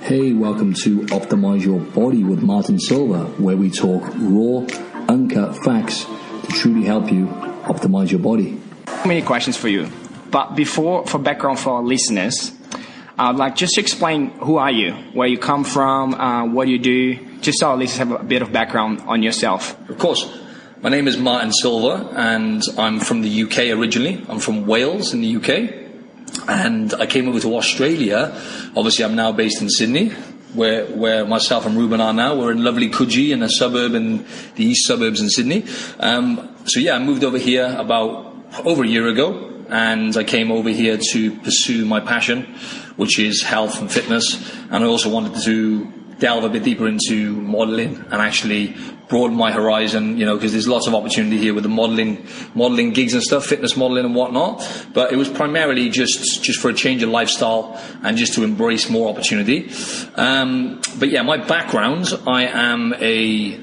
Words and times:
Hey, 0.00 0.32
welcome 0.32 0.72
to 0.72 1.00
Optimize 1.12 1.62
Your 1.62 1.78
Body 1.78 2.24
with 2.24 2.42
Martin 2.42 2.78
Silva, 2.80 3.24
where 3.36 3.58
we 3.58 3.70
talk 3.70 4.02
raw, 4.14 4.64
uncut 5.08 5.62
facts 5.62 6.06
to 6.06 6.52
truly 6.52 6.86
help 6.86 7.12
you 7.12 7.26
optimize 7.66 8.10
your 8.10 8.20
body. 8.20 8.58
Many 9.04 9.20
questions 9.20 9.58
for 9.58 9.68
you, 9.68 9.90
but 10.30 10.56
before, 10.56 11.06
for 11.06 11.18
background 11.18 11.58
for 11.58 11.74
our 11.74 11.82
listeners, 11.82 12.52
I'd 13.18 13.36
like 13.36 13.56
just 13.56 13.74
to 13.74 13.82
explain 13.82 14.30
who 14.38 14.56
are 14.56 14.70
you, 14.70 14.92
where 15.12 15.28
you 15.28 15.36
come 15.36 15.64
from, 15.64 16.14
uh, 16.14 16.46
what 16.46 16.68
you 16.68 16.78
do, 16.78 17.16
just 17.40 17.58
so 17.58 17.72
our 17.72 17.76
listeners 17.76 18.08
have 18.08 18.20
a 18.20 18.24
bit 18.24 18.40
of 18.40 18.50
background 18.52 19.02
on 19.06 19.22
yourself. 19.22 19.76
Of 19.90 19.98
course. 19.98 20.44
My 20.82 20.90
name 20.90 21.08
is 21.08 21.16
Martin 21.16 21.52
Silva, 21.52 22.10
and 22.14 22.62
I'm 22.76 23.00
from 23.00 23.22
the 23.22 23.42
UK 23.44 23.58
originally. 23.78 24.22
I'm 24.28 24.38
from 24.38 24.66
Wales 24.66 25.14
in 25.14 25.22
the 25.22 25.36
UK 25.36 25.86
and 26.48 26.92
I 26.94 27.06
came 27.06 27.28
over 27.28 27.40
to 27.40 27.56
Australia. 27.56 28.32
Obviously, 28.76 29.04
I'm 29.04 29.16
now 29.16 29.32
based 29.32 29.62
in 29.62 29.70
Sydney, 29.70 30.10
where 30.52 30.84
where 30.86 31.24
myself 31.24 31.64
and 31.64 31.76
Ruben 31.76 32.00
are 32.00 32.12
now. 32.12 32.36
We're 32.36 32.52
in 32.52 32.62
lovely 32.62 32.90
Coogee, 32.90 33.30
in 33.30 33.42
a 33.42 33.48
suburb 33.48 33.94
in 33.94 34.26
the 34.56 34.64
east 34.64 34.86
suburbs 34.86 35.20
in 35.20 35.30
Sydney. 35.30 35.64
Um, 35.98 36.54
so 36.66 36.78
yeah, 36.78 36.94
I 36.94 36.98
moved 36.98 37.24
over 37.24 37.38
here 37.38 37.74
about 37.78 38.34
over 38.64 38.84
a 38.84 38.86
year 38.86 39.08
ago, 39.08 39.64
and 39.70 40.14
I 40.16 40.24
came 40.24 40.52
over 40.52 40.68
here 40.68 40.98
to 41.12 41.36
pursue 41.40 41.86
my 41.86 42.00
passion, 42.00 42.54
which 42.96 43.18
is 43.18 43.42
health 43.42 43.80
and 43.80 43.90
fitness, 43.90 44.34
and 44.70 44.84
I 44.84 44.86
also 44.86 45.08
wanted 45.08 45.42
to 45.44 45.92
delve 46.18 46.44
a 46.44 46.48
bit 46.48 46.62
deeper 46.62 46.88
into 46.88 47.32
modeling 47.32 47.96
and 48.10 48.14
actually 48.14 48.74
broaden 49.08 49.36
my 49.36 49.52
horizon, 49.52 50.18
you 50.18 50.26
know, 50.26 50.34
because 50.34 50.52
there's 50.52 50.66
lots 50.66 50.86
of 50.86 50.94
opportunity 50.94 51.38
here 51.38 51.54
with 51.54 51.62
the 51.62 51.68
modeling, 51.68 52.26
modeling 52.54 52.92
gigs 52.92 53.14
and 53.14 53.22
stuff, 53.22 53.46
fitness 53.46 53.76
modeling 53.76 54.04
and 54.04 54.14
whatnot. 54.14 54.86
But 54.92 55.12
it 55.12 55.16
was 55.16 55.28
primarily 55.28 55.88
just, 55.90 56.42
just 56.42 56.60
for 56.60 56.70
a 56.70 56.74
change 56.74 57.02
of 57.02 57.10
lifestyle 57.10 57.80
and 58.02 58.16
just 58.16 58.34
to 58.34 58.42
embrace 58.42 58.90
more 58.90 59.08
opportunity. 59.08 59.70
Um, 60.16 60.80
but 60.98 61.10
yeah, 61.10 61.22
my 61.22 61.36
background, 61.36 62.08
I 62.26 62.46
am 62.46 62.94
a 62.98 63.58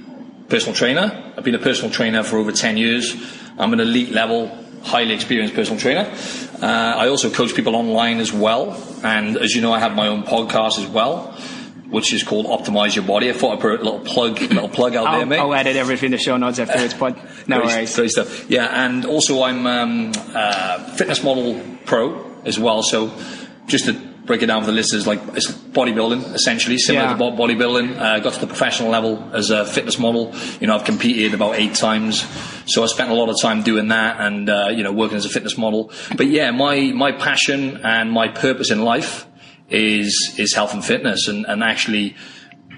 personal 0.48 0.76
trainer. 0.76 1.34
I've 1.38 1.44
been 1.44 1.56
a 1.56 1.60
personal 1.60 1.92
trainer 1.92 2.24
for 2.24 2.38
over 2.38 2.52
10 2.52 2.78
years. 2.78 3.16
I'm 3.58 3.74
an 3.74 3.80
elite 3.80 4.12
level 4.12 4.60
highly 4.84 5.14
experienced 5.14 5.56
personal 5.56 5.80
trainer. 5.80 6.12
Uh, 6.62 6.66
I 6.66 7.08
also 7.08 7.30
coach 7.30 7.56
people 7.56 7.76
online 7.76 8.20
as 8.20 8.32
well, 8.34 8.82
and 9.04 9.38
as 9.38 9.56
you 9.56 9.62
know, 9.62 9.72
I 9.72 9.80
have 9.80 9.96
my 9.96 10.08
own 10.08 10.24
podcast 10.24 10.78
as 10.78 10.88
well 10.88 11.38
which 11.94 12.12
is 12.12 12.24
called 12.24 12.48
Optimize 12.48 12.96
Your 12.96 13.06
Body. 13.06 13.30
I 13.30 13.34
thought 13.34 13.54
I'd 13.54 13.60
put 13.60 13.80
a 13.80 13.84
little 13.84 14.00
plug, 14.00 14.42
little 14.42 14.68
plug 14.68 14.96
out 14.96 15.06
I'll, 15.06 15.18
there, 15.20 15.26
mate. 15.28 15.38
I'll 15.40 15.54
edit 15.54 15.76
everything 15.76 16.08
in 16.08 16.12
the 16.12 16.18
show 16.18 16.36
notes 16.38 16.58
afterwards, 16.60 16.96
but. 16.96 17.18
No 17.48 17.58
great, 17.60 17.68
worries. 17.68 17.96
Great 17.96 18.10
stuff. 18.10 18.50
Yeah, 18.50 18.86
and 18.86 19.06
also 19.06 19.44
I'm 19.44 19.68
um, 19.68 20.12
uh, 20.34 20.96
fitness 20.96 21.22
model 21.24 21.62
pro 21.86 22.26
as 22.46 22.58
well. 22.58 22.82
So 22.84 23.12
just 23.68 23.86
to 23.86 23.94
break 24.26 24.42
it 24.42 24.46
down 24.46 24.62
for 24.62 24.68
the 24.68 24.72
listeners, 24.72 25.06
like 25.06 25.20
it's 25.36 25.52
bodybuilding 25.52 26.34
essentially, 26.34 26.78
similar 26.78 27.06
Yeah. 27.06 27.12
to 27.12 27.18
bo- 27.18 27.32
bodybuilding. 27.32 27.98
Uh, 28.00 28.20
got 28.20 28.34
to 28.34 28.40
the 28.40 28.48
professional 28.48 28.90
level 28.90 29.30
as 29.34 29.50
a 29.50 29.66
fitness 29.66 30.00
model. 30.00 30.34
You 30.62 30.68
know, 30.68 30.76
I've 30.76 30.86
competed 30.86 31.34
about 31.34 31.56
eight 31.56 31.76
times, 31.76 32.26
so 32.66 32.82
I 32.82 32.86
spent 32.88 33.12
a 33.12 33.14
lot 33.14 33.28
of 33.30 33.40
time 33.42 33.62
doing 33.62 33.90
that 33.90 34.22
and 34.22 34.50
uh, 34.50 34.70
you 34.74 34.84
know 34.84 34.94
working 34.94 35.18
as 35.18 35.26
a 35.26 35.30
fitness 35.30 35.58
model. 35.58 35.92
But 36.16 36.28
yeah, 36.28 36.52
my 36.52 36.92
my 36.94 37.12
passion 37.12 37.82
and 37.84 38.10
my 38.12 38.30
purpose 38.30 38.72
in 38.72 38.84
life 38.84 39.28
is 39.74 40.36
is 40.38 40.54
health 40.54 40.74
and 40.74 40.84
fitness, 40.86 41.28
and, 41.28 41.46
and 41.46 41.64
actually 41.64 42.16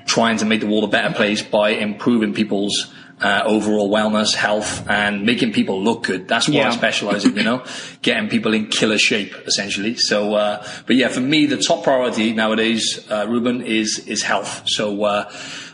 trying 0.06 0.38
to 0.38 0.46
make 0.46 0.62
the 0.62 0.68
world 0.68 0.84
a 0.84 0.88
better 0.88 1.14
place 1.14 1.42
by 1.42 1.70
improving 1.72 2.34
people's 2.34 2.94
uh, 3.22 3.44
overall 3.46 3.90
wellness, 3.90 4.36
health, 4.36 4.88
and 4.90 5.26
making 5.26 5.54
people 5.54 5.82
look 5.82 6.04
good. 6.04 6.28
That's 6.28 6.48
what 6.48 6.56
Yeah. 6.56 6.68
I 6.68 6.72
specialize 6.72 7.26
in, 7.26 7.36
you 7.36 7.44
know, 7.44 7.64
getting 8.02 8.30
people 8.30 8.54
in 8.54 8.68
killer 8.68 8.98
shape, 8.98 9.34
essentially. 9.48 9.96
So, 9.96 10.36
uh, 10.36 10.66
but 10.86 10.96
yeah, 10.98 11.08
for 11.08 11.22
me, 11.22 11.46
the 11.46 11.58
top 11.58 11.84
priority 11.84 12.34
nowadays, 12.34 13.06
uh, 13.10 13.26
Ruben, 13.28 13.62
is 13.62 14.00
is 14.08 14.24
health. 14.24 14.64
So. 14.68 15.28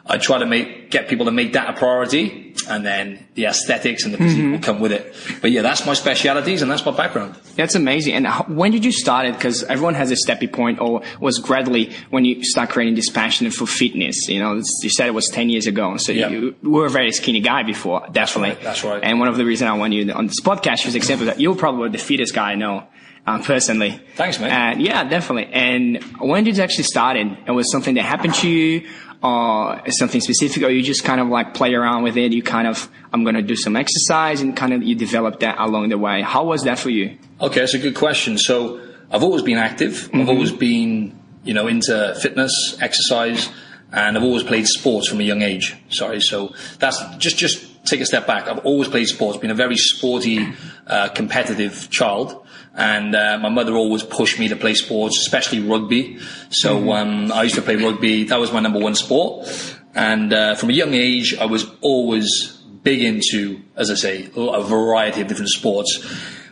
I 0.06 0.17
try 0.17 0.39
to 0.39 0.45
make 0.45 0.89
get 0.89 1.07
people 1.07 1.25
to 1.25 1.31
make 1.31 1.53
that 1.53 1.69
a 1.69 1.73
priority, 1.73 2.53
and 2.67 2.85
then 2.85 3.28
the 3.35 3.45
aesthetics 3.45 4.03
and 4.03 4.13
the 4.13 4.17
physique 4.17 4.51
will 4.51 4.59
come 4.59 4.79
with 4.81 4.91
it. 4.91 5.13
But 5.41 5.51
yeah, 5.51 5.62
that's 5.62 5.85
my 5.85 5.94
specialities 5.94 6.62
and 6.62 6.69
that's 6.69 6.85
my 6.85 6.91
background. 6.91 7.35
That's 7.56 7.75
amazing. 7.75 8.16
And 8.16 8.28
how, 8.28 8.44
when 8.45 8.72
did 8.72 8.84
you 8.84 8.91
start 8.91 9.28
it? 9.28 9.35
Because 9.35 9.63
everyone 9.63 9.94
has 9.94 10.12
a 10.12 10.16
stepping 10.16 10.50
point, 10.50 10.79
or 10.81 11.01
was 11.19 11.38
gradually 11.39 11.91
when 12.09 12.25
you 12.25 12.44
start 12.44 12.69
creating 12.72 12.95
this 12.95 13.09
passion 13.09 13.50
for 13.51 13.66
fitness. 13.67 14.28
You 14.28 14.39
know, 14.39 14.56
you 14.81 14.89
said 14.89 15.07
it 15.07 15.13
was 15.13 15.28
ten 15.29 15.50
years 15.50 15.67
ago, 15.67 15.95
so 15.97 16.12
Yeah. 16.12 16.29
you 16.29 16.56
were 16.63 16.88
a 16.88 16.89
very 16.89 17.12
skinny 17.12 17.39
guy 17.39 17.63
before, 17.63 18.06
definitely. 18.12 18.56
right, 18.56 18.62
that's 18.63 18.83
right. 18.83 19.01
And 19.03 19.19
one 19.19 19.28
of 19.29 19.38
the 19.38 19.45
reasons 19.45 19.69
I 19.69 19.73
want 19.78 19.94
you 19.94 20.12
on 20.12 20.28
this 20.28 20.41
podcast 20.41 20.85
was 20.85 20.95
example 20.95 21.28
that 21.28 21.39
you're 21.39 21.56
probably 21.56 21.89
the 21.89 21.97
fittest 22.00 22.33
guy 22.33 22.51
I 22.51 22.56
know. 22.56 22.83
Um, 23.28 23.44
personally. 23.44 24.02
Thanks, 24.16 24.40
mate. 24.40 24.52
And 24.52 24.82
yeah, 24.82 25.04
definitely. 25.04 25.54
And 25.54 26.04
when 26.20 26.44
did 26.44 26.58
it 26.58 26.62
actually 26.62 26.86
start? 26.86 27.18
And 27.18 27.38
it 27.48 27.52
was 27.52 27.72
something 27.72 27.96
that 27.96 28.04
happened 28.04 28.34
to 28.36 28.50
you, 28.50 28.90
or 29.24 29.80
something 29.90 30.22
specific, 30.22 30.64
or 30.64 30.70
you 30.70 30.82
just 30.82 31.04
kind 31.04 31.22
of 31.22 31.28
like 31.28 31.54
play 31.54 31.74
around 31.76 32.02
with 32.02 32.18
it? 32.18 32.31
You 32.34 32.42
kind 32.42 32.68
of, 32.68 32.90
I'm 33.14 33.24
going 33.24 33.36
to 33.36 33.44
do 33.44 33.56
some 33.56 33.76
exercise, 33.76 34.42
and 34.42 34.58
kind 34.58 34.74
of 34.74 34.81
you 34.81 34.96
develop 34.96 35.40
that 35.42 35.60
along 35.60 35.90
the 35.90 35.98
way. 35.98 36.24
How 36.24 36.44
was 36.44 36.64
that 36.64 36.80
for 36.80 36.90
you? 36.90 37.18
Okay, 37.40 37.60
that's 37.60 37.76
a 37.76 37.80
good 37.80 37.96
question. 37.96 38.38
So 38.40 38.81
I've 39.12 39.22
always 39.24 39.44
been 39.44 39.58
active. 39.58 40.10
I've 40.14 40.30
always 40.30 40.52
been, 40.52 41.20
you 41.44 41.54
know, 41.54 41.68
into 41.68 42.16
fitness, 42.20 42.78
exercise, 42.81 43.50
and 43.92 44.18
I've 44.18 44.24
always 44.24 44.44
played 44.44 44.66
sports 44.68 45.08
from 45.08 45.20
a 45.20 45.24
young 45.24 45.44
age. 45.44 45.76
Sorry, 45.90 46.22
so 46.22 46.56
that's 46.80 47.00
just 47.18 47.38
just 47.38 47.86
take 47.86 48.02
a 48.02 48.06
step 48.06 48.26
back. 48.26 48.48
I've 48.48 48.66
always 48.66 48.88
played 48.88 49.08
sports. 49.08 49.38
Been 49.38 49.52
a 49.52 49.56
very 49.56 49.78
sporty, 49.78 50.48
uh, 50.88 51.10
competitive 51.10 51.90
child. 51.92 52.48
And 52.74 53.16
uh, 53.16 53.38
my 53.42 53.50
mother 53.50 53.74
always 53.76 54.04
pushed 54.04 54.40
me 54.40 54.48
to 54.48 54.56
play 54.56 54.74
sports, 54.76 55.20
especially 55.20 55.59
rugby. 55.59 56.20
So 56.50 56.94
um, 56.94 57.32
I 57.32 57.44
used 57.44 57.56
to 57.56 57.62
play 57.62 57.76
rugby. 57.76 58.24
That 58.26 58.40
was 58.40 58.54
my 58.54 58.62
number 58.62 58.80
one 58.80 58.96
sport. 58.96 59.50
And 59.94 60.32
uh, 60.32 60.56
from 60.56 60.70
a 60.70 60.74
young 60.74 60.94
age, 60.94 61.36
I 61.36 61.46
was 61.46 61.70
always 61.81 62.62
big 62.84 63.02
into, 63.04 63.62
as 63.76 63.92
I 63.92 63.96
say, 63.96 64.30
a 64.36 64.64
variety 64.64 65.22
of 65.22 65.28
different 65.28 65.50
sports. 65.50 66.04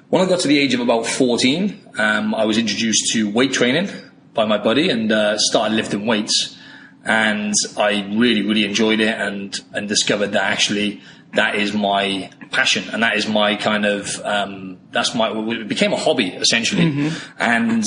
When 0.09 0.22
I 0.22 0.28
got 0.28 0.40
to 0.41 0.47
the 0.47 0.59
age 0.59 0.74
of 0.74 0.81
about 0.81 1.06
14, 1.06 1.91
um, 1.97 2.35
I 2.35 2.46
was 2.46 2.58
introduced 2.58 3.13
to 3.13 3.31
weight 3.31 3.53
training 3.53 3.90
by 4.34 4.46
my 4.46 4.58
buddy 4.58 4.90
and 4.90 5.12
uh, 5.12 5.38
started 5.38 5.75
lifting 5.75 6.06
weights. 6.06 6.58
And 7.06 7.53
I 7.78 8.06
really, 8.13 8.41
really 8.41 8.66
enjoyed 8.66 9.00
it 9.00 9.16
and, 9.16 9.58
and 9.74 9.88
discovered 9.88 10.34
that 10.34 10.44
actually 10.44 11.02
that 11.34 11.56
is 11.56 11.73
my 11.73 12.31
passion 12.51 12.90
and 12.90 13.03
that 13.03 13.16
is 13.16 13.28
my 13.28 13.56
kind 13.56 13.85
of, 13.85 14.19
um, 14.25 14.79
that's 14.91 15.13
my, 15.13 15.31
it 15.31 15.67
became 15.67 15.94
a 15.94 15.97
hobby 15.97 16.29
essentially. 16.29 16.84
And 17.38 17.84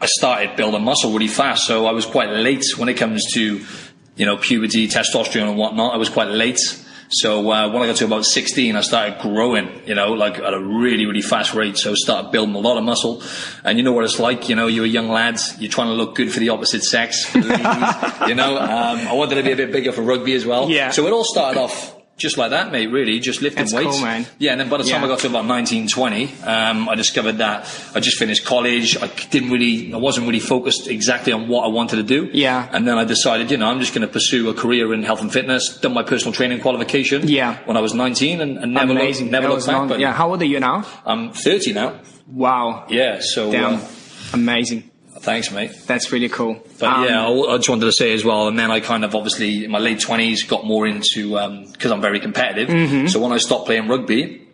I 0.00 0.06
started 0.06 0.56
building 0.56 0.82
muscle 0.82 1.12
really 1.12 1.28
fast. 1.28 1.66
So 1.66 1.86
I 1.86 1.92
was 1.92 2.06
quite 2.06 2.30
late 2.30 2.64
when 2.76 2.88
it 2.88 2.94
comes 2.94 3.32
to, 3.34 3.64
you 4.16 4.26
know, 4.26 4.36
puberty, 4.36 4.88
testosterone 4.88 5.48
and 5.48 5.56
whatnot. 5.56 5.94
I 5.94 5.96
was 5.96 6.08
quite 6.08 6.28
late. 6.28 6.58
So 7.08 7.52
uh, 7.52 7.70
when 7.70 7.82
I 7.82 7.86
got 7.86 7.96
to 7.96 8.06
about 8.06 8.24
16, 8.24 8.74
I 8.74 8.80
started 8.80 9.20
growing, 9.20 9.82
you 9.86 9.94
know, 9.94 10.14
like 10.14 10.38
at 10.38 10.54
a 10.54 10.58
really, 10.58 11.06
really 11.06 11.20
fast 11.20 11.54
rate. 11.54 11.76
So 11.76 11.92
I 11.92 11.94
started 11.94 12.32
building 12.32 12.54
a 12.54 12.58
lot 12.58 12.78
of 12.78 12.84
muscle. 12.84 13.22
And 13.62 13.78
you 13.78 13.84
know 13.84 13.92
what 13.92 14.04
it's 14.04 14.18
like, 14.18 14.48
you 14.48 14.56
know, 14.56 14.66
you're 14.66 14.86
a 14.86 14.88
young 14.88 15.08
lad, 15.08 15.38
you're 15.58 15.70
trying 15.70 15.88
to 15.88 15.94
look 15.94 16.16
good 16.16 16.32
for 16.32 16.40
the 16.40 16.48
opposite 16.48 16.82
sex, 16.82 17.26
for 17.26 17.38
the 17.38 17.48
ladies, 17.48 18.28
you 18.28 18.34
know. 18.34 18.56
Um, 18.56 19.06
I 19.06 19.12
wanted 19.12 19.36
to 19.36 19.42
be 19.42 19.52
a 19.52 19.56
bit 19.56 19.70
bigger 19.70 19.92
for 19.92 20.02
rugby 20.02 20.34
as 20.34 20.44
well. 20.44 20.68
Yeah. 20.68 20.90
So 20.90 21.06
it 21.06 21.12
all 21.12 21.24
started 21.24 21.60
off 21.60 21.94
just 22.22 22.38
like 22.38 22.50
that, 22.50 22.72
mate, 22.72 22.86
really, 22.86 23.20
just 23.20 23.42
lifting 23.42 23.64
That's 23.64 23.74
weights. 23.74 23.90
cool, 23.96 24.00
man. 24.00 24.24
Yeah, 24.38 24.52
and 24.52 24.60
then 24.60 24.68
by 24.70 24.78
the 24.78 24.84
time 24.84 25.00
Yeah. 25.02 25.06
I 25.06 25.08
got 25.08 25.18
to 25.20 25.26
about 25.26 25.44
19, 25.46 25.88
20, 25.88 26.32
um, 26.44 26.88
I 26.88 26.94
discovered 26.94 27.38
that 27.38 27.68
I 27.94 28.00
just 28.00 28.16
finished 28.18 28.44
college. 28.44 28.96
I 28.96 29.08
didn't 29.30 29.50
really, 29.50 29.92
I 29.92 29.96
wasn't 29.98 30.26
really 30.26 30.40
focused 30.40 30.86
exactly 30.88 31.32
on 31.32 31.48
what 31.48 31.64
I 31.64 31.68
wanted 31.68 31.96
to 31.96 32.02
do. 32.04 32.30
Yeah. 32.32 32.68
And 32.72 32.86
then 32.88 32.96
I 32.96 33.04
decided, 33.04 33.50
you 33.50 33.56
know, 33.58 33.66
I'm 33.66 33.80
just 33.80 33.92
going 33.94 34.06
to 34.06 34.12
pursue 34.12 34.48
a 34.48 34.54
career 34.54 34.94
in 34.94 35.02
health 35.02 35.20
and 35.20 35.32
fitness, 35.32 35.76
done 35.78 35.92
my 35.92 36.02
personal 36.02 36.32
training 36.32 36.60
qualification. 36.60 37.28
Yeah. 37.28 37.58
When 37.66 37.76
I 37.76 37.80
was 37.80 37.92
19 37.92 38.40
and, 38.40 38.58
and 38.58 38.72
never 38.72 38.92
Amazing. 38.92 39.26
looked, 39.26 39.32
never 39.32 39.48
looked 39.48 39.66
back. 39.66 39.76
long- 39.76 39.88
But 39.88 39.98
yeah. 40.00 40.12
How 40.14 40.30
old 40.30 40.40
are 40.40 40.46
you 40.46 40.60
now? 40.60 40.84
I'm 41.04 41.32
30 41.32 41.72
now. 41.74 42.00
Wow. 42.28 42.86
Yeah. 42.88 43.18
So, 43.20 43.50
Damn. 43.52 43.74
uh, 43.74 43.80
Amazing. 44.32 44.90
Thanks, 45.22 45.50
mate. 45.50 45.72
That's 45.86 46.12
really 46.12 46.28
cool. 46.28 46.62
But 46.78 46.88
Um, 46.88 47.04
yeah, 47.04 47.26
I, 47.26 47.54
I 47.54 47.56
just 47.56 47.68
wanted 47.68 47.86
to 47.86 47.92
say 47.92 48.12
as 48.12 48.24
well, 48.24 48.48
and 48.48 48.58
then 48.58 48.70
I 48.70 48.80
kind 48.80 49.04
of 49.04 49.14
obviously 49.14 49.64
in 49.64 49.70
my 49.70 49.78
late 49.78 50.00
twenties 50.00 50.42
got 50.44 50.64
more 50.66 50.86
into 50.86 51.30
because 51.72 51.90
I'm 51.90 52.00
very 52.00 52.20
competitive. 52.20 52.68
Mm-hmm. 52.68 53.06
So 53.08 53.20
when 53.20 53.32
I 53.32 53.38
stopped 53.38 53.66
playing 53.66 53.88
rugby, 53.88 54.46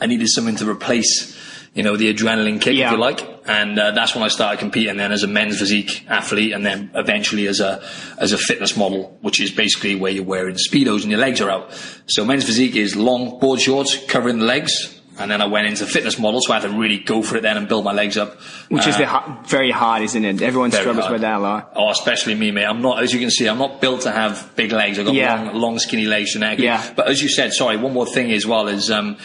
I 0.00 0.06
needed 0.06 0.28
something 0.28 0.56
to 0.56 0.68
replace, 0.68 1.36
you 1.74 1.82
know, 1.82 1.96
the 1.96 2.12
adrenaline 2.12 2.60
kick, 2.60 2.76
Yeah. 2.76 2.86
if 2.86 2.92
you 2.92 2.98
like, 2.98 3.20
and 3.46 3.78
uh, 3.78 3.92
that's 3.92 4.14
when 4.14 4.22
I 4.22 4.28
started 4.28 4.58
competing. 4.60 4.96
Then 4.98 5.12
as 5.12 5.22
a 5.22 5.26
men's 5.26 5.58
physique 5.58 6.04
athlete, 6.08 6.52
and 6.52 6.64
then 6.66 6.90
eventually 6.94 7.46
as 7.46 7.60
a 7.60 7.82
as 8.18 8.32
a 8.32 8.38
fitness 8.38 8.76
model, 8.76 9.16
which 9.22 9.40
is 9.40 9.50
basically 9.50 9.94
where 9.94 10.12
you're 10.12 10.24
wearing 10.24 10.56
speedos 10.56 11.02
and 11.02 11.10
your 11.10 11.20
legs 11.20 11.40
are 11.40 11.50
out. 11.50 11.72
So 12.06 12.24
men's 12.24 12.44
physique 12.44 12.76
is 12.76 12.94
long 12.96 13.38
board 13.40 13.60
shorts 13.60 13.96
covering 14.06 14.38
the 14.38 14.44
legs. 14.46 14.97
And 15.18 15.30
then 15.30 15.40
I 15.42 15.46
went 15.46 15.66
into 15.66 15.84
fitness 15.86 16.18
model, 16.18 16.40
so 16.40 16.52
I 16.52 16.60
had 16.60 16.68
to 16.70 16.76
really 16.76 16.98
go 16.98 17.22
for 17.22 17.36
it 17.36 17.42
then 17.42 17.56
and 17.56 17.66
build 17.68 17.84
my 17.84 17.92
legs 17.92 18.16
up. 18.16 18.40
Which 18.68 18.86
is 18.86 18.94
Uh, 18.94 18.98
the 18.98 19.06
ha- 19.06 19.42
very 19.46 19.70
hard, 19.70 20.02
isn't 20.02 20.24
it? 20.24 20.40
Everyone 20.42 20.70
struggles 20.70 20.98
hard. 21.06 21.12
with 21.12 21.20
that 21.22 21.36
a 21.36 21.38
lot. 21.40 21.72
Oh, 21.76 21.90
especially 21.90 22.34
me, 22.34 22.50
mate. 22.50 22.64
I'm 22.66 22.80
not, 22.82 23.02
as 23.02 23.12
you 23.12 23.20
can 23.20 23.30
see, 23.30 23.46
I'm 23.48 23.58
not 23.58 23.80
built 23.80 24.02
to 24.02 24.10
have 24.12 24.50
big 24.56 24.72
legs. 24.72 24.98
I've 24.98 25.06
got 25.06 25.14
Yeah. 25.14 25.34
long, 25.44 25.54
long, 25.54 25.78
skinny 25.78 26.06
legs 26.06 26.34
and 26.34 26.42
genetically. 26.42 26.66
Yeah. 26.66 26.82
But 26.94 27.08
as 27.08 27.20
you 27.22 27.28
said, 27.28 27.52
sorry, 27.52 27.76
one 27.76 27.92
more 27.92 28.06
thing 28.06 28.30
as 28.32 28.46
well 28.46 28.68
is, 28.68 28.90
um, 28.90 29.16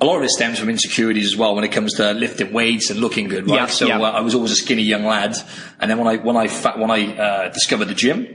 a 0.00 0.04
lot 0.06 0.16
of 0.16 0.22
it 0.24 0.30
stems 0.30 0.58
from 0.58 0.68
insecurities 0.68 1.24
as 1.26 1.36
well 1.36 1.54
when 1.54 1.64
it 1.64 1.72
comes 1.72 1.94
to 1.94 2.12
lifting 2.12 2.52
weights 2.52 2.90
and 2.90 3.00
looking 3.00 3.28
good, 3.28 3.48
right? 3.48 3.56
Yeah, 3.60 3.66
so 3.66 3.86
yeah. 3.86 3.98
Uh, 4.00 4.10
I 4.10 4.20
was 4.20 4.34
always 4.34 4.50
a 4.50 4.56
skinny 4.56 4.82
young 4.82 5.04
lad, 5.04 5.36
and 5.80 5.90
then 5.90 5.98
when 5.98 6.08
I 6.08 6.16
when 6.16 6.36
I 6.36 6.48
fa- 6.48 6.74
when 6.76 6.90
I 6.90 7.16
uh, 7.16 7.48
discovered 7.50 7.86
the 7.86 7.94
gym, 7.94 8.26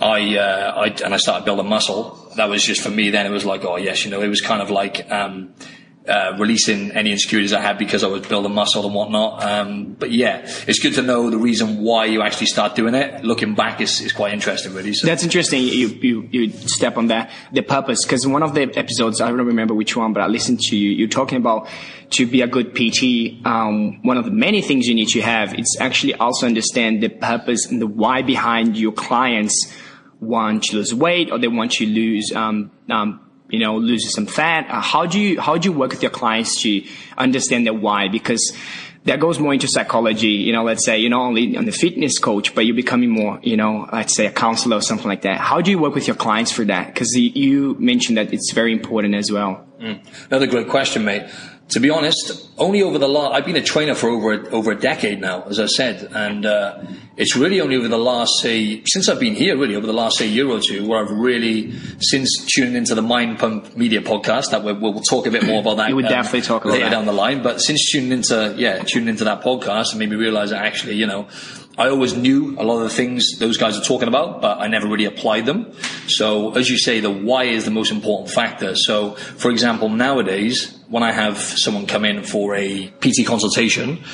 I, 0.00 0.36
uh, 0.36 0.74
I 0.76 0.86
and 1.04 1.14
I 1.14 1.16
started 1.16 1.44
building 1.44 1.66
muscle. 1.68 2.32
That 2.36 2.48
was 2.48 2.62
just 2.62 2.82
for 2.82 2.90
me. 2.90 3.10
Then 3.10 3.24
it 3.26 3.30
was 3.30 3.44
like, 3.44 3.64
oh 3.64 3.76
yes, 3.76 4.04
you 4.04 4.10
know, 4.10 4.20
it 4.20 4.28
was 4.28 4.40
kind 4.42 4.60
of 4.60 4.70
like 4.70 5.10
um, 5.10 5.54
uh, 6.08 6.36
releasing 6.38 6.90
any 6.92 7.12
insecurities 7.12 7.52
I 7.52 7.60
had 7.60 7.78
because 7.78 8.02
I 8.02 8.08
was 8.08 8.26
building 8.26 8.52
muscle 8.52 8.84
and 8.84 8.94
whatnot. 8.94 9.42
Um, 9.44 9.92
but 9.92 10.10
yeah, 10.10 10.40
it's 10.66 10.80
good 10.80 10.94
to 10.94 11.02
know 11.02 11.30
the 11.30 11.38
reason 11.38 11.80
why 11.82 12.06
you 12.06 12.22
actually 12.22 12.46
start 12.46 12.74
doing 12.74 12.94
it. 12.94 13.24
Looking 13.24 13.54
back 13.54 13.80
is, 13.80 14.00
is 14.00 14.12
quite 14.12 14.32
interesting, 14.32 14.74
really. 14.74 14.94
So. 14.94 15.06
That's 15.06 15.22
interesting. 15.22 15.62
You 15.62 15.88
you 15.88 16.28
you 16.30 16.50
step 16.50 16.96
on 16.96 17.06
that 17.08 17.30
the 17.52 17.62
purpose 17.62 18.04
because 18.04 18.26
one 18.26 18.42
of 18.42 18.54
the 18.54 18.62
episodes 18.76 19.20
I 19.20 19.28
don't 19.28 19.46
remember 19.46 19.74
which 19.74 19.96
one, 19.96 20.12
but 20.12 20.22
I 20.22 20.26
listened 20.26 20.60
to 20.62 20.76
you. 20.76 20.90
You're 20.90 21.08
talking 21.08 21.38
about 21.38 21.68
to 22.10 22.26
be 22.26 22.42
a 22.42 22.46
good 22.46 22.74
PT. 22.74 23.46
Um, 23.46 24.02
one 24.02 24.16
of 24.16 24.24
the 24.24 24.30
many 24.30 24.60
things 24.60 24.88
you 24.88 24.94
need 24.94 25.08
to 25.08 25.20
have 25.22 25.54
it's 25.54 25.76
actually 25.80 26.14
also 26.14 26.46
understand 26.46 27.02
the 27.02 27.08
purpose 27.08 27.66
and 27.66 27.80
the 27.80 27.86
why 27.86 28.22
behind 28.22 28.76
your 28.76 28.92
clients 28.92 29.72
want 30.20 30.64
to 30.64 30.76
lose 30.76 30.94
weight 30.94 31.30
or 31.30 31.38
they 31.38 31.48
want 31.48 31.72
to 31.72 31.86
lose 31.86 32.32
um, 32.34 32.70
um, 32.90 33.20
you 33.52 33.60
know 33.60 33.76
lose 33.76 34.12
some 34.12 34.26
fat. 34.26 34.68
Uh, 34.68 34.80
how 34.80 35.06
do 35.06 35.20
you 35.20 35.40
how 35.40 35.56
do 35.56 35.68
you 35.68 35.72
work 35.72 35.92
with 35.92 36.02
your 36.02 36.10
clients 36.10 36.60
to 36.62 36.82
understand 37.16 37.66
the 37.66 37.72
why? 37.72 38.08
Because 38.08 38.52
that 39.04 39.20
goes 39.20 39.38
more 39.38 39.52
into 39.52 39.68
psychology. 39.68 40.28
You 40.28 40.52
know, 40.52 40.64
let's 40.64 40.84
say 40.84 40.98
you're 40.98 41.10
not 41.10 41.22
only 41.22 41.56
on 41.56 41.64
the 41.64 41.72
fitness 41.72 42.18
coach, 42.18 42.54
but 42.54 42.66
you're 42.66 42.76
becoming 42.76 43.10
more, 43.10 43.40
you 43.42 43.56
know, 43.56 43.88
let's 43.92 44.14
say 44.14 44.26
a 44.26 44.30
counselor 44.30 44.76
or 44.76 44.80
something 44.80 45.08
like 45.08 45.22
that. 45.22 45.38
How 45.38 45.60
do 45.60 45.70
you 45.70 45.78
work 45.78 45.94
with 45.94 46.06
your 46.06 46.16
clients 46.16 46.52
for 46.52 46.64
that? 46.66 46.86
Because 46.94 47.12
you 47.14 47.76
mentioned 47.78 48.16
that 48.18 48.32
it's 48.32 48.52
very 48.52 48.72
important 48.72 49.14
as 49.14 49.30
well. 49.30 49.66
Another 50.30 50.46
great 50.46 50.68
question, 50.68 51.04
mate. 51.04 51.24
To 51.72 51.80
be 51.80 51.88
honest, 51.88 52.50
only 52.58 52.82
over 52.82 52.98
the 52.98 53.08
last, 53.08 53.32
I've 53.32 53.46
been 53.46 53.56
a 53.56 53.62
trainer 53.62 53.94
for 53.94 54.10
over 54.10 54.32
a, 54.34 54.50
over 54.50 54.72
a 54.72 54.78
decade 54.78 55.22
now, 55.22 55.42
as 55.44 55.58
I 55.58 55.64
said, 55.64 56.10
and 56.14 56.44
uh, 56.44 56.82
it's 57.16 57.34
really 57.34 57.62
only 57.62 57.76
over 57.76 57.88
the 57.88 57.96
last, 57.96 58.40
say, 58.40 58.82
since 58.84 59.08
I've 59.08 59.18
been 59.18 59.34
here, 59.34 59.56
really 59.56 59.74
over 59.74 59.86
the 59.86 59.92
last 59.94 60.18
say 60.18 60.26
year 60.26 60.46
or 60.46 60.60
two, 60.60 60.86
where 60.86 61.02
I've 61.02 61.10
really, 61.10 61.72
since 61.98 62.44
tuning 62.54 62.74
into 62.74 62.94
the 62.94 63.00
Mind 63.00 63.38
Pump 63.38 63.74
Media 63.74 64.02
podcast, 64.02 64.50
that 64.50 64.62
we'll, 64.64 64.74
we'll 64.74 65.00
talk 65.00 65.26
a 65.26 65.30
bit 65.30 65.46
more 65.46 65.60
about 65.60 65.78
that. 65.78 65.88
You 65.88 65.96
would 65.96 66.08
definitely 66.08 66.42
talk 66.42 66.66
about 66.66 66.74
later 66.74 66.84
that. 66.84 66.90
down 66.90 67.06
the 67.06 67.12
line. 67.12 67.42
But 67.42 67.62
since 67.62 67.90
tuning 67.90 68.12
into, 68.12 68.54
yeah, 68.58 68.82
tuning 68.82 69.08
into 69.08 69.24
that 69.24 69.40
podcast, 69.40 69.94
it 69.94 69.96
made 69.96 70.10
me 70.10 70.16
realize 70.16 70.50
that 70.50 70.62
actually, 70.62 70.96
you 70.96 71.06
know, 71.06 71.26
I 71.78 71.88
always 71.88 72.14
knew 72.14 72.54
a 72.58 72.64
lot 72.64 72.82
of 72.82 72.82
the 72.82 72.94
things 72.94 73.38
those 73.38 73.56
guys 73.56 73.78
are 73.78 73.82
talking 73.82 74.06
about, 74.06 74.42
but 74.42 74.58
I 74.58 74.66
never 74.66 74.86
really 74.86 75.06
applied 75.06 75.46
them. 75.46 75.72
So, 76.06 76.54
as 76.54 76.68
you 76.68 76.76
say, 76.76 77.00
the 77.00 77.10
why 77.10 77.44
is 77.44 77.64
the 77.64 77.70
most 77.70 77.90
important 77.90 78.30
factor. 78.30 78.76
So, 78.76 79.12
for 79.14 79.50
example, 79.50 79.88
nowadays, 79.88 80.78
when 80.88 81.02
I 81.02 81.12
have 81.12 81.38
someone 81.38 81.86
come 81.86 82.04
in 82.04 82.24
for 82.24 82.54
a 82.54 82.88
PT 83.00 83.24
consultation, 83.26 84.04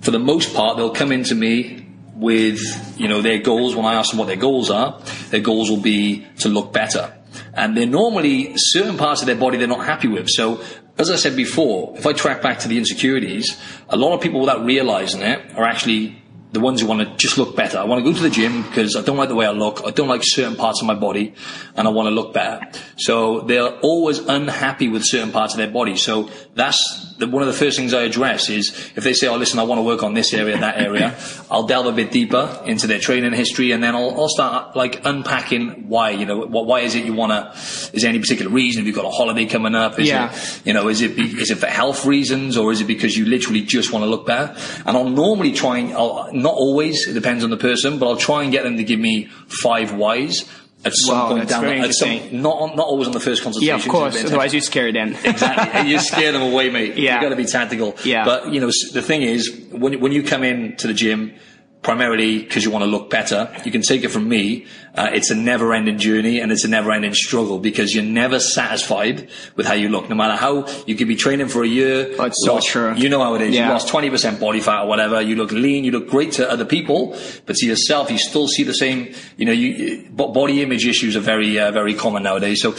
for 0.00 0.10
the 0.10 0.18
most 0.18 0.54
part, 0.54 0.78
they'll 0.78 0.90
come 0.94 1.12
into 1.12 1.34
me 1.34 1.86
with, 2.14 2.60
you 2.98 3.08
know, 3.08 3.20
their 3.20 3.38
goals. 3.38 3.76
When 3.76 3.84
I 3.84 3.94
ask 3.94 4.10
them 4.10 4.18
what 4.18 4.28
their 4.28 4.36
goals 4.36 4.70
are, 4.70 4.98
their 5.28 5.40
goals 5.40 5.68
will 5.68 5.82
be 5.82 6.26
to 6.38 6.48
look 6.48 6.72
better. 6.72 7.14
And 7.52 7.76
they're 7.76 7.86
normally 7.86 8.52
certain 8.56 8.96
parts 8.96 9.20
of 9.20 9.26
their 9.26 9.36
body 9.36 9.58
they're 9.58 9.68
not 9.68 9.84
happy 9.84 10.08
with. 10.08 10.30
So, 10.30 10.62
as 10.96 11.10
I 11.10 11.16
said 11.16 11.36
before, 11.36 11.94
if 11.98 12.06
I 12.06 12.14
track 12.14 12.40
back 12.40 12.58
to 12.60 12.68
the 12.68 12.78
insecurities, 12.78 13.60
a 13.90 13.96
lot 13.96 14.14
of 14.14 14.22
people 14.22 14.40
without 14.40 14.64
realizing 14.64 15.20
it 15.20 15.56
are 15.56 15.64
actually 15.64 16.16
the 16.52 16.60
ones 16.60 16.80
who 16.80 16.86
want 16.88 17.00
to 17.00 17.16
just 17.16 17.38
look 17.38 17.54
better. 17.54 17.78
I 17.78 17.84
want 17.84 18.04
to 18.04 18.10
go 18.10 18.16
to 18.16 18.22
the 18.22 18.30
gym 18.30 18.62
because 18.62 18.96
I 18.96 19.02
don't 19.02 19.16
like 19.16 19.28
the 19.28 19.36
way 19.36 19.46
I 19.46 19.52
look. 19.52 19.82
I 19.86 19.90
don't 19.92 20.08
like 20.08 20.22
certain 20.24 20.56
parts 20.56 20.80
of 20.80 20.86
my 20.86 20.94
body 20.94 21.34
and 21.76 21.86
I 21.86 21.90
want 21.92 22.06
to 22.08 22.10
look 22.10 22.34
better. 22.34 22.66
So 22.96 23.42
they're 23.42 23.78
always 23.80 24.18
unhappy 24.18 24.88
with 24.88 25.04
certain 25.04 25.30
parts 25.30 25.54
of 25.54 25.58
their 25.58 25.70
body. 25.70 25.96
So 25.96 26.28
that's 26.56 27.14
the, 27.18 27.28
one 27.28 27.42
of 27.42 27.46
the 27.46 27.52
first 27.54 27.76
things 27.76 27.94
I 27.94 28.02
address 28.02 28.48
is 28.50 28.70
if 28.96 29.04
they 29.04 29.12
say, 29.12 29.28
oh, 29.28 29.36
listen, 29.36 29.60
I 29.60 29.62
want 29.62 29.78
to 29.78 29.82
work 29.84 30.02
on 30.02 30.14
this 30.14 30.34
area, 30.34 30.58
that 30.58 30.78
area, 30.80 31.16
I'll 31.50 31.66
delve 31.66 31.86
a 31.86 31.92
bit 31.92 32.10
deeper 32.10 32.60
into 32.66 32.88
their 32.88 32.98
training 32.98 33.32
history 33.32 33.70
and 33.70 33.80
then 33.82 33.94
I'll, 33.94 34.10
I'll 34.20 34.28
start 34.28 34.74
like 34.74 35.04
unpacking 35.04 35.88
why, 35.88 36.10
you 36.10 36.26
know, 36.26 36.38
what, 36.38 36.66
why 36.66 36.80
is 36.80 36.96
it 36.96 37.04
you 37.04 37.14
want 37.14 37.30
to, 37.30 37.56
is 37.94 38.02
there 38.02 38.08
any 38.08 38.18
particular 38.18 38.50
reason? 38.50 38.80
Have 38.80 38.88
you 38.88 38.92
got 38.92 39.04
a 39.04 39.10
holiday 39.10 39.46
coming 39.46 39.76
up? 39.76 40.00
Is 40.00 40.08
Yeah. 40.08 40.32
it, 40.32 40.62
you 40.64 40.72
know, 40.72 40.88
is 40.88 41.00
it, 41.00 41.14
be, 41.14 41.22
is 41.40 41.52
it 41.52 41.58
for 41.58 41.66
health 41.68 42.04
reasons 42.06 42.56
or 42.56 42.72
is 42.72 42.80
it 42.80 42.86
because 42.88 43.16
you 43.16 43.24
literally 43.26 43.60
just 43.62 43.92
want 43.92 44.02
to 44.02 44.08
look 44.10 44.26
better? 44.26 44.56
And 44.84 44.96
I'll 44.96 45.08
normally 45.08 45.52
try 45.52 45.78
and, 45.78 45.92
I'll, 45.92 46.28
not 46.42 46.54
always, 46.54 47.06
it 47.08 47.14
depends 47.14 47.44
on 47.44 47.50
the 47.50 47.56
person, 47.56 47.98
but 47.98 48.08
I'll 48.08 48.16
try 48.16 48.42
and 48.42 48.52
get 48.52 48.64
them 48.64 48.76
to 48.76 48.84
give 48.84 49.00
me 49.00 49.26
five 49.48 49.94
whys 49.94 50.48
at 50.84 50.94
some 50.94 51.14
Wow, 51.14 51.28
point 51.28 51.48
down 51.48 51.64
the, 51.64 51.74
at 51.80 51.92
some, 51.94 52.40
not, 52.40 52.56
on- 52.58 52.76
not 52.76 52.86
always 52.86 53.06
on 53.06 53.12
the 53.12 53.20
first 53.20 53.42
consultation. 53.42 53.76
Yeah, 53.78 53.82
of 53.84 53.88
course. 53.88 54.24
Otherwise, 54.24 54.54
you're 54.54 54.62
scared 54.62 54.94
then. 54.94 55.14
exactly. 55.24 55.90
You 55.90 55.98
scare 55.98 56.32
them 56.32 56.42
away, 56.42 56.70
mate. 56.70 56.96
Yeah. 56.96 57.16
You 57.16 57.20
got 57.22 57.28
to 57.30 57.36
be 57.36 57.44
tactical. 57.44 57.96
Yeah. 58.04 58.24
But 58.24 58.52
you 58.52 58.60
know, 58.60 58.70
the 58.92 59.02
thing 59.02 59.22
is, 59.22 59.50
when 59.72 60.00
when 60.00 60.12
you 60.12 60.22
come 60.22 60.42
in 60.42 60.76
to 60.76 60.86
the 60.86 60.94
gym, 60.94 61.34
primarily 61.82 62.40
because 62.40 62.64
you 62.64 62.70
want 62.70 62.82
to 62.82 62.90
look 62.90 63.08
better, 63.08 63.50
you 63.64 63.72
can 63.72 63.82
take 63.82 64.04
it 64.04 64.08
from 64.08 64.28
me. 64.28 64.66
Uh, 64.94 65.08
it's 65.12 65.30
a 65.30 65.34
never-ending 65.34 65.98
journey 65.98 66.40
and 66.40 66.52
it's 66.52 66.64
a 66.64 66.68
never-ending 66.68 67.14
struggle 67.14 67.58
because 67.58 67.94
you're 67.94 68.04
never 68.04 68.38
satisfied 68.38 69.28
with 69.56 69.66
how 69.66 69.72
you 69.72 69.88
look, 69.88 70.08
no 70.08 70.14
matter 70.14 70.34
how 70.34 70.66
you 70.86 70.94
could 70.94 71.08
be 71.08 71.16
training 71.16 71.48
for 71.48 71.62
a 71.62 71.66
year. 71.66 72.12
Oh, 72.18 72.24
it's 72.24 72.44
so 72.44 72.60
true. 72.60 72.94
You 72.96 73.08
know 73.08 73.22
how 73.22 73.34
it 73.34 73.42
is. 73.42 73.54
Yeah. 73.54 73.66
You 73.66 73.72
lost 73.72 73.88
20% 73.88 74.40
body 74.40 74.60
fat 74.60 74.82
or 74.82 74.88
whatever. 74.88 75.22
You 75.22 75.36
look 75.36 75.52
lean. 75.52 75.84
You 75.84 75.92
look 75.92 76.08
great 76.08 76.32
to 76.32 76.50
other 76.50 76.64
people, 76.64 77.16
but 77.46 77.56
to 77.56 77.66
yourself, 77.66 78.10
you 78.10 78.18
still 78.18 78.48
see 78.48 78.62
the 78.62 78.74
same. 78.74 79.14
You 79.36 79.46
know, 79.46 79.52
you 79.52 80.08
body 80.10 80.62
image 80.62 80.86
issues 80.86 81.16
are 81.16 81.20
very 81.20 81.58
uh, 81.58 81.70
very 81.70 81.94
common 81.94 82.24
nowadays. 82.24 82.60
So 82.60 82.74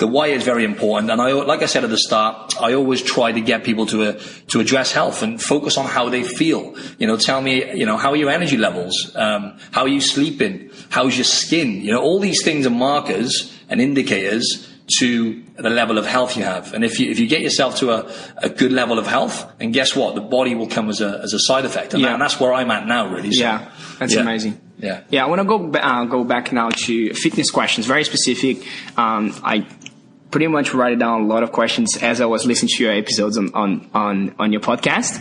the 0.00 0.06
why 0.08 0.26
is 0.28 0.42
very 0.42 0.64
important. 0.64 1.10
And 1.12 1.20
I, 1.22 1.30
like 1.32 1.62
I 1.62 1.66
said 1.66 1.84
at 1.84 1.90
the 1.90 1.98
start, 1.98 2.60
I 2.60 2.74
always 2.74 3.00
try 3.02 3.30
to 3.30 3.40
get 3.40 3.62
people 3.62 3.86
to, 3.86 4.02
uh, 4.02 4.20
to 4.48 4.58
address 4.60 4.90
health 4.92 5.22
and 5.22 5.40
focus 5.40 5.76
on 5.78 5.86
how 5.86 6.08
they 6.08 6.24
feel. 6.24 6.74
You 6.98 7.06
know, 7.06 7.16
tell 7.16 7.40
me, 7.40 7.72
you 7.78 7.86
know, 7.86 7.96
how 7.96 8.10
are 8.10 8.16
your 8.16 8.30
energy 8.30 8.56
levels? 8.56 9.14
Um, 9.14 9.56
how 9.70 9.82
are 9.82 9.88
you 9.88 10.00
sleeping? 10.00 10.70
How's 10.88 11.16
your 11.16 11.24
skin? 11.24 11.82
You 11.82 11.92
know, 11.92 12.02
all 12.02 12.18
these 12.18 12.42
things 12.42 12.66
are 12.66 12.70
markers 12.70 13.56
and 13.68 13.80
indicators 13.80 14.66
to 14.98 15.40
the 15.56 15.70
level 15.70 15.98
of 15.98 16.04
health 16.06 16.36
you 16.36 16.42
have. 16.42 16.74
And 16.74 16.84
if 16.84 16.98
you, 16.98 17.10
if 17.12 17.20
you 17.20 17.28
get 17.28 17.42
yourself 17.42 17.76
to 17.76 17.92
a, 17.92 18.12
a 18.38 18.48
good 18.48 18.72
level 18.72 18.98
of 18.98 19.06
health, 19.06 19.46
and 19.60 19.72
guess 19.72 19.94
what? 19.94 20.16
The 20.16 20.20
body 20.20 20.56
will 20.56 20.66
come 20.66 20.88
as 20.88 21.00
a, 21.00 21.20
as 21.22 21.32
a 21.32 21.38
side 21.38 21.64
effect. 21.64 21.94
And, 21.94 22.00
Yeah. 22.02 22.08
that- 22.08 22.12
and 22.14 22.22
that's 22.22 22.40
where 22.40 22.52
I'm 22.52 22.70
at 22.72 22.86
now, 22.88 23.06
really. 23.06 23.30
So, 23.30 23.42
Yeah, 23.42 23.70
that's 24.00 24.14
yeah. 24.14 24.20
amazing. 24.22 24.60
Yeah. 24.80 25.02
Yeah, 25.10 25.24
I 25.26 25.28
want 25.28 25.42
to 25.42 25.44
go 25.46 25.70
uh, 25.78 26.04
go 26.06 26.24
back 26.24 26.52
now 26.52 26.70
to 26.70 27.12
fitness 27.14 27.50
questions, 27.50 27.86
very 27.86 28.02
specific. 28.02 28.66
Um, 28.96 29.32
I 29.44 29.66
pretty 30.30 30.46
much 30.46 30.74
write 30.74 30.98
down 30.98 31.22
a 31.22 31.24
lot 31.26 31.42
of 31.42 31.52
questions 31.52 31.96
as 31.96 32.20
I 32.20 32.26
was 32.26 32.46
listening 32.46 32.70
to 32.76 32.84
your 32.84 32.92
episodes 32.92 33.36
on 33.36 33.52
on 33.54 33.90
on, 33.94 34.34
on 34.38 34.52
your 34.52 34.60
podcast. 34.60 35.18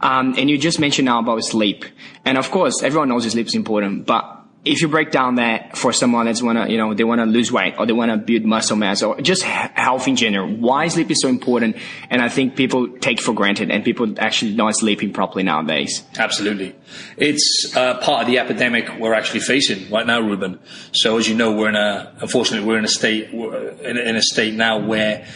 Um, 0.00 0.34
and 0.36 0.50
you 0.50 0.58
just 0.58 0.78
mentioned 0.78 1.06
now 1.06 1.20
about 1.20 1.42
sleep, 1.42 1.84
and 2.24 2.36
of 2.36 2.50
course, 2.50 2.82
everyone 2.82 3.08
knows 3.08 3.30
sleep 3.30 3.46
is 3.46 3.54
important, 3.54 4.06
but 4.06 4.35
if 4.66 4.82
you 4.82 4.88
break 4.88 5.12
down 5.12 5.36
that 5.36 5.76
for 5.76 5.92
someone 5.92 6.26
that's 6.26 6.42
wanna, 6.42 6.68
you 6.68 6.76
know, 6.76 6.92
they 6.92 7.04
wanna 7.04 7.24
lose 7.24 7.52
weight 7.52 7.74
or 7.78 7.86
they 7.86 7.92
wanna 7.92 8.16
build 8.16 8.44
muscle 8.44 8.76
mass 8.76 9.02
or 9.02 9.20
just 9.20 9.42
health 9.42 10.08
in 10.08 10.16
general, 10.16 10.48
why 10.48 10.88
sleep 10.88 11.10
is 11.10 11.20
so 11.20 11.28
important? 11.28 11.76
And 12.10 12.20
I 12.20 12.28
think 12.28 12.56
people 12.56 12.88
take 12.98 13.20
for 13.20 13.32
granted 13.32 13.70
and 13.70 13.84
people 13.84 14.12
actually 14.18 14.54
not 14.54 14.76
sleeping 14.76 15.12
properly 15.12 15.44
nowadays. 15.44 16.02
Absolutely. 16.18 16.74
It's 17.16 17.72
uh, 17.76 17.98
part 17.98 18.22
of 18.22 18.26
the 18.26 18.38
epidemic 18.38 18.90
we're 18.98 19.14
actually 19.14 19.40
facing 19.40 19.88
right 19.90 20.06
now, 20.06 20.20
Ruben. 20.20 20.58
So 20.92 21.16
as 21.16 21.28
you 21.28 21.36
know, 21.36 21.52
we're 21.52 21.68
in 21.68 21.76
a, 21.76 22.12
unfortunately, 22.20 22.66
we're 22.66 22.78
in 22.78 22.84
a 22.84 22.88
state, 22.88 23.30
in 23.30 23.96
a, 23.96 24.00
in 24.00 24.16
a 24.16 24.22
state 24.22 24.54
now 24.54 24.78
where 24.78 25.26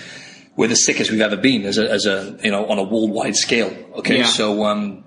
we're 0.57 0.69
the 0.69 0.77
sickest 0.77 1.11
we've 1.11 1.21
ever 1.21 1.37
been 1.37 1.65
as 1.65 1.79
a, 1.79 1.89
as 1.91 2.07
a, 2.07 2.37
you 2.43 2.51
know, 2.51 2.67
on 2.67 2.79
a 2.79 2.83
worldwide 2.83 3.37
scale. 3.37 3.75
Okay. 3.95 4.19
Yeah. 4.19 4.27
So, 4.27 4.65
um, 4.65 5.05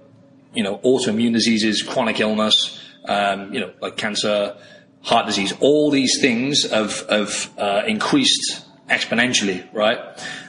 you 0.53 0.63
know, 0.63 0.77
autoimmune 0.79 1.33
diseases, 1.33 1.81
chronic 1.81 2.19
illness, 2.19 2.79
um, 3.05 3.53
you 3.53 3.59
know, 3.59 3.71
like 3.81 3.97
cancer, 3.97 4.55
heart 5.01 5.25
disease, 5.25 5.53
all 5.59 5.91
these 5.91 6.19
things 6.21 6.69
have, 6.71 7.07
have 7.09 7.49
uh, 7.57 7.83
increased 7.87 8.65
exponentially, 8.89 9.65
right? 9.73 9.99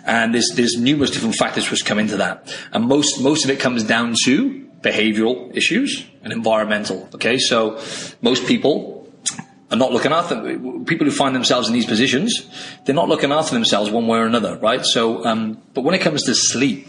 And 0.06 0.34
there's, 0.34 0.50
there's 0.54 0.76
numerous 0.76 1.10
different 1.10 1.34
factors 1.34 1.70
which 1.70 1.84
come 1.84 1.98
into 1.98 2.16
that. 2.18 2.54
And 2.72 2.86
most, 2.86 3.20
most 3.20 3.44
of 3.44 3.50
it 3.50 3.60
comes 3.60 3.84
down 3.84 4.14
to 4.24 4.64
behavioral 4.80 5.56
issues 5.56 6.06
and 6.22 6.32
environmental. 6.32 7.08
Okay. 7.14 7.38
So 7.38 7.80
most 8.20 8.46
people 8.46 9.08
are 9.70 9.76
not 9.76 9.92
looking 9.92 10.12
after 10.12 10.36
people 10.84 11.06
who 11.06 11.10
find 11.10 11.34
themselves 11.34 11.68
in 11.68 11.74
these 11.74 11.86
positions. 11.86 12.48
They're 12.84 12.94
not 12.94 13.08
looking 13.08 13.32
after 13.32 13.54
themselves 13.54 13.90
one 13.90 14.06
way 14.06 14.18
or 14.18 14.26
another, 14.26 14.56
right? 14.58 14.84
So, 14.84 15.24
um, 15.24 15.60
but 15.72 15.82
when 15.82 15.94
it 15.94 16.00
comes 16.00 16.24
to 16.24 16.34
sleep, 16.34 16.88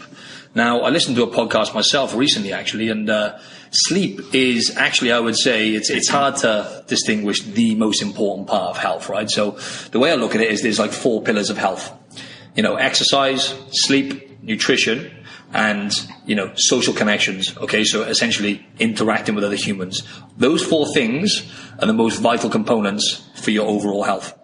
now 0.54 0.80
I 0.80 0.90
listened 0.90 1.16
to 1.16 1.22
a 1.22 1.26
podcast 1.26 1.74
myself 1.74 2.14
recently, 2.14 2.52
actually, 2.52 2.88
and 2.88 3.08
uh, 3.10 3.38
sleep 3.70 4.20
is 4.34 4.76
actually, 4.76 5.12
I 5.12 5.20
would 5.20 5.36
say, 5.36 5.70
it's 5.70 5.90
it's 5.90 6.08
hard 6.08 6.36
to 6.36 6.84
distinguish 6.86 7.42
the 7.42 7.74
most 7.74 8.02
important 8.02 8.48
part 8.48 8.70
of 8.70 8.78
health, 8.78 9.08
right? 9.08 9.30
So 9.30 9.58
the 9.90 9.98
way 9.98 10.12
I 10.12 10.14
look 10.14 10.34
at 10.34 10.40
it 10.40 10.50
is 10.50 10.62
there's 10.62 10.78
like 10.78 10.92
four 10.92 11.22
pillars 11.22 11.50
of 11.50 11.58
health. 11.58 11.92
You 12.54 12.62
know, 12.62 12.76
exercise, 12.76 13.54
sleep, 13.70 14.42
nutrition, 14.42 15.10
and 15.52 15.92
you 16.24 16.34
know 16.34 16.52
social 16.56 16.94
connections. 16.94 17.56
Okay, 17.58 17.84
so 17.84 18.02
essentially 18.02 18.66
interacting 18.78 19.34
with 19.34 19.44
other 19.44 19.56
humans. 19.56 20.02
Those 20.36 20.64
four 20.64 20.92
things 20.92 21.50
are 21.78 21.86
the 21.86 21.92
most 21.92 22.20
vital 22.20 22.50
components 22.50 23.28
for 23.34 23.50
your 23.50 23.66
overall 23.66 24.02
health. 24.04 24.34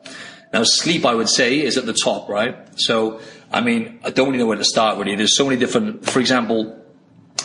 Now, 0.53 0.65
sleep, 0.65 1.07
I 1.07 1.15
would 1.15 1.31
say, 1.31 1.61
is 1.63 1.79
at 1.79 1.87
the 1.87 1.95
top, 1.95 2.29
right? 2.29 2.57
So, 2.79 3.21
I 3.51 3.63
mean, 3.63 4.01
I 4.05 4.11
don't 4.11 4.27
really 4.27 4.39
know 4.39 4.47
where 4.47 4.59
to 4.59 4.65
start. 4.65 4.99
Really, 4.99 5.17
there's 5.17 5.37
so 5.37 5.45
many 5.45 5.59
different. 5.59 6.05
For 6.05 6.21
example, 6.21 6.79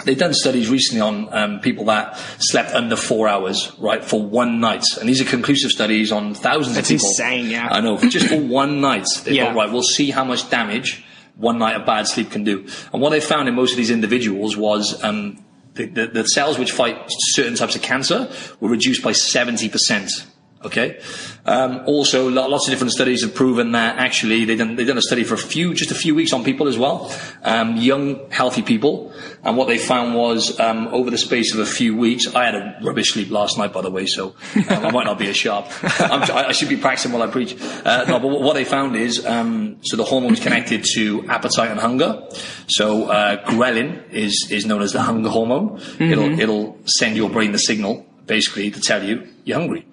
they've 0.05 0.17
done 0.17 0.33
studies 0.33 0.69
recently 0.69 1.01
on 1.01 1.33
um, 1.33 1.59
people 1.59 1.85
that 1.85 2.17
slept 2.39 2.71
under 2.73 2.95
four 2.95 3.27
hours, 3.27 3.71
right, 3.79 4.03
for 4.03 4.21
one 4.21 4.59
night, 4.59 4.83
and 4.99 5.07
these 5.09 5.21
are 5.21 5.25
conclusive 5.25 5.71
studies 5.71 6.11
on 6.11 6.33
thousands 6.33 6.75
That's 6.75 6.89
of 6.89 6.95
people. 6.97 7.07
insane, 7.09 7.49
yeah. 7.49 7.67
I 7.71 7.81
know, 7.81 7.97
just 7.97 8.27
for 8.27 8.39
one 8.39 8.81
night. 8.81 9.07
They 9.23 9.33
Yeah. 9.33 9.45
thought, 9.47 9.55
right, 9.55 9.71
we'll 9.71 9.81
see 9.83 10.11
how 10.11 10.23
much 10.23 10.49
damage 10.49 11.03
one 11.35 11.59
night 11.59 11.75
of 11.75 11.85
bad 11.85 12.07
sleep 12.07 12.31
can 12.31 12.43
do. 12.43 12.65
And 12.91 13.01
what 13.01 13.11
they 13.11 13.19
found 13.19 13.47
in 13.47 13.55
most 13.55 13.71
of 13.71 13.77
these 13.77 13.91
individuals 13.91 14.57
was 14.57 15.03
um, 15.03 15.43
the, 15.75 15.85
the, 15.85 16.07
the 16.07 16.23
cells 16.23 16.57
which 16.57 16.71
fight 16.71 16.97
certain 17.09 17.55
types 17.55 17.75
of 17.75 17.81
cancer 17.83 18.31
were 18.59 18.69
reduced 18.69 19.03
by 19.03 19.11
70%. 19.11 20.25
Okay. 20.65 20.99
Um, 21.45 21.83
also, 21.85 22.29
lots 22.29 22.67
of 22.67 22.71
different 22.71 22.91
studies 22.91 23.21
have 23.21 23.35
proven 23.35 23.73
that 23.73 23.97
actually 23.99 24.43
they 24.43 24.55
done 24.55 24.75
they 24.75 24.85
done 24.85 24.97
a 24.97 25.01
study 25.01 25.23
for 25.23 25.35
a 25.35 25.37
few, 25.37 25.73
just 25.75 25.91
a 25.91 25.95
few 25.95 26.15
weeks 26.15 26.33
on 26.33 26.43
people 26.43 26.67
as 26.67 26.77
well, 26.79 27.11
um, 27.43 27.77
young, 27.77 28.29
healthy 28.31 28.63
people, 28.63 29.13
and 29.43 29.55
what 29.55 29.67
they 29.67 29.77
found 29.77 30.15
was 30.15 30.59
um, 30.59 30.87
over 30.87 31.11
the 31.11 31.17
space 31.17 31.53
of 31.53 31.59
a 31.59 31.65
few 31.65 31.95
weeks. 31.95 32.33
I 32.33 32.45
had 32.45 32.55
a 32.55 32.79
rubbish 32.81 33.13
sleep 33.13 33.29
last 33.29 33.57
night, 33.57 33.71
by 33.71 33.81
the 33.81 33.91
way, 33.91 34.07
so 34.07 34.35
um, 34.69 34.85
I 34.85 34.91
might 34.91 35.05
not 35.05 35.19
be 35.19 35.29
as 35.29 35.37
sharp. 35.37 35.67
I'm, 35.99 36.23
I 36.23 36.47
I 36.47 36.51
should 36.53 36.69
be 36.69 36.77
practicing 36.77 37.11
while 37.11 37.21
I 37.21 37.27
preach. 37.27 37.55
Uh, 37.85 38.05
no, 38.07 38.19
but 38.19 38.27
what 38.27 38.53
they 38.53 38.65
found 38.65 38.95
is 38.95 39.23
um, 39.25 39.77
so 39.83 39.95
the 39.95 40.03
hormones 40.03 40.39
connected 40.39 40.83
to 40.95 41.23
appetite 41.29 41.69
and 41.69 41.79
hunger. 41.79 42.23
So 42.67 43.05
uh, 43.05 43.45
ghrelin 43.45 44.11
is 44.11 44.47
is 44.49 44.65
known 44.65 44.81
as 44.81 44.91
the 44.91 45.03
hunger 45.03 45.29
hormone. 45.29 45.79
It'll 45.99 46.39
it'll 46.39 46.77
send 46.85 47.15
your 47.15 47.29
brain 47.29 47.51
the 47.51 47.59
signal 47.59 48.07
basically 48.27 48.69
to 48.71 48.79
tell 48.79 49.03
you 49.03 49.27
you're 49.45 49.57
hungry. 49.57 49.85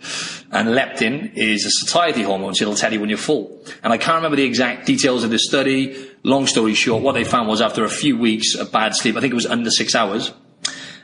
And 0.50 0.68
leptin 0.68 1.34
is 1.34 1.64
a 1.64 1.70
satiety 1.70 2.22
hormone, 2.22 2.54
so 2.54 2.64
it'll 2.64 2.76
tell 2.76 2.92
you 2.92 3.00
when 3.00 3.08
you're 3.08 3.18
full. 3.18 3.64
And 3.82 3.92
I 3.92 3.98
can't 3.98 4.16
remember 4.16 4.36
the 4.36 4.44
exact 4.44 4.86
details 4.86 5.24
of 5.24 5.30
this 5.30 5.46
study. 5.46 6.10
Long 6.22 6.46
story 6.46 6.74
short, 6.74 7.02
what 7.02 7.12
they 7.12 7.24
found 7.24 7.48
was 7.48 7.60
after 7.60 7.84
a 7.84 7.88
few 7.88 8.18
weeks 8.18 8.54
of 8.54 8.70
bad 8.70 8.94
sleep, 8.94 9.16
I 9.16 9.20
think 9.20 9.32
it 9.32 9.36
was 9.36 9.46
under 9.46 9.70
six 9.70 9.94
hours, 9.94 10.32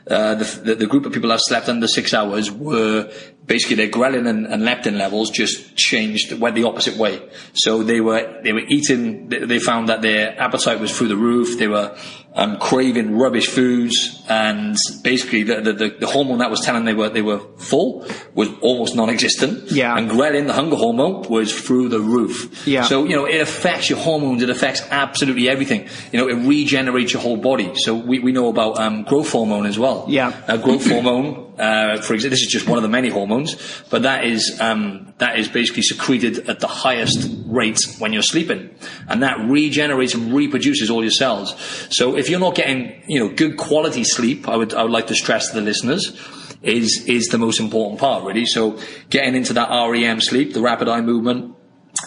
uh, 0.09 0.35
the, 0.35 0.61
the, 0.63 0.75
the 0.75 0.87
group 0.87 1.05
of 1.05 1.13
people 1.13 1.29
that 1.29 1.39
slept 1.41 1.69
under 1.69 1.87
six 1.87 2.13
hours 2.13 2.51
were 2.51 3.11
basically 3.51 3.75
their 3.75 3.89
ghrelin 3.89 4.29
and, 4.29 4.47
and 4.47 4.63
leptin 4.63 4.97
levels 4.97 5.29
just 5.29 5.75
changed, 5.75 6.31
went 6.39 6.55
the 6.55 6.63
opposite 6.63 6.95
way. 6.95 7.21
So 7.53 7.83
they 7.83 7.99
were, 7.99 8.39
they 8.43 8.53
were 8.53 8.63
eating, 8.69 9.27
they, 9.27 9.59
found 9.59 9.89
that 9.89 10.01
their 10.01 10.39
appetite 10.39 10.79
was 10.79 10.97
through 10.97 11.09
the 11.09 11.17
roof, 11.17 11.59
they 11.59 11.67
were 11.67 11.93
um, 12.33 12.57
craving 12.59 13.17
rubbish 13.17 13.47
foods, 13.47 14.23
and 14.29 14.77
basically 15.03 15.43
the, 15.43 15.59
the, 15.59 15.73
the, 15.73 15.89
the 15.99 16.07
hormone 16.07 16.37
that 16.37 16.49
was 16.49 16.61
telling 16.61 16.85
they 16.85 16.93
were, 16.93 17.09
they 17.09 17.21
were 17.21 17.39
full 17.57 18.07
was 18.35 18.47
almost 18.61 18.95
non-existent. 18.95 19.69
Yeah. 19.69 19.97
And 19.97 20.09
ghrelin, 20.09 20.47
the 20.47 20.53
hunger 20.53 20.77
hormone, 20.77 21.23
was 21.23 21.53
through 21.53 21.89
the 21.89 21.99
roof. 21.99 22.65
Yeah. 22.65 22.83
So, 22.83 23.03
you 23.03 23.17
know, 23.17 23.25
it 23.25 23.41
affects 23.41 23.89
your 23.89 23.99
hormones, 23.99 24.41
it 24.41 24.49
affects 24.49 24.81
absolutely 24.91 25.49
everything. 25.49 25.89
You 26.13 26.19
know, 26.19 26.29
it 26.29 26.47
regenerates 26.47 27.11
your 27.11 27.21
whole 27.21 27.35
body. 27.35 27.75
So 27.75 27.95
we, 27.95 28.19
we 28.19 28.31
know 28.31 28.47
about 28.47 28.79
um, 28.79 29.03
growth 29.03 29.29
hormone 29.29 29.65
as 29.65 29.77
well. 29.77 30.05
Yeah. 30.07 30.41
Uh, 30.47 30.55
growth 30.55 30.87
hormone, 30.89 31.50
uh, 31.57 32.01
for 32.01 32.13
example, 32.13 32.31
this 32.31 32.41
is 32.41 32.47
just 32.47 32.67
one 32.67 32.77
of 32.77 32.83
the 32.83 32.89
many 32.89 33.09
hormones, 33.09 33.55
but 33.89 34.03
that 34.03 34.25
is 34.25 34.59
um, 34.59 35.13
that 35.17 35.37
is 35.37 35.47
basically 35.47 35.83
secreted 35.83 36.49
at 36.49 36.59
the 36.59 36.67
highest 36.67 37.29
rate 37.45 37.79
when 37.99 38.13
you're 38.13 38.21
sleeping, 38.21 38.73
and 39.07 39.23
that 39.23 39.39
regenerates 39.39 40.13
and 40.13 40.33
reproduces 40.33 40.89
all 40.89 41.03
your 41.03 41.11
cells. 41.11 41.55
So 41.89 42.15
if 42.17 42.29
you're 42.29 42.39
not 42.39 42.55
getting, 42.55 43.03
you 43.07 43.19
know, 43.19 43.33
good 43.33 43.57
quality 43.57 44.03
sleep, 44.03 44.47
I 44.47 44.55
would 44.55 44.73
I 44.73 44.83
would 44.83 44.91
like 44.91 45.07
to 45.07 45.15
stress 45.15 45.49
to 45.49 45.55
the 45.55 45.61
listeners. 45.61 46.17
Is 46.61 47.05
is 47.07 47.27
the 47.27 47.37
most 47.37 47.59
important 47.59 47.99
part 47.99 48.23
really? 48.23 48.45
So 48.45 48.79
getting 49.09 49.35
into 49.35 49.53
that 49.53 49.69
REM 49.69 50.21
sleep, 50.21 50.53
the 50.53 50.61
rapid 50.61 50.87
eye 50.87 51.01
movement, 51.01 51.55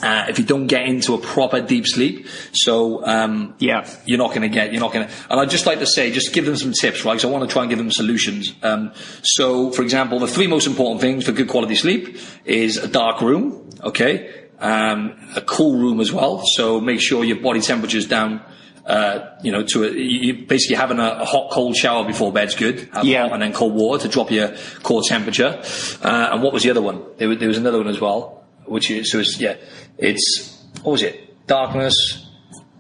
uh, 0.03 0.27
if 0.29 0.39
you 0.39 0.45
don't 0.45 0.67
get 0.67 0.87
into 0.87 1.15
a 1.15 1.19
proper 1.19 1.61
deep 1.61 1.87
sleep, 1.87 2.27
so 2.53 3.05
um, 3.07 3.55
Yeah. 3.59 3.87
you're 4.07 4.19
not 4.19 4.31
going 4.31 4.43
to 4.43 4.49
get, 4.49 4.73
you're 4.73 4.81
not 4.81 4.93
going 4.93 5.07
to. 5.07 5.13
And 5.31 5.41
I'd 5.41 5.51
just 5.51 5.67
like 5.67 5.79
to 5.81 5.87
say, 5.87 6.11
just 6.11 6.33
give 6.33 6.47
them 6.47 6.57
some 6.57 6.73
tips, 6.73 7.05
right? 7.05 7.13
Because 7.15 7.25
I 7.25 7.29
want 7.29 7.49
to 7.49 7.53
try 7.53 7.63
and 7.63 7.71
give 7.71 7.79
them 7.79 7.91
solutions. 7.91 8.55
Um, 8.63 8.93
so, 9.23 9.71
for 9.71 9.83
example, 9.83 10.19
the 10.19 10.27
three 10.27 10.47
most 10.47 10.67
important 10.67 11.01
things 11.01 11.25
for 11.25 11.33
good 11.33 11.49
quality 11.49 11.75
sleep 11.77 12.17
is 12.45 12.77
a 12.77 12.89
dark 12.89 13.21
room, 13.21 13.71
okay, 13.83 14.47
um, 14.59 15.15
a 15.37 15.41
cool 15.43 15.79
room 15.79 16.01
as 16.01 16.13
well. 16.13 16.43
So 16.57 16.81
make 16.81 17.01
sure 17.01 17.23
your 17.25 17.41
body 17.41 17.61
temperature 17.61 17.99
is 17.99 18.07
down. 18.07 18.41
Uh, 18.87 19.35
you 19.43 19.51
know, 19.51 19.63
to 19.63 19.85
a, 19.85 19.91
you 19.93 20.45
basically 20.47 20.77
having 20.77 20.99
a, 20.99 21.19
a 21.21 21.25
hot, 21.25 21.51
cold 21.51 21.75
shower 21.75 22.05
before 22.05 22.31
bed's 22.31 22.55
good. 22.55 22.87
Yeah. 23.03 23.33
and 23.33 23.41
then 23.41 23.55
cold 23.55 23.73
water 23.75 24.03
to 24.03 24.09
drop 24.09 24.31
your 24.31 24.55
core 24.83 25.01
temperature. 25.03 25.63
Uh, 26.03 26.29
and 26.33 26.43
what 26.43 26.53
was 26.53 26.65
the 26.65 26.71
other 26.71 26.83
one? 26.83 27.03
There, 27.17 27.35
there 27.35 27.49
was 27.49 27.57
another 27.57 27.79
one 27.79 27.89
as 27.89 27.99
well, 27.99 28.44
which 28.67 28.91
is 28.91 29.11
so 29.11 29.19
it's 29.21 29.41
yeah, 29.41 29.57
it's 29.99 30.63
what 30.83 30.93
was 30.93 31.03
it? 31.03 31.47
Darkness. 31.47 32.27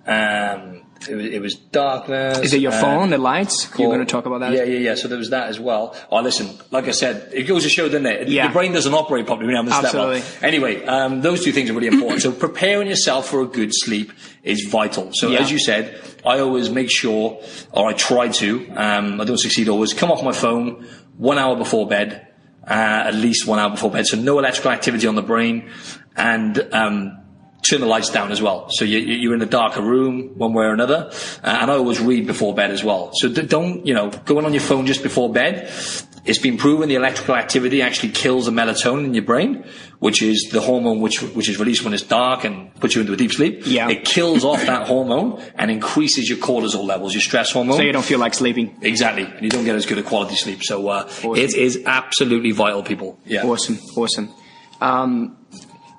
Um, 0.07 0.83
it 1.09 1.15
was, 1.17 1.27
it 1.27 1.43
was 1.43 1.55
darkness. 1.55 2.39
Is 2.39 2.55
it 2.55 2.61
your 2.61 2.73
uh, 2.73 2.81
phone, 2.81 3.11
the 3.11 3.19
lights? 3.19 3.69
You're 3.79 3.89
Well, 3.89 3.97
going 3.99 4.07
to 4.07 4.11
talk 4.11 4.25
about 4.27 4.41
that? 4.41 4.53
Yeah, 4.53 4.63
yeah, 4.65 4.79
yeah. 4.79 4.95
So 4.95 5.07
there 5.09 5.19
was 5.19 5.31
that 5.31 5.49
as 5.49 5.61
well. 5.61 5.95
Oh, 6.11 6.21
listen, 6.21 6.49
like 6.71 6.89
I 6.89 6.93
said, 6.93 7.31
it 7.33 7.43
goes 7.45 7.63
to 7.65 7.69
show, 7.69 7.89
doesn't 7.89 8.07
it? 8.07 8.29
Yeah. 8.29 8.45
Your 8.45 8.53
brain 8.53 8.73
doesn't 8.73 8.93
operate 8.95 9.27
properly 9.27 9.47
when 9.47 9.57
you 9.57 9.63
haven't 9.63 9.79
slept 9.81 9.95
well. 9.95 10.13
Absolutely. 10.13 10.49
Anyway, 10.49 10.85
um, 10.87 11.21
those 11.21 11.45
two 11.45 11.53
things 11.53 11.69
are 11.69 11.75
really 11.75 11.89
important. 11.89 12.23
so 12.23 12.33
preparing 12.33 12.89
yourself 12.89 13.29
for 13.29 13.43
a 13.43 13.47
good 13.47 13.71
sleep 13.75 14.13
is 14.43 14.65
vital. 14.71 15.11
So 15.13 15.29
Yeah. 15.31 15.41
as 15.41 15.51
you 15.51 15.59
said, 15.59 16.01
I 16.25 16.39
always 16.41 16.71
make 16.71 16.91
sure, 16.91 17.39
or 17.73 17.89
I 17.89 17.93
try 17.93 18.29
to, 18.29 18.71
um, 18.75 19.21
I 19.21 19.25
don't 19.25 19.39
succeed 19.39 19.69
always, 19.69 19.93
come 19.93 20.11
off 20.11 20.23
my 20.25 20.33
phone 20.33 20.87
one 21.19 21.39
hour 21.39 21.55
before 21.55 21.87
bed, 21.87 22.29
at 22.73 23.15
least 23.15 23.47
one 23.47 23.59
hour 23.59 23.71
before 23.71 23.91
bed. 23.91 24.07
So 24.07 24.17
no 24.17 24.39
electrical 24.39 24.71
activity 24.71 25.07
on 25.07 25.15
the 25.15 25.23
brain 25.23 25.71
and, 26.17 26.59
um, 26.73 27.19
turn 27.65 27.81
the 27.81 27.87
lights 27.87 28.11
down 28.11 28.31
as 28.31 28.43
well. 28.43 28.67
So 28.71 28.85
you, 28.85 28.99
you're 28.99 29.35
in 29.35 29.43
a 29.43 29.47
darker 29.47 29.81
room, 29.81 30.33
one 30.37 30.53
way 30.53 30.65
or 30.65 30.73
another. 30.73 31.11
Uh, 31.43 31.59
and 31.63 31.71
I 31.71 31.75
always 31.75 32.01
read 32.01 32.27
before 32.27 32.55
bed 32.55 32.71
as 32.71 32.85
well. 32.85 33.11
So 33.15 33.29
don't, 33.29 33.87
you 33.87 33.95
know, 33.95 34.11
going 34.11 34.45
on 34.45 34.53
your 34.53 34.61
phone 34.61 34.87
just 34.87 35.03
before 35.03 35.33
bed. 35.33 35.73
It's 36.25 36.39
been 36.39 36.57
proven 36.57 36.89
the 36.89 36.95
electrical 36.95 37.35
activity 37.37 37.83
actually 37.83 38.13
kills 38.13 38.47
the 38.47 38.51
melatonin 38.51 39.05
in 39.05 39.15
your 39.15 39.25
brain, 39.25 39.65
which 39.99 40.23
is 40.23 40.49
the 40.51 40.61
hormone 40.61 41.01
which, 41.03 41.21
which 41.23 41.51
is 41.51 41.59
released 41.59 41.85
when 41.85 41.93
it's 41.93 42.03
dark 42.03 42.45
and 42.45 42.75
puts 42.77 42.95
you 42.95 43.03
into 43.03 43.13
a 43.13 43.17
deep 43.17 43.31
sleep. 43.33 43.63
Yeah. 43.67 43.91
It 43.91 44.05
kills 44.07 44.43
off 44.43 44.65
that 44.65 44.87
hormone 44.87 45.43
and 45.57 45.71
increases 45.71 46.27
your 46.29 46.39
cortisol 46.39 46.85
levels, 46.85 47.13
your 47.13 47.21
stress 47.21 47.53
hormone. 47.53 47.77
So 47.77 47.83
you 47.83 47.93
don't 47.93 48.05
feel 48.05 48.19
like 48.19 48.33
sleeping. 48.33 48.75
Exactly. 48.81 49.25
And 49.25 49.43
you 49.43 49.51
don't 49.51 49.65
get 49.65 49.77
as 49.77 49.85
good 49.85 49.99
a 49.99 50.03
quality 50.03 50.37
sleep. 50.37 50.63
So, 50.65 50.89
uh, 50.89 51.05
Awesome. 51.05 51.37
it 51.37 51.55
is 51.55 51.83
absolutely 51.85 52.53
vital, 52.53 52.83
people. 52.83 53.19
Yeah. 53.27 53.45
Awesome, 53.45 53.79
awesome. 53.97 54.33
Um, 54.81 55.37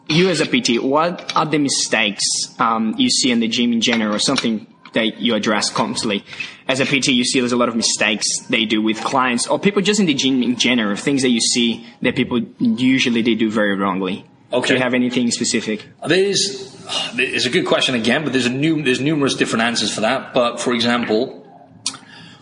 you 0.10 0.30
as 0.30 0.42
a 0.42 0.46
PT, 0.46 0.82
what 0.84 1.34
are 1.36 1.46
the 1.46 1.58
mistakes 1.60 2.24
um, 2.60 2.96
you 2.98 3.10
see 3.10 3.32
in 3.32 3.40
the 3.40 3.48
gym 3.48 3.74
in 3.74 3.82
general, 3.82 4.16
or 4.16 4.20
something 4.20 4.68
that 4.96 5.20
you 5.22 5.36
address 5.36 5.70
constantly? 5.70 6.26
As 6.68 6.80
a 6.80 6.86
PT, 6.86 7.10
you 7.10 7.24
see 7.24 7.40
there's 7.40 7.52
a 7.52 7.58
lot 7.58 7.70
of 7.70 7.76
mistakes 7.76 8.28
they 8.50 8.66
do 8.66 8.82
with 8.82 9.00
clients, 9.02 9.48
or 9.48 9.60
people 9.60 9.82
just 9.82 10.00
in 10.00 10.08
the 10.08 10.16
gym 10.16 10.42
in 10.42 10.58
general, 10.58 10.96
things 10.96 11.22
that 11.22 11.30
you 11.30 11.40
see 11.40 11.86
that 12.02 12.16
people 12.16 12.42
usually 12.60 13.22
they 13.22 13.36
do 13.36 13.52
very 13.52 13.76
wrongly. 13.76 14.26
Okay. 14.52 14.70
Do 14.70 14.74
you 14.76 14.80
have 14.80 14.94
anything 14.94 15.30
specific? 15.32 15.86
There's, 16.08 16.74
it's 17.16 17.46
a 17.46 17.50
good 17.50 17.66
question 17.66 17.94
again, 17.94 18.24
but 18.24 18.32
there's 18.32 18.46
a 18.46 18.52
new, 18.52 18.82
there's 18.82 19.02
numerous 19.02 19.36
different 19.36 19.64
answers 19.64 19.94
for 19.94 20.02
that. 20.02 20.34
But 20.34 20.60
for 20.60 20.74
example, 20.74 21.46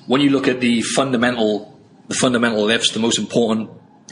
when 0.07 0.21
you 0.21 0.29
look 0.29 0.47
at 0.47 0.59
the 0.59 0.81
fundamental, 0.81 1.77
the 2.07 2.15
fundamental 2.15 2.63
lifts, 2.63 2.91
the 2.91 2.99
most 2.99 3.17
important 3.17 3.69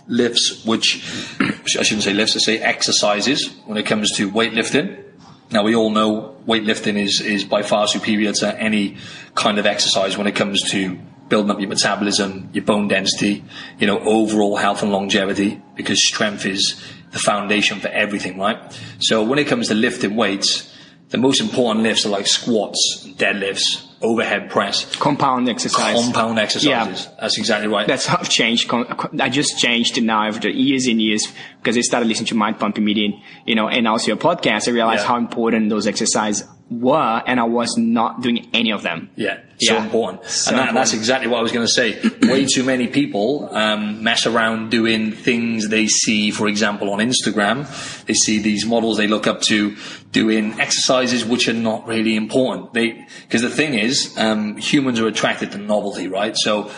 lifts, 0.08 0.66
which 0.66 1.04
I 1.40 1.84
shouldn't 1.84 2.04
say 2.04 2.14
lifts, 2.14 2.36
I 2.36 2.40
say 2.40 2.60
exercises 2.60 3.54
when 3.66 3.78
it 3.78 3.86
comes 3.86 4.12
to 4.18 4.32
weightlifting. 4.32 5.04
Now 5.52 5.64
we 5.64 5.76
all 5.76 5.90
know 5.90 6.38
weightlifting 6.48 6.98
is, 6.98 7.20
is 7.22 7.44
by 7.44 7.62
far 7.62 7.88
superior 7.88 8.32
to 8.34 8.58
any 8.58 8.98
kind 9.36 9.60
of 9.60 9.66
exercise 9.66 10.18
when 10.18 10.28
it 10.28 10.36
comes 10.36 10.70
to 10.72 10.98
building 11.28 11.52
up 11.52 11.60
your 11.60 11.70
metabolism, 11.70 12.50
your 12.54 12.64
bone 12.64 12.88
density, 12.88 13.44
you 13.78 13.88
know, 13.88 14.00
overall 14.00 14.58
health 14.58 14.82
and 14.84 14.92
longevity, 14.92 15.62
because 15.76 16.06
strength 16.06 16.46
is 16.46 16.82
the 17.12 17.20
foundation 17.20 17.80
for 17.80 17.88
everything, 17.90 18.38
right? 18.38 18.58
So 19.00 19.24
when 19.24 19.40
it 19.40 19.48
comes 19.48 19.68
to 19.68 19.74
lifting 19.74 20.16
weights, 20.16 20.74
the 21.10 21.18
most 21.18 21.42
important 21.42 21.84
lifts 21.84 22.06
are 22.06 22.10
like 22.10 22.28
squats, 22.28 23.06
deadlifts, 23.18 23.91
overhead 24.02 24.50
press, 24.50 24.96
Compound 24.96 25.48
exercise. 25.50 25.96
compound 25.96 26.40
exercises. 26.40 27.06
Yeah. 27.06 27.16
That's 27.20 27.38
exactly 27.38 27.68
right. 27.68 27.88
That's 27.88 28.06
how 28.06 28.18
I've 28.20 28.30
changed. 28.30 28.70
I 29.20 29.30
just 29.30 29.60
changed 29.60 30.02
now 30.02 30.24
after 30.28 30.50
years 30.50 30.88
and 30.88 31.02
years 31.02 31.28
because 31.60 31.78
I 31.78 31.82
started 31.82 32.08
listening 32.08 32.28
to 32.28 32.36
Mind 32.36 32.60
Pumping 32.60 32.84
Media, 32.84 33.10
you 33.46 33.56
know, 33.56 33.68
and 33.68 33.88
also 33.88 34.08
your 34.08 34.18
podcast. 34.18 34.68
I 34.68 34.72
realized 34.72 35.02
Yeah. 35.04 35.08
how 35.10 35.18
important 35.18 35.70
those 35.70 35.86
exercises 35.88 36.48
were 36.72 37.22
and 37.28 37.40
I 37.40 37.44
was 37.44 37.78
not 37.78 38.22
doing 38.22 38.48
any 38.54 38.72
of 38.72 38.82
them. 38.82 39.10
Yeah, 39.16 39.40
so 39.60 39.74
Yeah. 39.76 39.84
important. 39.84 40.26
So 40.26 40.52
and 40.52 40.60
that, 40.60 40.74
that's 40.74 40.94
exactly 40.94 41.28
what 41.28 41.40
I 41.40 41.42
was 41.42 41.52
going 41.52 41.66
to 41.68 41.72
say. 41.72 42.00
Way 42.24 42.46
too 42.46 42.64
many 42.64 42.88
people 42.88 43.50
um, 43.52 44.02
mess 44.02 44.26
around 44.26 44.72
doing 44.72 45.12
things 45.12 45.68
they 45.68 45.88
see, 45.88 46.32
for 46.32 46.48
example, 46.48 46.90
on 46.92 47.00
Instagram. 47.00 47.68
They 48.06 48.14
see 48.14 48.40
these 48.40 48.66
models 48.66 48.98
they 48.98 49.08
look 49.08 49.28
up 49.28 49.42
to 49.44 49.76
doing 50.12 50.60
exercises 50.60 51.26
which 51.26 51.48
are 51.50 51.54
not 51.54 51.86
really 51.88 52.16
important. 52.16 52.74
They 52.74 53.06
because 53.24 53.42
the 53.42 53.50
thing 53.50 53.74
is, 53.74 54.16
um, 54.18 54.56
humans 54.58 55.00
are 55.02 55.08
attracted 55.08 55.52
to 55.52 55.58
novelty, 55.58 56.08
right? 56.08 56.36
So 56.38 56.72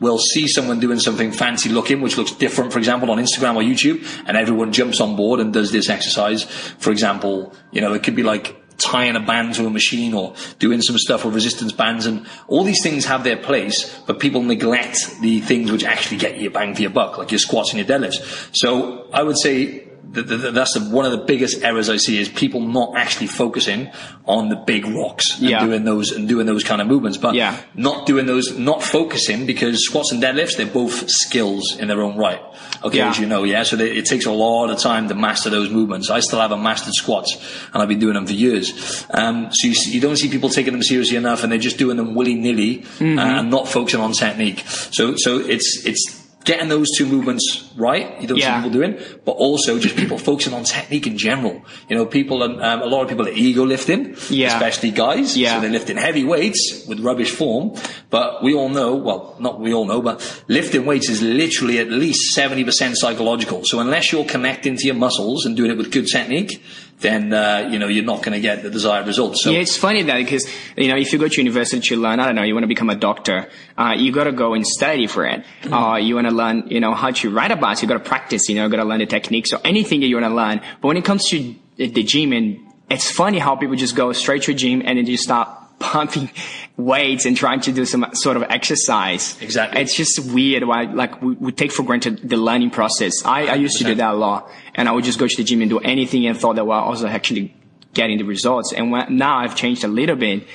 we'll 0.00 0.18
see 0.18 0.48
someone 0.48 0.80
doing 0.80 0.98
something 0.98 1.30
fancy 1.30 1.68
looking, 1.68 2.00
which 2.00 2.16
looks 2.18 2.32
different, 2.32 2.72
for 2.72 2.78
example, 2.78 3.10
on 3.10 3.18
Instagram 3.18 3.54
or 3.56 3.62
YouTube, 3.62 4.04
and 4.26 4.36
everyone 4.36 4.72
jumps 4.72 5.00
on 5.00 5.14
board 5.16 5.40
and 5.40 5.52
does 5.52 5.72
this 5.72 5.88
exercise. 5.88 6.42
For 6.78 6.90
example, 6.90 7.54
you 7.70 7.80
know, 7.80 7.94
it 7.94 8.02
could 8.02 8.16
be 8.16 8.22
like 8.22 8.56
tying 8.78 9.16
a 9.16 9.20
band 9.20 9.54
to 9.54 9.66
a 9.66 9.70
machine 9.70 10.14
or 10.14 10.34
doing 10.58 10.82
some 10.82 10.98
stuff 10.98 11.24
with 11.24 11.34
resistance 11.34 11.72
bands 11.72 12.06
and 12.06 12.26
all 12.48 12.64
these 12.64 12.82
things 12.82 13.04
have 13.04 13.24
their 13.24 13.36
place, 13.36 13.98
but 14.06 14.18
people 14.18 14.42
neglect 14.42 15.20
the 15.20 15.40
things 15.40 15.70
which 15.70 15.84
actually 15.84 16.16
get 16.16 16.36
you 16.36 16.50
bang 16.50 16.74
for 16.74 16.82
your 16.82 16.90
buck, 16.90 17.18
like 17.18 17.30
your 17.30 17.38
squats 17.38 17.72
and 17.72 17.78
your 17.78 17.98
deadlifts. 17.98 18.50
So 18.52 19.08
I 19.12 19.22
would 19.22 19.38
say 19.38 19.88
that 20.12 20.28
that- 20.28 20.54
that's 20.54 20.74
the, 20.74 20.80
one 20.80 21.04
of 21.04 21.12
the 21.12 21.18
biggest 21.18 21.62
errors 21.62 21.88
I 21.88 21.96
see 21.96 22.18
is 22.20 22.28
people 22.28 22.60
not 22.60 22.96
actually 22.96 23.26
focusing 23.26 23.90
on 24.26 24.48
the 24.48 24.56
big 24.56 24.86
rocks 24.86 25.38
and 25.40 25.50
Yeah. 25.50 25.64
doing 25.64 25.84
those 25.84 26.12
and 26.12 26.28
doing 26.28 26.46
those 26.46 26.62
kind 26.64 26.80
of 26.80 26.86
movements, 26.86 27.18
but 27.18 27.34
Yeah. 27.34 27.56
not 27.74 28.06
doing 28.06 28.26
those, 28.26 28.56
not 28.58 28.82
focusing 28.82 29.44
because 29.46 29.84
squats 29.84 30.12
and 30.12 30.22
deadlifts, 30.22 30.56
they're 30.56 30.66
both 30.66 31.10
skills 31.10 31.76
in 31.78 31.88
their 31.88 32.02
own 32.02 32.16
right. 32.16 32.40
Okay, 32.84 32.98
Yeah. 32.98 33.10
as 33.10 33.18
you 33.18 33.26
know, 33.26 33.44
yeah. 33.44 33.62
So 33.64 33.76
they, 33.76 33.90
it 33.90 34.04
takes 34.06 34.26
a 34.26 34.30
lot 34.32 34.70
of 34.70 34.78
time 34.78 35.08
to 35.08 35.14
master 35.14 35.50
those 35.50 35.70
movements. 35.70 36.10
I 36.10 36.20
still 36.20 36.40
haven't 36.40 36.62
mastered 36.62 36.94
squats 36.94 37.36
and 37.72 37.82
I've 37.82 37.88
been 37.88 37.98
doing 37.98 38.14
them 38.14 38.26
for 38.26 38.34
years. 38.34 38.72
Um, 39.10 39.48
so 39.52 39.68
you, 39.68 39.74
you 39.88 40.00
don't 40.00 40.16
see 40.16 40.28
people 40.28 40.48
taking 40.48 40.72
them 40.74 40.82
seriously 40.82 41.16
enough 41.16 41.42
and 41.42 41.50
they're 41.50 41.58
just 41.58 41.78
doing 41.78 41.96
them 41.96 42.14
willy 42.14 42.34
nilly 42.34 42.84
Mm-hmm. 42.98 43.18
uh, 43.18 43.40
and 43.40 43.50
not 43.50 43.68
focusing 43.68 44.00
on 44.00 44.12
technique. 44.12 44.62
So, 44.90 45.16
so 45.16 45.38
it's, 45.38 45.82
it's, 45.84 46.23
Getting 46.44 46.68
those 46.68 46.90
two 46.96 47.06
movements 47.06 47.64
right, 47.76 48.20
you 48.20 48.26
don't 48.28 48.36
Yeah. 48.38 48.60
see 48.60 48.64
people 48.68 48.78
doing, 48.80 48.96
but 49.24 49.32
also 49.32 49.78
just 49.78 49.96
people 49.96 50.18
focusing 50.18 50.52
on 50.52 50.64
technique 50.64 51.06
in 51.06 51.16
general. 51.16 51.62
You 51.88 51.96
know, 51.96 52.04
people, 52.04 52.42
um, 52.42 52.60
a 52.60 52.86
lot 52.86 53.02
of 53.02 53.08
people 53.08 53.26
are 53.26 53.32
ego 53.32 53.64
lifting, 53.64 54.14
Yeah. 54.28 54.48
especially 54.54 54.90
guys. 54.90 55.36
Yeah. 55.36 55.54
So 55.54 55.60
they're 55.62 55.70
lifting 55.70 55.96
heavy 55.96 56.22
weights 56.22 56.84
with 56.86 57.00
rubbish 57.00 57.30
form. 57.30 57.72
But 58.10 58.42
we 58.44 58.52
all 58.54 58.68
know, 58.68 58.94
well, 58.94 59.36
not 59.40 59.58
we 59.60 59.72
all 59.72 59.86
know, 59.86 60.02
but 60.02 60.20
lifting 60.48 60.84
weights 60.84 61.08
is 61.08 61.22
literally 61.22 61.78
at 61.78 61.90
least 61.90 62.34
70% 62.36 62.96
psychological. 62.96 63.62
So 63.64 63.80
unless 63.80 64.12
you're 64.12 64.24
connecting 64.26 64.76
to 64.76 64.84
your 64.86 64.94
muscles 64.96 65.46
and 65.46 65.56
doing 65.56 65.70
it 65.70 65.78
with 65.78 65.90
good 65.90 66.06
technique, 66.06 66.62
then, 67.00 67.32
uh, 67.32 67.68
you 67.70 67.78
know, 67.78 67.88
you're 67.88 68.04
not 68.04 68.22
going 68.22 68.32
to 68.32 68.40
get 68.40 68.62
the 68.62 68.70
desired 68.70 69.06
results. 69.06 69.42
So 69.42 69.50
Yeah, 69.50 69.60
it's 69.60 69.76
funny 69.76 70.02
that 70.02 70.16
because 70.18 70.46
you 70.76 70.88
know 70.88 70.96
if 70.96 71.12
you 71.12 71.18
go 71.18 71.28
to 71.28 71.36
university 71.36 71.80
to 71.88 71.96
learn, 71.96 72.20
I 72.20 72.26
don't 72.26 72.34
know, 72.34 72.42
you 72.42 72.54
want 72.54 72.64
to 72.64 72.68
become 72.68 72.90
a 72.90 72.94
doctor, 72.94 73.48
uh, 73.76 73.94
you 73.96 74.12
got 74.12 74.24
to 74.24 74.32
go 74.32 74.54
and 74.54 74.66
study 74.66 75.06
for 75.06 75.26
it. 75.26 75.44
Uh, 75.70 75.96
you 75.96 76.14
want 76.14 76.28
to 76.28 76.34
learn, 76.34 76.68
you 76.68 76.80
know, 76.80 76.94
how 76.94 77.10
to 77.10 77.30
ride 77.30 77.50
a 77.50 77.56
bike, 77.56 77.82
you 77.82 77.88
got 77.88 77.94
to 78.02 78.08
practice, 78.08 78.48
you 78.48 78.54
know, 78.54 78.64
you 78.64 78.70
got 78.70 78.78
to 78.78 78.84
learn 78.84 79.00
the 79.00 79.06
techniques 79.06 79.52
or 79.52 79.60
anything 79.64 80.00
that 80.00 80.06
you 80.06 80.16
want 80.16 80.30
to 80.30 80.34
learn. 80.34 80.60
But 80.80 80.88
when 80.88 80.96
it 80.96 81.04
comes 81.04 81.28
to 81.30 81.54
the 81.76 82.02
gym, 82.02 82.32
and 82.32 82.58
it's 82.88 83.10
funny 83.10 83.38
how 83.38 83.56
people 83.56 83.76
just 83.76 83.96
go 83.96 84.12
straight 84.12 84.42
to 84.44 84.52
a 84.52 84.54
gym 84.54 84.82
and 84.84 84.98
then 84.98 85.06
just 85.06 85.24
start 85.24 85.48
pumping 85.78 86.30
weights 86.76 87.24
and 87.24 87.36
trying 87.36 87.60
to 87.60 87.72
do 87.72 87.84
some 87.84 88.06
sort 88.12 88.36
of 88.36 88.42
exercise. 88.44 89.40
Exactly. 89.40 89.80
It's 89.80 89.94
just 89.94 90.32
weird 90.32 90.64
why, 90.64 90.84
like, 90.84 91.20
we, 91.22 91.34
we 91.34 91.52
take 91.52 91.72
for 91.72 91.82
granted 91.82 92.28
the 92.28 92.36
learning 92.36 92.70
process. 92.70 93.24
I, 93.24 93.46
I 93.46 93.54
used 93.54 93.78
to 93.78 93.84
do 93.84 93.94
that 93.94 94.12
a 94.12 94.16
lot 94.16 94.50
and 94.74 94.88
I 94.88 94.92
would 94.92 95.04
just 95.04 95.18
go 95.18 95.26
to 95.26 95.36
the 95.36 95.44
gym 95.44 95.60
and 95.60 95.70
do 95.70 95.78
anything 95.78 96.26
and 96.26 96.38
thought 96.38 96.56
that 96.56 96.66
well, 96.66 96.84
I 96.84 96.88
was 96.88 97.04
actually 97.04 97.54
getting 97.94 98.18
the 98.18 98.24
results. 98.24 98.72
And 98.72 98.90
when, 98.90 99.16
now 99.16 99.38
I've 99.38 99.56
changed 99.56 99.84
a 99.84 99.88
little 99.88 100.16
bit. 100.16 100.46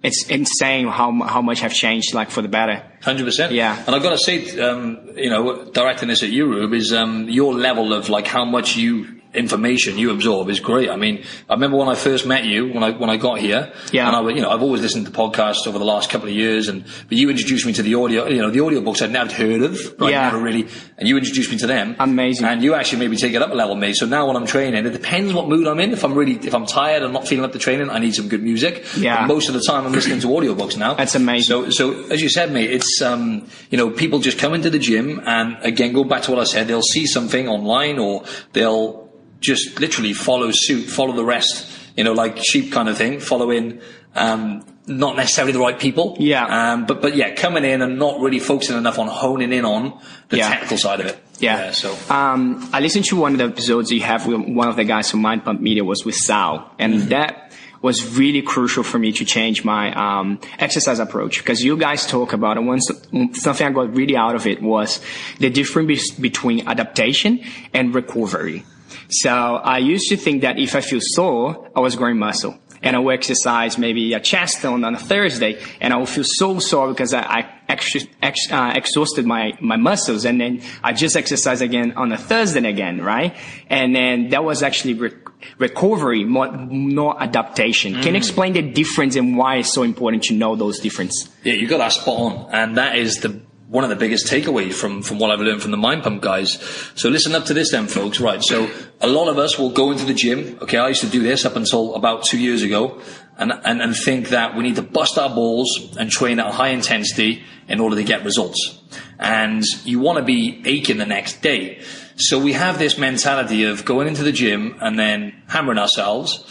It's 0.00 0.28
insane 0.28 0.86
how 0.86 1.10
how 1.22 1.42
much 1.42 1.64
I've 1.64 1.74
changed, 1.74 2.14
like 2.14 2.30
for 2.30 2.40
the 2.40 2.48
better. 2.48 2.84
Hundred 3.02 3.24
percent. 3.24 3.52
Yeah. 3.52 3.82
And 3.84 3.96
I've 3.96 4.02
got 4.02 4.10
to 4.10 4.18
say, 4.18 4.60
um, 4.60 5.10
you 5.16 5.28
know, 5.28 5.64
directing 5.72 6.08
this 6.08 6.22
at 6.22 6.28
you, 6.28 6.46
Rube, 6.46 6.72
is 6.72 6.92
um, 6.92 7.28
your 7.28 7.52
level 7.52 7.92
of 7.92 8.08
like 8.08 8.26
how 8.26 8.44
much 8.44 8.76
you 8.76 9.17
information 9.34 9.98
you 9.98 10.10
absorb 10.10 10.48
is 10.48 10.60
great. 10.60 10.88
I 10.88 10.96
mean, 10.96 11.24
I 11.48 11.54
remember 11.54 11.76
when 11.76 11.88
I 11.88 11.94
first 11.94 12.26
met 12.26 12.44
you 12.44 12.72
when 12.72 12.82
I 12.82 12.90
when 12.90 13.10
I 13.10 13.16
got 13.16 13.38
here. 13.38 13.72
Yeah. 13.92 14.06
And 14.06 14.16
I, 14.16 14.30
you 14.32 14.40
know, 14.40 14.50
I've 14.50 14.62
always 14.62 14.80
listened 14.80 15.06
to 15.06 15.12
podcasts 15.12 15.66
over 15.66 15.78
the 15.78 15.84
last 15.84 16.10
couple 16.10 16.28
of 16.28 16.34
years, 16.34 16.68
and 16.68 16.84
but 17.08 17.18
you 17.18 17.28
introduced 17.28 17.66
me 17.66 17.72
to 17.74 17.82
the 17.82 17.94
audio. 17.94 18.26
You 18.26 18.42
know, 18.42 18.50
the 18.50 18.60
audio 18.60 18.80
books 18.80 19.02
I'd 19.02 19.10
never 19.10 19.32
heard 19.32 19.62
of. 19.62 20.00
Right? 20.00 20.12
Yeah. 20.12 20.30
Never 20.30 20.38
really. 20.38 20.66
And 20.96 21.06
you 21.06 21.18
introduced 21.18 21.50
me 21.50 21.58
to 21.58 21.66
them. 21.66 21.96
Amazing. 21.98 22.46
And 22.46 22.62
you 22.62 22.74
actually 22.74 23.00
made 23.00 23.10
me 23.10 23.16
take 23.16 23.34
it 23.34 23.42
up 23.42 23.50
a 23.50 23.54
level, 23.54 23.76
mate. 23.76 23.96
So 23.96 24.06
now 24.06 24.26
when 24.26 24.36
I'm 24.36 24.46
training, 24.46 24.86
it 24.86 24.90
depends 24.90 25.34
what 25.34 25.48
mood 25.48 25.66
I'm 25.66 25.78
in. 25.80 25.92
If 25.92 26.04
I'm 26.04 26.14
really, 26.14 26.36
if 26.36 26.54
I'm 26.54 26.66
tired 26.66 27.02
and 27.02 27.12
not 27.12 27.28
feeling 27.28 27.44
up 27.44 27.52
to 27.52 27.58
training, 27.58 27.90
I 27.90 27.98
need 27.98 28.14
some 28.14 28.28
good 28.28 28.42
music. 28.42 28.86
Yeah. 28.96 29.20
But 29.20 29.34
most 29.34 29.48
of 29.48 29.54
the 29.54 29.62
time, 29.62 29.84
I'm 29.84 29.92
listening 29.92 30.20
to 30.20 30.28
audiobooks 30.28 30.76
now. 30.78 30.94
That's 30.94 31.14
amazing. 31.14 31.46
So 31.46 31.58
so, 31.58 31.70
so 31.70 32.04
as 32.10 32.22
you 32.22 32.28
said, 32.28 32.52
mate, 32.52 32.70
it's 32.70 33.02
um, 33.02 33.46
you 33.70 33.78
know, 33.78 33.90
people 33.90 34.20
just 34.20 34.38
come 34.38 34.54
into 34.54 34.70
the 34.70 34.78
gym 34.78 35.20
and 35.26 35.56
again, 35.62 35.92
go 35.92 36.04
back 36.04 36.22
to 36.22 36.30
what 36.30 36.40
I 36.40 36.44
said. 36.44 36.68
They'll 36.68 36.82
see 36.82 37.06
something 37.06 37.48
online 37.48 37.98
or 37.98 38.24
they'll 38.52 39.07
just 39.40 39.78
literally 39.80 40.12
follow 40.12 40.50
suit, 40.52 40.84
follow 40.88 41.12
the 41.14 41.24
rest. 41.24 41.74
You 41.96 42.04
know, 42.04 42.12
like 42.12 42.38
sheep 42.38 42.70
kind 42.72 42.88
of 42.88 42.96
thing, 42.96 43.18
following 43.18 43.80
um, 44.14 44.64
not 44.86 45.16
necessarily 45.16 45.52
the 45.52 45.58
right 45.58 45.78
people. 45.78 46.16
Yeah. 46.20 46.44
Um, 46.72 46.86
but 46.86 47.02
but 47.02 47.16
yeah, 47.16 47.34
coming 47.34 47.64
in 47.64 47.82
and 47.82 47.98
not 47.98 48.20
really 48.20 48.38
focusing 48.38 48.76
enough 48.78 48.98
on 49.00 49.08
honing 49.08 49.52
in 49.52 49.64
on 49.64 50.00
the 50.28 50.36
Yeah. 50.38 50.48
technical 50.48 50.76
side 50.78 51.00
of 51.00 51.06
it. 51.06 51.18
Yeah. 51.40 51.72
so 51.72 51.96
Um, 52.08 52.68
I 52.72 52.80
listened 52.80 53.04
to 53.06 53.16
one 53.16 53.32
of 53.32 53.38
the 53.38 53.44
episodes 53.46 53.90
you 53.90 54.00
have 54.02 54.26
with 54.26 54.40
one 54.46 54.68
of 54.68 54.76
the 54.76 54.84
guys 54.84 55.10
from 55.10 55.22
Mind 55.22 55.44
Pump 55.44 55.60
Media 55.60 55.82
was 55.84 56.04
with 56.04 56.14
Sal, 56.14 56.70
and 56.78 56.94
Mm-hmm. 56.94 57.08
that 57.08 57.52
was 57.82 58.16
really 58.16 58.42
crucial 58.42 58.82
for 58.82 58.98
me 58.98 59.12
to 59.12 59.24
change 59.24 59.64
my 59.64 59.92
um, 59.94 60.38
exercise 60.58 60.98
approach 61.00 61.38
because 61.38 61.62
you 61.64 61.76
guys 61.76 62.06
talk 62.06 62.32
about 62.32 62.56
it. 62.56 62.60
one 62.60 62.80
something 62.80 63.66
I 63.66 63.70
got 63.70 63.94
really 63.94 64.16
out 64.16 64.34
of 64.34 64.46
it 64.46 64.60
was 64.62 65.00
the 65.38 65.48
difference 65.50 66.10
be- 66.12 66.22
between 66.22 66.66
adaptation 66.68 67.40
and 67.74 67.94
recovery. 67.94 68.64
So 69.08 69.30
I 69.30 69.78
used 69.78 70.08
to 70.10 70.16
think 70.16 70.42
that 70.42 70.58
if 70.58 70.74
I 70.74 70.80
feel 70.80 71.00
sore, 71.02 71.70
I 71.74 71.80
was 71.80 71.96
growing 71.96 72.18
muscle. 72.18 72.58
And 72.80 72.94
I 72.94 73.00
will 73.00 73.10
exercise 73.10 73.76
maybe 73.76 74.12
a 74.14 74.20
chest 74.20 74.64
on, 74.64 74.84
on 74.84 74.94
a 74.94 74.98
Thursday, 75.00 75.60
and 75.80 75.92
I 75.92 75.96
will 75.96 76.06
feel 76.06 76.22
so 76.24 76.60
sore 76.60 76.88
because 76.90 77.12
I, 77.12 77.22
I 77.22 77.50
ex- 77.68 78.06
ex- 78.22 78.52
uh, 78.52 78.72
exhausted 78.76 79.26
my, 79.26 79.52
my 79.60 79.74
muscles, 79.76 80.24
and 80.24 80.40
then 80.40 80.62
I 80.84 80.92
just 80.92 81.16
exercise 81.16 81.60
again 81.60 81.94
on 81.96 82.12
a 82.12 82.16
Thursday 82.16 82.68
again, 82.68 83.00
right? 83.02 83.34
And 83.68 83.96
then 83.96 84.28
that 84.28 84.44
was 84.44 84.62
actually 84.62 84.94
re- 84.94 85.10
recovery, 85.58 86.22
more, 86.22 86.52
not 86.52 87.20
adaptation. 87.20 87.94
Can 87.94 88.12
you 88.14 88.18
explain 88.18 88.52
the 88.52 88.62
difference 88.62 89.16
and 89.16 89.36
why 89.36 89.56
it's 89.56 89.72
so 89.72 89.82
important 89.82 90.22
to 90.24 90.34
know 90.34 90.54
those 90.54 90.78
differences? 90.78 91.28
Yeah, 91.42 91.54
you 91.54 91.66
got 91.66 91.78
that 91.78 91.92
spot 91.92 92.16
on, 92.16 92.54
and 92.54 92.76
that 92.76 92.96
is 92.96 93.16
the 93.16 93.40
one 93.68 93.84
of 93.84 93.90
the 93.90 93.96
biggest 93.96 94.26
takeaways 94.26 94.72
from 94.72 95.02
from 95.02 95.18
what 95.18 95.30
I've 95.30 95.40
learned 95.40 95.60
from 95.60 95.70
the 95.70 95.76
Mind 95.76 96.02
Pump 96.02 96.22
guys. 96.22 96.52
So 96.94 97.10
listen 97.10 97.34
up 97.34 97.44
to 97.46 97.54
this, 97.54 97.70
then, 97.70 97.86
folks. 97.86 98.18
Right. 98.18 98.42
So 98.42 98.70
a 99.00 99.06
lot 99.06 99.28
of 99.28 99.38
us 99.38 99.58
will 99.58 99.70
go 99.70 99.90
into 99.90 100.04
the 100.04 100.14
gym. 100.14 100.58
Okay, 100.62 100.78
I 100.78 100.88
used 100.88 101.02
to 101.02 101.08
do 101.08 101.22
this 101.22 101.44
up 101.44 101.54
until 101.54 101.94
about 101.94 102.24
two 102.24 102.38
years 102.38 102.62
ago, 102.62 103.00
and 103.36 103.52
and 103.52 103.82
and 103.82 103.94
think 103.94 104.30
that 104.30 104.56
we 104.56 104.62
need 104.62 104.76
to 104.76 104.82
bust 104.82 105.18
our 105.18 105.28
balls 105.28 105.96
and 105.98 106.10
train 106.10 106.40
at 106.40 106.46
a 106.46 106.52
high 106.52 106.70
intensity 106.70 107.42
in 107.68 107.78
order 107.78 107.96
to 107.96 108.04
get 108.04 108.24
results, 108.24 108.80
and 109.18 109.62
you 109.84 110.00
want 110.00 110.18
to 110.18 110.24
be 110.24 110.62
aching 110.64 110.96
the 110.96 111.06
next 111.06 111.42
day. 111.42 111.82
So 112.16 112.38
we 112.38 112.54
have 112.54 112.78
this 112.78 112.98
mentality 112.98 113.64
of 113.64 113.84
going 113.84 114.08
into 114.08 114.22
the 114.22 114.32
gym 114.32 114.76
and 114.80 114.98
then 114.98 115.42
hammering 115.46 115.78
ourselves, 115.78 116.42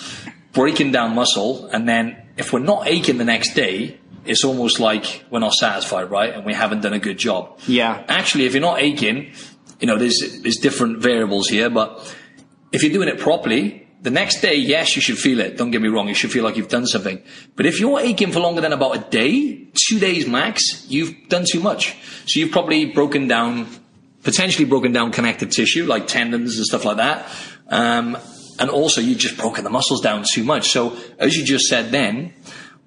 breaking 0.53 0.91
down 0.91 1.15
muscle, 1.15 1.67
and 1.73 1.89
then 1.89 2.15
if 2.37 2.53
we're 2.53 2.59
not 2.59 2.87
aching 2.87 3.17
the 3.17 3.25
next 3.25 3.55
day, 3.55 3.99
it's 4.29 4.43
almost 4.43 4.79
like 4.79 5.25
we're 5.29 5.39
not 5.39 5.53
satisfied, 5.53 6.09
right? 6.11 6.33
And 6.33 6.45
we 6.45 6.53
haven't 6.53 6.81
done 6.81 6.93
a 6.93 6.99
good 6.99 7.17
job. 7.17 7.59
Yeah. 7.67 8.03
Actually, 8.07 8.45
if 8.45 8.53
you're 8.53 8.61
not 8.61 8.79
aching, 8.79 9.31
you 9.79 9.87
know, 9.87 9.97
there's, 9.97 10.41
there's 10.41 10.57
different 10.57 10.99
variables 10.99 11.47
here, 11.47 11.69
but 11.69 12.15
if 12.71 12.83
you're 12.83 12.93
doing 12.93 13.07
it 13.07 13.19
properly, 13.19 13.87
the 14.01 14.11
next 14.11 14.41
day, 14.41 14.55
yes, 14.55 14.95
you 14.95 15.01
should 15.01 15.17
feel 15.17 15.39
it. 15.39 15.57
Don't 15.57 15.71
get 15.71 15.81
me 15.81 15.87
wrong. 15.87 16.07
You 16.07 16.13
should 16.13 16.31
feel 16.31 16.43
like 16.43 16.55
you've 16.55 16.69
done 16.69 16.85
something. 16.85 17.21
But 17.55 17.65
if 17.65 17.79
you're 17.79 17.99
aching 17.99 18.31
for 18.31 18.39
longer 18.39 18.61
than 18.61 18.73
about 18.73 18.95
a 18.95 18.99
day, 19.09 19.67
two 19.73 19.99
days 19.99 20.27
max, 20.27 20.85
you've 20.87 21.15
done 21.29 21.45
too 21.49 21.59
much. 21.59 21.95
So 22.25 22.39
you've 22.39 22.51
probably 22.51 22.85
broken 22.85 23.27
down, 23.27 23.67
potentially 24.23 24.65
broken 24.65 24.91
down 24.91 25.11
connective 25.11 25.49
tissue, 25.49 25.85
like 25.85 26.07
tendons 26.07 26.57
and 26.57 26.65
stuff 26.65 26.85
like 26.85 26.97
that. 26.97 27.31
Um, 27.69 28.17
and 28.59 28.69
also 28.69 29.01
you've 29.01 29.17
just 29.17 29.37
broken 29.37 29.63
the 29.63 29.69
muscles 29.69 30.01
down 30.01 30.23
too 30.31 30.43
much. 30.43 30.69
So 30.69 30.97
as 31.17 31.35
you 31.35 31.43
just 31.43 31.65
said 31.65 31.91
then, 31.91 32.33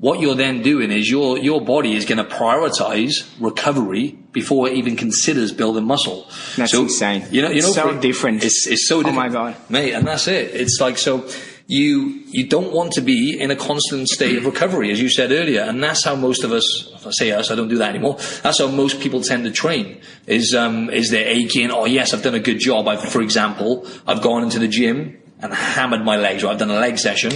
what 0.00 0.20
you're 0.20 0.34
then 0.34 0.62
doing 0.62 0.90
is 0.90 1.10
your 1.10 1.38
your 1.38 1.60
body 1.60 1.94
is 1.94 2.04
going 2.06 2.18
to 2.18 2.24
prioritize 2.24 3.12
recovery 3.38 4.16
before 4.32 4.68
it 4.68 4.74
even 4.74 4.96
considers 4.96 5.52
building 5.52 5.84
muscle. 5.84 6.26
That's 6.56 6.72
insane. 6.74 7.26
You 7.30 7.42
know, 7.42 7.50
you 7.50 7.62
know, 7.62 7.70
So 7.72 8.00
different. 8.00 8.42
It's 8.42 8.66
it's 8.66 8.88
so 8.88 8.98
Oh 9.00 9.02
different, 9.02 9.16
my 9.16 9.28
God. 9.28 9.56
mate. 9.68 9.92
And 9.92 10.06
that's 10.06 10.26
it. 10.28 10.54
It's 10.54 10.78
like 10.80 10.98
so. 10.98 11.28
You 11.66 12.24
you 12.26 12.48
don't 12.48 12.72
want 12.72 12.92
to 12.94 13.00
be 13.00 13.38
in 13.38 13.52
a 13.52 13.56
constant 13.56 14.08
state 14.08 14.36
of 14.38 14.44
recovery, 14.44 14.90
as 14.90 15.00
you 15.00 15.08
said 15.08 15.30
earlier, 15.30 15.60
and 15.62 15.80
that's 15.80 16.02
how 16.02 16.16
most 16.16 16.42
of 16.42 16.50
us. 16.50 16.66
If 16.96 17.06
I 17.06 17.10
say 17.10 17.30
us, 17.30 17.50
I 17.52 17.54
don't 17.54 17.68
do 17.68 17.78
that 17.78 17.90
anymore. 17.90 18.16
That's 18.42 18.58
how 18.58 18.66
most 18.68 18.98
people 19.00 19.20
tend 19.22 19.44
to 19.44 19.52
train. 19.52 20.00
Is 20.26 20.52
um 20.52 20.90
is 20.90 21.10
they're 21.10 21.28
aching? 21.28 21.70
Oh 21.70 21.84
yes, 21.84 22.12
I've 22.12 22.22
done 22.24 22.34
a 22.34 22.40
good 22.40 22.58
job. 22.58 22.88
I've, 22.88 23.02
for 23.12 23.22
example, 23.22 23.86
I've 24.04 24.20
gone 24.20 24.42
into 24.42 24.58
the 24.58 24.66
gym 24.66 25.16
and 25.40 25.54
hammered 25.54 26.04
my 26.04 26.16
legs. 26.16 26.42
Or 26.42 26.48
I've 26.50 26.58
done 26.58 26.70
a 26.70 26.80
leg 26.80 26.98
session. 26.98 27.32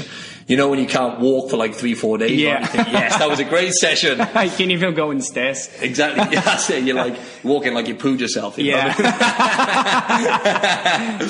You 0.47 0.57
know 0.59 0.69
when 0.69 0.79
you 0.79 0.87
can't 0.87 1.21
walk 1.21 1.51
for 1.51 1.57
like 1.57 1.75
three, 1.75 1.95
four 1.95 2.19
days. 2.19 2.39
Yeah. 2.39 2.67
Think, 2.67 2.89
yes, 2.89 3.19
that 3.19 3.29
was 3.29 3.41
a 3.41 3.45
great 3.45 3.73
session. 3.75 4.21
I 4.21 4.49
can't 4.49 4.71
even 4.71 4.95
go 4.95 5.11
in 5.11 5.21
stairs. 5.21 5.71
Exactly. 5.81 6.35
Yeah, 6.35 6.41
that's 6.43 6.69
it. 6.71 6.85
You're 6.85 6.97
like 6.97 7.17
walking 7.43 7.75
like 7.75 7.89
you 7.89 7.95
pooed 7.95 8.21
yourself. 8.21 8.59
you? 8.59 8.65
Yeah. 8.65 8.95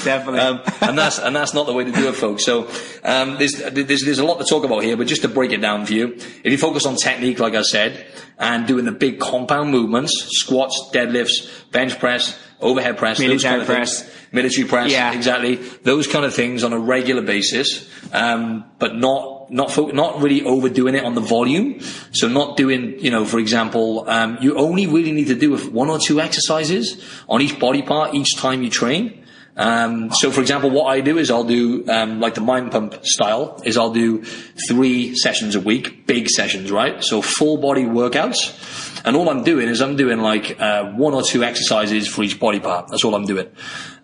Definitely. 0.05 0.41
um, 0.41 0.61
and 0.81 0.99
that's 0.99 1.19
and 1.19 1.35
that's 1.35 1.55
not 1.55 1.67
the 1.67 1.73
way 1.73 1.85
to 1.85 1.93
do 1.93 2.09
it, 2.09 2.15
folks. 2.15 2.45
So 2.45 2.69
um, 3.05 3.37
there's, 3.39 3.55
there's 3.55 4.05
there's 4.05 4.19
a 4.19 4.25
lot 4.25 4.39
to 4.39 4.45
talk 4.45 4.65
about 4.65 4.83
here, 4.83 4.97
but 4.97 5.07
just 5.07 5.23
to 5.23 5.29
break 5.29 5.53
it 5.53 5.61
down 5.61 5.87
for 5.87 5.93
you, 5.93 6.15
if 6.15 6.47
you 6.47 6.59
focus 6.59 6.87
on 6.87 6.97
technique, 6.97 7.39
like 7.39 7.55
I 7.55 7.63
said, 7.63 8.07
and 8.39 8.67
doing 8.67 8.85
the 8.85 8.93
big 8.93 9.21
compound 9.21 9.71
movements, 9.71 10.13
squats, 10.31 10.91
deadlifts, 10.93 11.71
bench 11.71 11.99
press, 11.99 12.39
overhead 12.65 12.97
press, 12.97 13.19
Military 13.21 13.51
kind 13.51 13.61
of 13.63 13.67
press. 13.69 14.03
things, 14.03 14.13
military 14.33 14.67
press, 14.67 14.91
Yeah. 14.91 15.13
exactly, 15.13 15.57
those 15.85 16.07
kind 16.09 16.25
of 16.25 16.35
things 16.35 16.65
on 16.65 16.73
a 16.73 16.79
regular 16.79 17.23
basis, 17.23 17.89
um, 18.13 18.65
but 18.79 18.97
not. 18.97 19.31
Not 19.51 19.71
fo- 19.71 19.91
not 19.91 20.23
really 20.23 20.43
overdoing 20.43 20.95
it 20.95 21.05
on 21.05 21.15
the 21.15 21.21
volume, 21.21 21.79
so 22.13 22.29
not 22.29 22.57
doing 22.57 22.95
you 22.99 23.11
know 23.11 23.27
for 23.27 23.39
example 23.39 24.07
um, 24.09 24.39
you 24.41 24.57
only 24.57 24.87
really 24.87 25.13
need 25.13 25.27
to 25.27 25.35
do 25.35 25.55
one 25.71 25.91
or 25.91 25.99
two 25.99 26.19
exercises 26.19 26.97
on 27.29 27.43
each 27.43 27.59
body 27.61 27.83
part 27.83 28.15
each 28.15 28.37
time 28.39 28.63
you 28.63 28.71
train. 28.71 29.23
Um, 29.57 30.11
so, 30.13 30.31
for 30.33 30.41
example, 30.41 30.71
what 30.71 30.87
I 30.87 31.01
do 31.01 31.17
is 31.19 31.31
I'll 31.31 31.45
do 31.45 31.89
um, 31.89 32.21
like 32.21 32.35
the 32.35 32.41
mind 32.41 32.73
pump 32.73 33.05
style. 33.07 33.61
Is 33.65 33.77
I'll 33.77 33.93
do 33.93 34.25
three 34.69 35.15
sessions 35.15 35.55
a 35.55 35.61
week, 35.61 36.07
big 36.07 36.29
sessions, 36.29 36.73
right? 36.73 37.03
So 37.05 37.23
full 37.23 37.59
body 37.59 37.85
workouts, 37.85 39.03
and 39.05 39.17
all 39.17 39.29
I'm 39.29 39.45
doing 39.45 39.69
is 39.69 39.81
I'm 39.81 39.95
doing 39.97 40.19
like 40.21 40.61
uh, 40.61 40.91
one 40.93 41.15
or 41.15 41.23
two 41.23 41.45
exercises 41.45 42.09
for 42.09 42.25
each 42.25 42.41
body 42.41 42.59
part. 42.59 42.89
That's 42.89 43.05
all 43.05 43.15
I'm 43.15 43.27
doing. 43.27 43.47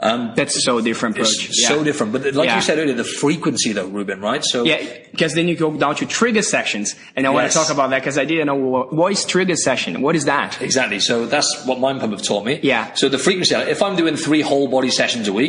Um, 0.03 0.33
That's 0.35 0.65
so 0.65 0.81
different 0.81 1.17
approach. 1.17 1.51
yeah. 1.59 1.69
so 1.69 1.85
different, 1.85 2.13
but 2.15 2.25
like 2.33 2.47
Yeah. 2.47 2.57
you 2.57 2.63
said 2.63 2.79
earlier, 2.79 2.95
the 2.95 3.05
frequency 3.05 3.73
though, 3.75 3.87
Ruben, 3.87 4.23
right? 4.23 4.43
So 4.43 4.65
Yeah, 4.65 4.83
because 5.11 5.35
then 5.35 5.47
you 5.47 5.57
go 5.57 5.71
down 5.77 5.95
to 5.97 6.07
trigger 6.07 6.41
sessions, 6.41 6.95
and 7.17 7.27
I 7.27 7.31
want 7.31 7.51
to 7.51 7.55
talk 7.55 7.69
about 7.71 7.91
that 7.91 7.99
because 8.01 8.17
I 8.17 8.25
didn't 8.25 8.47
know 8.47 8.55
what, 8.55 8.95
what 8.95 9.13
is 9.13 9.27
trigger 9.27 9.57
session. 9.57 10.01
What 10.01 10.17
is 10.17 10.25
that? 10.25 10.63
Exactly. 10.63 11.01
So 11.01 11.27
that's 11.27 11.67
what 11.67 11.81
Mind 11.81 12.01
Pump 12.01 12.13
have 12.13 12.23
taught 12.23 12.47
me. 12.47 12.61
Yeah. 12.63 12.95
So 12.95 13.11
the 13.11 13.19
frequency, 13.19 13.55
if 13.57 13.83
I'm 13.83 13.95
doing 13.95 14.17
three 14.17 14.41
whole 14.41 14.69
body 14.69 14.89
sessions 14.91 15.29
a 15.29 15.35
week, 15.35 15.40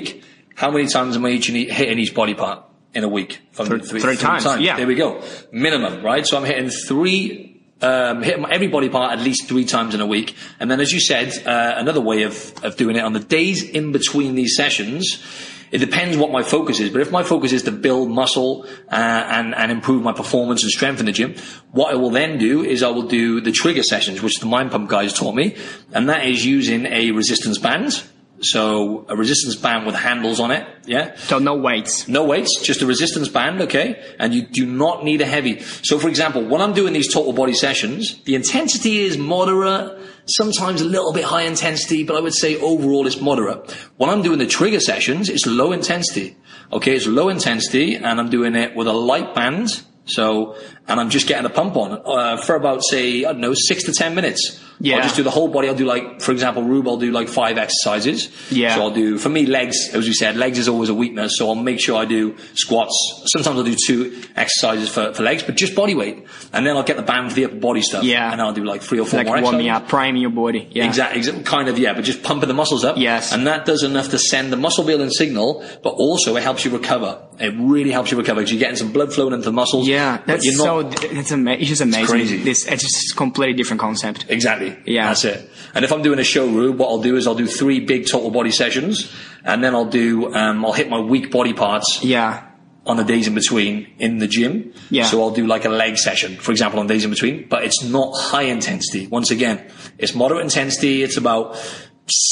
how 0.55 0.71
many 0.71 0.87
times 0.87 1.15
am 1.15 1.25
I 1.25 1.29
each 1.29 1.47
hitting 1.47 1.99
each 1.99 2.13
body 2.13 2.33
part 2.33 2.63
in 2.93 3.03
a 3.03 3.09
week? 3.09 3.41
If 3.51 3.59
I'm 3.59 3.67
doing 3.69 3.81
three 3.81 4.17
times, 4.17 4.45
yeah. 4.61 4.77
There 4.77 4.87
we 4.87 4.95
go. 4.95 5.23
Minimum, 5.51 6.03
right? 6.03 6.25
So 6.25 6.37
I'm 6.37 6.45
hitting 6.45 6.69
three, 6.69 7.61
um, 7.81 8.21
hitting 8.21 8.45
every 8.49 8.67
body 8.67 8.89
part 8.89 9.11
at 9.11 9.19
least 9.23 9.47
three 9.47 9.65
times 9.65 9.95
in 9.95 10.01
a 10.01 10.05
week. 10.05 10.35
And 10.59 10.69
then 10.69 10.79
as 10.79 10.91
you 10.91 10.99
said, 10.99 11.29
uh, 11.47 11.73
another 11.77 12.01
way 12.01 12.23
of, 12.23 12.53
of 12.63 12.77
doing 12.77 12.95
it 12.95 13.03
on 13.03 13.13
the 13.13 13.19
days 13.19 13.63
in 13.63 13.91
between 13.91 14.35
these 14.35 14.55
sessions, 14.55 15.23
it 15.71 15.77
depends 15.79 16.17
what 16.17 16.31
my 16.31 16.43
focus 16.43 16.81
is, 16.81 16.89
but 16.89 16.99
if 16.99 17.11
my 17.11 17.23
focus 17.23 17.53
is 17.53 17.63
to 17.63 17.71
build 17.71 18.09
muscle 18.09 18.65
uh, 18.91 18.95
and 19.37 19.55
and 19.55 19.71
improve 19.71 20.03
my 20.03 20.11
performance 20.11 20.63
and 20.63 20.71
strength 20.71 20.99
in 20.99 21.05
the 21.05 21.13
gym, 21.13 21.35
what 21.71 21.93
I 21.93 21.95
will 21.95 22.09
then 22.09 22.37
do 22.37 22.61
is 22.61 22.83
I 22.83 22.89
will 22.89 23.07
do 23.07 23.39
the 23.39 23.53
trigger 23.53 23.81
sessions, 23.81 24.21
which 24.21 24.39
the 24.41 24.47
Mind 24.47 24.71
Pump 24.71 24.89
guys 24.89 25.13
taught 25.13 25.33
me, 25.33 25.55
and 25.93 26.09
that 26.09 26.27
is 26.27 26.45
using 26.45 26.85
a 26.87 27.11
resistance 27.11 27.57
band. 27.57 28.03
So 28.41 29.05
a 29.07 29.15
resistance 29.15 29.55
band 29.55 29.85
with 29.85 29.95
handles 29.95 30.39
on 30.39 30.49
it, 30.49 30.67
yeah. 30.85 31.15
So 31.15 31.37
no 31.37 31.55
weights. 31.55 32.07
No 32.07 32.25
weights, 32.25 32.59
just 32.61 32.81
a 32.81 32.87
resistance 32.87 33.29
band, 33.29 33.61
okay? 33.61 34.15
And 34.17 34.33
you 34.33 34.41
do 34.41 34.65
not 34.65 35.03
need 35.03 35.21
a 35.21 35.25
heavy. 35.25 35.59
So 35.59 35.99
for 35.99 36.09
example, 36.09 36.43
when 36.43 36.59
I'm 36.59 36.73
doing 36.73 36.93
these 36.93 37.13
total 37.13 37.33
body 37.33 37.53
sessions, 37.53 38.21
the 38.23 38.33
intensity 38.33 39.01
is 39.01 39.17
moderate, 39.17 39.99
sometimes 40.25 40.81
a 40.81 40.85
little 40.85 41.13
bit 41.13 41.25
high 41.25 41.43
intensity, 41.43 42.03
but 42.03 42.15
I 42.15 42.19
would 42.19 42.33
say 42.33 42.59
overall 42.59 43.05
it's 43.05 43.21
moderate. 43.21 43.71
When 43.97 44.09
I'm 44.09 44.23
doing 44.23 44.39
the 44.39 44.47
trigger 44.47 44.79
sessions, 44.79 45.29
it's 45.29 45.45
low 45.45 45.71
intensity. 45.71 46.35
Okay, 46.73 46.95
it's 46.95 47.05
low 47.07 47.29
intensity 47.29 47.95
and 47.95 48.19
I'm 48.19 48.29
doing 48.29 48.55
it 48.55 48.75
with 48.75 48.87
a 48.87 48.93
light 48.93 49.35
band. 49.35 49.83
So, 50.05 50.55
and 50.87 50.99
I'm 50.99 51.11
just 51.11 51.27
getting 51.27 51.45
a 51.45 51.49
pump 51.49 51.75
on 51.77 52.01
uh, 52.05 52.37
for 52.37 52.55
about 52.55 52.83
say 52.83 53.23
I 53.23 53.33
don't 53.33 53.41
know 53.41 53.53
six 53.53 53.83
to 53.83 53.93
ten 53.93 54.15
minutes. 54.15 54.59
Yeah. 54.83 54.97
I'll 54.97 55.03
just 55.03 55.15
do 55.15 55.23
the 55.23 55.29
whole 55.29 55.47
body. 55.47 55.67
I'll 55.69 55.75
do 55.75 55.85
like, 55.85 56.21
for 56.21 56.31
example, 56.31 56.63
Rube. 56.63 56.87
I'll 56.87 56.97
do 56.97 57.11
like 57.11 57.27
five 57.29 57.57
exercises. 57.57 58.29
Yeah. 58.51 58.75
So 58.75 58.81
I'll 58.81 58.91
do 58.91 59.17
for 59.17 59.29
me 59.29 59.45
legs, 59.45 59.89
as 59.93 60.07
we 60.07 60.13
said, 60.13 60.35
legs 60.37 60.57
is 60.57 60.67
always 60.67 60.89
a 60.89 60.93
weakness. 60.93 61.37
So 61.37 61.47
I'll 61.49 61.55
make 61.55 61.79
sure 61.79 61.97
I 61.97 62.05
do 62.05 62.35
squats. 62.55 63.23
Sometimes 63.27 63.57
I'll 63.57 63.63
do 63.63 63.75
two 63.75 64.21
exercises 64.35 64.89
for, 64.89 65.13
for 65.13 65.23
legs, 65.23 65.43
but 65.43 65.55
just 65.55 65.75
body 65.75 65.95
weight, 65.95 66.25
and 66.53 66.65
then 66.65 66.75
I'll 66.75 66.83
get 66.83 66.97
the 66.97 67.03
band 67.03 67.29
for 67.29 67.35
the 67.35 67.45
upper 67.45 67.55
body 67.55 67.81
stuff. 67.81 68.03
Yeah. 68.03 68.31
And 68.31 68.41
I'll 68.41 68.53
do 68.53 68.63
like 68.63 68.81
three 68.81 68.99
or 68.99 69.05
four 69.05 69.17
Like 69.19 69.27
more 69.27 69.41
warming 69.41 69.67
exercises. 69.69 69.83
up, 69.83 69.89
priming 69.89 70.21
your 70.21 70.31
body. 70.31 70.67
Yeah. 70.71 70.85
Exactly, 70.87 71.17
exactly, 71.19 71.43
kind 71.43 71.67
of, 71.69 71.77
yeah, 71.77 71.93
but 71.93 72.03
just 72.03 72.23
pumping 72.23 72.47
the 72.47 72.53
muscles 72.55 72.83
up. 72.83 72.97
Yes. 72.97 73.31
And 73.33 73.45
that 73.47 73.65
does 73.65 73.83
enough 73.83 74.09
to 74.09 74.19
send 74.19 74.51
the 74.51 74.57
muscle 74.57 74.83
building 74.83 75.09
signal, 75.09 75.63
but 75.83 75.91
also 75.91 76.35
it 76.35 76.43
helps 76.43 76.65
you 76.65 76.71
recover. 76.71 77.21
It 77.39 77.53
really 77.57 77.91
helps 77.91 78.11
you 78.11 78.17
recover 78.17 78.41
because 78.41 78.51
you're 78.51 78.59
getting 78.59 78.75
some 78.75 78.91
blood 78.91 79.13
flowing 79.13 79.33
into 79.33 79.45
the 79.45 79.51
muscles. 79.51 79.87
Yeah, 79.87 80.21
that's 80.25 80.45
not, 80.57 80.63
so. 80.63 81.07
That's 81.07 81.31
ama- 81.31 81.53
It's 81.53 81.69
just 81.69 81.81
amazing. 81.81 82.05
crazy. 82.05 82.37
This 82.43 82.67
it's 82.67 82.83
just 82.83 83.13
a 83.13 83.15
completely 83.15 83.53
different 83.55 83.79
concept. 83.79 84.25
Exactly. 84.29 84.70
Yeah. 84.85 85.07
That's 85.07 85.25
it. 85.25 85.49
And 85.73 85.85
if 85.85 85.91
I'm 85.91 86.01
doing 86.01 86.19
a 86.19 86.23
show 86.23 86.45
room, 86.47 86.77
what 86.77 86.89
I'll 86.89 87.01
do 87.01 87.15
is 87.15 87.27
I'll 87.27 87.35
do 87.35 87.47
three 87.47 87.79
big 87.79 88.07
total 88.07 88.29
body 88.31 88.51
sessions, 88.51 89.11
and 89.45 89.63
then 89.63 89.73
I'll 89.73 89.85
do, 89.85 90.33
um, 90.33 90.65
I'll 90.65 90.73
hit 90.73 90.89
my 90.89 90.99
weak 90.99 91.31
body 91.31 91.53
parts 91.53 91.99
Yeah. 92.03 92.43
on 92.85 92.97
the 92.97 93.03
days 93.03 93.27
in 93.27 93.33
between 93.35 93.87
in 93.99 94.17
the 94.17 94.27
gym. 94.27 94.73
Yeah. 94.89 95.05
So 95.05 95.21
I'll 95.21 95.31
do 95.31 95.45
like 95.47 95.65
a 95.65 95.69
leg 95.69 95.97
session, 95.97 96.35
for 96.37 96.51
example, 96.51 96.79
on 96.79 96.87
days 96.87 97.03
in 97.05 97.09
between, 97.11 97.47
but 97.49 97.63
it's 97.63 97.83
not 97.83 98.11
high 98.15 98.43
intensity. 98.43 99.07
Once 99.07 99.31
again, 99.31 99.61
it's 99.97 100.13
moderate 100.15 100.41
intensity. 100.43 101.03
It's 101.03 101.15
about 101.17 101.55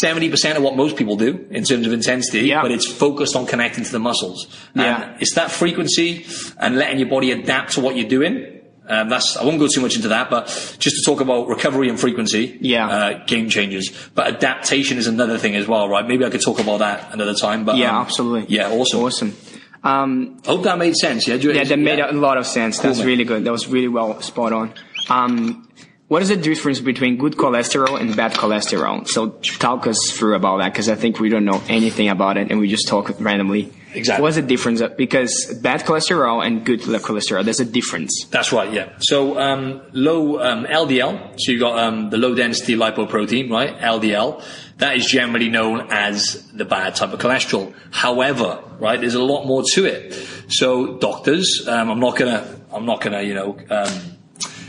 70% 0.04 0.58
of 0.58 0.64
what 0.64 0.76
most 0.76 0.98
people 0.98 1.16
do 1.16 1.46
in 1.52 1.64
terms 1.64 1.88
of 1.88 1.94
intensity, 1.94 2.42
Yeah. 2.42 2.62
but 2.62 2.72
it's 2.72 2.88
focused 2.88 3.36
on 3.36 3.46
connecting 3.46 3.84
to 3.86 3.92
the 3.92 4.00
muscles. 4.00 4.48
Yeah. 4.76 5.04
And 5.14 5.22
it's 5.22 5.36
that 5.36 5.52
frequency 5.52 6.26
and 6.58 6.78
letting 6.78 7.00
your 7.00 7.08
body 7.08 7.32
adapt 7.32 7.74
to 7.74 7.80
what 7.82 7.96
you're 7.96 8.10
doing. 8.10 8.59
Um, 8.90 9.08
that's, 9.10 9.38
I 9.38 9.44
won't 9.46 9.60
go 9.60 9.68
too 9.68 9.82
much 9.82 9.96
into 9.96 10.08
that, 10.08 10.30
but 10.32 10.48
just 10.80 10.96
to 10.98 11.04
talk 11.06 11.22
about 11.22 11.48
recovery 11.48 11.90
and 11.90 12.00
frequency, 12.00 12.58
Yeah. 12.60 12.88
uh, 12.90 13.26
game 13.26 13.48
changers. 13.48 13.92
But 14.16 14.28
adaptation 14.36 14.98
is 14.98 15.06
another 15.06 15.38
thing 15.38 15.56
as 15.56 15.68
well, 15.68 15.88
right? 15.88 16.08
Maybe 16.08 16.26
I 16.26 16.30
could 16.32 16.42
talk 16.42 16.60
about 16.60 16.80
that 16.80 17.14
another 17.14 17.36
time, 17.36 17.66
but 17.66 17.78
Yeah, 17.78 17.92
um, 17.96 18.02
absolutely. 18.06 18.46
Yeah, 18.56 18.72
awesome. 18.72 19.02
Awesome. 19.02 19.36
Um, 19.84 20.42
I 20.46 20.48
hope 20.48 20.64
that 20.64 20.78
made 20.78 20.96
sense. 20.96 21.28
Yeah, 21.28 21.36
you- 21.36 21.52
yeah, 21.54 21.64
that 21.64 21.80
made 21.80 22.00
yeah. 22.00 22.12
a 22.12 22.14
lot 22.14 22.38
of 22.38 22.46
sense. 22.48 22.80
That's 22.80 22.98
man. 22.98 23.08
really 23.08 23.24
good. 23.24 23.46
That 23.46 23.52
was 23.52 23.68
really 23.68 23.88
well 23.88 24.20
spot 24.22 24.52
on. 24.54 24.74
Um, 25.10 25.68
what 26.08 26.22
is 26.24 26.30
the 26.30 26.36
difference 26.36 26.80
between 26.80 27.18
good 27.18 27.34
cholesterol 27.38 28.00
and 28.02 28.16
bad 28.16 28.34
cholesterol? 28.34 29.08
So 29.08 29.30
talk 29.60 29.86
us 29.86 30.12
through 30.12 30.36
about 30.36 30.58
that 30.58 30.74
because 30.74 30.90
I 30.90 30.96
think 30.96 31.20
we 31.20 31.30
don't 31.30 31.46
know 31.46 31.62
anything 31.70 32.10
about 32.10 32.38
it 32.38 32.50
and 32.50 32.60
we 32.60 32.68
just 32.68 32.88
talk 32.88 33.14
randomly. 33.20 33.72
Exactly. 33.94 34.22
What's 34.22 34.36
the 34.36 34.42
difference? 34.44 34.82
Because 34.98 35.60
bad 35.64 35.82
cholesterol 35.82 36.46
and 36.46 36.64
good 36.66 36.82
cholesterol, 36.82 37.44
there's 37.44 37.60
a 37.60 37.66
difference. 37.66 38.26
That's 38.30 38.52
right, 38.52 38.72
yeah. 38.72 38.90
So 39.00 39.40
um, 39.40 39.82
low 39.94 40.40
um, 40.40 40.66
LDL, 40.66 41.36
so 41.40 41.52
you 41.52 41.60
got 41.60 41.80
um, 41.80 42.10
the 42.10 42.18
low 42.18 42.36
density 42.36 42.76
lipoprotein, 42.76 43.50
right? 43.50 43.76
LDL. 43.80 44.44
That 44.78 44.96
is 44.96 45.06
generally 45.08 45.50
known 45.50 45.88
as 45.92 46.50
the 46.52 46.66
bad 46.66 46.96
type 46.96 47.12
of 47.14 47.20
cholesterol. 47.20 47.74
However, 47.92 48.64
right, 48.80 49.00
there's 49.00 49.16
a 49.16 49.24
lot 49.24 49.46
more 49.46 49.64
to 49.74 49.86
it. 49.86 50.14
So 50.50 50.98
doctors, 50.98 51.68
um, 51.68 51.90
I'm 51.90 52.00
not 52.00 52.16
gonna, 52.16 52.60
I'm 52.72 52.86
not 52.86 53.02
gonna, 53.02 53.22
you 53.24 53.34
know. 53.34 53.58
Um, 53.70 53.92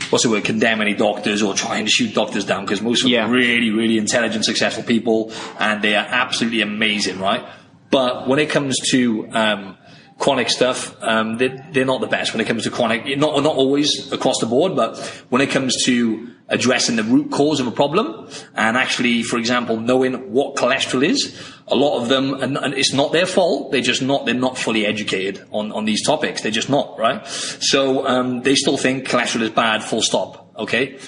What's 0.09 0.25
the 0.25 0.29
word? 0.29 0.43
Condemn 0.43 0.81
any 0.81 0.93
doctors 0.93 1.41
or 1.41 1.53
trying 1.53 1.85
to 1.85 1.89
shoot 1.89 2.13
doctors 2.13 2.43
down 2.43 2.65
because 2.65 2.81
most 2.81 2.99
of 2.99 3.03
them 3.03 3.11
Yeah. 3.13 3.25
are 3.27 3.31
really, 3.31 3.69
really 3.69 3.97
intelligent, 3.97 4.43
successful 4.43 4.83
people, 4.83 5.31
and 5.57 5.81
they 5.81 5.95
are 5.95 6.05
absolutely 6.05 6.59
amazing, 6.59 7.17
right? 7.17 7.45
But 7.91 8.27
when 8.27 8.39
it 8.39 8.49
comes 8.49 8.79
to 8.91 9.29
um, 9.31 9.77
chronic 10.17 10.49
stuff, 10.49 10.95
um, 11.03 11.37
they're, 11.37 11.67
they're 11.71 11.85
not 11.85 11.99
the 11.99 12.07
best 12.07 12.33
when 12.33 12.39
it 12.41 12.47
comes 12.47 12.63
to 12.63 12.71
chronic. 12.71 13.05
Not 13.17 13.43
not 13.43 13.55
always 13.55 14.11
across 14.13 14.39
the 14.39 14.45
board, 14.45 14.75
but 14.75 14.97
when 15.29 15.41
it 15.41 15.49
comes 15.49 15.83
to 15.85 16.29
addressing 16.47 16.95
the 16.95 17.03
root 17.03 17.31
cause 17.31 17.59
of 17.59 17.67
a 17.67 17.71
problem 17.71 18.29
and 18.55 18.75
actually, 18.75 19.23
for 19.23 19.37
example, 19.37 19.77
knowing 19.77 20.31
what 20.31 20.55
cholesterol 20.55 21.03
is, 21.03 21.37
a 21.67 21.75
lot 21.75 22.01
of 22.01 22.09
them, 22.09 22.33
and, 22.35 22.57
and 22.57 22.73
it's 22.73 22.93
not 22.93 23.13
their 23.13 23.25
fault. 23.25 23.71
They're 23.71 23.81
just 23.81 24.01
not. 24.01 24.25
They're 24.25 24.35
not 24.35 24.57
fully 24.57 24.85
educated 24.85 25.45
on 25.51 25.71
on 25.71 25.85
these 25.85 26.05
topics. 26.05 26.41
They're 26.41 26.51
just 26.51 26.69
not 26.69 26.97
right. 26.97 27.25
So 27.27 28.07
um, 28.07 28.41
they 28.41 28.55
still 28.55 28.77
think 28.77 29.07
cholesterol 29.07 29.41
is 29.41 29.49
bad. 29.49 29.83
Full 29.83 30.01
stop. 30.01 30.53
Okay. 30.57 30.99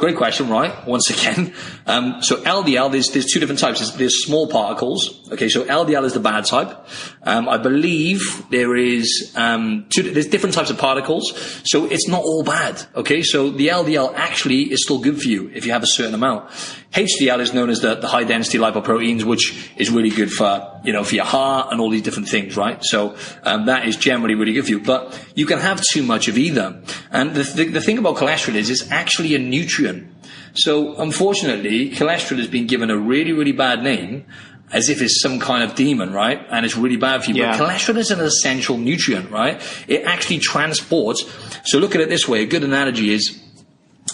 Great 0.00 0.16
question, 0.16 0.48
right? 0.48 0.86
Once 0.86 1.10
again. 1.10 1.52
Um, 1.86 2.22
so 2.22 2.36
LDL, 2.42 2.90
there's, 2.90 3.10
there's 3.10 3.26
two 3.26 3.38
different 3.38 3.58
types. 3.58 3.80
There's, 3.80 3.94
there's 3.96 4.24
small 4.24 4.46
particles. 4.46 5.28
Okay, 5.30 5.50
so 5.50 5.62
LDL 5.64 6.04
is 6.04 6.14
the 6.14 6.20
bad 6.20 6.46
type. 6.46 6.86
Um, 7.22 7.48
I 7.48 7.58
believe 7.58 8.48
there 8.50 8.76
is, 8.76 9.32
um, 9.36 9.86
two, 9.90 10.02
there's 10.02 10.26
different 10.26 10.54
types 10.54 10.70
of 10.70 10.78
particles. 10.78 11.60
So 11.64 11.84
it's 11.84 12.08
not 12.08 12.22
all 12.22 12.42
bad. 12.42 12.82
Okay, 12.94 13.22
so 13.22 13.50
the 13.50 13.68
LDL 13.68 14.14
actually 14.14 14.72
is 14.72 14.82
still 14.84 14.98
good 14.98 15.20
for 15.20 15.28
you 15.28 15.50
if 15.54 15.66
you 15.66 15.72
have 15.72 15.82
a 15.82 15.86
certain 15.86 16.14
amount. 16.14 16.48
HDL 16.92 17.40
is 17.40 17.52
known 17.52 17.68
as 17.68 17.80
the, 17.80 17.96
the 17.96 18.08
high 18.08 18.24
density 18.24 18.58
lipoproteins, 18.58 19.24
which 19.24 19.70
is 19.76 19.90
really 19.90 20.08
good 20.08 20.32
for, 20.32 20.80
you 20.82 20.94
know, 20.94 21.04
for 21.04 21.14
your 21.14 21.26
heart 21.26 21.68
and 21.70 21.80
all 21.80 21.90
these 21.90 22.02
different 22.02 22.28
things, 22.28 22.56
right? 22.56 22.82
So, 22.82 23.16
um, 23.42 23.66
that 23.66 23.86
is 23.86 23.96
generally 23.96 24.34
really 24.34 24.54
good 24.54 24.64
for 24.64 24.70
you. 24.70 24.80
But 24.80 25.18
you 25.34 25.44
can 25.44 25.58
have 25.58 25.82
too 25.82 26.02
much 26.02 26.26
of 26.26 26.38
either. 26.38 26.82
And 27.10 27.34
the, 27.34 27.42
the, 27.42 27.64
the 27.64 27.80
thing 27.82 27.98
about 27.98 28.16
cholesterol 28.16 28.54
is 28.54 28.70
it's 28.70 28.90
actually 28.90 29.34
a 29.34 29.38
nutrient. 29.38 30.10
So 30.54 30.96
unfortunately, 30.96 31.90
cholesterol 31.90 32.38
has 32.38 32.48
been 32.48 32.66
given 32.66 32.90
a 32.90 32.96
really, 32.96 33.32
really 33.32 33.52
bad 33.52 33.82
name. 33.82 34.24
As 34.72 34.88
if 34.88 35.02
it's 35.02 35.20
some 35.20 35.40
kind 35.40 35.64
of 35.64 35.74
demon, 35.74 36.12
right? 36.12 36.44
And 36.50 36.64
it's 36.64 36.76
really 36.76 36.96
bad 36.96 37.24
for 37.24 37.30
you. 37.30 37.42
Yeah. 37.42 37.56
But 37.56 37.68
cholesterol 37.68 37.98
is 37.98 38.10
an 38.10 38.20
essential 38.20 38.78
nutrient, 38.78 39.30
right? 39.30 39.60
It 39.88 40.04
actually 40.04 40.38
transports. 40.38 41.24
So 41.64 41.78
look 41.78 41.94
at 41.94 42.00
it 42.00 42.08
this 42.08 42.28
way. 42.28 42.42
A 42.42 42.46
good 42.46 42.64
analogy 42.64 43.12
is 43.12 43.40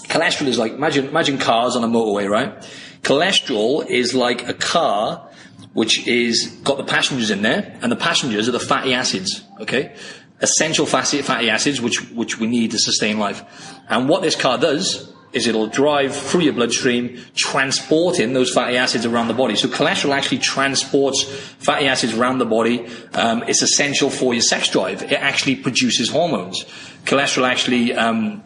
cholesterol 0.09 0.47
is 0.47 0.59
like 0.59 0.73
imagine 0.73 1.09
imagine 1.09 1.39
cars 1.39 1.77
on 1.77 1.85
a 1.85 1.89
motorway, 1.89 2.29
right? 2.29 2.55
Cholesterol 3.03 3.87
is 3.89 4.15
like 4.15 4.49
a 4.49 4.55
car 4.55 5.29
which 5.73 6.07
is 6.09 6.59
got 6.65 6.79
the 6.79 6.85
passengers 6.85 7.31
in 7.31 7.43
there, 7.43 7.79
and 7.83 7.93
the 7.93 7.97
passengers 7.97 8.49
are 8.49 8.53
the 8.53 8.61
fatty 8.61 8.95
acids. 8.95 9.43
Okay, 9.61 9.95
essential 10.41 10.87
fatty 10.87 11.21
fatty 11.23 11.51
acids 11.51 11.81
which 11.81 12.11
which 12.13 12.39
we 12.39 12.47
need 12.47 12.71
to 12.71 12.79
sustain 12.79 13.19
life. 13.19 13.45
And 13.89 14.09
what 14.09 14.23
this 14.23 14.37
car 14.37 14.59
does 14.59 15.13
is 15.37 15.47
it'll 15.47 15.67
drive 15.67 16.17
through 16.17 16.41
your 16.41 16.55
bloodstream, 16.55 17.21
transporting 17.35 18.33
those 18.33 18.51
fatty 18.51 18.77
acids 18.77 19.05
around 19.05 19.29
the 19.29 19.35
body. 19.35 19.55
So 19.55 19.69
cholesterol 19.69 20.17
actually 20.17 20.39
transports 20.39 21.25
fatty 21.59 21.87
acids 21.87 22.15
around 22.15 22.39
the 22.39 22.47
body. 22.47 22.87
Um, 23.13 23.45
it's 23.47 23.63
essential 23.63 24.11
for 24.11 24.33
your 24.33 24.43
sex 24.43 24.71
drive. 24.71 25.03
It 25.03 25.21
actually 25.21 25.57
produces 25.57 26.09
hormones. 26.09 26.65
Cholesterol 27.05 27.49
actually 27.49 27.93
um, 27.95 28.43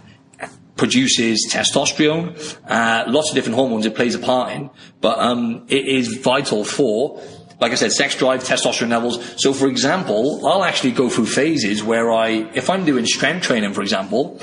produces 0.76 1.46
testosterone, 1.53 2.35
uh, 2.66 3.05
lots 3.09 3.29
of 3.29 3.35
different 3.35 3.55
hormones 3.55 3.87
it 3.87 3.94
plays 3.94 4.14
a 4.14 4.18
part 4.18 4.50
in, 4.53 4.70
but 5.00 5.18
um, 5.18 5.64
it 5.68 5.87
is 5.87 6.16
vital 6.16 6.64
for, 6.64 7.20
like 7.61 7.70
I 7.70 7.74
said, 7.74 7.92
sex 7.92 8.16
drive, 8.16 8.42
testosterone 8.42 8.88
levels. 8.88 9.40
So, 9.40 9.53
for 9.53 9.68
example, 9.68 10.46
I'll 10.46 10.64
actually 10.64 10.92
go 10.92 11.11
through 11.11 11.26
phases 11.26 11.85
where 11.85 12.11
I, 12.11 12.50
if 12.55 12.70
I'm 12.70 12.87
doing 12.87 13.05
strength 13.05 13.46
training, 13.46 13.74
for 13.74 13.83
example, 13.83 14.40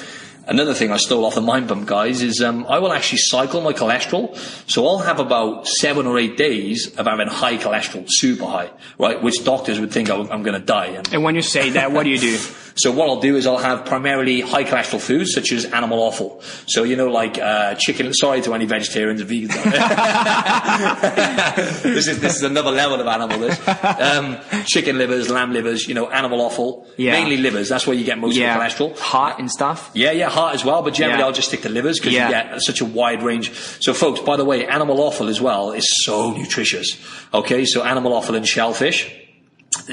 Another 0.48 0.74
thing 0.74 0.92
I 0.92 0.98
stole 0.98 1.26
off 1.26 1.36
the 1.36 1.42
Mind 1.42 1.68
Pump 1.68 1.86
guys 1.88 2.22
is 2.22 2.42
um, 2.42 2.66
I 2.68 2.80
will 2.80 2.94
actually 2.94 3.20
cycle 3.20 3.60
my 3.60 3.74
cholesterol. 3.74 4.36
So 4.70 4.88
I'll 4.88 5.00
have 5.00 5.20
about 5.20 5.68
seven 5.68 6.08
or 6.08 6.18
eight 6.18 6.38
days 6.38 6.96
of 6.98 7.06
having 7.06 7.28
high 7.28 7.58
cholesterol, 7.58 8.06
super 8.08 8.46
high, 8.46 8.72
right? 8.98 9.22
Which 9.22 9.44
doctors 9.44 9.80
would 9.80 9.92
think 9.92 10.10
I'm, 10.10 10.44
going 10.44 10.60
to 10.60 10.66
die. 10.66 11.04
And 11.12 11.24
when 11.24 11.36
you 11.36 11.42
say 11.42 11.72
that, 11.72 11.92
what 11.92 12.04
do 12.04 12.10
you 12.10 12.18
do? 12.18 12.40
So 12.78 12.92
what 12.92 13.10
I'll 13.10 13.20
do 13.20 13.36
is 13.36 13.46
I'll 13.48 13.58
have 13.58 13.86
primarily 13.86 14.42
high 14.42 14.64
cholesterol 14.64 15.02
foods 15.02 15.34
such 15.34 15.52
as 15.52 15.66
animal 15.66 16.00
offal. 16.00 16.42
So 16.68 16.84
you 16.84 16.96
know, 16.96 17.08
like 17.10 17.38
uh, 17.38 17.76
chicken. 17.76 18.14
Sorry 18.14 18.42
to 18.42 18.54
any 18.54 18.66
vegetarians 18.66 19.22
and 19.22 19.30
vegans. 19.30 19.54
this 21.84 22.08
is 22.08 22.20
this 22.20 22.36
is 22.36 22.44
another 22.44 22.72
level 22.72 23.00
of 23.00 23.08
animal. 23.08 23.40
This 23.40 23.68
um, 23.68 24.38
chicken 24.66 24.98
livers, 24.98 25.30
lamb 25.30 25.54
livers. 25.54 25.88
You 25.88 25.94
know, 25.94 26.10
animal 26.10 26.42
offal. 26.42 26.88
Yeah. 26.98 27.12
Mainly 27.14 27.38
livers. 27.38 27.70
That's 27.70 27.86
where 27.88 27.96
you 27.96 28.06
get 28.06 28.18
most 28.18 28.36
Yeah, 28.36 28.56
of 28.64 28.78
the 28.78 28.86
cholesterol. 28.86 28.98
heart 29.00 29.40
and 29.40 29.50
stuff. 29.52 29.92
Yeah, 29.94 30.12
yeah, 30.12 30.30
heart 30.30 30.56
as 30.56 30.66
well, 30.66 30.82
but 30.82 30.94
generally 30.94 31.20
Yeah. 31.20 31.26
I'll 31.26 31.32
just 31.34 31.48
stick 31.50 31.62
to 31.62 31.70
livers 31.70 32.00
because 32.00 32.14
you 32.14 32.20
get 32.20 32.62
such 32.62 32.82
a 32.82 32.86
wide 32.86 33.24
range. 33.24 33.52
So 33.82 33.94
folks, 33.94 34.20
by 34.20 34.36
the 34.38 34.46
way, 34.46 34.66
animal 34.68 35.02
offal 35.02 35.28
as 35.28 35.42
well 35.42 35.72
is 35.72 35.88
so 36.06 36.32
nutritious. 36.32 36.98
Okay, 37.34 37.66
so 37.66 37.84
animal 37.84 38.14
offal 38.14 38.36
and 38.36 38.48
shellfish, 38.48 39.14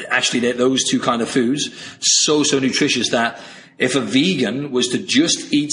actually 0.08 0.52
those 0.52 0.84
two 0.84 1.00
kind 1.00 1.22
of 1.22 1.28
foods, 1.28 1.70
so, 2.00 2.42
so 2.42 2.58
nutritious 2.58 3.10
that 3.10 3.40
if 3.78 3.94
a 3.94 4.00
vegan 4.00 4.70
was 4.70 4.88
to 4.88 4.98
just 4.98 5.52
eat 5.52 5.72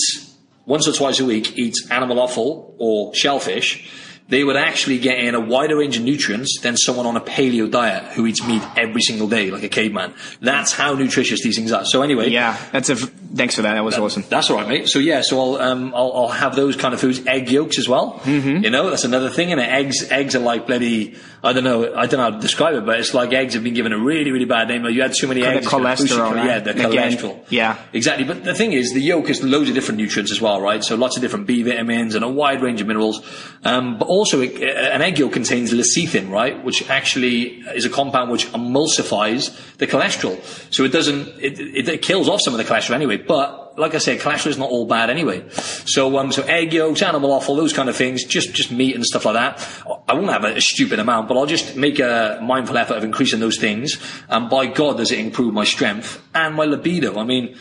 once 0.65 0.87
or 0.87 0.93
twice 0.93 1.19
a 1.19 1.25
week, 1.25 1.57
eat 1.57 1.75
animal 1.89 2.19
offal 2.19 2.75
or 2.77 3.13
shellfish, 3.15 3.89
they 4.31 4.43
would 4.43 4.55
actually 4.55 4.97
get 4.97 5.19
in 5.19 5.35
a 5.35 5.39
wider 5.39 5.75
range 5.77 5.97
of 5.97 6.03
nutrients 6.03 6.59
than 6.61 6.75
someone 6.77 7.05
on 7.05 7.17
a 7.17 7.21
paleo 7.21 7.69
diet 7.69 8.03
who 8.13 8.25
eats 8.25 8.41
meat 8.47 8.63
every 8.77 9.01
single 9.01 9.27
day, 9.27 9.51
like 9.51 9.61
a 9.63 9.69
caveman. 9.69 10.13
That's 10.39 10.71
how 10.71 10.93
nutritious 10.95 11.43
these 11.43 11.55
things 11.57 11.71
are. 11.71 11.85
So 11.85 12.01
anyway, 12.01 12.29
Yeah, 12.29 12.57
that's 12.71 12.89
a. 12.89 12.95
Thanks 12.95 13.55
for 13.55 13.61
that. 13.61 13.75
That 13.75 13.83
was 13.85 13.97
awesome. 13.97 14.25
that's 14.27 14.49
all 14.49 14.57
right, 14.57 14.67
mate. 14.67 14.89
So 14.89 14.99
yeah, 14.99 15.21
so 15.21 15.39
I'll 15.39 15.55
um, 15.61 15.93
I'll, 15.95 16.11
I'll 16.13 16.27
have 16.27 16.53
those 16.55 16.75
kind 16.75 16.93
of 16.93 16.99
foods. 16.99 17.25
Egg 17.27 17.49
yolks 17.49 17.79
as 17.79 17.87
well. 17.87 18.19
Mm-hmm. 18.23 18.63
You 18.65 18.69
know, 18.69 18.89
that's 18.89 19.05
another 19.05 19.29
thing. 19.29 19.51
And 19.53 19.61
eggs 19.61 20.11
eggs 20.11 20.35
are 20.35 20.39
like 20.39 20.67
bloody. 20.67 21.15
I 21.43 21.53
don't 21.53 21.63
know. 21.63 21.95
I 21.95 22.07
don't 22.07 22.19
know 22.19 22.29
how 22.29 22.29
to 22.31 22.39
describe 22.39 22.75
it, 22.75 22.85
but 22.85 22.99
it's 22.99 23.13
like 23.13 23.31
eggs 23.31 23.53
have 23.53 23.63
been 23.63 23.73
given 23.73 23.93
a 23.93 23.97
really 23.97 24.31
really 24.31 24.45
bad 24.45 24.67
name. 24.67 24.85
You 24.85 25.01
had 25.01 25.13
too 25.13 25.27
many 25.29 25.43
eggs. 25.43 25.59
it's 25.65 25.67
gonna 25.71 25.87
boost 25.95 26.09
your 26.09 26.19
cholesterol, 26.19 26.35
right? 26.35 26.45
Yeah, 26.45 26.59
the 26.59 26.71
Again, 26.71 27.13
cholesterol. 27.13 27.45
yeah. 27.49 27.77
exactly. 27.93 28.25
But 28.25 28.43
the 28.43 28.53
thing 28.53 28.73
is, 28.73 28.91
the 28.93 28.99
yolk 29.01 29.27
has 29.29 29.41
loads 29.41 29.69
of 29.69 29.75
different 29.75 29.99
nutrients 29.99 30.31
as 30.33 30.41
well, 30.41 30.59
right? 30.59 30.83
So 30.83 30.95
lots 30.95 31.15
of 31.15 31.21
different 31.21 31.47
B 31.47 31.63
vitamins 31.63 32.15
and 32.15 32.25
a 32.25 32.29
wide 32.29 32.61
range 32.61 32.81
of 32.81 32.87
minerals. 32.87 33.21
Um, 33.63 33.97
but 33.97 34.07
also, 34.21 34.39
an 34.43 35.01
egg 35.01 35.17
yolk 35.17 35.33
contains 35.33 35.73
lecithin, 35.73 36.29
right, 36.29 36.63
which 36.63 36.87
actually 36.91 37.61
is 37.73 37.85
a 37.85 37.89
compound 37.89 38.29
which 38.29 38.45
emulsifies 38.53 39.49
the 39.77 39.87
cholesterol. 39.87 40.39
So 40.71 40.83
it 40.83 40.91
doesn't. 40.91 41.27
It, 41.39 41.59
it, 41.59 41.89
it 41.89 42.01
kills 42.03 42.29
off 42.29 42.39
some 42.41 42.53
of 42.53 42.59
the 42.59 42.63
cholesterol 42.63 42.93
anyway, 42.93 43.17
but 43.17 43.79
like 43.79 43.95
I 43.95 43.97
said, 43.97 44.19
cholesterol 44.19 44.51
is 44.51 44.59
not 44.59 44.69
all 44.69 44.85
bad 44.85 45.09
anyway. 45.09 45.43
So, 45.49 46.19
um, 46.19 46.31
so 46.31 46.43
egg 46.43 46.71
yolks, 46.71 47.01
animal 47.01 47.31
offal, 47.31 47.55
those 47.55 47.73
kind 47.73 47.89
of 47.89 47.95
things, 47.95 48.23
just, 48.25 48.53
just 48.53 48.71
meat 48.71 48.93
and 48.93 49.03
stuff 49.03 49.25
like 49.25 49.33
that. 49.33 49.83
I 50.07 50.13
won't 50.13 50.29
have 50.29 50.43
a, 50.43 50.57
a 50.57 50.61
stupid 50.61 50.99
amount, 50.99 51.27
but 51.27 51.35
I'll 51.35 51.47
just 51.47 51.75
make 51.75 51.97
a 51.97 52.39
mindful 52.43 52.77
effort 52.77 52.97
of 52.97 53.03
increasing 53.03 53.39
those 53.39 53.57
things. 53.57 53.97
And 54.29 54.51
by 54.51 54.67
God, 54.67 54.97
does 54.97 55.11
it 55.11 55.17
improve 55.17 55.55
my 55.55 55.63
strength 55.63 56.21
and 56.35 56.53
my 56.53 56.65
libido. 56.65 57.17
I 57.17 57.23
mean, 57.23 57.57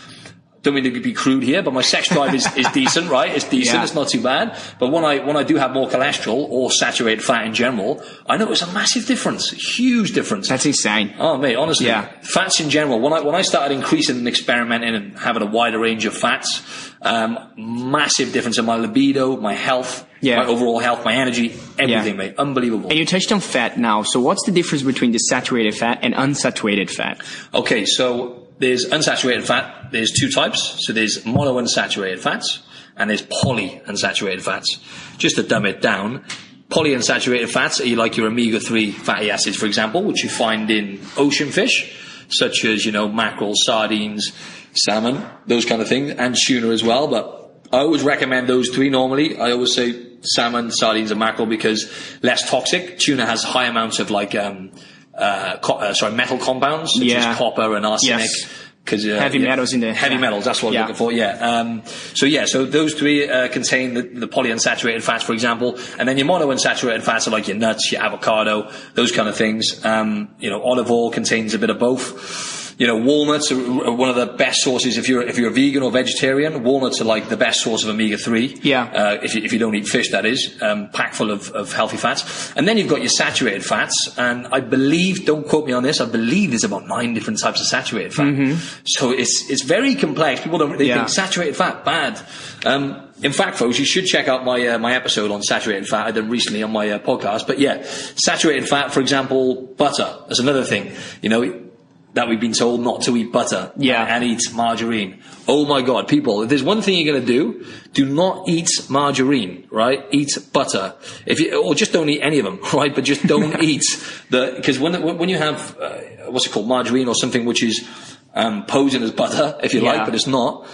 don't 0.63 0.75
mean 0.75 0.85
to 0.85 1.01
be 1.01 1.13
crude 1.15 1.43
here, 1.43 1.63
but 1.63 1.73
my 1.73 1.81
sex 1.81 2.11
drive 2.11 2.35
is, 2.35 2.47
is 2.55 2.67
decent, 2.73 3.09
right? 3.09 3.35
It's 3.35 3.49
decent. 3.49 3.77
Yeah. 3.79 3.83
It's 3.83 3.95
not 3.95 4.09
too 4.09 4.23
bad. 4.23 4.59
But 4.79 4.89
when 4.93 5.05
I, 5.07 5.19
when 5.25 5.37
I 5.37 5.43
do 5.43 5.57
have 5.57 5.73
more 5.73 5.89
cholesterol 5.89 6.47
or 6.51 6.71
saturated 6.71 7.25
fat 7.25 7.47
in 7.47 7.55
general, 7.55 8.03
I 8.27 8.37
know 8.37 8.45
notice 8.51 8.63
a 8.63 8.73
massive 8.73 9.07
difference, 9.07 9.51
huge 9.51 10.13
difference. 10.13 10.49
That's 10.49 10.67
insane. 10.67 11.15
Oh 11.19 11.39
mate, 11.39 11.55
honestly, 11.55 11.87
Yeah. 11.87 12.09
fats 12.23 12.61
in 12.61 12.69
general. 12.69 13.01
When 13.01 13.13
I 13.13 13.21
when 13.21 13.35
I 13.35 13.43
started 13.43 13.75
increasing 13.75 14.17
and 14.19 14.29
experimenting 14.29 14.95
and 14.95 15.19
having 15.19 15.43
a 15.43 15.47
wider 15.47 15.79
range 15.79 16.05
of 16.05 16.15
fats, 16.15 16.63
um, 17.03 17.39
massive 17.57 18.33
difference 18.33 18.59
in 18.59 18.65
my 18.65 18.77
libido, 18.77 19.37
my 19.37 19.55
health, 19.55 20.07
Yeah. 20.21 20.37
my 20.43 20.47
overall 20.47 20.81
health, 20.81 21.05
my 21.05 21.15
energy, 21.15 21.53
everything, 21.79 22.15
Yeah. 22.17 22.25
mate, 22.27 22.35
unbelievable. 22.39 22.91
And 22.91 22.99
you 22.99 23.07
touched 23.07 23.31
on 23.33 23.41
fat 23.41 23.79
now. 23.79 24.03
So 24.03 24.21
what's 24.21 24.45
the 24.45 24.53
difference 24.53 24.83
between 24.83 25.13
the 25.13 25.19
saturated 25.19 25.75
fat 25.75 26.01
and 26.03 26.13
unsaturated 26.15 26.91
fat? 26.91 27.23
Okay, 27.55 27.85
so 27.87 28.40
there's 28.61 28.87
unsaturated 28.87 29.45
fat. 29.45 29.91
There's 29.91 30.13
two 30.13 30.31
types. 30.31 30.87
So 30.87 30.93
there's 30.93 31.25
monounsaturated 31.25 32.21
fats 32.21 32.63
and 32.97 33.11
there's 33.11 33.23
polyunsaturated 33.23 34.43
fats. 34.43 34.79
Just 35.17 35.37
to 35.37 35.43
dumb 35.43 35.67
it 35.67 35.81
down, 35.81 36.25
polyunsaturated 36.69 37.49
fats 37.49 37.81
are 37.81 37.97
like 37.97 38.17
your 38.17 38.27
omega-3 38.27 38.93
fatty 38.93 39.31
acids, 39.31 39.57
for 39.57 39.67
example, 39.67 40.03
which 40.03 40.23
you 40.23 40.29
find 40.29 40.71
in 40.71 41.01
ocean 41.17 41.51
fish, 41.51 41.97
such 42.29 42.65
as, 42.65 42.85
you 42.85 42.93
know, 42.93 43.09
mackerel, 43.09 43.55
sardines, 43.55 44.31
salmon, 44.75 45.25
those 45.47 45.65
kind 45.65 45.81
of 45.83 45.89
things, 45.89 46.13
and 46.13 46.37
tuna 46.37 46.69
as 46.69 46.85
well. 46.85 47.09
But 47.09 47.67
I 47.73 47.79
always 47.79 48.03
recommend 48.03 48.49
those 48.49 48.69
three 48.69 48.91
normally. 48.91 49.39
I 49.39 49.53
always 49.53 49.75
say 49.75 50.07
salmon, 50.21 50.71
sardines, 50.71 51.11
and 51.11 51.19
mackerel 51.19 51.47
because 51.47 51.91
less 52.23 52.49
toxic. 52.49 52.99
Tuna 52.99 53.25
has 53.25 53.43
high 53.43 53.65
amounts 53.65 53.99
of 53.99 54.11
like, 54.11 54.35
um, 54.35 54.71
uh, 55.15 55.57
co- 55.59 55.75
uh, 55.75 55.95
sorry, 55.95 56.15
metal 56.15 56.39
compounds 56.39 56.95
such 56.95 57.03
Yeah. 57.05 57.31
as 57.31 57.37
copper 57.37 57.77
and 57.77 57.85
arsenic. 57.87 58.21
Yes. 58.21 58.47
Cause, 58.87 59.07
uh, 59.07 59.19
Heavy 59.21 59.39
yeah, 59.41 59.51
metals 59.51 59.73
in 59.75 59.81
there. 59.81 59.93
Heavy 59.93 60.17
metals, 60.17 60.45
that's 60.47 60.63
what 60.63 60.75
I'm 60.75 60.81
looking 60.81 60.97
for, 60.97 61.13
yeah. 61.13 61.37
Um, 61.61 61.83
so 62.15 62.25
yeah, 62.25 62.47
so 62.47 62.65
those 62.65 62.95
three 62.95 63.29
uh, 63.29 63.49
contain 63.49 63.93
the, 63.95 64.03
the 64.03 64.27
polyunsaturated 64.27 65.03
fats, 65.03 65.23
for 65.23 65.33
example, 65.35 65.79
and 65.99 66.09
then 66.09 66.17
your 66.17 66.27
monounsaturated 66.27 67.03
fats 67.03 67.29
are 67.29 67.31
like 67.31 67.47
your 67.47 67.59
nuts, 67.59 67.93
your 67.93 68.03
avocado, 68.03 68.73
those 68.95 69.13
kind 69.13 69.29
of 69.29 69.37
things. 69.37 69.85
Um, 69.85 70.35
you 70.41 70.49
know, 70.49 70.63
olive 70.63 70.91
oil 70.91 71.11
contains 71.11 71.53
a 71.55 71.59
bit 71.59 71.69
of 71.71 71.79
both. 71.79 72.60
You 72.81 72.87
know, 72.87 72.97
walnuts 72.97 73.53
are 73.53 73.93
one 73.93 74.09
of 74.09 74.17
the 74.17 74.25
best 74.25 74.63
sources 74.63 74.97
if 74.97 75.07
you're 75.07 75.21
if 75.21 75.37
you're 75.37 75.51
a 75.51 75.53
vegan 75.53 75.83
or 75.83 75.91
vegetarian. 75.91 76.63
Walnuts 76.63 76.99
are 77.03 77.05
like 77.05 77.29
the 77.29 77.37
best 77.37 77.61
source 77.61 77.85
of 77.85 77.91
omega 77.91 78.17
three. 78.17 78.59
Yeah. 78.63 78.85
Uh, 78.85 79.19
if 79.23 79.35
you, 79.35 79.43
if 79.43 79.53
you 79.53 79.59
don't 79.59 79.75
eat 79.75 79.87
fish, 79.87 80.11
that 80.13 80.25
is, 80.25 80.57
um, 80.63 80.89
packed 80.89 81.15
full 81.15 81.31
of, 81.31 81.51
of 81.51 81.75
healthy 81.75 81.99
fats. 81.99 82.55
And 82.57 82.67
then 82.67 82.79
you've 82.79 82.89
got 82.89 83.01
your 83.01 83.11
saturated 83.11 83.67
fats, 83.67 84.15
and 84.17 84.47
I 84.47 84.61
believe, 84.61 85.27
don't 85.27 85.47
quote 85.47 85.67
me 85.67 85.75
on 85.75 85.83
this, 85.83 86.01
I 86.01 86.07
believe 86.07 86.51
there's 86.53 86.65
about 86.65 86.87
nine 86.87 87.13
different 87.13 87.39
types 87.39 87.61
of 87.61 87.67
saturated 87.67 88.15
fat. 88.15 88.57
So 88.87 89.11
it's 89.11 89.51
it's 89.51 89.61
very 89.63 89.95
complex. 89.95 90.41
People 90.41 90.59
don't 90.59 90.79
they 90.79 90.87
Yeah. 90.87 90.97
think 91.01 91.11
saturated 91.11 91.57
fat 91.57 91.85
bad. 91.85 92.19
Um, 92.65 93.09
in 93.23 93.33
fact, 93.33 93.59
folks, 93.59 93.79
you 93.79 93.85
should 93.85 94.07
check 94.07 94.27
out 94.27 94.43
my 94.47 94.67
uh, 94.67 94.79
my 94.79 94.95
episode 94.95 95.31
on 95.31 95.43
saturated 95.43 95.87
fat 95.87 96.07
I 96.07 96.13
did 96.13 96.25
recently 96.31 96.63
on 96.63 96.73
my 96.73 96.89
uh, 96.93 96.99
podcast. 96.99 97.47
But 97.47 97.59
yeah, 97.59 97.83
saturated 97.83 98.67
fat, 98.67 98.91
for 98.91 99.01
example, 99.01 99.67
butter. 99.77 100.09
That's 100.29 100.41
another 100.41 100.65
thing. 100.65 100.93
You 101.21 101.29
know. 101.29 101.67
That 102.15 102.29
we've 102.29 102.41
been 102.41 102.53
told 102.53 102.81
not 102.81 103.03
to 103.03 103.17
eat 103.17 103.31
butter 103.33 103.71
Yeah. 103.77 104.05
and 104.05 104.25
eat 104.25 104.53
margarine. 104.53 105.21
Oh 105.47 105.65
my 105.65 105.81
god, 105.81 106.09
people, 106.09 106.43
if 106.43 106.49
there's 106.49 106.63
one 106.63 106.83
thing 106.83 106.99
you're 106.99 107.15
gonna 107.15 107.25
do, 107.25 107.65
do 107.93 108.05
not 108.05 108.49
eat 108.49 108.69
margarine, 108.89 109.69
right? 109.71 110.05
Eat 110.11 110.37
butter. 110.53 110.95
If 111.25 111.39
you, 111.39 111.63
or 111.63 111.75
just 111.77 111.93
don't 111.93 112.09
eat 112.09 112.21
any 112.21 112.41
of 112.41 112.45
them, 112.45 112.59
right? 112.75 112.93
But 112.93 113.05
just 113.05 113.25
don't 113.29 113.63
eat 113.63 113.85
the, 114.29 114.55
because 114.57 114.81
when, 114.81 115.01
when 115.19 115.29
you 115.29 115.39
have, 115.39 115.79
uh, 115.81 115.99
what's 116.31 116.47
it 116.47 116.53
called, 116.53 116.67
margarine 116.67 117.07
or 117.07 117.15
something 117.15 117.45
which 117.45 117.63
is, 117.63 117.87
um, 118.35 118.65
posing 118.67 119.03
as 119.05 119.13
butter, 119.13 119.57
if 119.63 119.73
you 119.73 119.81
Yeah. 119.83 119.93
like, 119.93 120.05
but 120.07 120.15
it's 120.17 120.27
not, 120.27 120.67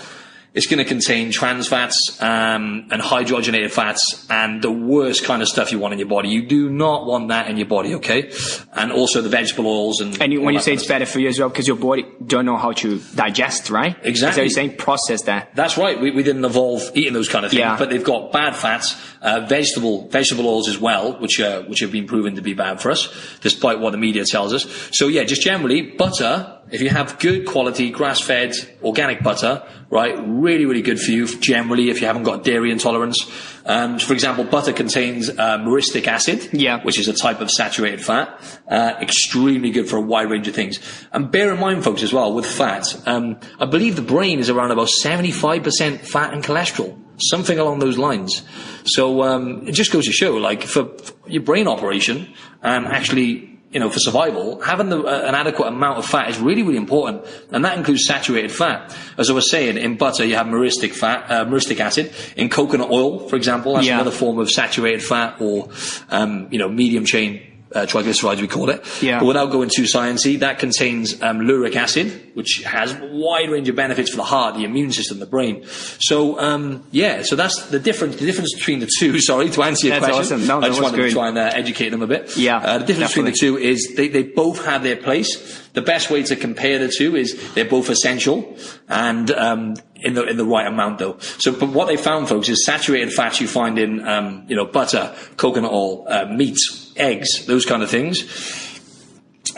it's 0.57 0.66
going 0.66 0.79
to 0.79 0.85
contain 0.85 1.31
trans 1.31 1.69
fats 1.69 2.16
um, 2.21 2.88
and 2.90 3.03
hydrogenated 3.03 3.71
fats 3.71 4.27
and 4.31 4.62
the 4.62 4.71
worst 4.73 5.23
kind 5.25 5.42
of 5.42 5.49
stuff 5.49 5.71
you 5.71 5.79
want 5.79 5.92
in 5.92 5.99
your 5.99 6.09
body. 6.09 6.31
You 6.31 6.47
do 6.47 6.71
not 6.71 7.07
want 7.07 7.29
that 7.29 7.49
in 7.51 7.59
your 7.59 7.66
body, 7.66 7.95
okay? 7.97 8.33
And 8.73 8.90
also 8.90 9.21
the 9.21 9.29
vegetable 9.29 9.66
oils 9.66 10.01
and. 10.01 10.21
And 10.21 10.33
you, 10.33 10.40
when 10.40 10.55
you 10.55 10.61
say 10.61 10.73
it's 10.73 10.85
kind 10.85 11.01
better 11.01 11.07
for 11.07 11.21
you 11.21 11.29
as 11.29 11.38
well, 11.38 11.51
because 11.51 11.69
your 11.69 11.77
body 11.77 12.07
don't 12.27 12.47
know 12.47 12.57
how 12.57 12.73
to 12.73 12.99
digest, 13.14 13.69
right? 13.69 13.97
Exactly. 14.03 14.35
So 14.35 14.40
you're 14.42 14.51
saying 14.51 14.77
process 14.79 15.23
that. 15.25 15.55
That's 15.55 15.77
right. 15.77 16.01
We, 16.01 16.11
we 16.11 16.23
didn't 16.23 16.45
evolve 16.45 16.90
eating 16.95 17.12
those 17.12 17.29
kind 17.29 17.45
of 17.45 17.51
things, 17.51 17.61
Yeah. 17.61 17.77
but 17.79 17.90
they've 17.90 18.03
got 18.03 18.33
bad 18.33 18.57
fats, 18.57 18.97
uh, 19.21 19.40
vegetable 19.40 20.09
vegetable 20.09 20.49
oils 20.49 20.69
as 20.69 20.79
well, 20.79 21.21
which 21.21 21.38
uh, 21.38 21.64
which 21.64 21.81
have 21.81 21.92
been 21.92 22.07
proven 22.07 22.35
to 22.37 22.42
be 22.42 22.55
bad 22.55 22.81
for 22.81 22.90
us, 22.90 23.09
despite 23.42 23.79
what 23.79 23.90
the 23.90 23.99
media 23.99 24.25
tells 24.25 24.55
us. 24.55 24.66
So 24.92 25.09
yeah, 25.09 25.25
just 25.25 25.42
generally 25.42 25.83
butter. 25.83 26.53
If 26.69 26.81
you 26.81 26.88
have 26.88 27.21
good 27.21 27.47
quality 27.47 27.90
grass-fed 27.90 28.53
organic 28.83 29.23
butter, 29.23 29.62
right, 29.90 30.14
really 30.27 30.66
really 30.66 30.83
good 30.83 30.99
for 31.01 31.11
you. 31.11 31.27
Generally, 31.27 31.90
if 31.90 32.01
you 32.01 32.07
haven't 32.07 32.25
got 32.25 32.44
dairy 32.44 32.70
intolerance, 32.70 33.25
um, 33.64 33.99
for 33.99 34.12
example, 34.12 34.44
butter 34.44 34.72
contains 34.72 35.29
uh, 35.31 35.59
myristic 35.59 36.07
acid, 36.07 36.49
Yeah. 36.53 36.83
which 36.83 36.99
is 36.99 37.09
a 37.09 37.12
type 37.12 37.40
of 37.40 37.51
saturated 37.51 38.01
fat, 38.05 38.29
uh, 38.68 38.94
extremely 39.01 39.70
good 39.70 39.88
for 39.88 39.96
a 39.96 40.01
wide 40.01 40.31
range 40.31 40.49
of 40.49 40.55
things. 40.55 40.79
And 41.12 41.31
bear 41.31 41.53
in 41.53 41.61
mind, 41.61 41.85
folks, 41.85 42.03
as 42.03 42.12
well 42.12 42.33
with 42.35 42.46
fat, 42.46 42.94
um, 43.07 43.38
I 43.59 43.66
believe 43.66 43.96
the 43.96 44.03
brain 44.03 44.38
is 44.38 44.51
around 44.51 44.70
about 44.70 44.88
seventy-five 44.88 45.62
percent 45.62 46.01
fat 46.03 46.33
and 46.33 46.42
cholesterol, 46.44 46.96
something 47.18 47.59
along 47.59 47.79
those 47.81 47.99
lines. 47.99 48.42
So 48.85 49.22
um, 49.22 49.66
it 49.68 49.72
just 49.72 49.92
goes 49.92 50.07
to 50.07 50.12
show, 50.12 50.35
like 50.37 50.62
for, 50.62 50.85
for 50.99 51.14
your 51.29 51.42
brain 51.42 51.66
operation 51.68 52.33
and 52.62 52.87
actually. 52.87 53.53
You 53.72 53.81
know, 53.81 53.90
for 53.90 53.98
survival, 53.98 54.61
having 54.61 54.88
the, 54.90 55.02
uh, 55.02 55.22
an 55.26 55.35
adequate 55.35 55.66
amount 55.66 55.98
of 55.98 56.07
fat 56.07 56.31
is 56.31 56.38
really, 56.38 56.62
really 56.62 56.79
important, 56.79 57.24
and 57.50 57.64
that 57.64 57.76
includes 57.76 58.07
saturated 58.07 58.52
fat. 58.52 58.96
As 59.18 59.29
I 59.29 59.33
was 59.33 59.50
saying, 59.50 59.76
in 59.76 59.96
butter 59.96 60.24
you 60.24 60.37
have 60.37 60.46
myristic 60.46 60.92
fat, 60.92 61.29
uh, 61.29 61.44
myristic 61.44 61.81
acid. 61.81 62.12
In 62.37 62.48
coconut 62.48 62.90
oil, 62.90 63.29
for 63.29 63.35
example, 63.37 63.74
that's 63.74 63.87
Yeah. 63.87 63.94
another 63.96 64.12
form 64.12 64.38
of 64.38 64.50
saturated 64.50 65.02
fat, 65.02 65.37
or 65.40 65.68
um, 66.11 66.46
you 66.52 66.59
know, 66.61 66.68
medium 66.68 67.05
chain 67.05 67.40
uh, 67.76 67.86
triglycerides 67.86 68.40
we 68.40 68.48
call 68.48 68.70
it. 68.70 68.82
Yeah. 69.02 69.18
But 69.20 69.26
without 69.26 69.50
going 69.52 69.68
too 69.68 69.82
sciencey, 69.84 70.38
that 70.40 70.58
contains 70.58 71.20
um, 71.22 71.40
lauric 71.40 71.76
acid, 71.76 72.30
which 72.34 72.62
has 72.64 72.92
a 72.94 73.06
wide 73.12 73.50
range 73.50 73.68
of 73.68 73.76
benefits 73.76 74.10
for 74.10 74.16
the 74.16 74.24
heart, 74.24 74.54
the 74.56 74.64
immune 74.64 74.92
system, 74.92 75.18
the 75.18 75.26
brain. 75.26 75.64
So 76.00 76.38
um, 76.40 76.84
yeah, 76.90 77.22
so 77.22 77.36
that's 77.36 77.66
the 77.66 77.78
difference. 77.78 78.16
The 78.16 78.26
difference 78.26 78.54
between 78.54 78.80
the 78.80 78.90
two. 78.98 79.20
Sorry 79.26 79.50
to 79.50 79.62
answer 79.62 79.88
your 79.88 80.00
That's 80.00 80.12
question. 80.14 80.36
awesome. 80.38 80.46
No, 80.48 80.60
I 80.60 80.68
just 80.68 80.82
wanted 80.82 80.96
good. 80.96 81.08
to 81.08 81.12
try 81.14 81.28
and 81.28 81.38
uh, 81.38 81.50
educate 81.54 81.90
them 81.90 82.02
a 82.02 82.06
bit. 82.06 82.36
Yeah, 82.36 82.58
Uh, 82.58 82.78
the 82.78 82.86
difference 82.86 83.10
between 83.12 83.26
the 83.26 83.32
two 83.38 83.56
is 83.58 83.94
they, 83.96 84.08
they 84.08 84.22
both 84.22 84.64
have 84.64 84.82
their 84.82 84.96
place. 84.96 85.62
The 85.74 85.82
best 85.82 86.10
way 86.10 86.22
to 86.22 86.36
compare 86.36 86.78
the 86.78 86.88
two 86.88 87.16
is 87.16 87.52
they're 87.54 87.64
both 87.68 87.90
essential 87.90 88.56
and 88.88 89.30
um, 89.32 89.76
in 89.96 90.14
the 90.14 90.24
in 90.26 90.36
the 90.38 90.44
right 90.44 90.66
amount 90.66 90.98
though. 90.98 91.18
So, 91.18 91.52
but 91.52 91.68
what 91.70 91.86
they 91.88 91.96
found, 91.98 92.28
folks, 92.28 92.48
is 92.48 92.64
saturated 92.64 93.12
fats 93.12 93.40
you 93.40 93.48
find 93.48 93.78
in 93.78 94.06
um, 94.06 94.44
you 94.48 94.56
know 94.56 94.64
butter, 94.64 95.14
coconut 95.36 95.70
oil, 95.72 96.06
uh, 96.08 96.24
meat, 96.26 96.56
eggs, 96.96 97.46
those 97.46 97.64
kind 97.64 97.82
of 97.82 97.90
things 97.90 98.66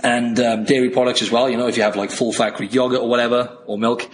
and 0.03 0.39
um, 0.41 0.65
dairy 0.65 0.91
products 0.91 1.23
as 1.23 1.31
well. 1.31 1.49
You 1.49 1.57
know, 1.57 1.67
if 1.67 1.77
you 1.77 1.83
have 1.83 1.97
like 1.97 2.11
full 2.11 2.33
fat 2.33 2.57
Greek 2.57 2.73
yogurt 2.73 3.01
or 3.01 3.09
whatever 3.09 3.59
or 3.67 3.79
milk, 3.79 4.09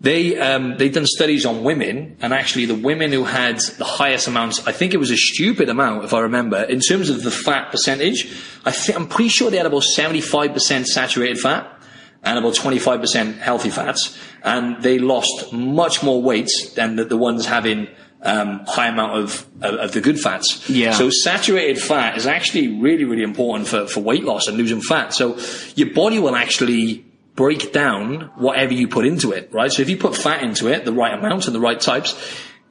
they 0.00 0.38
um, 0.38 0.76
they've 0.78 0.92
done 0.92 1.06
studies 1.06 1.44
on 1.44 1.62
women, 1.62 2.16
and 2.20 2.32
actually 2.32 2.66
the 2.66 2.74
women 2.74 3.12
who 3.12 3.24
had 3.24 3.60
the 3.78 3.84
highest 3.84 4.28
amounts, 4.28 4.66
I 4.66 4.72
think 4.72 4.94
it 4.94 4.96
was 4.96 5.10
a 5.10 5.16
stupid 5.16 5.68
amount 5.68 6.04
if 6.04 6.14
I 6.14 6.20
remember, 6.20 6.62
in 6.62 6.80
terms 6.80 7.10
of 7.10 7.22
the 7.22 7.30
fat 7.30 7.70
percentage. 7.70 8.24
I 8.64 8.72
think 8.72 8.98
I'm 8.98 9.08
pretty 9.08 9.28
sure 9.28 9.50
they 9.50 9.58
had 9.58 9.66
about 9.66 9.82
75% 9.82 10.86
saturated 10.86 11.38
fat. 11.38 11.76
And 12.22 12.38
about 12.38 12.52
25% 12.52 13.38
healthy 13.38 13.70
fats, 13.70 14.14
and 14.42 14.82
they 14.82 14.98
lost 14.98 15.54
much 15.54 16.02
more 16.02 16.20
weight 16.20 16.50
than 16.74 16.96
the, 16.96 17.06
the 17.06 17.16
ones 17.16 17.46
having 17.46 17.88
um, 18.22 18.64
high 18.66 18.88
amount 18.88 19.18
of, 19.18 19.46
of, 19.62 19.74
of 19.74 19.92
the 19.92 20.00
good 20.00 20.18
fats. 20.20 20.68
Yeah. 20.68 20.92
So 20.92 21.10
saturated 21.10 21.80
fat 21.82 22.16
is 22.16 22.26
actually 22.26 22.68
really, 22.68 23.04
really 23.04 23.22
important 23.22 23.68
for, 23.68 23.86
for 23.86 24.00
weight 24.00 24.24
loss 24.24 24.46
and 24.48 24.56
losing 24.58 24.80
fat. 24.82 25.14
So 25.14 25.38
your 25.74 25.92
body 25.94 26.18
will 26.18 26.36
actually 26.36 27.04
break 27.36 27.72
down 27.72 28.30
whatever 28.36 28.74
you 28.74 28.88
put 28.88 29.06
into 29.06 29.32
it, 29.32 29.50
right? 29.52 29.72
So 29.72 29.80
if 29.82 29.88
you 29.88 29.96
put 29.96 30.14
fat 30.16 30.42
into 30.42 30.68
it, 30.68 30.84
the 30.84 30.92
right 30.92 31.14
amount 31.14 31.46
and 31.46 31.54
the 31.54 31.60
right 31.60 31.80
types, 31.80 32.14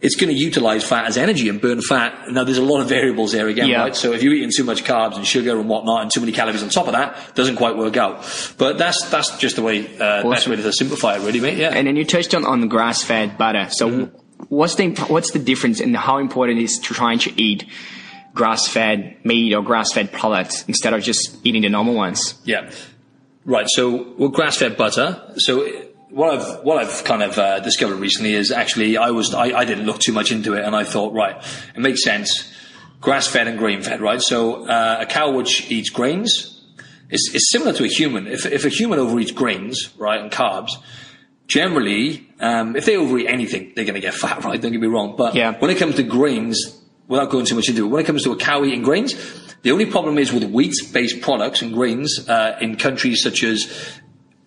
it's 0.02 0.16
going 0.16 0.30
to 0.30 0.36
utilize 0.40 0.84
fat 0.84 1.08
as 1.08 1.18
energy 1.18 1.50
and 1.50 1.60
burn 1.60 1.82
fat. 1.82 2.30
Now 2.30 2.44
there's 2.44 2.60
a 2.60 2.64
lot 2.64 2.80
of 2.82 2.88
variables 2.88 3.32
there 3.32 3.48
again, 3.48 3.68
Yeah. 3.68 3.82
right? 3.82 3.96
So 3.96 4.14
if 4.14 4.22
you're 4.24 4.34
eating 4.34 4.52
too 4.56 4.64
much 4.64 4.84
carbs 4.84 5.16
and 5.16 5.26
sugar 5.26 5.60
and 5.60 5.68
whatnot 5.68 6.04
and 6.04 6.12
too 6.12 6.20
many 6.22 6.32
calories 6.32 6.62
on 6.64 6.70
top 6.70 6.86
of 6.86 6.94
that, 6.94 7.36
doesn't 7.36 7.56
quite 7.58 7.76
work 7.76 7.98
out. 7.98 8.24
But 8.58 8.78
that's, 8.78 9.10
that's 9.10 9.36
just 9.40 9.56
the 9.58 9.62
way, 9.64 9.88
uh, 10.00 10.30
best 10.30 10.48
way 10.48 10.56
to 10.56 10.72
simplify 10.72 11.16
it 11.18 11.22
really, 11.26 11.40
mate. 11.42 11.58
Yeah. 11.58 11.70
And 11.72 11.88
then 11.88 11.96
you 11.96 12.06
touched 12.06 12.34
on, 12.36 12.46
on 12.46 12.68
grass 12.70 13.04
fed 13.04 13.38
butter. 13.38 13.68
So 13.72 13.90
Mm-hmm. 13.90 14.18
What's 14.48 14.76
the 14.76 14.96
what's 15.08 15.32
the 15.32 15.40
difference 15.40 15.80
in 15.80 15.94
how 15.94 16.18
important 16.18 16.60
it 16.60 16.64
is 16.64 16.80
to 16.80 16.94
trying 16.94 17.20
to 17.20 17.42
eat 17.42 17.66
grass 18.34 18.68
fed 18.68 19.18
meat 19.26 19.54
or 19.54 19.62
grass 19.62 19.92
fed 19.92 20.12
products 20.12 20.64
instead 20.68 20.94
of 20.94 21.04
just 21.04 21.38
eating 21.44 21.64
the 21.64 21.70
normal 21.70 21.94
ones? 21.94 22.36
Yeah. 22.46 22.72
Right. 23.46 23.68
So 23.70 24.14
with 24.18 24.34
grass-fed 24.34 24.78
butter, 24.78 25.34
so 25.38 25.66
what 26.10 26.38
I've 26.38 26.64
what 26.64 26.78
I've 26.78 27.04
kind 27.04 27.24
of 27.24 27.38
uh, 27.40 27.60
discovered 27.62 27.96
recently 27.96 28.34
is 28.34 28.52
actually 28.52 28.98
I 28.98 29.12
was 29.12 29.34
I, 29.34 29.46
I 29.46 29.66
didn't 29.66 29.86
look 29.86 30.00
too 30.00 30.14
much 30.14 30.32
into 30.32 30.54
it, 30.54 30.64
and 30.64 30.76
I 30.76 30.84
thought 30.84 31.14
right, 31.14 31.36
it 31.76 31.80
makes 31.80 32.04
sense. 32.04 32.54
Grass-fed 33.02 33.48
and 33.48 33.58
grain-fed, 33.58 34.02
right? 34.02 34.22
So 34.22 34.68
uh, 34.68 34.98
a 35.00 35.06
cow 35.06 35.32
which 35.32 35.72
eats 35.72 35.90
grains 35.90 36.62
is, 37.10 37.32
is 37.34 37.50
similar 37.50 37.72
to 37.74 37.86
a 37.86 37.88
human. 37.88 38.28
If 38.28 38.46
if 38.46 38.66
a 38.66 38.70
human 38.70 39.00
overeats 39.00 39.34
grains, 39.34 39.90
right, 39.98 40.20
and 40.20 40.30
carbs, 40.32 40.72
generally, 41.50 42.26
um, 42.40 42.76
if 42.78 42.86
they 42.86 42.96
overeat 42.96 43.28
anything, 43.28 43.74
they're 43.76 43.84
going 43.84 43.96
to 43.96 44.00
get 44.02 44.14
fat, 44.24 44.46
right? 44.46 44.62
Don't 44.62 44.72
get 44.72 44.80
me 44.80 44.88
wrong. 44.88 45.16
But 45.18 45.36
Yeah. 45.36 45.58
when 45.60 45.70
it 45.70 45.78
comes 45.78 45.96
to 45.96 46.04
grains, 46.04 46.80
without 47.10 47.30
going 47.30 47.46
too 47.46 47.56
much 47.56 47.68
into 47.68 47.86
it, 47.86 47.90
when 47.90 48.02
it 48.02 48.06
comes 48.06 48.24
to 48.24 48.32
a 48.32 48.38
cow 48.38 48.64
eating 48.64 48.84
grains, 48.84 49.16
the 49.64 49.72
only 49.72 49.86
problem 49.88 50.18
is 50.18 50.32
with 50.32 50.44
wheat-based 50.46 51.20
products 51.22 51.62
and 51.62 51.74
grains 51.74 52.30
uh, 52.30 52.58
in 52.62 52.78
countries 52.78 53.22
such 53.22 53.44
as 53.44 53.68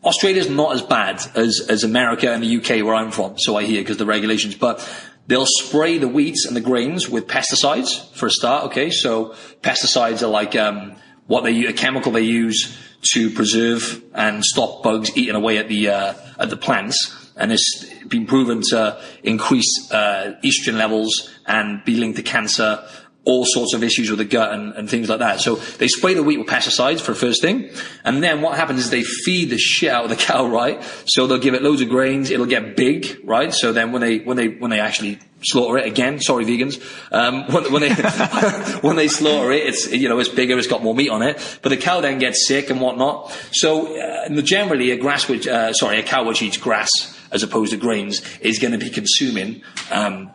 Australia's 0.04 0.48
not 0.48 0.74
as 0.74 0.80
bad 0.80 1.20
as, 1.34 1.60
as 1.68 1.84
America 1.84 2.32
and 2.32 2.42
the 2.42 2.56
UK 2.56 2.84
where 2.84 2.94
I'm 2.94 3.10
from, 3.10 3.38
so 3.38 3.56
I 3.56 3.64
hear 3.64 3.82
because 3.82 3.98
the 3.98 4.06
regulations, 4.06 4.54
but 4.54 4.80
they'll 5.26 5.46
spray 5.46 5.98
the 5.98 6.08
wheats 6.08 6.46
and 6.46 6.56
the 6.56 6.60
grains 6.60 7.08
with 7.10 7.26
pesticides 7.26 8.12
for 8.14 8.26
a 8.26 8.30
start, 8.30 8.64
okay? 8.66 8.90
So 8.90 9.34
pesticides 9.60 10.22
are 10.22 10.28
like, 10.28 10.56
um, 10.56 10.94
what 11.26 11.44
they, 11.44 11.64
a 11.66 11.72
chemical 11.72 12.10
they 12.12 12.22
use 12.22 12.76
to 13.12 13.30
preserve 13.30 14.02
and 14.14 14.44
stop 14.44 14.82
bugs 14.82 15.16
eating 15.16 15.34
away 15.34 15.58
at 15.58 15.68
the, 15.68 15.88
uh, 15.88 16.14
at 16.38 16.50
the 16.50 16.56
plants. 16.56 17.30
And 17.36 17.52
it's 17.52 17.86
been 18.06 18.26
proven 18.26 18.62
to 18.70 19.00
increase, 19.22 19.90
uh, 19.90 20.36
estrogen 20.44 20.76
levels 20.76 21.30
and 21.46 21.84
be 21.84 21.96
linked 21.96 22.16
to 22.16 22.22
cancer, 22.22 22.86
all 23.24 23.44
sorts 23.44 23.72
of 23.72 23.82
issues 23.84 24.10
with 24.10 24.18
the 24.18 24.24
gut 24.24 24.52
and, 24.52 24.74
and 24.74 24.90
things 24.90 25.08
like 25.08 25.20
that. 25.20 25.40
So 25.40 25.56
they 25.56 25.88
spray 25.88 26.14
the 26.14 26.22
wheat 26.22 26.38
with 26.38 26.48
pesticides 26.48 27.00
for 27.00 27.14
first 27.14 27.40
thing. 27.40 27.70
And 28.04 28.22
then 28.22 28.42
what 28.42 28.56
happens 28.56 28.80
is 28.80 28.90
they 28.90 29.04
feed 29.04 29.50
the 29.50 29.58
shit 29.58 29.90
out 29.90 30.04
of 30.04 30.10
the 30.10 30.16
cow, 30.24 30.46
right? 30.46 30.82
So 31.06 31.26
they'll 31.26 31.38
give 31.38 31.54
it 31.54 31.62
loads 31.62 31.80
of 31.80 31.88
grains. 31.88 32.30
It'll 32.30 32.46
get 32.46 32.76
big, 32.76 33.20
right? 33.24 33.52
So 33.52 33.72
then 33.72 33.92
when 33.92 34.00
they, 34.00 34.18
when 34.18 34.36
they, 34.36 34.48
when 34.48 34.70
they 34.70 34.80
actually 34.80 35.18
slaughter 35.42 35.78
it 35.78 35.86
again, 35.86 36.20
sorry 36.20 36.44
vegans, 36.44 36.82
um, 37.12 37.46
when, 37.52 37.72
when 37.72 37.82
they, 37.82 37.94
when 38.80 38.96
they 38.96 39.08
slaughter 39.08 39.52
it, 39.52 39.66
it's, 39.66 39.90
you 39.90 40.08
know, 40.08 40.18
it's 40.18 40.28
bigger, 40.28 40.58
it's 40.58 40.66
got 40.66 40.82
more 40.82 40.94
meat 40.94 41.10
on 41.10 41.22
it. 41.22 41.58
But 41.62 41.70
the 41.70 41.76
cow 41.76 42.00
then 42.00 42.18
gets 42.18 42.46
sick 42.46 42.70
and 42.70 42.80
whatnot. 42.80 43.32
So 43.52 43.98
uh, 43.98 44.40
generally 44.42 44.90
a 44.90 44.96
grass 44.96 45.28
which, 45.28 45.46
uh, 45.46 45.72
sorry, 45.72 45.98
a 45.98 46.02
cow 46.02 46.24
which 46.24 46.42
eats 46.42 46.56
grass 46.56 47.18
as 47.30 47.42
opposed 47.42 47.72
to 47.72 47.78
grains 47.78 48.22
is 48.40 48.58
going 48.58 48.72
to 48.72 48.78
be 48.78 48.90
consuming, 48.90 49.62
um, 49.90 50.30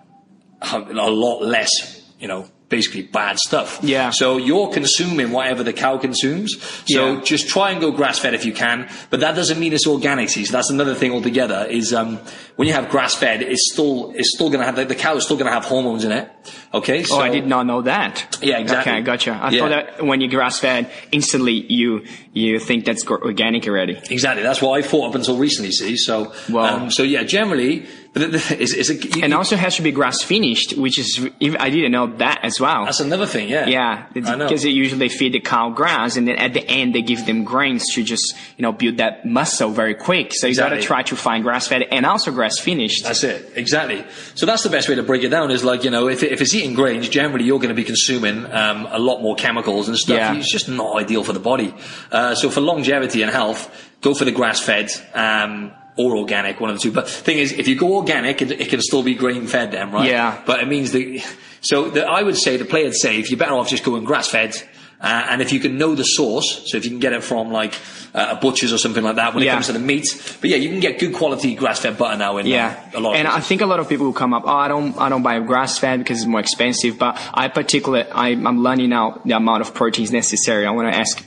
a 0.62 0.80
lot 0.80 1.44
less, 1.44 2.02
you 2.20 2.28
know, 2.28 2.50
basically 2.70 3.02
bad 3.04 3.40
stuff. 3.40 3.80
Yeah. 3.82 4.10
So 4.10 4.38
you're 4.38 4.68
consuming 4.70 5.32
whatever 5.32 5.64
the 5.64 5.72
cow 5.74 5.98
consumes. 5.98 6.62
So 6.86 7.14
Yeah. 7.14 7.22
just 7.24 7.48
try 7.48 7.72
and 7.72 7.80
go 7.80 7.92
grass 7.92 8.20
fed 8.20 8.34
if 8.34 8.46
you 8.46 8.52
can, 8.52 8.90
but 9.10 9.22
that 9.22 9.36
doesn't 9.36 9.58
mean 9.60 9.72
it's 9.74 9.88
organic. 9.88 10.30
See, 10.30 10.44
so 10.44 10.52
that's 10.52 10.70
another 10.70 10.94
thing 10.94 11.12
altogether. 11.14 11.66
Is 11.70 11.94
um, 11.94 12.20
when 12.58 12.68
you 12.68 12.74
have 12.74 12.90
grass 12.90 13.16
fed, 13.16 13.42
it's 13.42 13.72
still 13.72 14.12
it's 14.16 14.34
still 14.36 14.50
going 14.50 14.60
to 14.60 14.66
have 14.66 14.76
the, 14.76 14.86
the 14.86 14.96
cow 14.96 15.16
is 15.16 15.24
still 15.24 15.38
going 15.38 15.48
to 15.48 15.54
have 15.54 15.64
hormones 15.66 16.04
in 16.04 16.12
it. 16.12 16.30
Okay. 16.74 17.04
So 17.04 17.16
oh, 17.16 17.20
I 17.22 17.30
did 17.30 17.48
not 17.48 17.66
know 17.66 17.82
that. 17.84 18.38
Yeah, 18.42 18.58
exactly. 18.58 18.92
Okay, 18.94 19.02
gotcha. 19.02 19.32
I 19.32 19.50
Yeah. 19.52 19.60
thought 19.62 19.70
that 19.70 20.06
when 20.06 20.20
you 20.20 20.28
grass 20.30 20.60
fed, 20.60 20.90
instantly 21.14 21.54
you 21.72 22.04
you 22.34 22.60
think 22.60 22.84
that's 22.86 23.06
organic 23.08 23.66
already. 23.68 23.98
Exactly. 24.10 24.44
That's 24.44 24.62
what 24.62 24.78
I 24.78 24.82
thought 24.86 25.10
up 25.10 25.16
until 25.16 25.38
recently. 25.38 25.72
See. 25.72 25.96
So 25.98 26.34
Wow. 26.50 26.66
um, 26.84 26.92
so 26.92 27.04
yeah, 27.04 27.24
generally, 27.24 27.86
it's, 28.22 28.74
it's 28.74 28.90
a, 28.90 28.96
you, 28.96 29.24
And 29.24 29.34
also 29.34 29.56
has 29.56 29.76
to 29.78 29.82
be 29.82 29.92
grass 29.92 30.22
finished, 30.22 30.78
which 30.78 31.00
is 31.00 31.30
I 31.60 31.70
didn't 31.70 31.92
know 31.92 32.08
that 32.18 32.40
as 32.44 32.60
well. 32.60 32.86
that's 32.86 33.00
another 33.00 33.26
thing. 33.26 33.50
Yeah. 33.50 33.68
Yeah, 33.68 34.06
because 34.14 34.64
they 34.64 34.70
usually 34.70 35.10
feed 35.10 35.34
the 35.34 35.40
cow 35.40 35.70
grass, 35.70 36.16
and 36.18 36.28
then 36.28 36.38
at 36.38 36.54
the 36.54 36.66
end 36.68 36.96
they 36.96 37.02
give 37.02 37.26
them 37.26 37.44
grains 37.44 37.94
to 37.94 38.04
just 38.04 38.36
you 38.58 38.64
know 38.64 38.72
build 38.72 38.98
that 38.98 39.26
muscle 39.26 39.70
very 39.70 39.96
quick. 39.96 40.34
So 40.34 40.48
you 40.48 40.56
got 40.56 40.70
to 40.70 40.82
try 40.82 41.04
to 41.04 41.16
find 41.16 41.44
grass 41.44 41.68
fed 41.68 41.84
and 41.92 42.06
also 42.06 42.32
grass 42.32 42.60
finished. 42.60 43.04
That's 43.04 43.24
it, 43.24 43.52
exactly. 43.56 44.06
So 44.36 44.46
that's 44.46 44.64
the 44.64 44.70
best 44.70 44.90
way 44.90 44.96
to 44.96 45.04
break 45.04 45.24
it 45.24 45.30
down. 45.30 45.52
Is 45.52 45.64
like 45.64 45.84
you 45.84 45.90
know, 45.92 46.08
if, 46.08 46.24
if 46.24 46.42
it's 46.42 46.54
eating 46.54 46.74
grains, 46.74 47.10
generally 47.10 47.46
you're 47.46 47.60
going 47.60 47.70
to 47.70 47.76
be 47.76 47.84
consuming 47.84 48.46
um, 48.52 48.88
a 48.90 49.00
lot 49.00 49.22
more 49.22 49.36
chemicals 49.36 49.88
and 49.88 49.98
stuff. 49.98 50.18
Yeah. 50.18 50.36
It's 50.36 50.52
just 50.52 50.70
not 50.70 50.96
ideal 50.98 51.24
for 51.24 51.34
the 51.34 51.40
body. 51.40 51.74
Uh, 52.12 52.36
so 52.36 52.50
for 52.50 52.62
longevity 52.62 53.22
and 53.22 53.32
health, 53.32 53.70
go 54.02 54.14
for 54.14 54.26
the 54.26 54.32
grass 54.32 54.60
fed. 54.60 54.90
Um, 55.14 55.72
or 55.98 56.16
organic, 56.16 56.60
one 56.60 56.70
of 56.70 56.76
the 56.78 56.82
two. 56.82 56.92
But 56.92 57.06
the 57.06 57.12
thing 57.12 57.38
is, 57.40 57.52
if 57.54 57.68
you 57.68 57.76
go 57.76 57.96
organic, 57.98 58.42
it, 58.42 58.52
it 58.52 58.70
can 58.70 58.82
still 58.82 59.04
be 59.04 59.16
grain 59.16 59.48
fed 59.48 59.72
then, 59.72 59.92
right? 59.92 60.10
Yeah. 60.10 60.42
But 60.46 60.62
it 60.62 60.68
means 60.68 60.92
that, 60.92 61.36
so 61.62 61.90
the, 61.90 62.08
I 62.08 62.24
would 62.24 62.38
say 62.38 62.58
the 62.58 62.66
would 62.72 62.96
say, 62.96 63.20
if 63.20 63.30
you're 63.30 63.40
better 63.40 63.54
off 63.54 63.70
just 63.70 63.84
going 63.84 64.04
grass 64.04 64.30
fed, 64.30 64.56
uh, 65.00 65.28
and 65.30 65.44
if 65.44 65.54
you 65.54 65.60
can 65.60 65.78
know 65.78 65.94
the 65.94 66.04
source, 66.04 66.64
so 66.66 66.78
if 66.78 66.84
you 66.84 66.90
can 66.90 67.00
get 67.00 67.14
it 67.14 67.24
from 67.24 67.52
like 67.52 67.76
uh, 68.16 68.36
a 68.36 68.42
butcher's 68.42 68.74
or 68.74 68.80
something 68.80 69.04
like 69.04 69.18
that 69.18 69.36
when 69.36 69.44
Yeah. 69.44 69.52
it 69.52 69.56
comes 69.56 69.68
to 69.68 69.74
the 69.74 69.80
meat, 69.80 70.08
but 70.42 70.50
yeah, 70.50 70.58
you 70.58 70.70
can 70.70 70.80
get 70.80 70.98
good 70.98 71.14
quality 71.14 71.54
grass 71.54 71.80
fed 71.80 72.00
butter 72.00 72.18
now 72.18 72.38
in 72.38 72.48
uh, 72.48 72.50
Yeah, 72.50 72.90
a 72.96 73.00
lot 73.00 73.12
of 73.12 73.18
and 73.18 73.28
I 73.28 73.40
think 73.40 73.62
a 73.62 73.68
lot 73.68 73.80
of 73.80 73.88
people 73.88 74.08
will 74.08 74.14
come 74.14 74.34
up. 74.34 74.44
Oh, 74.46 74.50
I 74.50 74.68
don't, 74.68 74.98
I 74.98 75.10
don't 75.10 75.22
buy 75.22 75.40
grass 75.40 75.78
fed 75.78 76.00
because 76.00 76.18
it's 76.18 76.28
more 76.28 76.40
expensive. 76.40 76.98
But 76.98 77.20
I 77.32 77.48
particularly, 77.48 78.10
I, 78.10 78.30
I'm 78.30 78.64
learning 78.64 78.90
now 78.90 79.22
the 79.24 79.36
amount 79.36 79.62
of 79.62 79.76
proteins 79.76 80.12
necessary. 80.12 80.66
I 80.66 80.72
want 80.72 80.92
to 80.92 81.00
ask 81.00 81.24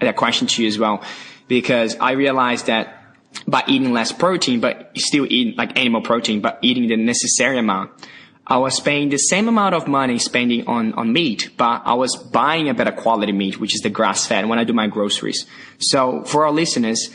that 0.00 0.16
question 0.16 0.46
to 0.48 0.62
you 0.62 0.68
as 0.68 0.78
well, 0.78 1.02
because 1.48 1.96
I 1.96 2.12
realized 2.12 2.66
that 2.66 3.03
by 3.46 3.62
eating 3.66 3.92
less 3.92 4.12
protein, 4.12 4.60
but 4.60 4.90
still 4.96 5.26
eating 5.28 5.56
like 5.56 5.78
animal 5.78 6.02
protein, 6.02 6.40
but 6.40 6.58
eating 6.62 6.88
the 6.88 6.96
necessary 6.96 7.58
amount, 7.58 7.90
I 8.46 8.58
was 8.58 8.78
paying 8.78 9.08
the 9.08 9.16
same 9.16 9.48
amount 9.48 9.74
of 9.74 9.88
money 9.88 10.18
spending 10.18 10.66
on, 10.66 10.92
on 10.94 11.12
meat, 11.12 11.50
but 11.56 11.82
I 11.84 11.94
was 11.94 12.14
buying 12.16 12.68
a 12.68 12.74
better 12.74 12.92
quality 12.92 13.32
meat, 13.32 13.58
which 13.58 13.74
is 13.74 13.80
the 13.80 13.90
grass 13.90 14.26
fed 14.26 14.46
when 14.48 14.58
I 14.58 14.64
do 14.64 14.74
my 14.74 14.86
groceries. 14.86 15.46
So 15.78 16.24
for 16.24 16.44
our 16.44 16.52
listeners, 16.52 17.08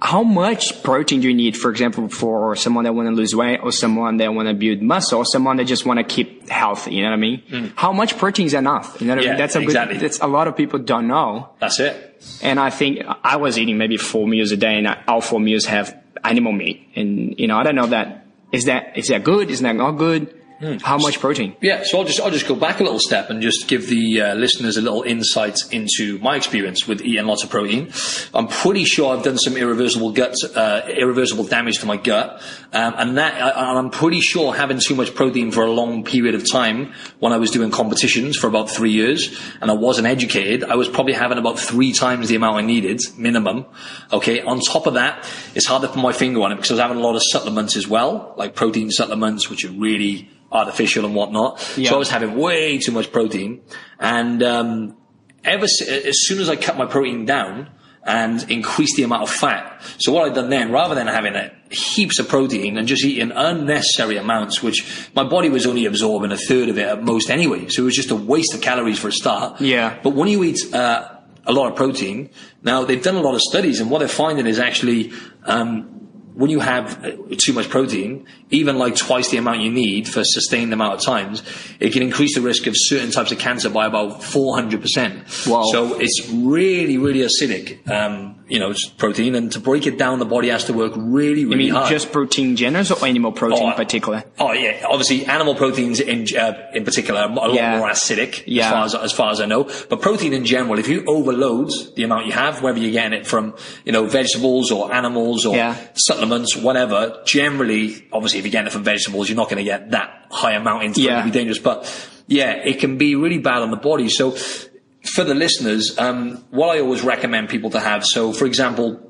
how 0.00 0.22
much 0.22 0.82
protein 0.82 1.20
do 1.20 1.28
you 1.28 1.34
need, 1.34 1.56
for 1.56 1.70
example, 1.70 2.08
for 2.08 2.54
someone 2.56 2.84
that 2.84 2.94
want 2.94 3.08
to 3.08 3.14
lose 3.14 3.34
weight 3.34 3.60
or 3.62 3.72
someone 3.72 4.16
that 4.18 4.32
want 4.32 4.48
to 4.48 4.54
build 4.54 4.80
muscle 4.80 5.18
or 5.18 5.26
someone 5.26 5.56
that 5.56 5.64
just 5.64 5.84
want 5.84 5.98
to 5.98 6.04
keep 6.04 6.48
healthy? 6.48 6.94
You 6.94 7.02
know 7.02 7.10
what 7.10 7.14
I 7.14 7.20
mean? 7.20 7.42
Mm. 7.50 7.72
How 7.74 7.92
much 7.92 8.16
protein 8.16 8.46
is 8.46 8.54
enough? 8.54 9.00
You 9.00 9.08
know 9.08 9.16
what 9.16 9.24
I 9.24 9.28
mean? 9.30 9.38
That's 9.38 9.56
a 9.56 9.60
exactly. 9.60 9.96
good, 9.96 10.04
that's 10.04 10.20
a 10.20 10.26
lot 10.28 10.46
of 10.46 10.56
people 10.56 10.78
don't 10.78 11.08
know. 11.08 11.50
That's 11.58 11.80
it. 11.80 12.07
And 12.42 12.58
I 12.58 12.70
think 12.70 13.00
I 13.24 13.36
was 13.36 13.58
eating 13.58 13.78
maybe 13.78 13.96
four 13.96 14.26
meals 14.26 14.52
a 14.52 14.56
day 14.56 14.78
and 14.78 14.88
all 15.06 15.20
four 15.20 15.40
meals 15.40 15.66
have 15.66 15.96
animal 16.24 16.52
meat. 16.52 16.88
And, 16.96 17.38
you 17.38 17.46
know, 17.46 17.56
I 17.56 17.62
don't 17.62 17.74
know 17.74 17.86
that, 17.86 18.26
is 18.52 18.64
that, 18.64 18.96
is 18.96 19.08
that 19.08 19.24
good? 19.24 19.50
Is 19.50 19.60
that 19.60 19.76
not 19.76 19.92
good? 19.92 20.34
How 20.82 20.98
much 20.98 21.20
protein? 21.20 21.54
Yeah, 21.60 21.84
so 21.84 21.98
I'll 21.98 22.04
just 22.04 22.20
I'll 22.20 22.32
just 22.32 22.48
go 22.48 22.56
back 22.56 22.80
a 22.80 22.82
little 22.82 22.98
step 22.98 23.30
and 23.30 23.40
just 23.40 23.68
give 23.68 23.88
the 23.88 24.22
uh, 24.22 24.34
listeners 24.34 24.76
a 24.76 24.82
little 24.82 25.02
insight 25.02 25.60
into 25.70 26.18
my 26.18 26.34
experience 26.34 26.88
with 26.88 27.00
eating 27.00 27.26
lots 27.26 27.44
of 27.44 27.50
protein. 27.50 27.92
I'm 28.34 28.48
pretty 28.48 28.84
sure 28.84 29.16
I've 29.16 29.22
done 29.22 29.38
some 29.38 29.56
irreversible 29.56 30.10
gut, 30.10 30.34
uh, 30.56 30.82
irreversible 30.88 31.44
damage 31.44 31.78
to 31.78 31.86
my 31.86 31.96
gut, 31.96 32.42
um, 32.72 32.94
and 32.98 33.18
that 33.18 33.40
I, 33.40 33.78
I'm 33.78 33.90
pretty 33.90 34.20
sure 34.20 34.52
having 34.52 34.80
too 34.80 34.96
much 34.96 35.14
protein 35.14 35.52
for 35.52 35.62
a 35.62 35.70
long 35.70 36.02
period 36.02 36.34
of 36.34 36.50
time 36.50 36.92
when 37.20 37.32
I 37.32 37.36
was 37.36 37.52
doing 37.52 37.70
competitions 37.70 38.36
for 38.36 38.48
about 38.48 38.68
three 38.68 38.90
years 38.90 39.38
and 39.60 39.70
I 39.70 39.74
wasn't 39.74 40.08
educated, 40.08 40.64
I 40.64 40.74
was 40.74 40.88
probably 40.88 41.12
having 41.12 41.38
about 41.38 41.60
three 41.60 41.92
times 41.92 42.28
the 42.28 42.34
amount 42.34 42.56
I 42.56 42.62
needed 42.62 43.00
minimum. 43.16 43.66
Okay, 44.12 44.40
on 44.40 44.60
top 44.60 44.86
of 44.88 44.94
that, 44.94 45.24
it's 45.54 45.66
hard 45.66 45.82
to 45.82 45.88
put 45.88 46.02
my 46.02 46.12
finger 46.12 46.42
on 46.42 46.50
it 46.50 46.56
because 46.56 46.72
I 46.72 46.74
was 46.74 46.80
having 46.80 46.96
a 46.96 47.00
lot 47.00 47.14
of 47.14 47.22
supplements 47.22 47.76
as 47.76 47.86
well, 47.86 48.34
like 48.36 48.56
protein 48.56 48.90
supplements, 48.90 49.48
which 49.48 49.64
are 49.64 49.70
really 49.70 50.28
artificial 50.50 51.04
and 51.04 51.14
whatnot. 51.14 51.74
Yeah. 51.76 51.90
So 51.90 51.96
I 51.96 51.98
was 51.98 52.10
having 52.10 52.36
way 52.36 52.78
too 52.78 52.92
much 52.92 53.12
protein, 53.12 53.62
and 53.98 54.42
um, 54.42 54.96
ever 55.44 55.64
as 55.64 56.22
soon 56.26 56.40
as 56.40 56.48
I 56.48 56.56
cut 56.56 56.76
my 56.76 56.86
protein 56.86 57.24
down 57.24 57.70
and 58.04 58.50
increased 58.50 58.96
the 58.96 59.02
amount 59.02 59.24
of 59.24 59.30
fat, 59.30 59.82
so 59.98 60.12
what 60.12 60.26
I'd 60.26 60.34
done 60.34 60.48
then, 60.48 60.72
rather 60.72 60.94
than 60.94 61.06
having 61.08 61.34
a, 61.34 61.52
heaps 61.70 62.18
of 62.18 62.28
protein 62.28 62.78
and 62.78 62.88
just 62.88 63.04
eating 63.04 63.30
unnecessary 63.30 64.16
amounts, 64.16 64.62
which 64.62 65.10
my 65.14 65.22
body 65.22 65.50
was 65.50 65.66
only 65.66 65.84
absorbing 65.84 66.32
a 66.32 66.36
third 66.36 66.70
of 66.70 66.78
it 66.78 66.86
at 66.86 67.02
most 67.02 67.28
anyway, 67.28 67.68
so 67.68 67.82
it 67.82 67.84
was 67.84 67.94
just 67.94 68.10
a 68.10 68.16
waste 68.16 68.54
of 68.54 68.62
calories 68.62 68.98
for 68.98 69.08
a 69.08 69.12
start. 69.12 69.60
Yeah. 69.60 69.98
But 70.02 70.14
when 70.14 70.28
you 70.28 70.42
eat 70.44 70.58
uh, 70.72 71.16
a 71.44 71.52
lot 71.52 71.68
of 71.70 71.76
protein, 71.76 72.30
now 72.62 72.84
they've 72.84 73.02
done 73.02 73.16
a 73.16 73.20
lot 73.20 73.34
of 73.34 73.42
studies, 73.42 73.80
and 73.80 73.90
what 73.90 73.98
they're 73.98 74.08
finding 74.08 74.46
is 74.46 74.58
actually. 74.58 75.12
Um, 75.44 75.97
when 76.38 76.50
you 76.50 76.60
have 76.60 77.04
uh, 77.04 77.10
too 77.36 77.52
much 77.52 77.68
protein, 77.68 78.24
even 78.50 78.78
like 78.78 78.94
twice 78.94 79.28
the 79.30 79.36
amount 79.38 79.60
you 79.60 79.70
need 79.72 80.06
for 80.08 80.20
a 80.20 80.24
sustained 80.24 80.72
amount 80.72 80.94
of 80.94 81.00
times, 81.04 81.42
it 81.80 81.92
can 81.92 82.00
increase 82.02 82.34
the 82.36 82.40
risk 82.40 82.66
of 82.68 82.74
certain 82.76 83.10
types 83.10 83.32
of 83.32 83.38
cancer 83.40 83.68
by 83.68 83.86
about 83.86 84.22
400%. 84.22 85.48
Wow. 85.48 85.64
So 85.72 85.98
it's 86.00 86.28
really, 86.30 86.96
really 86.98 87.20
acidic, 87.20 87.86
um, 87.90 88.36
you 88.48 88.58
know, 88.58 88.72
protein. 88.98 89.34
And 89.34 89.50
to 89.52 89.60
break 89.60 89.86
it 89.86 89.98
down, 89.98 90.18
the 90.20 90.24
body 90.24 90.48
has 90.48 90.64
to 90.66 90.72
work 90.72 90.92
really, 90.96 91.44
really 91.44 91.54
I 91.54 91.56
mean, 91.58 91.72
hard. 91.74 91.90
just 91.90 92.12
protein 92.12 92.56
generals 92.56 92.90
or 92.90 93.04
animal 93.06 93.32
protein 93.32 93.62
Oh, 93.64 93.70
in 93.70 93.74
particular? 93.74 94.24
Oh 94.38 94.52
yeah, 94.52 94.86
obviously 94.88 95.26
animal 95.26 95.54
proteins 95.54 96.00
in 96.00 96.24
uh, 96.38 96.54
in 96.72 96.84
particular 96.84 97.20
are 97.20 97.30
a 97.30 97.34
lot 97.34 97.52
Yeah. 97.54 97.78
more 97.78 97.88
acidic 97.88 98.44
Yeah. 98.46 98.66
as 98.66 98.70
far 98.72 98.84
as 98.84 98.94
as 98.94 99.12
far 99.12 99.30
as 99.32 99.40
I 99.40 99.46
know. 99.46 99.64
But 99.90 100.00
protein 100.00 100.32
in 100.32 100.44
general, 100.44 100.78
if 100.78 100.88
you 100.88 101.04
overload 101.06 101.70
the 101.96 102.04
amount 102.04 102.26
you 102.26 102.32
have, 102.32 102.62
whether 102.62 102.78
you're 102.78 102.92
getting 102.92 103.18
it 103.18 103.26
from 103.26 103.54
you 103.84 103.92
know 103.92 104.06
vegetables 104.06 104.70
or 104.70 104.94
animals 104.94 105.44
or 105.44 105.56
Yeah. 105.56 105.74
supplements, 105.94 106.27
whatever, 106.56 107.22
generally, 107.24 108.06
obviously 108.12 108.38
if 108.38 108.44
you're 108.44 108.52
getting 108.52 108.68
it 108.68 108.72
from 108.72 108.84
vegetables, 108.84 109.28
you're 109.28 109.36
not 109.36 109.48
going 109.48 109.58
to 109.58 109.64
get 109.64 109.90
that 109.90 110.26
high 110.30 110.52
amount 110.52 110.84
into 110.84 111.00
it. 111.00 111.04
Yeah. 111.04 111.20
It'd 111.20 111.32
be 111.32 111.38
dangerous. 111.38 111.58
But 111.58 111.86
yeah, 112.26 112.52
it 112.52 112.78
can 112.80 112.98
be 112.98 113.14
really 113.14 113.38
bad 113.38 113.62
on 113.62 113.70
the 113.70 113.76
body. 113.76 114.08
So 114.08 114.32
for 114.32 115.24
the 115.24 115.34
listeners, 115.34 115.98
um, 115.98 116.44
what 116.50 116.76
I 116.76 116.80
always 116.80 117.02
recommend 117.02 117.48
people 117.48 117.70
to 117.70 117.80
have. 117.80 118.04
So 118.04 118.32
for 118.32 118.46
example 118.46 119.04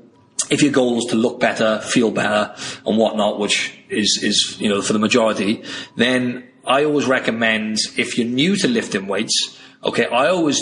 if 0.49 0.63
your 0.63 0.71
goal 0.71 0.97
is 0.97 1.05
to 1.05 1.15
look 1.15 1.39
better, 1.39 1.79
feel 1.81 2.11
better, 2.11 2.55
and 2.85 2.97
whatnot, 2.97 3.39
which 3.39 3.77
is 3.89 4.19
is 4.23 4.57
you 4.59 4.69
know 4.69 4.81
for 4.81 4.93
the 4.93 4.99
majority, 4.99 5.63
then 5.95 6.47
I 6.65 6.85
always 6.85 7.05
recommend 7.05 7.77
if 7.97 8.17
you're 8.17 8.27
new 8.27 8.55
to 8.57 8.67
lifting 8.67 9.07
weights. 9.07 9.59
Okay, 9.83 10.07
I 10.07 10.27
always 10.27 10.61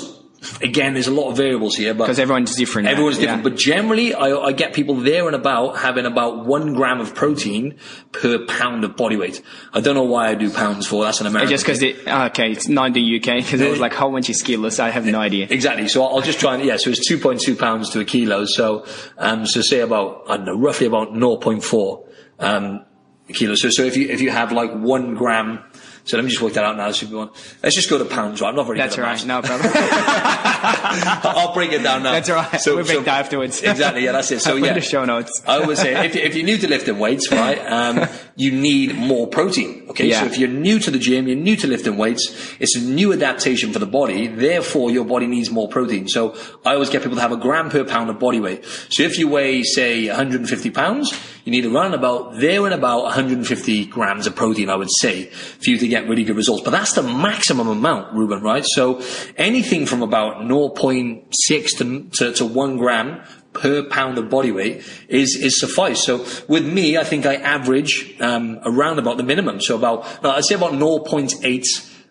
again 0.62 0.94
there's 0.94 1.08
a 1.08 1.12
lot 1.12 1.30
of 1.30 1.38
variables 1.38 1.76
here, 1.76 1.94
but 1.94 2.06
Because 2.06 2.20
everyone's 2.20 2.56
different. 2.56 2.88
Everyone's 2.88 3.18
yeah. 3.18 3.36
different, 3.36 3.44
but 3.44 3.56
generally, 3.56 4.14
I, 4.14 4.36
I 4.36 4.52
get 4.52 4.74
people 4.74 4.96
there 4.96 5.28
and 5.28 5.36
about 5.36 5.78
having 5.78 6.06
about 6.06 6.46
one 6.46 6.74
gram 6.74 7.00
of 7.00 7.16
protein 7.16 7.78
per 8.12 8.46
pound 8.46 8.84
of 8.84 8.96
body 8.96 9.16
weight. 9.18 9.42
I 9.74 9.82
don't 9.82 9.96
know 9.96 10.04
why 10.04 10.30
I 10.30 10.36
do 10.36 10.50
pounds 10.52 10.88
for. 10.88 11.04
That's 11.04 11.22
an 11.22 11.28
American. 11.28 11.50
Just 11.50 11.66
because 11.66 11.82
it, 11.82 12.08
okay, 12.08 12.52
it's 12.52 12.68
not 12.68 12.94
the 12.94 13.18
UK, 13.18 13.44
because 13.44 13.62
it 13.62 13.70
was 13.70 13.80
like, 13.80 13.94
how 13.94 14.10
much 14.10 14.30
is 14.30 14.42
kilos? 14.42 14.80
I 14.80 14.90
have 14.90 15.06
no 15.06 15.20
idea. 15.20 15.48
Exactly. 15.50 15.88
So 15.88 16.04
I'll 16.04 16.22
just 16.22 16.40
try 16.40 16.56
and 16.56 16.64
yeah. 16.64 16.78
So 16.78 16.90
it's 16.90 17.10
2.2 17.10 17.58
pounds 17.58 17.90
to 17.92 18.00
a 18.00 18.06
kilo. 18.06 18.46
So 18.46 18.86
um, 19.18 19.46
so 19.46 19.62
say 19.62 19.80
about 19.80 20.24
I 20.28 20.38
don't 20.38 20.46
know 20.46 20.58
roughly 20.58 20.88
about 20.88 21.14
0.4 21.14 22.08
um, 22.40 22.86
kilos. 23.34 23.62
So 23.62 23.70
so 23.70 23.84
if 23.84 23.98
you 23.98 24.10
if 24.10 24.22
you 24.22 24.30
have 24.30 24.52
like 24.52 24.72
one 24.74 25.16
gram. 25.16 25.64
So 26.08 26.18
let 26.18 26.24
me 26.24 26.30
just 26.32 26.42
work 26.42 26.54
that 26.54 26.64
out 26.64 26.78
now. 26.78 26.90
So 26.92 27.06
if 27.06 27.12
you 27.12 27.18
want- 27.18 27.34
Let's 27.62 27.76
just 27.76 27.90
go 27.90 27.98
to 27.98 28.06
pounds. 28.06 28.42
Right? 28.42 28.50
I'm 28.50 28.56
not 28.56 28.66
very 28.66 28.78
That's 28.80 28.96
good 28.96 29.04
at 29.06 29.08
right, 29.08 29.26
no 29.26 29.42
problem. 29.42 29.72
I'll 30.64 31.54
break 31.54 31.72
it 31.72 31.84
down 31.84 32.04
now. 32.04 32.14
That's 32.14 32.30
all 32.30 32.38
right. 32.38 32.62
We'll 32.66 32.78
make 32.78 33.06
that 33.06 33.20
afterwards. 33.20 33.62
Exactly. 33.62 34.04
Yeah, 34.06 34.14
that's 34.14 34.32
it. 34.32 34.40
So 34.40 34.56
yeah, 34.58 34.74
the 34.74 34.82
show 34.82 35.06
notes. 35.06 35.42
I 35.46 35.66
would 35.66 35.78
say 35.78 36.06
if, 36.06 36.16
if 36.16 36.36
you're 36.36 36.46
new 36.46 36.58
to 36.58 36.68
lifting 36.68 36.98
weights, 37.00 37.32
right, 37.32 37.60
um, 37.70 38.08
you 38.36 38.52
need 38.52 38.96
more 38.96 39.28
protein. 39.28 39.86
Okay, 39.90 40.08
Yeah. 40.08 40.22
so 40.22 40.26
if 40.28 40.38
you're 40.38 40.50
new 40.50 40.80
to 40.80 40.92
the 40.92 41.00
gym, 41.00 41.28
you're 41.28 41.38
new 41.38 41.56
to 41.58 41.68
lifting 41.68 41.98
weights, 41.98 42.56
it's 42.60 42.76
a 42.76 42.82
new 42.82 43.14
adaptation 43.14 43.72
for 43.74 43.80
the 43.80 43.86
body. 43.86 44.28
Therefore, 44.28 44.92
your 44.92 45.06
body 45.06 45.28
needs 45.28 45.50
more 45.50 45.68
protein. 45.68 46.08
So 46.08 46.36
I 46.66 46.74
always 46.74 46.90
get 46.90 47.02
people 47.04 47.16
to 47.18 47.22
have 47.22 47.32
a 47.32 47.38
gram 47.38 47.70
per 47.70 47.84
pound 47.84 48.10
of 48.10 48.20
body 48.20 48.40
weight. 48.40 48.64
So 48.90 49.04
if 49.04 49.18
you 49.18 49.28
weigh, 49.28 49.64
say, 49.64 50.08
150 50.08 50.70
pounds, 50.72 51.14
you 51.44 51.52
need 51.52 51.66
around 51.66 51.94
about 51.94 52.36
there 52.40 52.66
and 52.66 52.74
about 52.74 53.04
150 53.04 53.86
grams 53.86 54.28
of 54.28 54.36
protein, 54.36 54.70
I 54.70 54.76
would 54.76 54.92
say, 55.00 55.26
for 55.26 55.70
you 55.70 55.78
to 55.78 55.88
get 55.88 55.97
really 56.06 56.24
good 56.24 56.36
results. 56.36 56.64
But 56.64 56.72
that's 56.72 56.94
the 56.94 57.04
maximum 57.04 57.68
amount, 57.68 58.14
Ruben, 58.14 58.42
right? 58.44 58.66
So 58.66 59.02
anything 59.38 59.86
from 59.86 60.04
about 60.04 60.44
0.6 60.44 61.78
to, 61.78 62.10
to, 62.10 62.34
to 62.34 62.46
one 62.46 62.78
gram 62.78 63.22
per 63.54 63.84
pound 63.84 64.18
of 64.18 64.30
body 64.30 64.52
weight 64.52 64.84
is 65.08 65.36
is 65.36 65.60
suffice. 65.60 66.04
So 66.04 66.26
with 66.48 66.66
me, 66.66 66.98
I 66.98 67.04
think 67.04 67.26
I 67.26 67.36
average 67.36 68.16
um, 68.22 68.60
around 68.64 69.00
about 69.00 69.18
the 69.18 69.24
minimum. 69.24 69.62
So 69.62 69.76
about 69.76 70.24
no, 70.24 70.32
I'd 70.32 70.46
say 70.46 70.56
about 70.56 70.74
0.8 70.74 71.64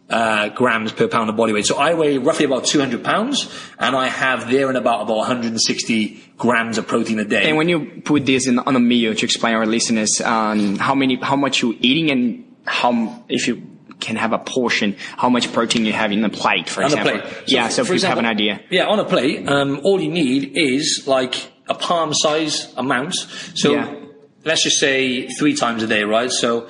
uh, 0.09 0.49
grams 0.51 0.93
per 0.93 1.09
pound 1.09 1.31
of 1.31 1.37
body 1.37 1.53
weight. 1.53 1.67
So 1.67 1.77
I 1.77 1.95
weigh 1.95 2.19
roughly 2.19 2.45
about 2.45 2.65
200 2.65 3.03
pounds, 3.03 3.53
and 3.79 3.97
I 3.97 4.09
have 4.09 4.51
there 4.51 4.69
and 4.69 4.77
about 4.77 5.03
about 5.03 5.19
160 5.19 6.23
grams 6.39 6.79
of 6.79 6.87
protein 6.87 7.19
a 7.19 7.25
day. 7.25 7.49
And 7.49 7.57
when 7.57 7.69
you 7.69 8.03
put 8.05 8.27
this 8.27 8.47
in, 8.47 8.59
on 8.59 8.77
a 8.77 8.81
meal 8.81 9.15
to 9.15 9.25
explain 9.25 9.55
our 9.55 9.67
listeners 9.67 10.21
um, 10.21 10.77
how 10.77 10.95
many, 10.95 11.19
how 11.21 11.37
much 11.37 11.63
you're 11.63 11.75
eating 11.81 12.11
and 12.11 12.57
how, 12.67 13.25
if 13.29 13.49
you 13.49 13.76
can 14.01 14.17
have 14.17 14.33
a 14.33 14.39
portion, 14.39 14.97
how 15.17 15.29
much 15.29 15.53
protein 15.53 15.85
you 15.87 15.93
have 15.93 16.13
in 16.13 16.21
the 16.23 16.29
plate, 16.29 16.69
for 16.69 16.83
on 16.83 16.91
example. 16.93 17.19
plate. 17.21 17.43
yeah, 17.47 17.69
so 17.69 17.83
if 17.83 17.89
for 17.89 17.95
you 17.95 18.01
have 18.07 18.19
an 18.19 18.27
idea. 18.27 18.61
Yeah, 18.71 18.87
on 18.87 18.99
a 18.99 19.05
plate, 19.05 19.49
um, 19.49 19.81
all 19.85 20.01
you 20.01 20.11
need 20.11 20.53
is 20.55 21.05
like 21.07 21.51
a 21.69 21.75
palm 21.75 22.13
size 22.15 22.73
amount. 22.77 23.15
So 23.55 23.73
Yeah. 23.73 23.95
let's 24.45 24.63
just 24.63 24.79
say 24.79 25.29
three 25.29 25.55
times 25.55 25.83
a 25.83 25.87
day, 25.87 26.05
right? 26.05 26.31
So 26.31 26.67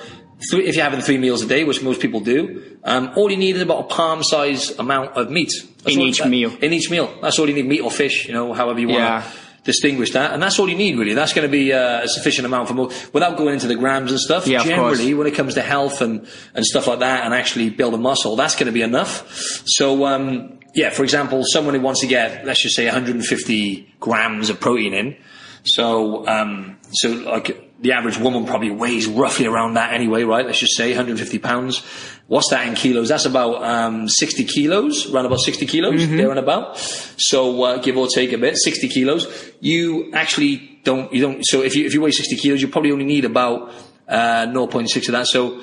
three, 0.51 0.65
if 0.67 0.75
you're 0.77 0.85
having 0.85 1.01
three 1.01 1.19
meals 1.19 1.43
a 1.43 1.47
day, 1.47 1.65
which 1.65 1.83
most 1.83 2.01
people 2.01 2.21
do, 2.21 2.63
um, 2.85 3.11
all 3.17 3.31
you 3.31 3.37
need 3.37 3.57
is 3.57 3.63
about 3.63 3.81
a 3.81 3.89
palm 3.95 4.23
size 4.23 4.71
amount 4.79 5.17
of 5.17 5.31
meat. 5.31 5.53
That's 5.83 5.97
In 5.97 6.03
each 6.03 6.19
that- 6.19 6.29
meal. 6.29 6.53
In 6.63 6.73
each 6.73 6.91
meal. 6.91 7.13
That's 7.23 7.39
all 7.39 7.49
you 7.49 7.55
need, 7.55 7.67
meat 7.67 7.81
or 7.81 7.91
fish, 7.91 8.27
you 8.29 8.35
know, 8.35 8.53
however 8.53 8.79
you 8.81 8.89
want 8.89 9.01
Yeah. 9.01 9.21
to 9.23 9.29
distinguish 9.67 10.13
that. 10.13 10.33
And 10.33 10.43
that's 10.43 10.59
all 10.59 10.69
you 10.69 10.77
need, 10.77 10.97
really. 10.97 11.13
That's 11.13 11.35
going 11.35 11.47
to 11.47 11.53
be 11.53 11.73
uh, 11.73 12.05
a 12.05 12.09
sufficient 12.09 12.47
amount 12.47 12.69
for 12.69 12.75
more, 12.75 12.91
without 13.13 13.37
going 13.37 13.55
into 13.55 13.67
the 13.67 13.75
grams 13.75 14.11
and 14.11 14.19
stuff. 14.19 14.47
Yeah, 14.47 14.63
Generally, 14.63 15.13
when 15.15 15.27
it 15.27 15.35
comes 15.35 15.55
to 15.55 15.63
health 15.63 16.01
and, 16.01 16.27
and 16.55 16.65
stuff 16.65 16.87
like 16.87 17.01
that 17.01 17.25
and 17.25 17.35
actually 17.35 17.69
build 17.69 17.93
a 17.93 17.99
muscle, 17.99 18.37
that's 18.37 18.55
going 18.55 18.67
to 18.67 18.73
be 18.73 18.83
enough. 18.83 19.29
So, 19.67 20.07
um, 20.07 20.61
yeah, 20.75 20.91
for 20.91 21.03
example, 21.03 21.45
someone 21.45 21.75
who 21.75 21.81
wants 21.81 22.01
to 22.01 22.07
get, 22.07 22.47
let's 22.47 22.63
just 22.63 22.77
say 22.77 22.87
150 22.87 23.95
grams 24.01 24.49
of 24.49 24.61
protein 24.61 24.95
in. 24.95 25.17
So, 25.65 26.27
um, 26.27 26.79
so 26.93 27.11
like 27.11 27.81
the 27.81 27.93
average 27.93 28.19
woman 28.19 28.47
probably 28.47 28.71
weighs 28.71 29.07
roughly 29.07 29.47
around 29.47 29.75
that 29.75 29.93
anyway, 29.93 30.23
right? 30.23 30.47
Let's 30.47 30.61
just 30.61 30.77
say 30.77 30.91
150 30.91 31.39
pounds. 31.39 31.83
What's 32.29 32.51
that 32.51 32.67
in 32.67 32.75
kilos? 32.75 33.09
That's 33.09 33.25
about 33.25 33.63
um, 33.63 34.09
60 34.09 34.45
kilos, 34.47 35.13
around 35.13 35.27
about 35.27 35.39
60 35.41 35.65
kilos, 35.67 36.03
Mm-hmm. 36.03 36.17
there 36.17 36.31
and 36.31 36.39
about. 36.41 36.77
So 36.79 37.63
uh, 37.63 37.79
give 37.79 37.97
or 37.97 38.09
take 38.09 38.33
a 38.33 38.39
bit, 38.39 38.57
60 38.57 38.89
kilos. 38.89 39.27
You 39.61 40.11
actually 40.13 40.81
don't, 40.83 41.13
you 41.13 41.21
don't. 41.23 41.45
So 41.47 41.63
if 41.63 41.77
you 41.77 41.87
if 41.87 41.95
you 41.95 42.01
weigh 42.01 42.11
60 42.11 42.37
kilos, 42.37 42.61
you 42.61 42.69
probably 42.69 42.91
only 42.91 43.05
need 43.05 43.25
about 43.25 43.71
uh, 44.09 44.47
0.6 44.49 45.07
of 45.09 45.13
that. 45.13 45.27
So 45.29 45.61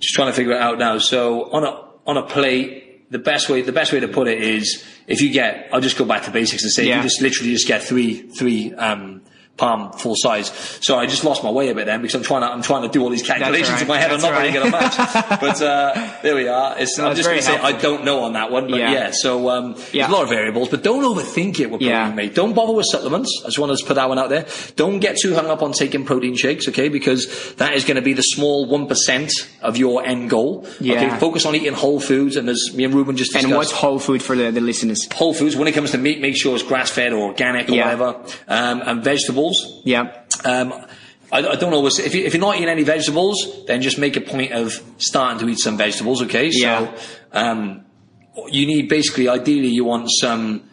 just 0.00 0.14
trying 0.14 0.28
to 0.28 0.34
figure 0.34 0.52
it 0.52 0.60
out 0.60 0.78
now. 0.78 0.98
So 0.98 1.50
on 1.50 1.64
a 1.64 1.82
on 2.06 2.16
a 2.18 2.22
plate, 2.26 3.10
the 3.10 3.18
best 3.18 3.48
way 3.48 3.62
the 3.62 3.72
best 3.72 3.92
way 3.92 4.00
to 4.00 4.08
put 4.08 4.28
it 4.28 4.42
is 4.42 4.84
if 5.06 5.22
you 5.22 5.32
get. 5.32 5.68
I'll 5.72 5.80
just 5.80 5.96
go 5.96 6.04
back 6.04 6.24
to 6.24 6.30
basics 6.30 6.62
and 6.62 6.72
say 6.72 6.86
Yeah. 6.88 6.98
you 6.98 7.02
just 7.04 7.22
literally 7.22 7.52
just 7.52 7.66
get 7.66 7.82
three 7.82 8.28
three. 8.36 8.74
Um, 8.74 9.22
palm 9.56 9.92
full 9.92 10.14
size. 10.16 10.48
So 10.80 10.98
I 10.98 11.06
just 11.06 11.24
lost 11.24 11.44
my 11.44 11.50
way 11.50 11.68
a 11.68 11.74
bit 11.74 11.86
then 11.86 12.00
because 12.02 12.14
I'm 12.14 12.22
trying 12.22 12.42
to 12.42 12.48
I'm 12.48 12.62
trying 12.62 12.82
to 12.82 12.88
do 12.88 13.02
all 13.02 13.10
these 13.10 13.22
calculations 13.22 13.70
right. 13.70 13.82
in 13.82 13.88
my 13.88 13.98
head. 13.98 14.10
That's 14.10 14.24
I'm 14.24 14.32
not 14.32 14.40
really 14.40 14.58
right. 14.58 14.70
going 14.70 14.72
to 14.72 14.80
match. 14.80 15.40
but 15.40 15.62
uh, 15.62 16.18
there 16.22 16.34
we 16.34 16.48
are. 16.48 16.78
It's, 16.78 16.98
No, 16.98 17.08
I'm 17.08 17.16
just 17.16 17.28
going 17.28 17.40
to 17.40 17.44
say 17.44 17.56
I 17.56 17.72
don't 17.72 18.04
know 18.04 18.20
on 18.24 18.32
that 18.32 18.50
one. 18.50 18.68
But 18.70 18.80
Yeah. 18.80 18.92
yeah, 18.92 19.10
so 19.12 19.50
um, 19.50 19.74
Yeah. 19.92 20.06
there's 20.06 20.08
a 20.08 20.12
lot 20.12 20.22
of 20.24 20.28
variables. 20.30 20.68
But 20.68 20.82
don't 20.82 21.04
overthink 21.04 21.60
it 21.60 21.70
with 21.70 21.80
protein, 21.80 21.88
Yeah. 21.88 22.10
mate. 22.12 22.34
Don't 22.34 22.54
bother 22.54 22.72
with 22.72 22.86
supplements. 22.86 23.30
I 23.42 23.48
just 23.48 23.58
want 23.58 23.76
to 23.76 23.84
put 23.84 23.94
that 23.94 24.08
one 24.08 24.18
out 24.18 24.30
there. 24.30 24.46
Don't 24.76 25.00
get 25.00 25.18
too 25.18 25.34
hung 25.34 25.46
up 25.46 25.62
on 25.62 25.72
taking 25.72 26.04
protein 26.04 26.36
shakes, 26.36 26.68
okay? 26.68 26.88
Because 26.88 27.54
that 27.54 27.74
is 27.74 27.84
going 27.84 27.96
to 27.96 28.02
be 28.02 28.14
the 28.14 28.22
small 28.22 28.66
one 28.66 28.86
percent 28.86 29.32
of 29.60 29.76
your 29.76 30.04
end 30.04 30.30
goal. 30.30 30.66
Yeah. 30.80 30.94
Okay, 30.94 31.18
focus 31.18 31.44
on 31.46 31.54
eating 31.54 31.74
whole 31.74 32.00
foods, 32.00 32.36
and 32.36 32.48
as 32.48 32.72
me 32.74 32.84
and 32.84 32.94
Ruben 32.94 33.16
just 33.16 33.32
discussed. 33.32 33.46
And 33.46 33.56
what's 33.56 33.70
whole 33.70 33.98
food 33.98 34.22
for 34.22 34.34
the, 34.36 34.50
the 34.50 34.60
listeners? 34.60 35.06
Whole 35.12 35.34
foods, 35.34 35.56
when 35.56 35.68
it 35.68 35.72
comes 35.72 35.90
to 35.92 35.98
meat, 35.98 36.20
make 36.20 36.36
sure 36.36 36.54
it's 36.54 36.64
grass 36.64 36.90
fed 36.90 37.12
or 37.12 37.28
organic 37.28 37.68
or 37.68 37.76
whatever. 37.76 38.24
Um, 38.48 38.82
and 38.84 39.04
vegetables, 39.04 39.41
Yeah. 39.84 40.12
um, 40.44 40.72
I, 41.30 41.38
I 41.38 41.56
don't 41.56 41.72
always. 41.72 41.98
If, 41.98 42.14
you, 42.14 42.24
if 42.24 42.34
you're 42.34 42.40
not 42.40 42.56
eating 42.56 42.68
any 42.68 42.82
vegetables, 42.84 43.64
then 43.66 43.80
just 43.80 43.98
make 43.98 44.16
a 44.16 44.20
point 44.20 44.52
of 44.52 44.82
starting 44.98 45.38
to 45.40 45.48
eat 45.50 45.58
some 45.58 45.76
vegetables. 45.78 46.20
Okay, 46.22 46.50
Yeah. 46.52 46.94
so 46.94 47.02
um, 47.32 47.84
you 48.48 48.66
need 48.66 48.88
basically, 48.88 49.28
ideally, 49.28 49.68
you 49.68 49.84
want 49.84 50.08
some. 50.10 50.68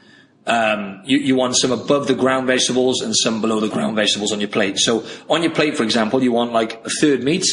Um, 0.47 1.01
you, 1.05 1.19
you 1.19 1.35
want 1.35 1.55
some 1.57 1.71
above 1.71 2.07
the 2.07 2.15
ground 2.15 2.47
vegetables 2.47 3.01
and 3.01 3.15
some 3.15 3.39
below 3.39 3.59
the 3.59 3.67
ground 3.69 3.95
vegetables 3.95 4.31
on 4.31 4.39
your 4.39 4.49
plate. 4.49 4.79
So 4.79 5.05
on 5.29 5.43
your 5.43 5.51
plate, 5.51 5.77
for 5.77 5.83
example, 5.83 6.23
you 6.23 6.31
want 6.31 6.53
like 6.53 6.83
a 6.85 6.89
third 6.89 7.23
meat, 7.23 7.45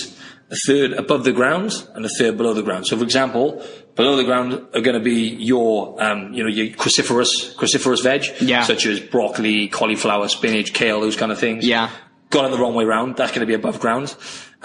a 0.51 0.57
third 0.67 0.93
above 0.93 1.25
the 1.25 1.33
ground, 1.33 1.73
and 1.95 2.05
a 2.05 2.09
third 2.09 2.37
below 2.37 2.55
the 2.55 2.63
ground. 2.63 2.87
So, 2.87 2.97
for 2.97 3.03
example, 3.05 3.63
below 3.97 4.15
the 4.17 4.25
ground 4.25 4.53
are 4.75 4.81
going 4.81 4.95
to 4.97 5.01
be 5.01 5.29
your, 5.39 6.01
um, 6.03 6.33
you 6.33 6.43
know, 6.45 6.49
your 6.49 6.67
cruciferous 6.77 7.55
cruciferous 7.57 8.03
veg, 8.03 8.25
Yeah. 8.41 8.63
such 8.63 8.87
as 8.87 9.01
broccoli, 9.01 9.69
cauliflower, 9.69 10.29
spinach, 10.29 10.73
kale, 10.73 11.01
those 11.01 11.17
kind 11.17 11.33
of 11.33 11.39
things 11.39 11.67
Yeah. 11.67 11.91
got 12.31 12.45
it 12.45 12.51
the 12.53 12.59
wrong 12.59 12.75
way 12.75 12.85
round, 12.85 13.17
that's 13.17 13.33
going 13.33 13.41
to 13.41 13.47
be 13.47 13.55
above 13.55 13.81
ground. 13.81 14.15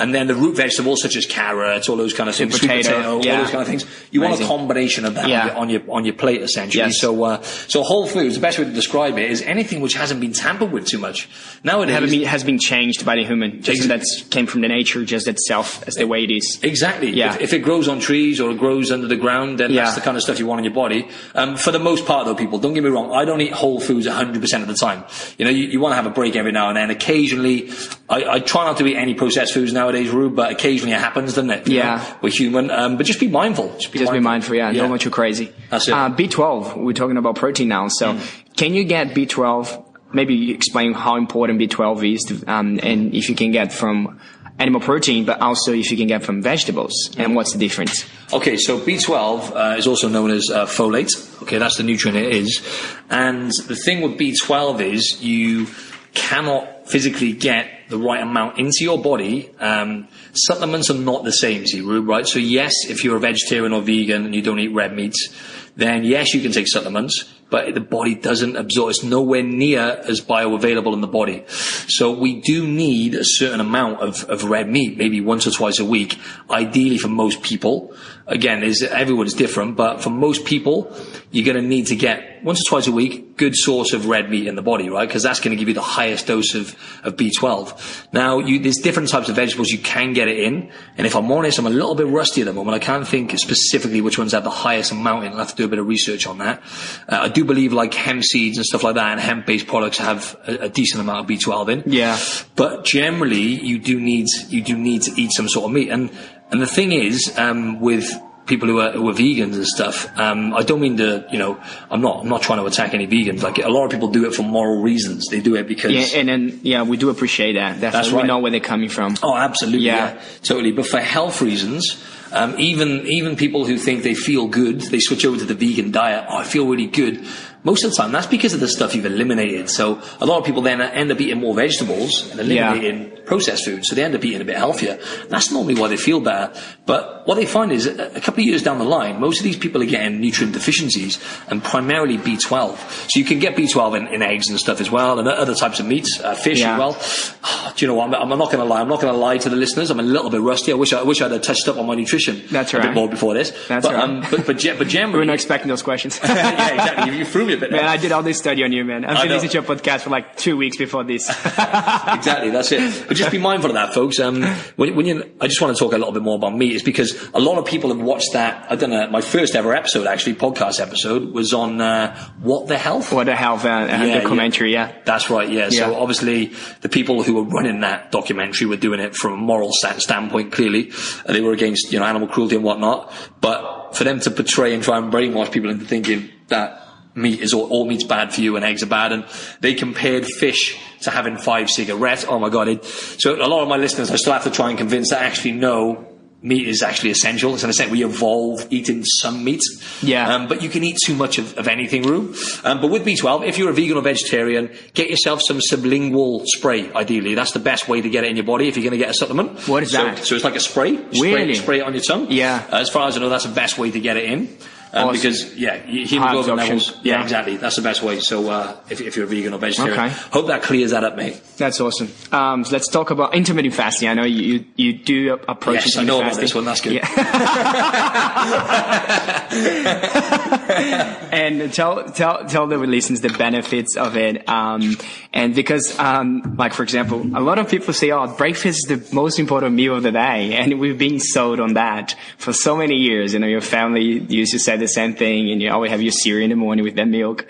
And 0.01 0.13
then 0.15 0.27
the 0.27 0.35
root 0.35 0.55
vegetables 0.57 1.01
such 1.01 1.15
as 1.15 1.25
carrots, 1.25 1.87
all 1.89 1.95
those 1.95 2.13
kind 2.13 2.27
of 2.29 2.35
things, 2.35 2.55
Sweet 2.55 2.67
potato, 2.69 3.13
all 3.17 3.21
those 3.23 3.49
kind 3.51 3.61
of 3.61 3.67
things. 3.67 3.85
You 4.11 4.23
Amazing. 4.25 4.47
want 4.47 4.57
a 4.57 4.57
combination 4.59 5.05
of 5.05 5.13
that 5.15 5.27
Yeah. 5.29 5.55
on, 5.55 5.69
your, 5.69 5.81
on 5.89 6.05
your 6.05 6.15
plate 6.15 6.41
essentially. 6.41 6.83
Yes. 6.83 6.99
So 6.99 7.23
uh, 7.23 7.41
so 7.43 7.83
whole 7.83 8.07
foods, 8.07 8.35
the 8.35 8.41
best 8.41 8.57
way 8.57 8.65
to 8.65 8.71
describe 8.71 9.17
it 9.17 9.29
is 9.29 9.41
anything 9.43 9.79
which 9.81 9.93
hasn't 9.93 10.19
been 10.19 10.33
tampered 10.33 10.71
with 10.71 10.87
too 10.87 10.97
much. 10.97 11.29
Nowadays, 11.63 11.93
Haven't 11.93 12.09
been, 12.09 12.23
has 12.23 12.43
been 12.43 12.57
changed 12.59 13.05
by 13.05 13.15
the 13.15 13.23
human. 13.25 13.61
Just 13.61 13.87
that 13.89 14.03
came 14.31 14.47
from 14.47 14.61
the 14.61 14.67
nature, 14.67 15.05
just 15.05 15.27
itself, 15.27 15.83
as 15.87 15.95
the 15.95 16.07
way 16.07 16.23
it 16.23 16.31
is. 16.31 16.59
Exactly. 16.63 17.11
Yeah. 17.11 17.35
If, 17.35 17.41
if 17.41 17.53
it 17.53 17.59
grows 17.59 17.87
on 17.87 17.99
trees 17.99 18.39
or 18.41 18.51
it 18.51 18.57
grows 18.57 18.91
under 18.91 19.07
the 19.07 19.15
ground, 19.17 19.59
then 19.59 19.71
Yeah. 19.71 19.83
that's 19.83 19.95
the 19.95 20.01
kind 20.01 20.17
of 20.17 20.23
stuff 20.23 20.39
you 20.39 20.47
want 20.47 20.59
in 20.59 20.65
your 20.65 20.73
body. 20.73 21.07
Um, 21.35 21.55
for 21.57 21.71
the 21.71 21.79
most 21.79 22.05
part, 22.05 22.25
though, 22.25 22.35
people, 22.35 22.57
don't 22.59 22.73
get 22.73 22.83
me 22.83 22.89
wrong. 22.89 23.11
I 23.13 23.25
don't 23.25 23.41
eat 23.41 23.53
whole 23.53 23.79
foods 23.79 24.07
100% 24.07 24.61
of 24.61 24.67
the 24.67 24.73
time. 24.73 25.03
You 25.37 25.45
know, 25.45 25.51
you, 25.51 25.65
you 25.67 25.79
want 25.79 25.91
to 25.91 25.95
have 25.97 26.05
a 26.07 26.09
break 26.09 26.35
every 26.35 26.51
now 26.51 26.69
and 26.69 26.77
then. 26.77 26.89
Occasionally, 26.89 27.69
I, 28.09 28.23
I 28.35 28.39
try 28.39 28.65
not 28.65 28.77
to 28.77 28.87
eat 28.87 28.95
any 28.95 29.13
processed 29.13 29.53
foods 29.53 29.71
nowadays, 29.91 30.11
Rube, 30.11 30.35
but 30.35 30.51
occasionally 30.51 30.93
it 30.93 30.99
happens, 30.99 31.33
doesn't 31.33 31.49
it? 31.49 31.67
You 31.67 31.75
Yeah. 31.77 31.97
know, 31.97 32.03
we're 32.21 32.29
human. 32.31 32.71
Um, 32.71 32.97
but 32.97 33.05
just 33.05 33.19
be 33.19 33.27
mindful. 33.27 33.73
Just 33.77 33.91
be 33.91 33.99
Just 33.99 34.11
be 34.11 34.19
mindful, 34.19 34.55
yeah, 34.55 34.71
don't 34.71 34.89
go 34.89 34.97
too 34.97 35.09
crazy. 35.09 35.51
That's 35.69 35.87
it. 35.87 35.93
Uh, 35.93 36.09
B12, 36.09 36.77
we're 36.77 36.93
talking 36.93 37.17
about 37.17 37.35
protein 37.35 37.67
now. 37.67 37.87
So, 37.87 38.17
can 38.57 38.73
you 38.73 38.83
get 38.83 39.13
B12? 39.13 39.85
Maybe 40.13 40.51
explain 40.51 40.93
how 40.93 41.15
important 41.15 41.59
B12 41.59 42.13
is, 42.13 42.23
to, 42.23 42.33
um, 42.51 42.79
and 42.83 43.13
if 43.13 43.29
you 43.29 43.35
can 43.35 43.51
get 43.51 43.71
from 43.71 44.19
animal 44.59 44.81
protein, 44.81 45.25
but 45.25 45.41
also 45.41 45.71
if 45.73 45.89
you 45.89 45.97
can 45.97 46.07
get 46.07 46.21
from 46.23 46.41
vegetables, 46.41 46.93
and 47.17 47.33
what's 47.35 47.53
the 47.53 47.57
difference? 47.59 48.05
Okay, 48.33 48.57
so 48.57 48.77
B12 48.79 49.55
uh, 49.55 49.75
is 49.77 49.87
also 49.87 50.09
known 50.09 50.29
as 50.31 50.49
uh, 50.49 50.65
folate. 50.65 51.09
Okay, 51.43 51.57
that's 51.57 51.77
the 51.77 51.83
nutrient 51.83 52.17
it 52.17 52.33
is. 52.35 52.61
And 53.09 53.51
the 53.67 53.75
thing 53.75 54.01
with 54.01 54.17
B12 54.19 54.81
is 54.81 55.23
you 55.23 55.67
cannot 56.13 56.89
physically 56.89 57.31
get 57.31 57.80
the 57.91 57.99
right 57.99 58.21
amount 58.21 58.57
into 58.57 58.79
your 58.81 58.99
body. 58.99 59.51
Um, 59.59 60.07
supplements 60.33 60.89
are 60.89 60.95
not 60.95 61.23
the 61.23 61.31
same, 61.31 61.65
Rube, 61.85 62.07
right? 62.07 62.25
So 62.25 62.39
yes, 62.39 62.73
if 62.89 63.03
you're 63.03 63.17
a 63.17 63.19
vegetarian 63.19 63.73
or 63.73 63.81
vegan 63.81 64.25
and 64.25 64.33
you 64.33 64.41
don't 64.41 64.59
eat 64.59 64.73
red 64.73 64.95
meats, 64.95 65.29
then 65.75 66.03
yes, 66.03 66.33
you 66.33 66.41
can 66.41 66.51
take 66.51 66.67
supplements, 66.67 67.31
but 67.49 67.73
the 67.73 67.81
body 67.81 68.15
doesn't 68.15 68.55
absorb. 68.55 68.89
It's 68.89 69.03
nowhere 69.03 69.43
near 69.43 70.01
as 70.05 70.21
bioavailable 70.21 70.93
in 70.93 71.01
the 71.01 71.07
body. 71.07 71.43
So 71.47 72.11
we 72.11 72.41
do 72.41 72.67
need 72.67 73.15
a 73.15 73.23
certain 73.23 73.59
amount 73.59 74.01
of, 74.01 74.23
of 74.25 74.45
red 74.45 74.69
meat, 74.69 74.97
maybe 74.97 75.21
once 75.21 75.45
or 75.47 75.51
twice 75.51 75.79
a 75.79 75.85
week, 75.85 76.17
ideally 76.49 76.97
for 76.97 77.09
most 77.09 77.41
people. 77.41 77.93
Again, 78.32 78.63
is 78.63 78.82
everyone's 78.82 79.34
different, 79.34 79.75
but 79.75 80.01
for 80.01 80.09
most 80.09 80.45
people, 80.45 80.95
you're 81.32 81.45
going 81.45 81.61
to 81.61 81.67
need 81.67 81.88
to 81.88 81.95
get 81.95 82.43
once 82.43 82.61
or 82.61 82.69
twice 82.69 82.88
a 82.88 82.91
week 82.91 83.32
good 83.41 83.55
source 83.55 83.91
of 83.93 84.05
red 84.05 84.29
meat 84.29 84.45
in 84.45 84.55
the 84.55 84.61
body, 84.61 84.88
right? 84.88 85.07
Because 85.07 85.23
that's 85.23 85.39
going 85.39 85.49
to 85.49 85.59
give 85.59 85.67
you 85.67 85.73
the 85.73 85.82
highest 85.82 86.27
dose 86.27 86.53
of, 86.53 86.75
of 87.03 87.15
B12. 87.15 88.13
Now, 88.13 88.38
you, 88.38 88.59
there's 88.59 88.77
different 88.77 89.09
types 89.09 89.29
of 89.29 89.36
vegetables 89.36 89.71
you 89.71 89.79
can 89.79 90.13
get 90.13 90.27
it 90.27 90.39
in, 90.39 90.71
and 90.95 91.07
if 91.07 91.15
I'm 91.15 91.32
honest, 91.32 91.57
I'm 91.57 91.65
a 91.65 91.71
little 91.71 91.95
bit 91.95 92.05
rusty 92.05 92.41
at 92.41 92.45
the 92.45 92.53
moment. 92.53 92.75
I 92.75 92.79
can't 92.79 93.07
think 93.07 93.36
specifically 93.39 93.99
which 93.99 94.19
ones 94.19 94.34
have 94.34 94.43
the 94.43 94.51
highest 94.51 94.91
amount 94.91 95.25
in. 95.25 95.32
I'll 95.32 95.39
have 95.39 95.49
to 95.49 95.55
do 95.55 95.65
a 95.65 95.67
bit 95.67 95.79
of 95.79 95.88
research 95.88 96.27
on 96.27 96.38
that. 96.38 96.61
Uh, 97.09 97.21
I 97.21 97.29
do 97.29 97.43
believe 97.43 97.73
like 97.73 97.95
hemp 97.95 98.23
seeds 98.23 98.57
and 98.57 98.65
stuff 98.65 98.84
like 98.84 98.93
that, 98.93 99.11
and 99.11 99.19
hemp-based 99.19 99.65
products 99.65 99.97
have 99.97 100.38
a, 100.45 100.65
a 100.65 100.69
decent 100.69 101.01
amount 101.01 101.21
of 101.21 101.25
B12 101.25 101.69
in. 101.69 101.84
Yeah. 101.91 102.19
But 102.55 102.86
generally, 102.86 103.41
you 103.41 103.79
do 103.79 103.99
need 103.99 104.27
you 104.49 104.61
do 104.61 104.77
need 104.77 105.01
to 105.03 105.19
eat 105.19 105.32
some 105.32 105.49
sort 105.49 105.65
of 105.65 105.71
meat, 105.71 105.89
and 105.89 106.11
and 106.51 106.61
the 106.61 106.67
thing 106.67 106.91
is, 106.91 107.37
um, 107.37 107.79
with 107.79 108.11
people 108.45 108.67
who 108.67 108.79
are, 108.79 108.91
who 108.91 109.09
are 109.09 109.13
vegans 109.13 109.55
and 109.55 109.65
stuff, 109.65 110.07
um, 110.19 110.53
I 110.53 110.63
don't 110.63 110.81
mean 110.81 110.97
to, 110.97 111.25
you 111.31 111.39
know, 111.39 111.61
I'm 111.89 112.01
not 112.01 112.21
I'm 112.21 112.29
not 112.29 112.41
trying 112.41 112.59
to 112.59 112.65
attack 112.65 112.93
any 112.93 113.07
vegans. 113.07 113.41
Like 113.41 113.59
a 113.59 113.69
lot 113.69 113.85
of 113.85 113.91
people 113.91 114.09
do 114.09 114.25
it 114.25 114.35
for 114.35 114.43
moral 114.43 114.81
reasons. 114.81 115.27
They 115.27 115.39
do 115.39 115.55
it 115.55 115.67
because 115.67 115.91
Yeah, 115.91 116.19
and 116.19 116.27
then 116.27 116.59
yeah, 116.63 116.83
we 116.83 116.97
do 116.97 117.09
appreciate 117.09 117.53
that. 117.53 117.79
Definitely, 117.79 118.11
That's 118.11 118.11
we 118.11 118.23
know 118.23 118.39
where 118.39 118.51
they're 118.51 118.59
coming 118.59 118.89
from. 118.89 119.15
Oh, 119.23 119.35
absolutely. 119.35 119.81
Yeah. 119.81 120.15
Yeah. 120.15 120.21
totally. 120.43 120.71
But 120.71 120.87
for 120.87 120.99
health 120.99 121.41
reasons, 121.41 122.03
um, 122.33 122.59
even 122.59 123.07
even 123.07 123.35
people 123.35 123.65
who 123.65 123.77
think 123.77 124.03
they 124.03 124.15
feel 124.15 124.47
good, 124.47 124.81
they 124.81 124.99
switch 124.99 125.25
over 125.25 125.37
to 125.37 125.45
the 125.45 125.55
vegan 125.55 125.91
diet. 125.91 126.25
Oh, 126.29 126.37
I 126.37 126.43
feel 126.43 126.67
really 126.67 126.87
good. 126.87 127.25
Most 127.64 127.84
of 127.84 127.91
the 127.91 127.95
time, 127.97 128.12
that's 128.12 128.26
because 128.28 128.53
of 128.55 128.59
the 128.59 128.68
stuff 128.68 128.95
you've 128.95 129.05
eliminated. 129.05 129.70
So 129.70 130.01
a 130.20 130.26
lot 130.26 130.39
of 130.39 130.45
people 130.45 130.62
then 130.64 130.82
end 130.82 131.12
up 131.12 131.22
eating 131.22 131.39
more 131.39 131.53
vegetables 131.53 132.30
and 132.32 132.39
eliminating 132.39 133.12
processed 133.26 133.66
food. 133.66 133.86
So 133.86 133.93
they 133.95 134.03
end 134.03 134.16
up 134.16 134.26
eating 134.26 134.41
a 134.41 134.45
bit 134.45 134.57
healthier. 134.57 134.97
That's 135.30 135.51
normally 135.51 135.76
why 135.76 135.88
they 135.88 135.95
feel 135.97 136.20
better. 136.22 136.53
But 136.88 137.28
what 137.28 137.36
they 137.36 137.45
find 137.45 137.72
is 137.72 137.86
a 137.86 138.20
couple 138.20 138.41
of 138.41 138.47
years 138.47 138.64
down 138.64 138.80
the 138.80 138.84
line, 138.84 139.20
most 139.20 139.38
of 139.39 139.43
these 139.43 139.57
people 139.57 139.82
are 139.82 139.86
getting 139.86 140.20
nutrient 140.20 140.53
deficiencies 140.53 141.20
and 141.49 141.64
primarily 141.64 142.18
B12. 142.18 142.78
So 143.12 143.20
you 143.20 143.26
can 143.26 143.38
get 143.39 143.55
B12 143.55 143.95
in, 143.97 144.07
in 144.07 144.22
eggs 144.24 144.49
and 144.49 144.59
stuff 144.59 144.82
as 144.82 144.89
well 144.89 145.20
and 145.20 145.28
other 145.28 145.53
types 145.53 145.80
of 145.80 145.86
meats, 145.86 146.20
uh, 146.20 146.34
fish 146.34 146.59
Yeah. 146.59 146.74
as 146.74 146.80
well. 146.80 147.74
Do 147.76 147.86
you 147.86 147.88
know 147.88 147.93
what? 147.95 148.14
I'm, 148.16 148.32
I'm 148.32 148.39
not 148.39 148.51
going 148.51 148.57
to 148.57 148.66
lie. 148.66 148.82
I'm 148.82 148.89
not 148.89 148.99
going 149.01 149.14
to 149.14 149.20
lie 149.20 149.38
to 149.38 149.49
the 149.49 149.55
listeners. 149.55 149.91
I'm 149.91 149.99
a 149.99 150.03
little 150.03 150.32
bit 150.32 150.41
rusty. 150.41 150.72
I 150.72 150.76
wish 150.76 150.91
I, 150.93 150.99
I 150.99 151.03
wish 151.03 151.22
I'd 151.22 151.32
have 151.32 151.43
touched 151.43 151.68
up 151.68 151.78
on 151.78 151.86
my 151.86 151.93
nutrition 151.95 152.41
That's 152.49 152.74
right. 152.74 152.84
a 152.84 152.88
bit 152.88 152.95
more 152.95 153.07
before 153.07 153.36
this. 153.36 153.51
That's 153.68 153.86
but, 153.86 153.93
right. 153.95 154.03
um, 154.03 154.22
but 154.32 154.45
but, 154.45 154.57
but 154.57 154.57
We 154.80 154.86
generally, 154.86 155.20
were 155.20 155.26
not 155.26 155.34
expecting 155.36 155.68
those 155.70 155.84
questions. 155.84 156.20
yeah, 156.24 156.74
exactly. 156.74 157.12
You, 157.14 157.20
you 157.20 157.26
threw 157.26 157.45
me 157.45 157.50
a 157.53 157.57
bit. 157.57 157.71
Man. 157.71 157.85
I 157.85 157.97
did 157.97 158.11
all 158.11 158.23
this 158.23 158.37
study 158.37 158.63
on 158.63 158.71
you, 158.71 158.83
man. 158.83 159.05
I've 159.05 159.21
been 159.21 159.31
listening 159.31 159.51
to 159.51 159.57
your 159.57 159.63
podcast 159.63 160.01
for 160.01 160.09
like 160.09 160.37
two 160.37 160.57
weeks 160.57 160.77
before 160.77 161.03
this. 161.03 161.29
exactly, 161.45 162.49
that's 162.49 162.71
it. 162.71 163.05
But 163.07 163.17
just 163.17 163.31
be 163.31 163.37
mindful 163.37 163.69
of 163.71 163.75
that, 163.75 163.93
folks. 163.93 164.19
Um, 164.19 164.43
when, 164.75 164.95
when 164.95 165.05
you, 165.05 165.31
I 165.39 165.47
just 165.47 165.61
want 165.61 165.75
to 165.75 165.79
talk 165.83 165.93
a 165.93 165.97
little 165.97 166.13
bit 166.13 166.23
more 166.23 166.35
about 166.35 166.55
me. 166.55 166.73
is 166.73 166.83
because 166.83 167.29
a 167.33 167.39
lot 167.39 167.57
of 167.57 167.65
people 167.65 167.89
have 167.89 168.01
watched 168.01 168.33
that. 168.33 168.71
I 168.71 168.75
don't 168.75 168.89
know. 168.89 169.09
My 169.09 169.21
first 169.21 169.55
ever 169.55 169.73
episode, 169.73 170.07
actually, 170.07 170.35
podcast 170.35 170.79
episode, 170.79 171.31
was 171.33 171.53
on 171.53 171.81
uh, 171.81 172.15
what 172.41 172.67
the 172.67 172.77
health. 172.77 173.11
what 173.11 173.25
the 173.25 173.35
health 173.35 173.65
uh, 173.65 173.69
uh, 173.69 173.85
Yeah, 173.87 174.19
documentary, 174.21 174.73
yeah. 174.73 174.93
That's 175.05 175.29
right, 175.29 175.49
yeah. 175.49 175.69
So 175.69 175.95
obviously, 175.95 176.53
the 176.81 176.89
people 176.89 177.23
who 177.23 177.35
were 177.35 177.43
running 177.43 177.81
that 177.81 178.11
documentary 178.11 178.67
were 178.67 178.77
doing 178.77 178.99
it 178.99 179.15
from 179.15 179.33
a 179.33 179.37
moral 179.37 179.71
sta- 179.73 179.99
standpoint. 179.99 180.51
Clearly, 180.51 180.91
Uh, 181.25 181.33
they 181.33 181.41
were 181.41 181.53
against 181.53 181.91
you 181.91 181.99
know 181.99 182.05
animal 182.05 182.27
cruelty 182.27 182.55
and 182.55 182.63
whatnot. 182.63 183.11
But 183.41 183.95
for 183.95 184.03
them 184.03 184.19
to 184.21 184.31
portray 184.31 184.73
and 184.73 184.83
try 184.83 184.97
and 184.97 185.11
brainwash 185.11 185.51
people 185.51 185.69
into 185.69 185.85
thinking 185.85 186.29
that 186.47 186.80
meat 187.14 187.39
is 187.39 187.53
all, 187.53 187.68
all 187.70 187.86
meat's 187.86 188.03
bad 188.03 188.34
for 188.34 188.41
you 188.41 188.55
and 188.55 188.66
eggs 188.66 188.84
are 188.84 188.88
bad, 188.88 189.12
and 189.12 189.26
they 189.59 189.74
compared 189.74 190.26
fish 190.26 190.78
to 191.01 191.12
having 191.12 191.38
five 191.38 191.70
cigarettes. 191.70 192.26
Oh 192.28 192.39
my 192.39 192.49
god! 192.49 192.68
It, 192.68 192.86
so 192.86 193.36
a 193.36 193.47
lot 193.47 193.62
of 193.64 193.68
my 193.68 193.78
listeners, 193.78 194.12
I 194.12 194.16
still 194.16 194.34
have 194.34 194.43
to 194.43 194.51
try 194.51 194.70
and 194.70 194.78
convince 194.78 195.09
that 195.09 195.22
actually 195.22 195.53
no. 195.53 196.07
meat 196.43 196.68
is 196.68 196.82
actually 196.82 197.12
essential. 197.12 197.55
So 197.57 197.66
in 197.66 197.70
a 197.70 197.74
sense, 197.74 197.91
we 197.91 198.03
evolve 198.03 198.66
eating 198.72 199.03
some 199.05 199.43
meat. 199.43 199.62
Yeah. 200.01 200.34
Um, 200.34 200.47
but 200.47 200.64
you 200.64 200.70
can 200.70 200.84
eat 200.84 200.97
too 201.05 201.14
much 201.16 201.38
of, 201.38 201.57
of 201.57 201.68
anything, 201.68 202.03
Rue. 202.03 202.34
Um, 202.64 202.82
but 202.82 202.89
with 202.89 203.05
B12, 203.05 203.47
if 203.47 203.57
you're 203.57 203.70
a 203.70 203.74
vegan 203.74 203.97
or 203.97 204.01
vegetarian, 204.01 204.72
get 204.93 205.09
yourself 205.09 205.41
some 205.41 205.59
sublingual 205.59 206.45
spray, 206.45 206.91
ideally. 206.93 207.36
That's 207.36 207.51
the 207.51 207.59
best 207.59 207.88
way 207.88 208.01
to 208.01 208.09
get 208.09 208.24
it 208.24 208.32
in 208.32 208.38
your 208.38 208.45
body 208.45 208.68
if 208.68 208.76
you're 208.76 208.84
going 208.84 208.99
to 208.99 209.05
get 209.05 209.09
a 209.09 209.14
supplement. 209.14 209.68
What 209.68 209.84
is 209.84 209.91
so, 209.91 210.03
that? 210.03 210.26
So 210.26 210.36
it's 210.36 210.43
like 210.43 210.55
a 210.55 210.59
spray. 210.59 210.95
Really? 210.95 211.53
Spray, 211.53 211.53
spray 211.53 211.80
it 211.80 211.84
on 211.84 211.93
your 211.93 212.03
tongue. 212.03 212.28
Yeah. 212.32 212.66
Uh, 212.72 212.78
as 212.78 212.89
far 212.89 213.07
as 213.07 213.18
I 213.18 213.20
know, 213.20 213.30
that's 213.30 213.45
the 213.45 213.53
best 213.53 213.78
way 213.78 213.91
to 213.91 213.99
get 213.99 214.18
it 214.18 214.26
in. 214.26 214.57
Um, 214.93 215.07
Awesome. 215.09 215.15
Because 215.15 215.55
yeah, 215.57 215.77
hemoglobin 215.77 216.57
levels. 216.57 216.91
Yeah, 217.03 217.15
Yeah. 217.17 217.23
exactly. 217.23 217.55
That's 217.57 217.77
the 217.77 217.81
best 217.81 218.03
way. 218.03 218.19
So 218.19 218.49
uh, 218.49 218.75
if, 218.89 218.99
if 218.99 219.15
you're 219.15 219.25
a 219.25 219.29
vegan 219.29 219.53
or 219.53 219.57
vegetarian, 219.57 219.97
Okay. 219.97 220.09
hope 220.31 220.47
that 220.47 220.63
clears 220.63 220.91
that 220.91 221.03
up, 221.05 221.15
mate. 221.15 221.39
That's 221.57 221.79
awesome. 221.79 222.09
Um, 222.33 222.65
so 222.65 222.73
let's 222.73 222.89
talk 222.89 223.09
about 223.09 223.33
intermittent 223.33 223.73
fasting. 223.73 224.09
I 224.09 224.13
know 224.15 224.25
you 224.25 224.65
you, 224.75 224.91
do 224.93 225.33
approach 225.47 225.85
Yes, 225.85 225.95
I 225.97 226.03
know 226.03 226.19
about 226.19 226.35
fasting. 226.35 226.41
this 226.43 226.55
one. 226.55 226.65
That's 226.65 226.81
good. 226.81 227.01
and 231.31 231.73
tell 231.73 232.03
tell 232.11 232.45
tell 232.45 232.67
the 232.67 232.77
listeners 232.77 233.21
the 233.21 233.29
benefits 233.29 233.95
of 233.97 234.17
it. 234.17 234.47
Um, 234.49 234.97
and 235.33 235.55
because, 235.55 235.97
um, 235.99 236.55
like 236.57 236.73
for 236.73 236.83
example, 236.83 237.21
a 237.35 237.39
lot 237.41 237.57
of 237.59 237.69
people 237.69 237.93
say, 237.93 238.11
"Oh, 238.11 238.27
breakfast 238.27 238.89
is 238.91 238.99
the 238.99 239.15
most 239.15 239.39
important 239.39 239.75
meal 239.75 239.95
of 239.95 240.03
the 240.03 240.11
day," 240.11 240.53
and 240.55 240.79
we've 240.79 240.97
been 240.97 241.19
sold 241.19 241.59
on 241.59 241.73
that 241.75 242.15
for 242.37 242.53
so 242.53 242.75
many 242.75 242.95
years. 242.95 243.33
You 243.33 243.39
know, 243.39 243.47
your 243.47 243.61
family 243.61 244.19
used 244.27 244.51
to 244.53 244.59
say 244.59 244.77
the 244.82 244.88
same 244.88 245.15
thing, 245.15 245.51
and 245.51 245.61
you 245.61 245.71
always 245.71 245.91
have 245.91 246.01
your 246.01 246.11
cereal 246.11 246.43
in 246.43 246.49
the 246.49 246.55
morning 246.55 246.84
with 246.84 246.95
that 246.95 247.07
milk. 247.07 247.47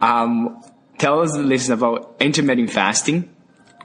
Um, 0.00 0.62
tell 0.98 1.20
us 1.20 1.32
the 1.32 1.42
listeners 1.42 1.78
about 1.78 2.16
intermittent 2.20 2.70
fasting 2.70 3.34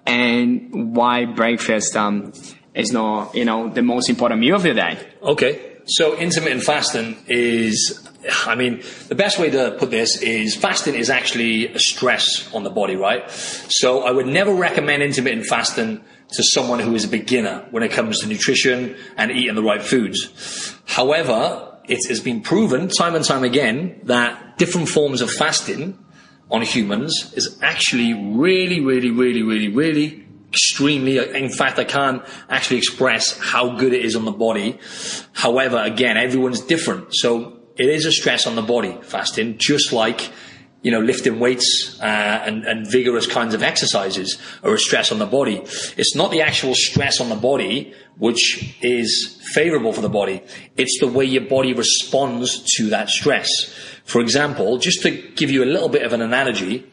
and 0.06 0.96
why 0.96 1.26
breakfast 1.26 1.96
um, 1.96 2.34
is 2.76 2.92
not, 2.92 3.34
you 3.34 3.46
know, 3.46 3.70
the 3.70 3.82
most 3.82 4.10
important 4.10 4.40
meal 4.40 4.56
of 4.56 4.64
the 4.64 4.74
day. 4.74 5.00
Okay. 5.22 5.80
So 5.86 6.16
intermittent 6.18 6.64
fasting 6.64 7.18
is, 7.28 8.08
I 8.46 8.56
mean, 8.56 8.82
the 9.10 9.16
best 9.16 9.38
way 9.38 9.50
to 9.50 9.76
put 9.78 9.92
this 9.92 10.22
is 10.22 10.56
fasting 10.56 10.96
is 10.96 11.10
actually 11.10 11.68
a 11.74 11.80
stress 11.80 12.54
on 12.54 12.64
the 12.64 12.70
body, 12.70 12.96
right? 12.96 13.30
So 13.30 14.04
I 14.04 14.12
would 14.12 14.28
never 14.28 14.54
recommend 14.54 15.04
intermittent 15.04 15.46
fasting 15.46 16.04
to 16.34 16.44
someone 16.44 16.80
who 16.80 16.96
is 16.96 17.04
a 17.04 17.10
beginner 17.10 17.68
when 17.72 17.84
it 17.84 17.92
comes 17.92 18.22
to 18.22 18.28
nutrition 18.28 18.96
and 19.18 19.30
eating 19.32 19.56
the 19.56 19.62
right 19.62 19.84
foods. 19.84 20.74
However, 20.86 21.73
it 21.88 22.08
has 22.08 22.20
been 22.20 22.42
proven 22.42 22.88
time 22.88 23.16
and 23.16 23.26
time 23.26 23.44
again 23.44 24.00
that 24.04 24.58
different 24.58 24.90
forms 24.90 25.22
of 25.22 25.32
fasting 25.32 25.98
on 26.50 26.62
humans 26.62 27.34
is 27.36 27.58
actually 27.62 28.14
really, 28.14 28.80
really, 28.80 29.12
really, 29.12 29.42
really, 29.42 29.70
really 29.70 30.24
extremely, 30.50 31.18
in 31.18 31.50
fact, 31.50 31.80
I 31.80 31.84
can't 31.84 32.22
actually 32.48 32.78
express 32.78 33.38
how 33.40 33.76
good 33.76 33.92
it 33.92 34.06
is 34.06 34.16
on 34.16 34.24
the 34.24 34.32
body. 34.32 34.78
However, 35.34 35.78
again, 35.78 36.16
everyone's 36.16 36.62
different. 36.62 37.16
So 37.16 37.60
it 37.76 37.90
is 37.90 38.06
a 38.06 38.12
stress 38.12 38.46
on 38.46 38.56
the 38.56 38.62
body, 38.62 39.00
fasting, 39.02 39.58
just 39.58 39.92
like, 39.92 40.32
you 40.84 40.92
know, 40.92 41.00
lifting 41.00 41.40
weights 41.40 41.98
uh, 42.02 42.04
and, 42.04 42.66
and 42.66 42.86
vigorous 42.92 43.26
kinds 43.26 43.54
of 43.54 43.64
exercises 43.64 44.38
are 44.64 44.74
a 44.74 44.80
stress 44.80 45.12
on 45.12 45.18
the 45.18 45.26
body. 45.26 45.62
It's 45.98 46.16
not 46.16 46.30
the 46.30 46.42
actual 46.42 46.76
stress 46.76 47.20
on 47.20 47.30
the 47.30 47.36
body 47.36 47.94
which 48.18 48.78
is 48.82 49.42
favorable 49.54 49.94
for 49.94 50.02
the 50.02 50.10
body. 50.10 50.44
It's 50.78 51.00
the 51.00 51.08
way 51.08 51.26
your 51.26 51.48
body 51.48 51.74
responds 51.74 52.64
to 52.76 52.90
that 52.90 53.10
stress. 53.10 53.74
For 54.04 54.22
example, 54.22 54.78
just 54.78 55.02
to 55.04 55.12
give 55.12 55.50
you 55.50 55.64
a 55.64 55.66
little 55.66 55.90
bit 55.90 56.04
of 56.04 56.14
an 56.14 56.22
analogy, 56.22 56.86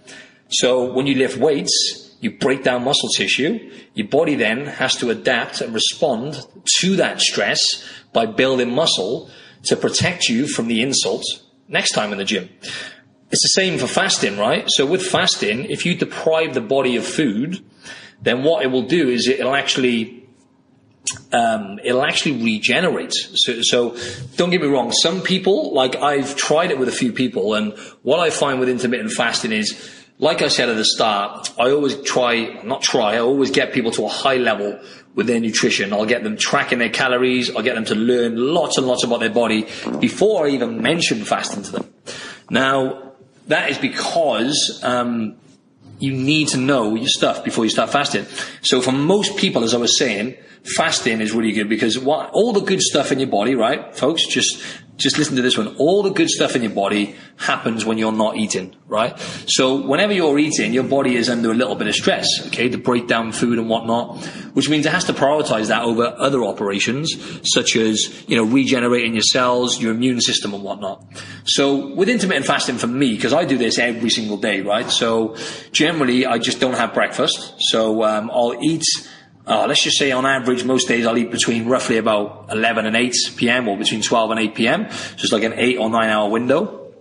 so 0.48 0.92
when 0.92 1.06
you 1.06 1.16
lift 1.16 1.36
weights, 1.36 2.16
you 2.20 2.30
break 2.30 2.62
down 2.62 2.84
muscle 2.84 3.08
tissue. 3.08 3.72
Your 3.94 4.08
body 4.08 4.36
then 4.36 4.66
has 4.66 4.96
to 4.96 5.10
adapt 5.10 5.60
and 5.60 5.74
respond 5.74 6.46
to 6.78 6.96
that 6.96 7.20
stress 7.20 7.84
by 8.12 8.26
building 8.26 8.72
muscle 8.72 9.30
to 9.64 9.76
protect 9.76 10.28
you 10.28 10.46
from 10.46 10.68
the 10.68 10.80
insult 10.82 11.24
next 11.68 11.92
time 11.92 12.12
in 12.12 12.18
the 12.18 12.24
gym. 12.24 12.48
It's 13.30 13.42
the 13.42 13.60
same 13.60 13.78
for 13.78 13.86
fasting, 13.86 14.38
right? 14.38 14.64
So 14.68 14.84
with 14.86 15.06
fasting, 15.06 15.66
if 15.66 15.86
you 15.86 15.94
deprive 15.94 16.54
the 16.54 16.60
body 16.60 16.96
of 16.96 17.04
food, 17.04 17.64
then 18.20 18.42
what 18.42 18.64
it 18.64 18.68
will 18.68 18.82
do 18.82 19.08
is 19.08 19.28
it'll 19.28 19.54
actually 19.54 20.20
um, 21.32 21.78
it'll 21.82 22.04
actually 22.04 22.42
regenerate. 22.42 23.12
So, 23.12 23.62
so 23.62 23.96
don't 24.36 24.50
get 24.50 24.60
me 24.60 24.68
wrong. 24.68 24.92
Some 24.92 25.22
people, 25.22 25.72
like 25.72 25.96
I've 25.96 26.36
tried 26.36 26.70
it 26.70 26.78
with 26.78 26.88
a 26.88 26.92
few 26.92 27.12
people, 27.12 27.54
and 27.54 27.76
what 28.02 28.20
I 28.20 28.30
find 28.30 28.60
with 28.60 28.68
intermittent 28.68 29.12
fasting 29.12 29.52
is, 29.52 29.90
like 30.18 30.42
I 30.42 30.48
said 30.48 30.68
at 30.68 30.76
the 30.76 30.84
start, 30.84 31.52
I 31.58 31.70
always 31.70 32.00
try, 32.02 32.60
not 32.62 32.82
try, 32.82 33.14
I 33.14 33.18
always 33.18 33.50
get 33.50 33.72
people 33.72 33.90
to 33.92 34.04
a 34.04 34.08
high 34.08 34.36
level 34.36 34.78
with 35.14 35.26
their 35.26 35.40
nutrition. 35.40 35.92
I'll 35.92 36.06
get 36.06 36.22
them 36.22 36.36
tracking 36.36 36.78
their 36.78 36.90
calories. 36.90 37.54
I'll 37.54 37.62
get 37.62 37.74
them 37.74 37.86
to 37.86 37.94
learn 37.94 38.36
lots 38.36 38.76
and 38.76 38.86
lots 38.86 39.02
about 39.02 39.20
their 39.20 39.30
body 39.30 39.66
before 39.98 40.46
I 40.46 40.50
even 40.50 40.82
mention 40.82 41.24
fasting 41.24 41.62
to 41.64 41.72
them. 41.72 41.94
Now, 42.50 43.09
that 43.50 43.70
is 43.70 43.78
because, 43.78 44.80
um, 44.82 45.36
you 45.98 46.12
need 46.12 46.48
to 46.48 46.56
know 46.56 46.94
your 46.94 47.08
stuff 47.08 47.44
before 47.44 47.64
you 47.64 47.70
start 47.70 47.90
fasting. 47.90 48.26
So 48.62 48.80
for 48.80 48.92
most 48.92 49.36
people, 49.36 49.64
as 49.64 49.74
I 49.74 49.76
was 49.76 49.98
saying, 49.98 50.34
fasting 50.76 51.20
is 51.20 51.32
really 51.32 51.52
good 51.52 51.68
because 51.68 51.98
what, 51.98 52.30
all 52.32 52.52
the 52.52 52.60
good 52.60 52.80
stuff 52.80 53.12
in 53.12 53.20
your 53.20 53.28
body, 53.28 53.54
right, 53.54 53.94
folks, 53.94 54.26
just, 54.26 54.62
just 55.00 55.18
listen 55.18 55.34
to 55.36 55.42
this 55.42 55.56
one. 55.56 55.74
All 55.76 56.02
the 56.02 56.10
good 56.10 56.28
stuff 56.28 56.54
in 56.54 56.62
your 56.62 56.72
body 56.72 57.16
happens 57.36 57.84
when 57.84 57.98
you're 57.98 58.12
not 58.12 58.36
eating, 58.36 58.76
right? 58.86 59.18
So 59.46 59.86
whenever 59.86 60.12
you're 60.12 60.38
eating, 60.38 60.72
your 60.72 60.84
body 60.84 61.16
is 61.16 61.28
under 61.28 61.50
a 61.50 61.54
little 61.54 61.74
bit 61.74 61.88
of 61.88 61.94
stress, 61.94 62.28
okay, 62.48 62.68
to 62.68 62.78
break 62.78 63.08
down 63.08 63.32
food 63.32 63.58
and 63.58 63.68
whatnot, 63.68 64.24
which 64.54 64.68
means 64.68 64.86
it 64.86 64.92
has 64.92 65.04
to 65.04 65.12
prioritize 65.12 65.68
that 65.68 65.82
over 65.82 66.14
other 66.18 66.44
operations, 66.44 67.16
such 67.44 67.76
as, 67.76 68.24
you 68.28 68.36
know, 68.36 68.44
regenerating 68.44 69.14
your 69.14 69.22
cells, 69.22 69.80
your 69.80 69.92
immune 69.92 70.20
system 70.20 70.52
and 70.54 70.62
whatnot. 70.62 71.04
So 71.44 71.94
with 71.94 72.08
intermittent 72.08 72.46
fasting 72.46 72.76
for 72.76 72.86
me, 72.86 73.14
because 73.14 73.32
I 73.32 73.44
do 73.44 73.56
this 73.56 73.78
every 73.78 74.10
single 74.10 74.36
day, 74.36 74.60
right? 74.60 74.90
So 74.90 75.34
generally 75.72 76.26
I 76.26 76.38
just 76.38 76.60
don't 76.60 76.74
have 76.74 76.92
breakfast. 76.92 77.54
So, 77.58 78.04
um, 78.04 78.30
I'll 78.30 78.56
eat, 78.62 78.84
uh, 79.46 79.66
let's 79.66 79.82
just 79.82 79.98
say 79.98 80.12
on 80.12 80.26
average, 80.26 80.64
most 80.64 80.88
days 80.88 81.06
I'll 81.06 81.18
eat 81.18 81.30
between 81.30 81.66
roughly 81.66 81.96
about 81.96 82.48
11 82.50 82.86
and 82.86 82.96
8 82.96 83.14
p.m. 83.36 83.68
or 83.68 83.76
between 83.76 84.02
12 84.02 84.30
and 84.30 84.40
8 84.40 84.54
p.m. 84.54 84.90
So 84.90 85.14
it's 85.18 85.32
like 85.32 85.42
an 85.42 85.54
eight 85.54 85.78
or 85.78 85.90
nine 85.90 86.08
hour 86.08 86.30
window. 86.30 86.92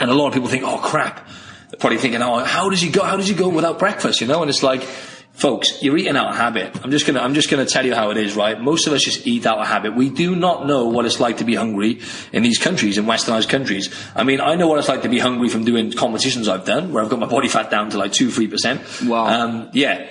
And 0.00 0.10
a 0.10 0.14
lot 0.14 0.28
of 0.28 0.34
people 0.34 0.48
think, 0.48 0.64
oh 0.64 0.78
crap. 0.78 1.28
They're 1.70 1.78
probably 1.78 1.98
thinking, 1.98 2.22
oh, 2.22 2.38
how 2.44 2.70
does 2.70 2.80
he 2.80 2.90
go? 2.90 3.02
How 3.02 3.16
does 3.16 3.28
he 3.28 3.34
go 3.34 3.48
without 3.48 3.78
breakfast? 3.78 4.20
You 4.20 4.26
know? 4.26 4.40
And 4.40 4.48
it's 4.48 4.62
like, 4.62 4.82
folks, 5.38 5.82
you're 5.82 5.96
eating 5.96 6.16
out 6.16 6.30
of 6.30 6.36
habit. 6.36 6.82
I'm 6.82 6.90
just 6.90 7.06
gonna, 7.06 7.20
I'm 7.20 7.34
just 7.34 7.50
gonna 7.50 7.66
tell 7.66 7.86
you 7.86 7.94
how 7.94 8.10
it 8.10 8.16
is, 8.16 8.34
right? 8.34 8.60
Most 8.60 8.86
of 8.86 8.92
us 8.92 9.02
just 9.02 9.26
eat 9.26 9.46
out 9.46 9.58
of 9.58 9.66
habit. 9.66 9.94
We 9.94 10.10
do 10.10 10.34
not 10.34 10.66
know 10.66 10.86
what 10.86 11.04
it's 11.04 11.20
like 11.20 11.38
to 11.38 11.44
be 11.44 11.54
hungry 11.54 12.00
in 12.32 12.42
these 12.42 12.58
countries, 12.58 12.98
in 12.98 13.04
westernized 13.04 13.48
countries. 13.48 13.94
I 14.16 14.24
mean, 14.24 14.40
I 14.40 14.56
know 14.56 14.66
what 14.66 14.78
it's 14.78 14.88
like 14.88 15.02
to 15.02 15.08
be 15.08 15.18
hungry 15.18 15.48
from 15.48 15.64
doing 15.64 15.92
competitions 15.92 16.48
I've 16.48 16.64
done, 16.64 16.92
where 16.92 17.02
I've 17.02 17.10
got 17.10 17.20
my 17.20 17.26
body 17.26 17.48
fat 17.48 17.70
down 17.70 17.90
to 17.90 17.98
like 17.98 18.12
two, 18.12 18.30
three 18.30 18.48
percent. 18.48 18.82
Wow. 19.04 19.26
Um, 19.26 19.70
yeah. 19.72 20.10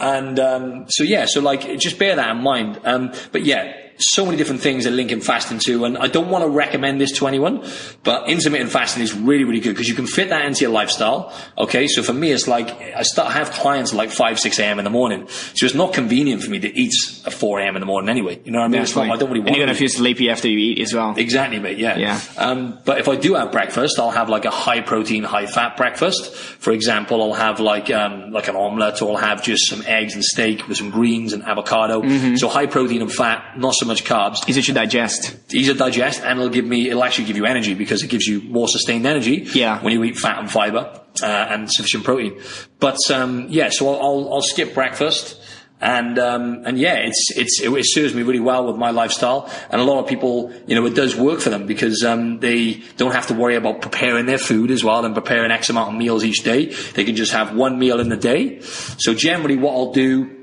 And, 0.00 0.38
um, 0.38 0.84
so 0.88 1.02
yeah, 1.02 1.26
so 1.26 1.40
like, 1.40 1.78
just 1.78 1.98
bear 1.98 2.16
that 2.16 2.30
in 2.30 2.42
mind. 2.42 2.80
Um, 2.84 3.12
but 3.32 3.44
yeah, 3.44 3.72
so 3.98 4.24
many 4.24 4.36
different 4.36 4.60
things 4.60 4.84
that 4.84 4.92
link 4.92 5.12
in 5.12 5.20
fasting 5.20 5.58
to, 5.60 5.84
and 5.84 5.98
I 5.98 6.06
don't 6.06 6.28
want 6.28 6.44
to 6.44 6.50
recommend 6.50 7.00
this 7.00 7.12
to 7.18 7.26
anyone, 7.26 7.68
but 8.04 8.28
intermittent 8.28 8.70
fasting 8.70 9.02
is 9.02 9.12
really, 9.12 9.44
really 9.44 9.60
good 9.60 9.70
because 9.70 9.88
you 9.88 9.94
can 9.94 10.06
fit 10.06 10.28
that 10.30 10.44
into 10.44 10.62
your 10.62 10.70
lifestyle. 10.70 11.32
Okay, 11.56 11.86
so 11.88 12.02
for 12.02 12.12
me, 12.12 12.30
it's 12.30 12.46
like 12.46 12.70
I 12.70 13.02
start 13.02 13.28
I 13.28 13.32
have 13.32 13.50
clients 13.50 13.92
at 13.92 13.96
like 13.96 14.10
five, 14.10 14.38
six 14.38 14.58
a.m. 14.58 14.78
in 14.78 14.84
the 14.84 14.90
morning, 14.90 15.28
so 15.28 15.66
it's 15.66 15.74
not 15.74 15.92
convenient 15.92 16.42
for 16.42 16.50
me 16.50 16.60
to 16.60 16.68
eat 16.68 16.92
at 17.26 17.32
four 17.32 17.60
a.m. 17.60 17.76
in 17.76 17.80
the 17.80 17.86
morning 17.86 18.08
anyway. 18.08 18.40
You 18.44 18.52
know 18.52 18.60
what 18.60 18.66
I 18.66 18.68
mean? 18.68 18.82
It's 18.82 18.94
not, 18.94 19.10
I 19.10 19.16
don't 19.16 19.28
really 19.30 19.40
want. 19.40 19.48
And 19.48 19.56
you're 19.56 19.66
gonna 19.66 19.74
to. 19.74 19.78
feel 19.78 19.88
sleepy 19.88 20.30
after 20.30 20.48
you 20.48 20.58
eat 20.58 20.80
as 20.80 20.94
well. 20.94 21.14
Exactly, 21.16 21.58
mate. 21.58 21.78
Yeah. 21.78 21.98
Yeah. 21.98 22.20
Um, 22.36 22.78
but 22.84 22.98
if 22.98 23.08
I 23.08 23.16
do 23.16 23.34
have 23.34 23.50
breakfast, 23.52 23.98
I'll 23.98 24.10
have 24.10 24.28
like 24.28 24.44
a 24.44 24.50
high 24.50 24.80
protein, 24.80 25.24
high 25.24 25.46
fat 25.46 25.76
breakfast. 25.76 26.34
For 26.34 26.72
example, 26.72 27.22
I'll 27.22 27.34
have 27.38 27.60
like 27.60 27.90
um, 27.90 28.30
like 28.30 28.48
an 28.48 28.56
omelette, 28.56 29.02
or 29.02 29.10
I'll 29.10 29.16
have 29.16 29.42
just 29.42 29.68
some 29.68 29.82
eggs 29.86 30.14
and 30.14 30.24
steak 30.24 30.68
with 30.68 30.76
some 30.76 30.90
greens 30.90 31.32
and 31.32 31.42
avocado. 31.42 32.02
Mm-hmm. 32.02 32.36
So 32.36 32.48
high 32.48 32.66
protein 32.66 33.02
and 33.02 33.12
fat, 33.12 33.58
not 33.58 33.74
so 33.74 33.87
much 33.88 34.04
carbs. 34.04 34.48
Easy 34.48 34.62
to 34.62 34.72
digest. 34.72 35.36
Easier 35.52 35.72
to 35.72 35.78
digest, 35.78 36.22
and 36.22 36.38
it'll 36.38 36.52
give 36.52 36.64
me 36.64 36.88
it'll 36.88 37.04
actually 37.04 37.24
give 37.24 37.36
you 37.36 37.46
energy 37.46 37.74
because 37.74 38.02
it 38.02 38.08
gives 38.08 38.26
you 38.26 38.40
more 38.42 38.68
sustained 38.68 39.06
energy. 39.06 39.48
Yeah. 39.52 39.82
When 39.82 39.92
you 39.92 40.04
eat 40.04 40.16
fat 40.16 40.38
and 40.38 40.50
fiber 40.50 41.00
uh, 41.22 41.26
and 41.26 41.70
sufficient 41.70 42.04
protein. 42.04 42.40
But 42.78 42.98
um, 43.10 43.46
yeah, 43.48 43.70
so 43.70 43.88
I'll, 43.88 44.00
I'll, 44.00 44.34
I'll 44.34 44.42
skip 44.42 44.74
breakfast. 44.74 45.42
And 45.80 46.18
um, 46.18 46.64
and 46.66 46.76
yeah, 46.76 46.94
it's 46.94 47.30
it's 47.36 47.60
it, 47.62 47.86
serves 47.86 48.12
me 48.12 48.22
really 48.22 48.40
well 48.40 48.66
with 48.66 48.74
my 48.74 48.90
lifestyle, 48.90 49.48
and 49.70 49.80
a 49.80 49.84
lot 49.84 50.00
of 50.00 50.08
people, 50.08 50.52
you 50.66 50.74
know, 50.74 50.84
it 50.86 50.96
does 50.96 51.14
work 51.14 51.38
for 51.38 51.50
them 51.50 51.68
because 51.68 52.02
um, 52.02 52.40
they 52.40 52.82
don't 52.96 53.12
have 53.12 53.28
to 53.28 53.34
worry 53.34 53.54
about 53.54 53.80
preparing 53.80 54.26
their 54.26 54.38
food 54.38 54.72
as 54.72 54.82
well 54.82 55.04
and 55.04 55.14
preparing 55.14 55.52
X 55.52 55.70
amount 55.70 55.90
of 55.90 55.94
meals 55.94 56.24
each 56.24 56.42
day. 56.42 56.66
They 56.94 57.04
can 57.04 57.14
just 57.14 57.30
have 57.30 57.54
one 57.54 57.78
meal 57.78 58.00
in 58.00 58.08
the 58.08 58.16
day. 58.16 58.60
So 58.60 59.14
generally, 59.14 59.56
what 59.56 59.72
I'll 59.72 59.92
do 59.92 60.37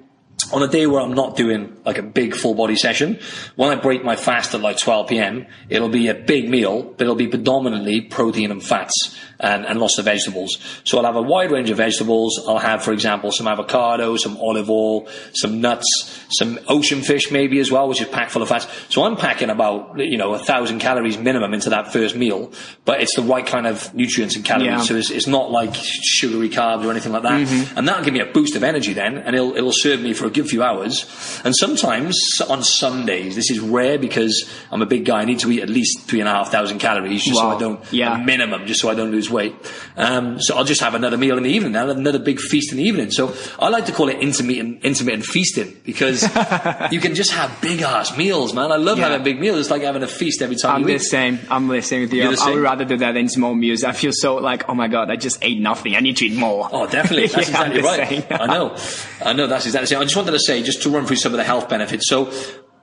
on 0.51 0.63
a 0.63 0.67
day 0.67 0.87
where 0.87 1.01
I'm 1.01 1.13
not 1.13 1.35
doing 1.35 1.75
like 1.85 1.97
a 1.97 2.03
big 2.03 2.35
full 2.35 2.55
body 2.55 2.75
session, 2.75 3.19
when 3.55 3.69
I 3.71 3.75
break 3.75 4.03
my 4.03 4.15
fast 4.15 4.53
at 4.53 4.61
like 4.61 4.77
12 4.77 5.09
p.m., 5.09 5.47
it'll 5.69 5.89
be 5.89 6.07
a 6.07 6.13
big 6.13 6.49
meal, 6.49 6.83
but 6.83 7.01
it'll 7.01 7.15
be 7.15 7.27
predominantly 7.27 8.01
protein 8.01 8.51
and 8.51 8.63
fats 8.63 9.17
and, 9.39 9.65
and 9.65 9.79
lots 9.79 9.97
of 9.97 10.05
vegetables. 10.05 10.57
So 10.83 10.97
I'll 10.97 11.05
have 11.05 11.15
a 11.15 11.21
wide 11.21 11.51
range 11.51 11.69
of 11.69 11.77
vegetables. 11.77 12.43
I'll 12.47 12.57
have, 12.57 12.83
for 12.83 12.93
example, 12.93 13.31
some 13.31 13.47
avocado, 13.47 14.17
some 14.17 14.37
olive 14.37 14.69
oil, 14.69 15.07
some 15.33 15.61
nuts, 15.61 16.25
some 16.31 16.59
ocean 16.67 17.01
fish 17.01 17.31
maybe 17.31 17.59
as 17.59 17.71
well, 17.71 17.87
which 17.87 18.01
is 18.01 18.07
packed 18.07 18.31
full 18.31 18.41
of 18.41 18.49
fats. 18.49 18.67
So 18.89 19.03
I'm 19.03 19.15
packing 19.17 19.49
about, 19.49 19.99
you 19.99 20.17
know, 20.17 20.33
a 20.33 20.39
thousand 20.39 20.79
calories 20.79 21.17
minimum 21.17 21.53
into 21.53 21.69
that 21.69 21.91
first 21.91 22.15
meal, 22.15 22.51
but 22.85 23.01
it's 23.01 23.15
the 23.15 23.21
right 23.21 23.45
kind 23.45 23.67
of 23.67 23.93
nutrients 23.93 24.35
and 24.35 24.45
calories. 24.45 24.67
Yeah. 24.67 24.81
So 24.81 24.95
it's, 24.95 25.09
it's 25.09 25.27
not 25.27 25.51
like 25.51 25.71
sugary 25.75 26.49
carbs 26.49 26.85
or 26.85 26.91
anything 26.91 27.11
like 27.11 27.23
that. 27.23 27.47
Mm-hmm. 27.47 27.77
And 27.77 27.87
that'll 27.87 28.03
give 28.03 28.13
me 28.13 28.19
a 28.21 28.25
boost 28.25 28.55
of 28.55 28.63
energy 28.63 28.93
then, 28.93 29.17
and 29.17 29.35
it'll, 29.35 29.55
it'll 29.55 29.71
serve 29.73 30.01
me 30.01 30.13
for 30.13 30.25
a 30.25 30.29
good 30.29 30.47
few 30.47 30.63
hours. 30.63 31.05
And 31.43 31.55
sometimes 31.55 32.19
on 32.49 32.63
some 32.63 33.05
days, 33.05 33.35
this 33.35 33.49
is 33.51 33.59
rare 33.59 33.97
because 33.97 34.49
I'm 34.71 34.81
a 34.81 34.85
big 34.85 35.05
guy, 35.05 35.21
I 35.21 35.25
need 35.25 35.39
to 35.39 35.51
eat 35.51 35.61
at 35.61 35.69
least 35.69 36.01
three 36.01 36.19
and 36.19 36.29
a 36.29 36.31
half 36.31 36.51
thousand 36.51 36.79
calories 36.79 37.23
just 37.23 37.37
so 37.37 37.49
I 37.49 37.59
don't, 37.59 37.79
Yeah. 37.91 38.17
minimum, 38.17 38.65
just 38.65 38.81
so 38.81 38.89
I 38.89 38.95
don't 38.95 39.11
lose 39.11 39.24
weight. 39.29 39.55
Um, 39.97 40.41
so 40.41 40.55
I'll 40.55 40.63
just 40.63 40.81
have 40.81 40.95
another 40.95 41.17
meal 41.17 41.37
in 41.37 41.43
the 41.43 41.49
evening, 41.49 41.75
I'll 41.75 41.87
have 41.87 41.97
another 41.97 42.19
big 42.19 42.39
feast 42.39 42.71
in 42.71 42.77
the 42.77 42.83
evening. 42.83 43.11
So 43.11 43.33
I 43.59 43.69
like 43.69 43.85
to 43.85 43.91
call 43.91 44.09
it 44.09 44.19
intermittent, 44.19 44.83
intermittent 44.83 45.25
feasting 45.25 45.75
because 45.85 46.23
you 46.91 46.99
can 46.99 47.15
just 47.15 47.31
have 47.31 47.59
big 47.61 47.81
ass 47.81 48.17
meals, 48.17 48.53
man. 48.53 48.71
I 48.71 48.75
love 48.77 48.97
Yeah. 48.97 49.09
having 49.09 49.23
big 49.23 49.39
meals. 49.39 49.59
It's 49.59 49.69
like 49.69 49.81
having 49.83 50.03
a 50.03 50.07
feast 50.07 50.41
every 50.41 50.55
time 50.55 50.75
I'm 50.77 50.83
the 50.83 50.95
eat. 50.95 50.99
same. 51.01 51.39
I'm 51.49 51.67
the 51.67 51.81
same 51.81 52.01
with 52.01 52.13
you. 52.13 52.23
I 52.23 52.49
would 52.51 52.61
rather 52.61 52.85
do 52.85 52.97
that 52.97 53.13
than 53.13 53.29
small 53.29 53.53
meals. 53.55 53.83
I 53.83 53.91
feel 53.93 54.11
so 54.13 54.35
like, 54.35 54.67
oh 54.69 54.73
my 54.75 54.87
god, 54.87 55.09
I 55.09 55.15
just 55.15 55.37
ate 55.43 55.59
nothing. 55.59 55.95
I 55.95 55.99
need 55.99 56.17
to 56.17 56.25
eat 56.27 56.37
more. 56.37 56.69
Oh, 56.71 56.87
definitely. 56.87 57.27
That's 57.35 57.49
Yeah, 57.49 57.65
exactly 57.67 57.81
right. 57.81 58.41
I 58.41 58.45
know. 58.47 58.75
I 59.23 59.33
know. 59.33 59.47
That's 59.47 59.65
exactly 59.65 59.85
the 59.85 59.87
same. 59.87 59.99
I 59.99 60.03
just 60.03 60.15
wanted 60.15 60.31
to 60.31 60.39
say, 60.39 60.61
just 60.63 60.81
to 60.83 60.89
run 60.89 61.05
through 61.05 61.15
some 61.17 61.33
of 61.33 61.37
the 61.37 61.43
health 61.43 61.69
benefits. 61.69 62.07
So, 62.07 62.31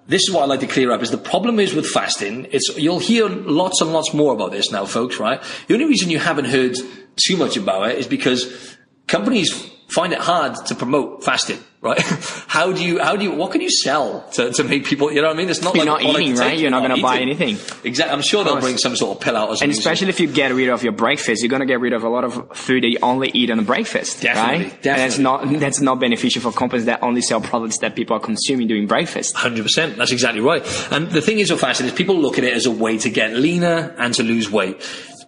this 0.06 0.22
is 0.22 0.30
what 0.32 0.42
I 0.42 0.46
like 0.46 0.60
to 0.60 0.66
clear 0.66 0.92
up: 0.92 1.02
is 1.02 1.10
the 1.10 1.18
problem 1.18 1.60
is 1.60 1.74
with 1.74 1.86
fasting. 1.86 2.46
It's 2.50 2.76
you'll 2.76 2.98
hear 2.98 3.28
lots 3.28 3.80
and 3.80 3.92
lots 3.92 4.12
more 4.12 4.34
about 4.34 4.50
this 4.52 4.70
now, 4.70 4.84
folks. 4.84 5.18
Right? 5.18 5.42
The 5.68 5.74
only 5.74 5.86
reason 5.86 6.10
you 6.10 6.18
haven't 6.18 6.46
heard 6.46 6.76
too 7.16 7.36
much 7.36 7.56
about 7.56 7.90
it 7.90 7.98
is 7.98 8.06
because 8.06 8.76
companies 9.06 9.71
find 9.92 10.12
it 10.12 10.18
hard 10.18 10.54
to 10.66 10.74
promote 10.74 11.24
fasting. 11.24 11.58
Right? 11.80 12.00
How 12.46 12.70
do 12.72 12.84
you? 12.84 13.00
How 13.00 13.16
do 13.16 13.24
you? 13.24 13.32
What 13.32 13.50
can 13.50 13.60
you 13.60 13.68
sell 13.68 14.22
to, 14.34 14.52
to 14.52 14.62
make 14.62 14.86
people? 14.86 15.12
You 15.12 15.20
know 15.20 15.26
what 15.26 15.34
I 15.34 15.36
mean? 15.36 15.50
It's 15.50 15.62
not 15.62 15.74
You're 15.74 15.84
like 15.84 16.04
not 16.04 16.20
eating, 16.20 16.36
right? 16.36 16.56
You're 16.56 16.70
not 16.70 16.82
gonna 16.82 17.02
buy 17.02 17.18
anything. 17.18 17.56
Exactly. 17.82 18.14
I'm 18.14 18.22
sure 18.22 18.44
they'll 18.44 18.60
bring 18.60 18.76
some 18.76 18.94
sort 18.94 19.16
of 19.16 19.20
pill 19.20 19.36
out 19.36 19.48
or 19.48 19.56
something. 19.56 19.70
And 19.70 19.76
especially 19.76 20.08
if 20.08 20.20
you 20.20 20.28
get 20.28 20.54
rid 20.54 20.68
of 20.68 20.84
your 20.84 20.92
breakfast, 20.92 21.42
you're 21.42 21.50
gonna 21.50 21.66
get 21.66 21.80
rid 21.80 21.92
of 21.92 22.04
a 22.04 22.08
lot 22.08 22.22
of 22.22 22.56
food 22.56 22.84
that 22.84 22.88
you 22.88 22.98
only 23.02 23.32
eat 23.34 23.50
on 23.50 23.64
breakfast, 23.64 24.22
Definitely, 24.22 24.66
right? 24.66 24.74
And 24.74 25.00
that's 25.00 25.18
not 25.18 25.58
that's 25.58 25.80
not 25.80 25.98
beneficial 25.98 26.40
for 26.40 26.52
companies 26.52 26.84
that 26.84 27.02
only 27.02 27.20
sell 27.20 27.40
products 27.40 27.78
that 27.78 27.96
people 27.96 28.16
are 28.16 28.20
consuming 28.20 28.68
during 28.68 28.86
breakfast. 28.86 29.34
Hundred 29.34 29.64
percent. 29.64 29.96
That's 29.96 30.12
exactly 30.12 30.40
right. 30.40 30.62
And 30.92 31.10
the 31.10 31.20
thing 31.20 31.40
is 31.40 31.50
with 31.50 31.60
fasting 31.60 31.86
is 31.86 31.92
people 31.92 32.14
look 32.16 32.38
at 32.38 32.44
it 32.44 32.52
as 32.52 32.66
a 32.66 32.70
way 32.70 32.96
to 32.98 33.10
get 33.10 33.34
leaner 33.34 33.92
and 33.98 34.14
to 34.14 34.22
lose 34.22 34.48
weight. 34.48 34.80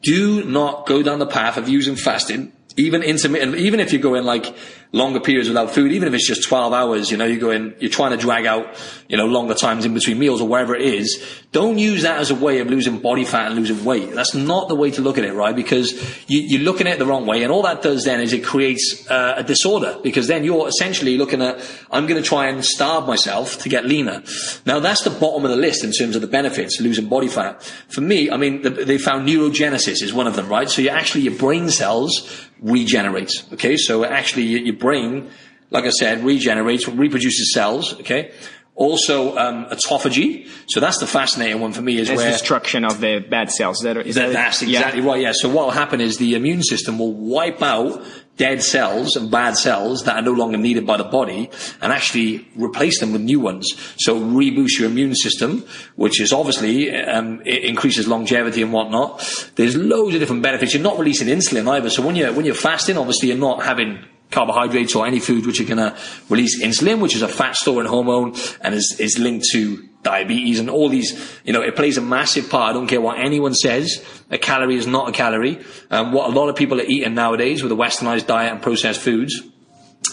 Do 0.02 0.44
not 0.44 0.86
go 0.86 1.02
down 1.02 1.18
the 1.18 1.26
path 1.26 1.56
of 1.56 1.68
using 1.68 1.96
fasting, 1.96 2.52
even 2.76 3.02
intermittent, 3.02 3.56
even 3.56 3.80
if 3.80 3.92
you 3.92 3.98
go 3.98 4.14
in 4.14 4.24
like 4.24 4.54
longer 4.94 5.18
periods 5.18 5.48
without 5.48 5.72
food, 5.72 5.90
even 5.90 6.06
if 6.06 6.14
it's 6.14 6.26
just 6.26 6.44
12 6.44 6.72
hours, 6.72 7.10
you 7.10 7.16
know, 7.16 7.24
you're 7.24 7.40
going, 7.40 7.74
you're 7.80 7.90
trying 7.90 8.12
to 8.12 8.16
drag 8.16 8.46
out, 8.46 8.80
you 9.08 9.16
know, 9.16 9.26
longer 9.26 9.52
times 9.52 9.84
in 9.84 9.92
between 9.92 10.20
meals 10.20 10.40
or 10.40 10.46
wherever 10.46 10.74
it 10.74 10.82
is. 10.82 11.42
Don't 11.50 11.78
use 11.78 12.02
that 12.02 12.20
as 12.20 12.30
a 12.30 12.34
way 12.34 12.60
of 12.60 12.68
losing 12.68 13.00
body 13.00 13.24
fat 13.24 13.48
and 13.48 13.56
losing 13.56 13.84
weight. 13.84 14.12
That's 14.12 14.34
not 14.34 14.68
the 14.68 14.76
way 14.76 14.92
to 14.92 15.02
look 15.02 15.18
at 15.18 15.24
it, 15.24 15.32
right? 15.32 15.54
Because 15.54 15.92
you, 16.28 16.40
you're 16.40 16.62
looking 16.62 16.86
at 16.86 16.94
it 16.94 16.98
the 17.00 17.06
wrong 17.06 17.26
way. 17.26 17.42
And 17.42 17.50
all 17.50 17.62
that 17.62 17.82
does 17.82 18.04
then 18.04 18.20
is 18.20 18.32
it 18.32 18.44
creates 18.44 19.04
uh, 19.10 19.34
a 19.36 19.42
disorder 19.42 19.98
because 20.00 20.28
then 20.28 20.44
you're 20.44 20.68
essentially 20.68 21.18
looking 21.18 21.42
at, 21.42 21.58
I'm 21.90 22.06
going 22.06 22.22
to 22.22 22.28
try 22.28 22.46
and 22.46 22.64
starve 22.64 23.04
myself 23.04 23.58
to 23.62 23.68
get 23.68 23.84
leaner. 23.84 24.22
Now 24.64 24.78
that's 24.78 25.02
the 25.02 25.10
bottom 25.10 25.44
of 25.44 25.50
the 25.50 25.56
list 25.56 25.82
in 25.82 25.90
terms 25.90 26.14
of 26.14 26.22
the 26.22 26.28
benefits, 26.28 26.80
losing 26.80 27.08
body 27.08 27.28
fat. 27.28 27.64
For 27.88 28.00
me, 28.00 28.30
I 28.30 28.36
mean, 28.36 28.62
the, 28.62 28.70
they 28.70 28.98
found 28.98 29.28
neurogenesis 29.28 30.02
is 30.02 30.14
one 30.14 30.28
of 30.28 30.36
them, 30.36 30.48
right? 30.48 30.70
So 30.70 30.82
you 30.82 30.90
actually, 30.90 31.22
your 31.22 31.34
brain 31.34 31.68
cells 31.68 32.48
regenerate. 32.64 33.44
Okay. 33.52 33.76
So 33.76 34.04
actually 34.04 34.44
your, 34.44 34.60
your 34.62 34.76
brain, 34.84 35.30
like 35.70 35.84
I 35.84 35.90
said, 35.90 36.22
regenerates, 36.24 36.86
reproduces 36.86 37.52
cells. 37.52 37.94
Okay. 38.00 38.32
Also, 38.76 39.36
um, 39.38 39.66
autophagy. 39.66 40.48
So 40.66 40.80
that's 40.80 40.98
the 40.98 41.06
fascinating 41.06 41.60
one 41.60 41.72
for 41.72 41.82
me 41.82 41.98
is 41.98 42.08
That's 42.08 42.18
where 42.18 42.32
destruction 42.32 42.84
of 42.84 43.00
the 43.00 43.20
bad 43.20 43.52
cells. 43.52 43.78
That, 43.84 43.96
is 43.98 44.16
that, 44.16 44.26
that 44.26 44.32
that's 44.32 44.62
yeah. 44.62 44.80
exactly 44.80 45.00
right. 45.00 45.20
Yeah. 45.20 45.32
So 45.32 45.48
what 45.48 45.66
will 45.66 45.72
happen 45.72 46.00
is 46.00 46.18
the 46.18 46.34
immune 46.34 46.62
system 46.62 46.98
will 46.98 47.12
wipe 47.12 47.62
out 47.62 48.02
dead 48.36 48.64
cells 48.64 49.14
and 49.14 49.30
bad 49.30 49.56
cells 49.56 50.02
that 50.04 50.16
are 50.16 50.22
no 50.22 50.32
longer 50.32 50.58
needed 50.58 50.84
by 50.84 50.96
the 50.96 51.04
body 51.04 51.48
and 51.80 51.92
actually 51.92 52.48
replace 52.56 52.98
them 52.98 53.12
with 53.12 53.22
new 53.22 53.38
ones. 53.38 53.64
So 53.98 54.18
reboost 54.18 54.80
your 54.80 54.90
immune 54.90 55.14
system, 55.14 55.64
which 55.94 56.20
is 56.20 56.32
obviously, 56.32 56.92
um, 56.92 57.42
it 57.44 57.62
increases 57.62 58.08
longevity 58.08 58.60
and 58.62 58.72
whatnot. 58.72 59.22
There's 59.54 59.76
loads 59.76 60.14
of 60.16 60.20
different 60.20 60.42
benefits. 60.42 60.74
You're 60.74 60.82
not 60.82 60.98
releasing 60.98 61.28
insulin 61.28 61.70
either. 61.70 61.90
So 61.90 62.04
when 62.04 62.16
you're, 62.16 62.32
when 62.32 62.44
you're 62.44 62.56
fasting, 62.56 62.98
obviously 62.98 63.28
you're 63.28 63.38
not 63.38 63.62
having 63.62 64.04
carbohydrates 64.34 64.94
or 64.94 65.06
any 65.06 65.20
food 65.20 65.46
which 65.46 65.60
are 65.60 65.64
going 65.64 65.78
to 65.78 65.96
release 66.28 66.62
insulin, 66.62 67.00
which 67.00 67.14
is 67.14 67.22
a 67.22 67.28
fat 67.28 67.56
storing 67.56 67.86
hormone 67.86 68.34
and 68.60 68.74
is, 68.74 68.96
is 68.98 69.18
linked 69.18 69.46
to 69.52 69.88
diabetes 70.02 70.60
and 70.60 70.68
all 70.68 70.88
these, 70.88 71.38
you 71.44 71.52
know, 71.52 71.62
it 71.62 71.76
plays 71.76 71.96
a 71.96 72.00
massive 72.00 72.50
part. 72.50 72.70
I 72.70 72.72
don't 72.74 72.86
care 72.86 73.00
what 73.00 73.18
anyone 73.18 73.54
says. 73.54 74.04
A 74.30 74.38
calorie 74.38 74.76
is 74.76 74.86
not 74.86 75.08
a 75.08 75.12
calorie. 75.12 75.64
Um, 75.90 76.12
what 76.12 76.30
a 76.30 76.32
lot 76.32 76.48
of 76.48 76.56
people 76.56 76.80
are 76.80 76.84
eating 76.84 77.14
nowadays 77.14 77.62
with 77.62 77.72
a 77.72 77.76
westernized 77.76 78.26
diet 78.26 78.52
and 78.52 78.60
processed 78.60 79.00
foods, 79.00 79.40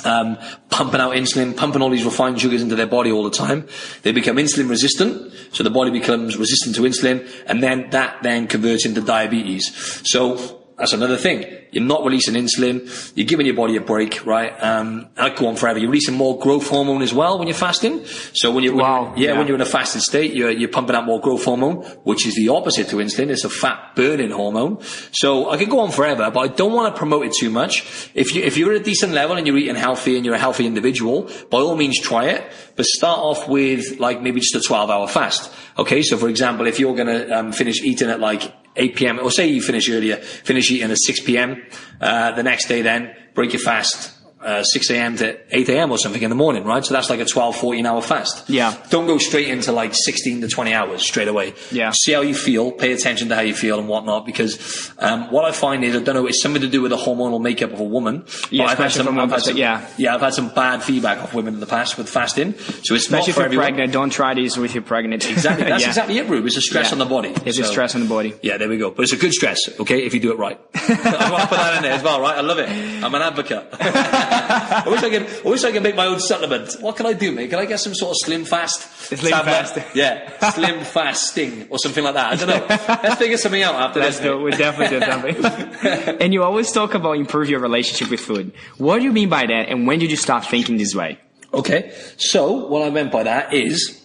um, 0.05 0.37
pumping 0.69 1.01
out 1.01 1.13
insulin, 1.13 1.57
pumping 1.57 1.81
all 1.81 1.89
these 1.89 2.05
refined 2.05 2.39
sugars 2.39 2.61
into 2.61 2.75
their 2.75 2.87
body 2.87 3.11
all 3.11 3.23
the 3.23 3.31
time. 3.31 3.67
They 4.03 4.13
become 4.13 4.37
insulin 4.37 4.69
resistant, 4.69 5.33
so 5.51 5.63
the 5.63 5.69
body 5.69 5.91
becomes 5.91 6.37
resistant 6.37 6.75
to 6.75 6.83
insulin, 6.83 7.29
and 7.47 7.61
then 7.61 7.89
that 7.89 8.23
then 8.23 8.47
converts 8.47 8.85
into 8.85 9.01
diabetes. 9.01 10.01
So 10.09 10.60
that's 10.81 10.93
another 10.93 11.15
thing. 11.15 11.45
You're 11.71 11.83
not 11.83 12.03
releasing 12.03 12.33
insulin. 12.33 13.13
You're 13.15 13.27
giving 13.27 13.45
your 13.45 13.55
body 13.55 13.75
a 13.75 13.81
break, 13.81 14.25
right? 14.25 14.51
Um, 14.61 15.09
that 15.15 15.35
go 15.35 15.45
on 15.47 15.55
forever. 15.55 15.77
You're 15.77 15.91
releasing 15.91 16.15
more 16.15 16.39
growth 16.39 16.67
hormone 16.67 17.03
as 17.03 17.13
well 17.13 17.37
when 17.37 17.47
you're 17.47 17.55
fasting. 17.55 18.03
So 18.33 18.51
when 18.51 18.63
you're, 18.63 18.73
when 18.75 18.83
you're- 18.85 19.13
yeah, 19.15 19.31
yeah. 19.33 19.37
when 19.37 19.45
you're 19.45 19.55
in 19.55 19.61
a 19.61 19.65
fasted 19.65 20.01
state, 20.01 20.33
you're, 20.33 20.49
you're 20.49 20.69
pumping 20.69 20.95
out 20.95 21.05
more 21.05 21.21
growth 21.21 21.45
hormone, 21.45 21.83
which 22.03 22.25
is 22.25 22.33
the 22.33 22.49
opposite 22.49 22.89
to 22.89 22.95
insulin. 22.95 23.29
It's 23.29 23.43
a 23.43 23.49
fat 23.49 23.95
burning 23.95 24.31
hormone. 24.31 24.79
So 25.11 25.51
I 25.51 25.57
could 25.57 25.69
go 25.69 25.81
on 25.81 25.91
forever, 25.91 26.31
but 26.31 26.39
I 26.39 26.47
don't 26.47 26.73
want 26.73 26.93
to 26.95 26.97
promote 26.97 27.27
it 27.27 27.33
too 27.39 27.51
much. 27.51 28.09
If 28.15 28.33
you, 28.33 28.41
if 28.41 28.57
you're 28.57 28.73
at 28.73 28.81
a 28.81 28.83
decent 28.83 29.13
level 29.13 29.37
and 29.37 29.45
you're 29.45 29.57
eating 29.59 29.75
healthy 29.75 30.17
and 30.17 30.25
you're 30.25 30.35
a 30.35 30.39
healthy 30.39 30.65
individual, 30.65 31.29
by 31.51 31.59
all 31.59 31.75
means 31.75 31.99
try 32.01 32.25
it, 32.25 32.51
but 32.75 32.87
start 32.87 33.19
off 33.19 33.47
with 33.47 33.99
like 33.99 34.19
maybe 34.19 34.39
just 34.39 34.55
a 34.55 34.61
12 34.61 34.89
hour 34.89 35.07
fast. 35.07 35.53
Okay. 35.77 36.01
So 36.01 36.17
for 36.17 36.27
example, 36.27 36.65
if 36.65 36.79
you're 36.79 36.95
going 36.95 37.07
to 37.07 37.31
um, 37.37 37.51
finish 37.51 37.81
eating 37.83 38.09
at 38.09 38.19
like 38.19 38.51
8 38.75 38.95
p.m. 38.95 39.19
or 39.19 39.31
say 39.31 39.47
you 39.47 39.61
finish 39.61 39.89
earlier, 39.89 40.17
finish 40.17 40.71
eating 40.71 40.91
at 40.91 40.97
6 40.97 41.19
p.m. 41.21 41.61
Uh, 41.99 42.31
the 42.31 42.43
next 42.43 42.67
day 42.67 42.81
then 42.81 43.15
break 43.33 43.53
your 43.53 43.61
fast. 43.61 44.20
Uh, 44.43 44.63
6 44.63 44.89
a.m. 44.89 45.15
to 45.17 45.37
8 45.55 45.69
a.m. 45.69 45.91
or 45.91 45.99
something 45.99 46.23
in 46.23 46.29
the 46.31 46.35
morning, 46.35 46.63
right? 46.63 46.83
So 46.83 46.95
that's 46.95 47.11
like 47.11 47.19
a 47.19 47.25
12, 47.25 47.55
14 47.57 47.85
hour 47.85 48.01
fast. 48.01 48.49
Yeah. 48.49 48.75
Don't 48.89 49.05
go 49.05 49.19
straight 49.19 49.49
into 49.49 49.71
like 49.71 49.93
16 49.93 50.41
to 50.41 50.47
20 50.47 50.73
hours 50.73 51.03
straight 51.03 51.27
away. 51.27 51.53
Yeah. 51.71 51.91
See 51.93 52.13
how 52.13 52.21
you 52.21 52.33
feel, 52.33 52.71
pay 52.71 52.91
attention 52.91 53.29
to 53.29 53.35
how 53.35 53.41
you 53.41 53.53
feel 53.53 53.77
and 53.77 53.87
whatnot, 53.87 54.25
because, 54.25 54.91
um, 54.97 55.29
what 55.31 55.45
I 55.45 55.51
find 55.51 55.83
is, 55.83 55.95
I 55.95 55.99
don't 55.99 56.15
know, 56.15 56.25
it's 56.25 56.41
something 56.41 56.63
to 56.63 56.67
do 56.67 56.81
with 56.81 56.89
the 56.89 56.97
hormonal 56.97 57.39
makeup 57.39 57.71
of 57.71 57.79
a 57.81 57.83
woman. 57.83 58.25
Yeah, 58.49 58.65
I've 58.65 58.79
had 58.79 58.91
some, 58.91 59.19
I've 59.19 59.29
had 59.29 59.41
some, 59.43 59.57
yeah. 59.57 59.87
yeah, 59.99 60.15
I've 60.15 60.21
had 60.21 60.33
some 60.33 60.49
bad 60.49 60.81
feedback 60.81 61.19
of 61.23 61.35
women 61.35 61.53
in 61.53 61.59
the 61.59 61.67
past 61.67 61.99
with 61.99 62.09
fasting. 62.09 62.57
So 62.57 62.95
it's 62.95 63.05
Especially 63.05 63.29
if 63.29 63.35
you're 63.37 63.45
everyone. 63.45 63.65
pregnant, 63.67 63.93
don't 63.93 64.09
try 64.09 64.33
this 64.33 64.57
with 64.57 64.73
your 64.73 64.81
pregnant. 64.83 65.29
Exactly. 65.29 65.65
That's 65.69 65.83
Yeah. 65.83 65.89
exactly 65.89 66.17
it, 66.17 66.27
Rube. 66.27 66.47
It's 66.47 66.57
a 66.57 66.61
stress 66.61 66.87
Yeah. 66.87 66.93
on 66.93 66.97
the 66.97 67.05
body. 67.05 67.31
It's 67.45 67.59
a 67.59 67.63
stress 67.63 67.93
on 67.93 68.01
the 68.01 68.07
body. 68.09 68.33
Yeah, 68.41 68.57
there 68.57 68.69
we 68.69 68.77
go. 68.79 68.89
But 68.89 69.03
it's 69.03 69.13
a 69.13 69.17
good 69.17 69.33
stress, 69.33 69.69
okay, 69.81 70.03
if 70.03 70.15
you 70.15 70.19
do 70.19 70.31
it 70.31 70.39
right. 70.39 70.59
I 70.73 71.29
want 71.31 71.43
to 71.43 71.47
put 71.47 71.57
that 71.59 71.77
in 71.77 71.83
there 71.83 71.93
as 71.93 72.01
well, 72.01 72.19
right? 72.19 72.37
I 72.39 72.41
love 72.41 72.57
it. 72.57 72.67
I'm 72.69 73.13
an 73.13 73.21
advocate. 73.21 73.67
I 74.83 74.83
wish 74.87 75.03
I 75.03 75.09
could. 75.09 75.45
I 75.45 75.49
wish 75.49 75.63
I 75.63 75.71
could 75.71 75.83
make 75.83 75.95
my 75.95 76.05
own 76.05 76.19
supplement. 76.19 76.73
What 76.79 76.95
can 76.95 77.05
I 77.05 77.13
do, 77.13 77.31
mate? 77.31 77.49
Can 77.49 77.59
I 77.59 77.65
get 77.65 77.79
some 77.79 77.93
sort 77.93 78.11
of 78.11 78.17
slim 78.17 78.45
fast? 78.45 78.81
Slim 79.07 79.31
tablet? 79.31 79.51
fast. 79.51 79.95
Yeah, 79.95 80.51
slim 80.51 80.83
fasting 80.95 81.67
or 81.69 81.77
something 81.79 82.03
like 82.03 82.13
that. 82.13 82.33
I 82.33 82.35
don't 82.35 82.47
know. 82.47 82.65
Let's 83.03 83.15
figure 83.15 83.37
something 83.37 83.61
out 83.61 83.75
after 83.75 83.99
Let's 83.99 84.19
this. 84.19 84.25
do. 84.25 84.41
We 84.41 84.51
definitely 84.51 84.99
do 84.99 85.05
something. 85.05 86.17
and 86.21 86.33
you 86.33 86.43
always 86.43 86.71
talk 86.71 86.93
about 86.93 87.17
improve 87.17 87.49
your 87.49 87.59
relationship 87.59 88.09
with 88.09 88.21
food. 88.21 88.53
What 88.77 88.99
do 88.99 89.03
you 89.03 89.11
mean 89.11 89.29
by 89.29 89.45
that? 89.45 89.67
And 89.69 89.85
when 89.85 89.99
did 89.99 90.11
you 90.11 90.17
start 90.17 90.45
thinking 90.45 90.77
this 90.77 90.95
way? 90.95 91.19
Okay, 91.53 91.93
so 92.15 92.67
what 92.67 92.87
I 92.87 92.89
meant 92.89 93.11
by 93.11 93.23
that 93.23 93.53
is 93.53 94.01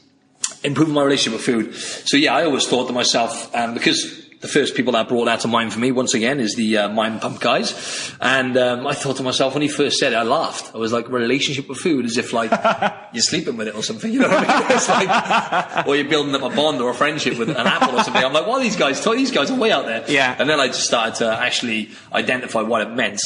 improving 0.65 0.95
my 0.95 1.05
relationship 1.05 1.39
with 1.39 1.47
food. 1.47 1.75
So 1.75 2.17
yeah, 2.17 2.35
I 2.35 2.45
always 2.45 2.67
thought 2.67 2.89
to 2.89 2.93
myself, 2.93 3.55
um, 3.55 3.75
because 3.75 4.26
the 4.41 4.49
first 4.49 4.75
people 4.75 4.93
that 4.93 5.09
brought 5.09 5.25
that 5.25 5.41
to 5.41 5.49
mind 5.49 5.73
for 5.73 5.79
me, 5.79 5.93
once 5.93 6.15
again, 6.15 6.41
is 6.41 6.55
the 6.55 6.79
uh, 6.79 6.89
Mind 6.89 7.21
Pump 7.21 7.41
guys. 7.41 8.15
And 8.21 8.57
um, 8.57 8.87
I 8.87 8.95
thought 8.95 9.17
to 9.17 9.23
myself, 9.23 9.55
when 9.55 9.63
he 9.63 9.69
first 9.69 9.99
said 9.99 10.13
it, 10.13 10.17
I 10.17 10.23
laughed. 10.23 10.75
I 10.75 10.79
was 10.79 10.93
like, 10.93 11.09
relationship 11.09 11.69
with 11.69 11.79
food, 11.79 12.05
as 12.05 12.19
if 12.19 12.33
like, 12.33 12.51
you're 13.13 13.23
sleeping 13.23 13.57
with 13.57 13.69
it 13.69 13.75
or 13.75 13.83
something. 13.83 14.13
You 14.13 14.21
know 14.21 14.29
what 14.29 14.49
I 14.49 14.59
mean? 14.59 14.67
It's 14.77 14.89
like, 14.89 15.87
or 15.87 15.97
you're 15.97 16.09
building 16.09 16.35
up 16.35 16.43
a 16.43 16.55
bond 16.55 16.81
or 16.81 16.91
a 16.91 16.95
friendship 16.95 17.39
with 17.39 17.49
an 17.49 17.57
apple 17.57 17.99
or 17.99 18.03
something. 18.03 18.23
I'm 18.23 18.33
like, 18.33 18.47
what 18.47 18.61
are 18.61 18.63
these 18.63 18.77
guys? 18.77 19.03
These 19.03 19.31
guys 19.31 19.51
are 19.51 19.59
way 19.59 19.73
out 19.73 19.87
there. 19.87 20.05
Yeah. 20.09 20.37
And 20.39 20.51
then 20.51 20.61
I 20.61 20.67
just 20.67 20.85
started 20.85 21.15
to 21.17 21.33
actually 21.33 21.91
identify 22.13 22.61
what 22.61 22.83
it 22.83 22.91
meant. 22.91 23.21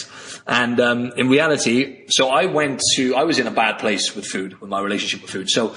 And 0.46 0.78
um, 0.80 1.12
in 1.16 1.28
reality, 1.28 2.04
so 2.08 2.28
I 2.28 2.46
went 2.46 2.82
to, 2.94 3.16
I 3.16 3.24
was 3.24 3.38
in 3.38 3.46
a 3.46 3.50
bad 3.50 3.78
place 3.78 4.14
with 4.14 4.26
food, 4.26 4.60
with 4.60 4.70
my 4.70 4.80
relationship 4.80 5.22
with 5.22 5.30
food. 5.30 5.50
So 5.50 5.74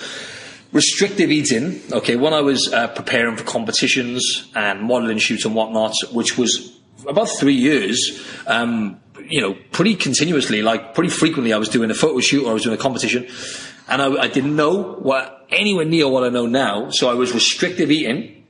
restrictive 0.73 1.31
eating, 1.31 1.81
okay, 1.91 2.15
when 2.15 2.33
I 2.33 2.41
was 2.41 2.73
uh, 2.73 2.87
preparing 2.87 3.37
for 3.37 3.43
competitions 3.43 4.51
and 4.55 4.81
modeling 4.81 5.19
shoots 5.19 5.45
and 5.45 5.55
whatnot, 5.55 5.93
which 6.11 6.37
was 6.37 6.77
about 7.07 7.29
three 7.29 7.53
years, 7.53 8.21
um, 8.47 8.99
you 9.29 9.39
know, 9.39 9.55
pretty 9.71 9.95
continuously, 9.95 10.61
like 10.61 10.93
pretty 10.95 11.09
frequently, 11.09 11.53
I 11.53 11.57
was 11.57 11.69
doing 11.69 11.91
a 11.91 11.93
photo 11.93 12.19
shoot 12.19 12.45
or 12.45 12.51
I 12.51 12.53
was 12.53 12.63
doing 12.63 12.75
a 12.75 12.81
competition, 12.81 13.27
and 13.87 14.01
I, 14.01 14.23
I 14.23 14.27
didn't 14.27 14.55
know 14.55 14.95
what 14.95 15.45
anywhere 15.49 15.85
near 15.85 16.09
what 16.09 16.23
I 16.23 16.29
know 16.29 16.47
now. 16.47 16.89
So 16.89 17.09
I 17.09 17.13
was 17.13 17.33
restrictive 17.33 17.91
eating. 17.91 18.42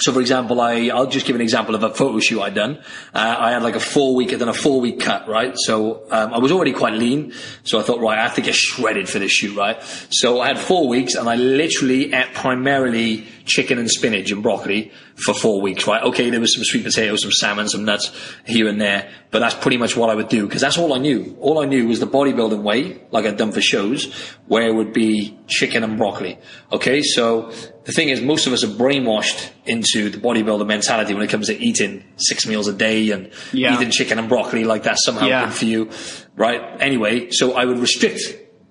So, 0.00 0.12
for 0.12 0.20
example, 0.20 0.60
I, 0.60 0.88
I'll 0.88 1.06
just 1.06 1.26
give 1.26 1.36
an 1.36 1.42
example 1.42 1.74
of 1.74 1.82
a 1.82 1.90
photo 1.90 2.18
shoot 2.20 2.40
I'd 2.42 2.54
done. 2.54 2.78
Uh, 3.14 3.36
I 3.38 3.52
had 3.52 3.62
like 3.62 3.76
a 3.76 3.80
four 3.80 4.14
week, 4.14 4.30
then 4.30 4.48
a 4.48 4.52
four 4.54 4.80
week 4.80 5.00
cut, 5.00 5.26
right? 5.28 5.54
So, 5.56 6.04
um, 6.10 6.34
I 6.34 6.38
was 6.38 6.52
already 6.52 6.72
quite 6.72 6.94
lean. 6.94 7.32
So 7.64 7.78
I 7.78 7.82
thought, 7.82 8.00
right, 8.00 8.18
I 8.18 8.22
have 8.22 8.34
to 8.34 8.42
get 8.42 8.54
shredded 8.54 9.08
for 9.08 9.18
this 9.18 9.32
shoot, 9.32 9.56
right? 9.56 9.82
So 10.10 10.40
I 10.40 10.48
had 10.48 10.58
four 10.58 10.88
weeks 10.88 11.14
and 11.14 11.28
I 11.28 11.36
literally 11.36 12.12
ate 12.12 12.34
primarily 12.34 13.26
chicken 13.46 13.78
and 13.78 13.90
spinach 13.90 14.30
and 14.30 14.42
broccoli 14.42 14.92
for 15.14 15.32
four 15.32 15.60
weeks, 15.60 15.86
right? 15.86 16.02
Okay, 16.02 16.28
there 16.30 16.40
was 16.40 16.54
some 16.54 16.64
sweet 16.64 16.84
potatoes, 16.84 17.22
some 17.22 17.32
salmon, 17.32 17.68
some 17.68 17.84
nuts 17.84 18.12
here 18.44 18.68
and 18.68 18.80
there, 18.80 19.10
but 19.30 19.38
that's 19.38 19.54
pretty 19.54 19.78
much 19.78 19.96
what 19.96 20.10
I 20.10 20.14
would 20.14 20.28
do 20.28 20.46
because 20.46 20.60
that's 20.60 20.76
all 20.76 20.92
I 20.92 20.98
knew. 20.98 21.36
All 21.40 21.60
I 21.60 21.64
knew 21.64 21.88
was 21.88 22.00
the 22.00 22.06
bodybuilding 22.06 22.62
way, 22.62 23.00
like 23.10 23.24
I'd 23.24 23.36
done 23.36 23.52
for 23.52 23.62
shows, 23.62 24.12
where 24.46 24.68
it 24.68 24.74
would 24.74 24.92
be 24.92 25.38
chicken 25.46 25.84
and 25.84 25.96
broccoli. 25.96 26.38
Okay, 26.72 27.02
so 27.02 27.52
the 27.86 27.92
thing 27.92 28.08
is, 28.10 28.20
most 28.20 28.46
of 28.46 28.52
us 28.52 28.62
are 28.64 28.68
brainwashed 28.68 29.50
into 29.64 30.10
the 30.10 30.18
bodybuilder 30.18 30.66
mentality 30.66 31.14
when 31.14 31.22
it 31.22 31.30
comes 31.30 31.46
to 31.46 31.56
eating 31.56 32.04
six 32.16 32.46
meals 32.46 32.68
a 32.68 32.72
day 32.72 33.10
and 33.10 33.30
Yeah. 33.52 33.74
eating 33.74 33.90
chicken 33.90 34.18
and 34.18 34.28
broccoli 34.28 34.64
like 34.64 34.82
that's 34.82 35.04
somehow 35.04 35.26
Yeah. 35.26 35.44
good 35.44 35.54
for 35.54 35.64
you, 35.66 35.90
right? 36.36 36.60
Anyway, 36.80 37.30
so 37.30 37.54
I 37.54 37.64
would 37.64 37.78
restrict 37.78 38.20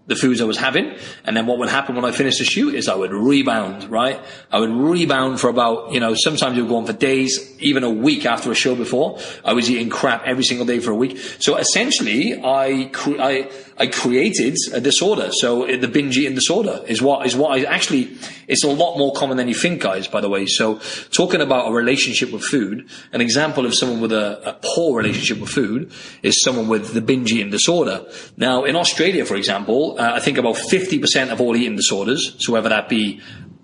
the 0.08 0.16
foods 0.16 0.40
I 0.40 0.44
was 0.46 0.58
having, 0.58 0.94
and 1.24 1.36
then 1.36 1.48
what 1.48 1.58
would 1.58 1.68
happen 1.70 1.96
when 1.96 2.06
I 2.06 2.12
finished 2.12 2.38
the 2.38 2.46
shoot 2.46 2.76
is 2.76 2.88
I 2.88 2.94
would 2.94 3.12
rebound, 3.12 3.90
right? 3.90 4.20
I 4.52 4.60
would 4.60 4.70
rebound 4.70 5.40
for 5.40 5.50
about, 5.50 5.94
you 5.94 6.00
know, 6.00 6.14
sometimes 6.14 6.56
you 6.56 6.62
would 6.64 6.70
go 6.70 6.78
on 6.78 6.86
for 6.86 6.94
days, 6.94 7.56
even 7.60 7.84
a 7.84 7.90
week 7.90 8.24
after 8.28 8.52
a 8.52 8.54
show 8.54 8.76
before. 8.76 9.18
I 9.44 9.54
was 9.54 9.68
eating 9.68 9.90
crap 9.90 10.22
every 10.28 10.44
single 10.44 10.64
day 10.68 10.78
for 10.78 10.92
a 10.92 10.96
week. 10.96 11.18
So 11.40 11.56
essentially, 11.58 12.40
I, 12.44 12.92
cre- 12.94 13.20
I, 13.20 13.50
I 13.78 13.88
created 13.88 14.58
a 14.74 14.80
disorder. 14.80 15.32
So 15.32 15.66
the 15.66 15.88
binge 15.88 16.18
eating 16.18 16.36
disorder 16.36 16.82
is 16.88 17.02
what, 17.02 17.26
is 17.26 17.36
what 17.36 17.58
I 17.58 17.64
actually, 17.64 18.18
it's 18.48 18.64
a 18.64 18.70
lot 18.70 18.98
more 18.98 19.14
common 19.14 19.36
than 19.36 19.48
you 19.48 19.54
think, 19.54 19.82
guys, 19.82 20.08
by 20.08 20.22
the 20.22 20.30
way. 20.30 20.46
So 20.46 20.80
talking 21.12 21.42
about 21.42 21.68
a 21.68 21.74
relationship 21.74 22.32
with 22.32 22.44
food, 22.44 22.88
an 23.12 23.20
example 23.20 23.66
of 23.66 23.76
someone 23.76 24.00
with 24.00 24.14
a, 24.14 24.50
a 24.50 24.54
poor 24.62 24.98
relationship 24.98 25.40
with 25.40 25.50
food 25.50 25.92
is 26.24 26.42
someone 26.42 26.70
with 26.70 26.94
the 26.94 27.02
binge 27.02 27.34
eating 27.34 27.52
disorder. 27.52 28.06
Now, 28.38 28.64
in 28.64 28.76
Australia, 28.78 29.26
for 29.26 29.36
example, 29.36 30.00
uh, 30.00 30.14
I 30.14 30.20
think 30.22 30.38
about 30.38 30.56
50% 30.56 31.32
of 31.32 31.42
all 31.42 31.56
eating 31.56 31.76
disorders, 31.76 32.36
so 32.40 32.54
whether 32.54 32.70
that 32.70 32.88
be 32.88 33.22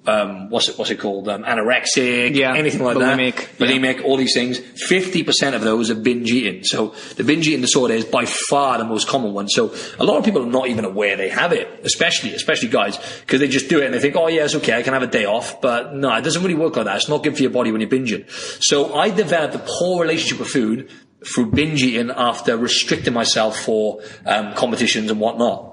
um, 0.07 0.49
what's 0.49 0.67
it 0.67 0.77
what's 0.79 0.89
it 0.89 0.99
called 0.99 1.29
um, 1.29 1.43
anorexic, 1.43 2.35
Yeah, 2.35 2.55
anything 2.55 2.83
like 2.83 2.97
bulimic, 2.97 3.57
that, 3.57 3.69
yeah. 3.69 3.77
bulimic, 3.77 4.03
all 4.03 4.17
these 4.17 4.33
things. 4.33 4.59
50% 4.59 5.53
of 5.53 5.61
those 5.61 5.91
are 5.91 5.95
binge 5.95 6.31
eating. 6.31 6.63
So 6.63 6.95
the 7.17 7.23
binge 7.23 7.47
eating 7.47 7.61
disorder 7.61 7.93
is 7.93 8.05
by 8.05 8.25
far 8.25 8.77
the 8.79 8.83
most 8.83 9.07
common 9.07 9.33
one. 9.33 9.47
So 9.47 9.73
a 9.99 10.03
lot 10.03 10.17
of 10.17 10.25
people 10.25 10.41
are 10.41 10.47
not 10.51 10.69
even 10.69 10.85
aware 10.85 11.15
they 11.17 11.29
have 11.29 11.53
it, 11.53 11.67
especially 11.83 12.33
especially 12.33 12.69
guys, 12.69 12.97
because 13.21 13.39
they 13.39 13.47
just 13.47 13.69
do 13.69 13.79
it 13.79 13.85
and 13.85 13.93
they 13.93 13.99
think, 13.99 14.15
oh 14.15 14.27
yeah, 14.27 14.45
it's 14.45 14.55
okay, 14.55 14.77
I 14.77 14.81
can 14.81 14.93
have 14.93 15.03
a 15.03 15.07
day 15.07 15.25
off, 15.25 15.61
but 15.61 15.93
no, 15.93 16.11
it 16.15 16.23
doesn't 16.23 16.41
really 16.41 16.55
work 16.55 16.75
like 16.75 16.85
that. 16.85 16.95
It's 16.97 17.09
not 17.09 17.23
good 17.23 17.35
for 17.35 17.43
your 17.43 17.51
body 17.51 17.71
when 17.71 17.81
you're 17.81 17.89
binging. 17.89 18.29
So 18.63 18.95
I 18.95 19.11
developed 19.11 19.53
a 19.55 19.63
poor 19.65 20.01
relationship 20.01 20.39
with 20.39 20.49
food 20.49 20.89
through 21.23 21.51
binge 21.51 21.83
eating 21.83 22.09
after 22.09 22.57
restricting 22.57 23.13
myself 23.13 23.59
for 23.59 24.01
um, 24.25 24.55
competitions 24.55 25.11
and 25.11 25.19
whatnot. 25.19 25.70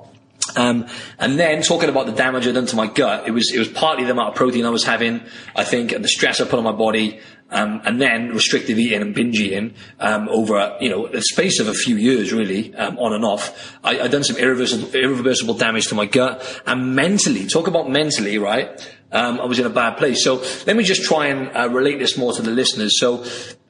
Um, 0.57 0.87
and 1.19 1.39
then 1.39 1.63
talking 1.63 1.89
about 1.89 2.07
the 2.07 2.13
damage 2.13 2.47
I'd 2.47 2.55
done 2.55 2.67
to 2.67 2.77
my 2.77 2.87
gut, 2.87 3.27
it 3.27 3.33
was 3.33 3.53
it 3.53 3.59
was 3.59 3.69
partly 3.69 4.05
the 4.05 4.13
amount 4.13 4.31
of 4.31 4.35
protein 4.35 4.65
I 4.65 4.71
was 4.71 4.85
having, 4.85 5.21
I 5.55 5.65
think, 5.65 5.93
and 5.93 6.03
the 6.03 6.09
stress 6.09 6.41
I 6.41 6.45
put 6.45 6.59
on 6.59 6.65
my 6.65 6.73
body, 6.73 7.21
um, 7.51 7.83
and 7.85 8.01
then 8.01 8.31
restrictive 8.31 8.79
eating 8.79 9.03
and 9.03 9.15
binge 9.15 9.39
eating 9.39 9.75
um, 10.01 10.29
over 10.29 10.77
you 10.81 10.89
know 10.89 11.07
the 11.09 11.23
space 11.23 11.61
of 11.61 11.69
a 11.69 11.75
few 11.75 11.97
years, 11.97 12.33
really, 12.33 12.75
um, 12.77 12.99
on 12.99 13.13
and 13.13 13.25
off. 13.25 13.79
I, 13.85 14.01
I'd 14.01 14.11
done 14.11 14.25
some 14.25 14.37
irreversible, 14.37 14.95
irreversible 14.95 15.55
damage 15.55 15.89
to 15.89 15.95
my 15.95 16.07
gut, 16.07 16.63
and 16.67 16.95
mentally. 16.95 17.47
Talk 17.47 17.67
about 17.67 17.91
mentally, 17.91 18.39
right? 18.39 18.69
Um, 19.11 19.41
I 19.41 19.47
was 19.47 19.59
in 19.59 19.67
a 19.67 19.71
bad 19.71 19.97
place. 19.97 20.23
So 20.23 20.45
let 20.67 20.77
me 20.77 20.85
just 20.85 21.03
try 21.03 21.29
and 21.29 21.57
uh, 21.57 21.69
relate 21.71 21.99
this 21.99 22.19
more 22.19 22.33
to 22.35 22.43
the 22.43 22.51
listeners. 22.51 23.01
So 23.01 23.25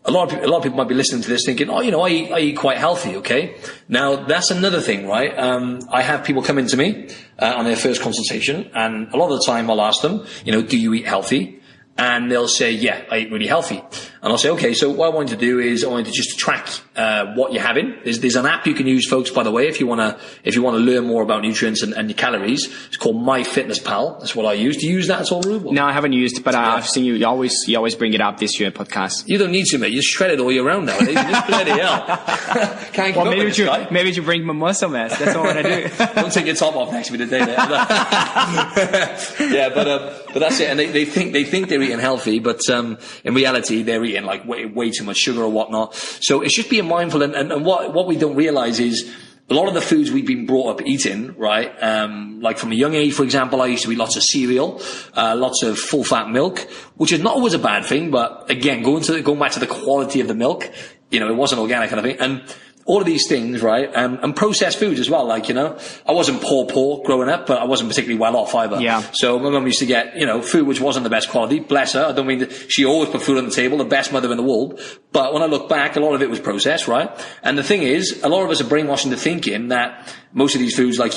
a 0.05 0.11
lot 0.11 0.25
of 0.25 0.31
people, 0.31 0.47
a 0.47 0.51
lot 0.51 0.59
of 0.59 0.63
people 0.63 0.79
might 0.79 0.89
be 0.89 0.95
listening 0.95 1.23
to 1.23 1.29
this 1.29 1.45
thinking, 1.45 1.69
oh, 1.69 1.81
you 1.81 1.91
know, 1.91 2.01
I 2.01 2.09
eat, 2.09 2.33
I 2.33 2.39
eat 2.41 2.57
quite 2.57 2.79
healthy. 2.79 3.17
Okay. 3.17 3.57
Now 3.89 4.25
that's 4.25 4.51
another 4.51 4.81
thing, 4.81 5.07
right? 5.07 5.37
Um, 5.39 5.81
I 5.91 6.03
have 6.03 6.25
people 6.25 6.43
come 6.43 6.59
into 6.59 6.77
me 6.77 7.09
uh, 7.39 7.55
on 7.57 7.65
their 7.65 7.77
first 7.77 8.01
consultation, 8.01 8.71
and 8.75 9.13
a 9.13 9.17
lot 9.17 9.31
of 9.31 9.39
the 9.39 9.45
time 9.45 9.71
I'll 9.71 9.83
ask 9.83 10.01
them, 10.03 10.27
you 10.45 10.53
know, 10.53 10.63
do 10.63 10.79
you 10.79 10.95
eat 10.95 11.07
healthy? 11.07 11.61
And 11.99 12.31
they'll 12.31 12.47
say, 12.47 12.71
yeah, 12.71 13.05
I 13.11 13.19
eat 13.19 13.33
really 13.33 13.49
healthy. 13.49 13.83
And 14.23 14.33
I'll 14.33 14.39
say, 14.39 14.51
okay, 14.51 14.73
so 14.73 14.91
what 14.91 15.13
I 15.13 15.15
want 15.15 15.31
you 15.31 15.37
to 15.37 15.41
do 15.41 15.59
is 15.59 15.85
I 15.85 15.89
want 15.89 16.07
you 16.07 16.13
to 16.13 16.17
just 16.17 16.39
track 16.39 16.69
uh, 16.97 17.35
what 17.35 17.53
you're 17.53 17.63
having. 17.63 17.97
There's, 18.03 18.21
there's 18.21 18.37
an 18.37 18.47
app 18.47 18.67
you 18.67 18.75
can 18.75 18.87
use, 18.87 19.09
folks, 19.09 19.31
by 19.31 19.43
the 19.43 19.51
way, 19.51 19.69
if 19.69 19.79
you 19.81 19.87
want 19.87 20.01
to 20.01 20.21
if 20.45 20.55
you 20.55 20.63
want 20.63 20.77
to 20.77 20.83
learn 20.83 21.07
more 21.07 21.23
about 21.23 21.43
nutrients 21.43 21.83
and, 21.83 21.93
and 21.95 22.09
your 22.09 22.17
calories. 22.17 22.67
It's 22.87 22.97
called 22.97 23.17
MyFitnessPal. 23.17 24.19
That's 24.19 24.35
what 24.35 24.47
I 24.47 24.55
use. 24.55 24.77
Do 24.77 24.87
you 24.87 24.95
use 24.95 25.07
that 25.07 25.21
at 25.21 25.33
all, 25.33 25.43
Rube? 25.43 25.65
No, 25.73 25.85
I 25.85 25.93
haven't 25.93 26.13
used, 26.13 26.43
but 26.43 26.55
uh, 26.55 26.59
I've 26.59 26.89
seen 26.89 27.05
you. 27.05 27.15
You 27.15 27.27
always 27.27 27.55
you 27.67 27.77
always 27.77 27.95
bring 27.95 28.15
it 28.15 28.21
up 28.21 28.39
this 28.39 28.59
year 28.59 28.71
podcast. 28.71 29.29
You 29.29 29.39
don't 29.39 29.53
need 29.53 29.67
to, 29.67 29.79
mate. 29.79 29.93
You're 29.93 30.03
shredded 30.03 30.41
all 30.41 30.51
year 30.51 30.65
round 30.65 30.87
nowadays. 30.87 31.15
Just 31.15 31.47
bloody 31.47 31.71
hell. 31.71 32.07
Can't 32.93 33.17
Well, 33.17 33.27
maybe 33.27 33.53
you 33.53 33.87
maybe 33.91 34.11
you 34.11 34.23
bring 34.23 34.45
my 34.45 34.53
muscle 34.53 34.89
mass. 34.89 35.19
That's 35.19 35.37
all 35.37 35.47
I 35.47 35.63
do. 35.63 35.89
Don't 36.15 36.33
take 36.33 36.47
your 36.47 36.57
top 36.57 36.75
off 36.75 36.93
next 36.93 37.09
to 37.09 37.13
me 37.13 37.19
today. 37.19 37.45
There. 37.45 37.57
yeah, 39.51 39.69
but 39.75 39.89
um, 39.89 40.11
but 40.33 40.41
that's 40.41 40.61
it. 40.61 40.71
And 40.71 40.79
they, 40.79 40.87
they 40.87 41.05
think 41.05 41.33
they 41.33 41.45
think 41.45 41.69
they're 41.69 41.83
eating 41.89 41.99
healthy, 42.01 42.39
but 42.39 42.61
um, 42.71 42.99
in 43.25 43.35
reality 43.35 43.83
they're 43.83 44.05
eating 44.05 44.25
like 44.25 44.47
way, 44.47 44.67
way 44.67 44.91
too 44.91 45.05
much 45.05 45.17
sugar 45.17 45.43
or 45.43 45.51
whatnot. 45.51 45.95
So 45.95 46.43
it's 46.43 46.55
just 46.55 46.71
being 46.71 46.87
mindful. 46.87 47.23
And, 47.23 47.35
and, 47.35 47.53
and 47.53 47.65
what 47.65 47.93
what 47.93 48.07
we 48.07 48.17
don't 48.17 48.37
realize 48.37 48.79
is. 48.81 49.11
A 49.51 49.55
lot 49.55 49.67
of 49.67 49.73
the 49.73 49.81
foods 49.81 50.11
we've 50.11 50.27
been 50.27 50.45
brought 50.45 50.69
up 50.73 50.87
eating, 50.87 51.35
right? 51.39 51.73
Um, 51.83 52.43
like 52.43 52.59
from 52.59 52.71
a 52.71 52.75
young 52.75 52.93
age, 52.93 53.15
for 53.15 53.25
example, 53.25 53.63
I 53.63 53.69
used 53.69 53.83
to 53.85 53.91
eat 53.91 53.97
lots 53.97 54.15
of 54.15 54.23
cereal, 54.23 54.79
uh, 55.17 55.35
lots 55.37 55.63
of 55.63 55.79
full 55.79 56.05
fat 56.05 56.29
milk, 56.29 56.69
which 56.97 57.13
is 57.13 57.23
not 57.23 57.33
always 57.35 57.55
a 57.55 57.59
bad 57.59 57.87
thing, 57.87 58.11
but 58.11 58.51
again, 58.51 58.83
going 58.83 59.03
to 59.05 59.23
going 59.23 59.39
back 59.39 59.53
to 59.53 59.59
the 59.59 59.67
quality 59.67 60.21
of 60.21 60.29
the 60.29 60.35
milk, 60.35 60.71
you 61.11 61.19
know, 61.19 61.29
it 61.29 61.35
wasn't 61.35 61.63
organic 61.63 61.89
kind 61.89 61.99
of 61.99 62.05
thing. 62.05 62.21
And 62.21 62.43
all 62.89 63.01
of 63.01 63.07
these 63.07 63.29
things, 63.29 63.61
right? 63.61 63.95
Um, 63.95 64.19
and 64.23 64.35
processed 64.35 64.79
foods 64.79 64.99
as 64.99 65.11
well. 65.11 65.27
Like, 65.27 65.49
you 65.49 65.55
know, 65.55 65.79
I 66.07 66.13
wasn't 66.13 66.41
poor, 66.41 66.65
poor 66.65 67.03
growing 67.05 67.29
up, 67.29 67.47
but 67.47 67.61
I 67.61 67.65
wasn't 67.65 67.91
particularly 67.91 68.19
well 68.19 68.35
off 68.35 68.55
either. 68.55 68.81
Yeah. 68.81 69.05
So 69.13 69.39
my 69.39 69.51
mum 69.51 69.67
used 69.67 69.81
to 69.81 69.87
get, 69.87 70.17
you 70.17 70.25
know, 70.25 70.41
food 70.41 70.67
which 70.67 70.81
wasn't 70.81 71.05
the 71.05 71.11
best 71.11 71.29
quality. 71.29 71.61
Bless 71.61 71.93
her. 71.93 72.07
I 72.07 72.13
don't 72.13 72.27
mean 72.27 72.39
that 72.39 72.73
she 72.73 72.87
always 72.87 73.11
put 73.11 73.21
food 73.21 73.37
on 73.37 73.45
the 73.45 73.51
table, 73.51 73.77
the 73.77 73.85
best 73.85 74.11
mother 74.11 74.31
in 74.31 74.39
the 74.39 74.43
world. 74.43 74.81
But 75.13 75.35
when 75.35 75.43
I 75.43 75.47
look 75.47 75.69
back, 75.69 75.97
a 75.97 76.01
lot 76.01 76.15
of 76.15 76.23
it 76.23 76.31
was 76.31 76.41
processed, 76.41 76.89
right? 76.89 77.11
And 77.43 77.59
the 77.59 77.63
thing 77.63 77.83
is, 77.83 78.23
a 78.23 78.29
lot 78.31 78.43
of 78.43 78.51
us 78.51 78.63
are 78.63 78.65
brainwashed 78.65 79.05
into 79.05 79.19
thinking 79.19 79.69
that 79.69 80.11
most 80.33 80.55
of 80.55 80.61
these 80.63 80.75
foods, 80.75 80.99
like, 80.99 81.13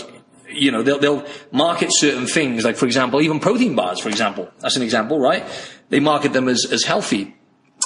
you 0.49 0.72
know, 0.72 0.84
they'll, 0.84 0.99
they'll 0.99 1.26
market 1.53 1.91
certain 1.93 2.28
things, 2.28 2.65
like 2.65 2.76
for 2.76 2.86
example, 2.86 3.22
even 3.22 3.39
protein 3.39 3.76
bars, 3.76 3.99
for 3.99 4.09
example. 4.09 4.51
That's 4.59 4.76
an 4.76 4.82
example, 4.82 5.19
right? 5.22 5.45
They 5.88 6.01
market 6.01 6.34
them 6.34 6.49
as, 6.49 6.69
as 6.69 6.84
healthy. 6.84 7.34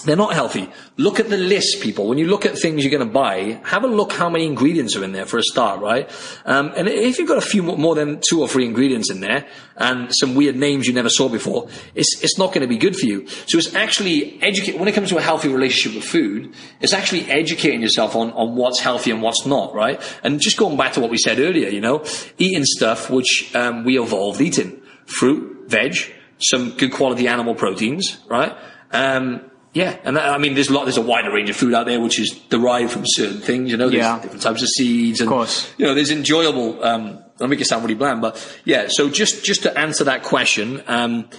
They're 0.05 0.15
not 0.15 0.33
healthy. 0.33 0.69
Look 0.97 1.19
at 1.19 1.29
the 1.29 1.37
list, 1.37 1.81
people. 1.81 2.07
When 2.07 2.19
you 2.19 2.27
look 2.27 2.45
at 2.45 2.57
things 2.57 2.83
you're 2.83 2.95
going 2.95 3.07
to 3.07 3.13
buy, 3.13 3.59
have 3.63 3.83
a 3.83 3.87
look 3.87 4.13
how 4.13 4.29
many 4.29 4.45
ingredients 4.45 4.95
are 4.95 5.03
in 5.03 5.13
there 5.13 5.25
for 5.25 5.39
a 5.39 5.43
start, 5.43 5.81
right? 5.81 6.09
Um, 6.45 6.71
and 6.75 6.87
if 6.87 7.17
you've 7.17 7.27
got 7.27 7.39
a 7.39 7.41
few 7.41 7.63
more, 7.63 7.77
more 7.77 7.95
than 7.95 8.21
two 8.29 8.39
or 8.39 8.47
three 8.47 8.65
ingredients 8.65 9.09
in 9.09 9.19
there 9.19 9.47
and 9.77 10.15
some 10.15 10.35
weird 10.35 10.55
names 10.55 10.85
you 10.85 10.93
never 10.93 11.09
saw 11.09 11.27
before, 11.27 11.67
it's, 11.95 12.21
it's 12.23 12.37
not 12.37 12.53
going 12.53 12.61
to 12.61 12.67
be 12.67 12.77
good 12.77 12.95
for 12.95 13.07
you. 13.07 13.27
So 13.47 13.57
it's 13.57 13.73
actually 13.73 14.39
educate, 14.43 14.77
when 14.77 14.87
it 14.87 14.93
comes 14.93 15.09
to 15.09 15.17
a 15.17 15.21
healthy 15.21 15.49
relationship 15.49 15.95
with 15.95 16.05
food, 16.09 16.53
it's 16.81 16.93
actually 16.93 17.29
educating 17.29 17.81
yourself 17.81 18.15
on, 18.15 18.31
on 18.33 18.55
what's 18.55 18.79
healthy 18.79 19.09
and 19.09 19.23
what's 19.23 19.45
not, 19.45 19.73
right? 19.73 19.99
And 20.23 20.39
just 20.39 20.57
going 20.57 20.77
back 20.77 20.93
to 20.93 20.99
what 20.99 21.09
we 21.09 21.17
said 21.17 21.39
earlier, 21.39 21.69
you 21.69 21.81
know, 21.81 22.05
eating 22.37 22.63
stuff 22.63 23.09
which, 23.09 23.51
um, 23.55 23.83
we 23.83 23.99
evolved 23.99 24.39
eating. 24.39 24.81
Fruit, 25.07 25.67
veg, 25.67 25.95
some 26.39 26.77
good 26.77 26.93
quality 26.93 27.27
animal 27.27 27.55
proteins, 27.55 28.17
right? 28.29 28.55
Um, 28.91 29.49
yeah, 29.76 29.97
and 30.05 30.15
that, 30.15 30.30
I 30.34 30.38
mean, 30.39 30.53
there's 30.55 30.69
a 30.69 30.73
lot. 30.73 30.86
There's 30.86 30.97
a 30.97 31.01
wider 31.01 31.32
range 31.32 31.49
of 31.49 31.55
food 31.57 31.73
out 31.73 31.86
there 31.86 31.99
which 31.99 32.17
is 32.19 32.32
derived 32.49 32.91
from 32.91 33.03
certain 33.05 33.41
things. 33.41 33.69
You 33.69 33.78
know, 33.78 33.89
there's 33.89 34.01
Yeah. 34.03 34.19
different 34.21 34.41
types 34.41 34.61
of 34.63 34.69
seeds, 34.69 35.19
and 35.21 35.28
Of 35.28 35.34
course. 35.34 35.69
you 35.78 35.86
know, 35.86 35.93
there's 35.93 36.11
enjoyable. 36.11 36.82
Um, 36.84 37.19
I'll 37.41 37.47
make 37.49 37.59
it 37.59 37.65
sound 37.65 37.84
really 37.84 37.93
bland, 37.95 38.21
but 38.21 38.34
yeah. 38.63 38.88
So 38.89 39.09
just 39.09 39.43
just 39.43 39.63
to 39.63 39.78
answer 39.78 40.05
that 40.05 40.23
question, 40.23 40.82
um, 40.88 41.30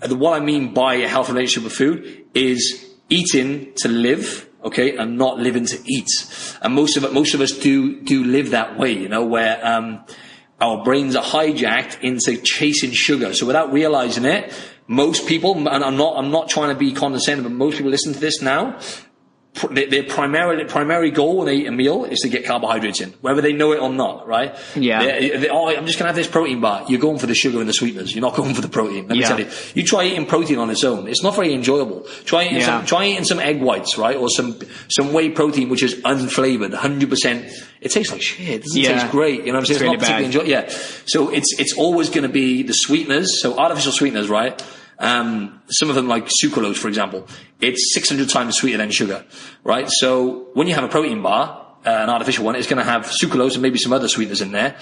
the, 0.00 0.14
what 0.14 0.40
I 0.40 0.44
mean 0.44 0.72
by 0.72 0.94
a 0.94 1.08
healthy 1.08 1.32
relationship 1.32 1.64
with 1.64 1.72
food 1.74 2.24
is 2.34 2.86
eating 3.10 3.72
to 3.78 3.88
live, 3.88 4.48
okay, 4.64 4.96
and 4.96 5.18
not 5.18 5.38
living 5.38 5.66
to 5.66 5.78
eat. 5.86 6.08
And 6.62 6.74
most 6.74 6.96
of 6.96 7.02
it, 7.04 7.12
most 7.12 7.34
of 7.34 7.40
us 7.40 7.50
do 7.50 8.00
do 8.02 8.22
live 8.24 8.50
that 8.50 8.78
way, 8.78 8.92
you 8.92 9.08
know, 9.08 9.24
where 9.24 9.58
um, 9.66 10.04
our 10.60 10.84
brains 10.84 11.16
are 11.16 11.24
hijacked 11.24 12.00
into 12.02 12.36
chasing 12.36 12.92
sugar. 12.92 13.34
So 13.34 13.46
without 13.46 13.72
realizing 13.72 14.24
it, 14.24 14.52
most 14.92 15.26
people, 15.26 15.56
and 15.68 15.82
I'm 15.84 15.96
not, 15.96 16.16
I'm 16.16 16.30
not 16.30 16.48
trying 16.48 16.68
to 16.68 16.78
be 16.78 16.92
condescending, 16.92 17.42
but 17.44 17.52
most 17.52 17.76
people 17.76 17.90
listen 17.90 18.12
to 18.12 18.20
this 18.20 18.40
now, 18.42 18.78
their 19.70 20.02
primary 20.04 20.64
primary 20.64 21.10
goal 21.10 21.36
when 21.36 21.46
they 21.46 21.56
eat 21.56 21.66
a 21.66 21.70
meal 21.70 22.06
is 22.06 22.20
to 22.20 22.28
get 22.30 22.46
carbohydrates 22.46 23.02
in, 23.02 23.10
whether 23.20 23.42
they 23.42 23.52
know 23.52 23.72
it 23.72 23.80
or 23.80 23.90
not, 23.90 24.26
right? 24.26 24.56
Yeah. 24.74 25.02
They're, 25.02 25.38
they're, 25.40 25.52
oh, 25.52 25.68
I'm 25.68 25.84
just 25.84 25.98
gonna 25.98 26.08
have 26.08 26.16
this 26.16 26.26
protein 26.26 26.62
bar. 26.62 26.86
You're 26.88 26.98
going 27.00 27.18
for 27.18 27.26
the 27.26 27.34
sugar 27.34 27.60
and 27.60 27.68
the 27.68 27.74
sweeteners. 27.74 28.14
You're 28.14 28.22
not 28.22 28.34
going 28.40 28.54
for 28.54 28.62
the 28.62 28.70
protein. 28.70 29.08
Let 29.08 29.18
me 29.18 29.22
tell 29.22 29.38
you. 29.38 29.50
You 29.74 29.82
try 29.84 30.04
eating 30.04 30.24
protein 30.24 30.56
on 30.58 30.70
its 30.70 30.84
own. 30.84 31.06
It's 31.06 31.22
not 31.22 31.36
very 31.36 31.52
enjoyable. 31.52 32.00
Try 32.24 32.44
eating 32.44 32.58
Yeah. 32.60 32.66
some, 32.78 32.86
try 32.86 33.04
eating 33.04 33.24
some 33.24 33.40
egg 33.40 33.60
whites, 33.60 33.98
right? 33.98 34.16
Or 34.16 34.30
some, 34.30 34.58
some 34.88 35.12
whey 35.12 35.28
protein 35.28 35.68
which 35.68 35.82
is 35.82 35.96
unflavored, 35.96 36.72
100%. 36.72 37.52
It 37.82 37.90
tastes 37.90 38.10
like 38.10 38.22
shit. 38.22 38.48
It 38.48 38.62
doesn't 38.62 38.80
Yeah. 38.80 39.00
taste 39.00 39.10
great. 39.12 39.40
You 39.44 39.52
know 39.52 39.58
what 39.58 39.58
I'm 39.58 39.64
saying? 39.66 39.70
It's 39.70 39.70
It's, 39.70 39.80
really 39.82 39.92
not 39.96 40.00
particularly 40.00 40.24
enjoy- 40.24 40.44
yeah. 40.44 40.68
So 41.04 41.28
it's, 41.28 41.58
it's 41.60 41.74
always 41.76 42.08
gonna 42.08 42.30
be 42.30 42.62
the 42.62 42.72
sweeteners. 42.72 43.42
So 43.42 43.58
artificial 43.58 43.92
sweeteners, 43.92 44.30
right? 44.30 44.64
Um, 45.02 45.60
some 45.68 45.90
of 45.90 45.96
them 45.96 46.06
like 46.06 46.26
sucralose, 46.26 46.78
for 46.78 46.86
example, 46.86 47.26
it's 47.60 47.92
600 47.92 48.28
times 48.28 48.56
sweeter 48.56 48.78
than 48.78 48.92
sugar, 48.92 49.24
right? 49.64 49.90
So 49.90 50.46
when 50.54 50.68
you 50.68 50.74
have 50.74 50.84
a 50.84 50.88
protein 50.88 51.20
bar, 51.22 51.66
uh, 51.84 51.90
an 51.90 52.08
artificial 52.08 52.44
one, 52.44 52.54
it's 52.54 52.68
going 52.68 52.78
to 52.78 52.88
have 52.88 53.06
sucralose 53.06 53.54
and 53.54 53.62
maybe 53.62 53.78
some 53.78 53.92
other 53.92 54.06
sweeteners 54.06 54.40
in 54.40 54.52
there. 54.52 54.76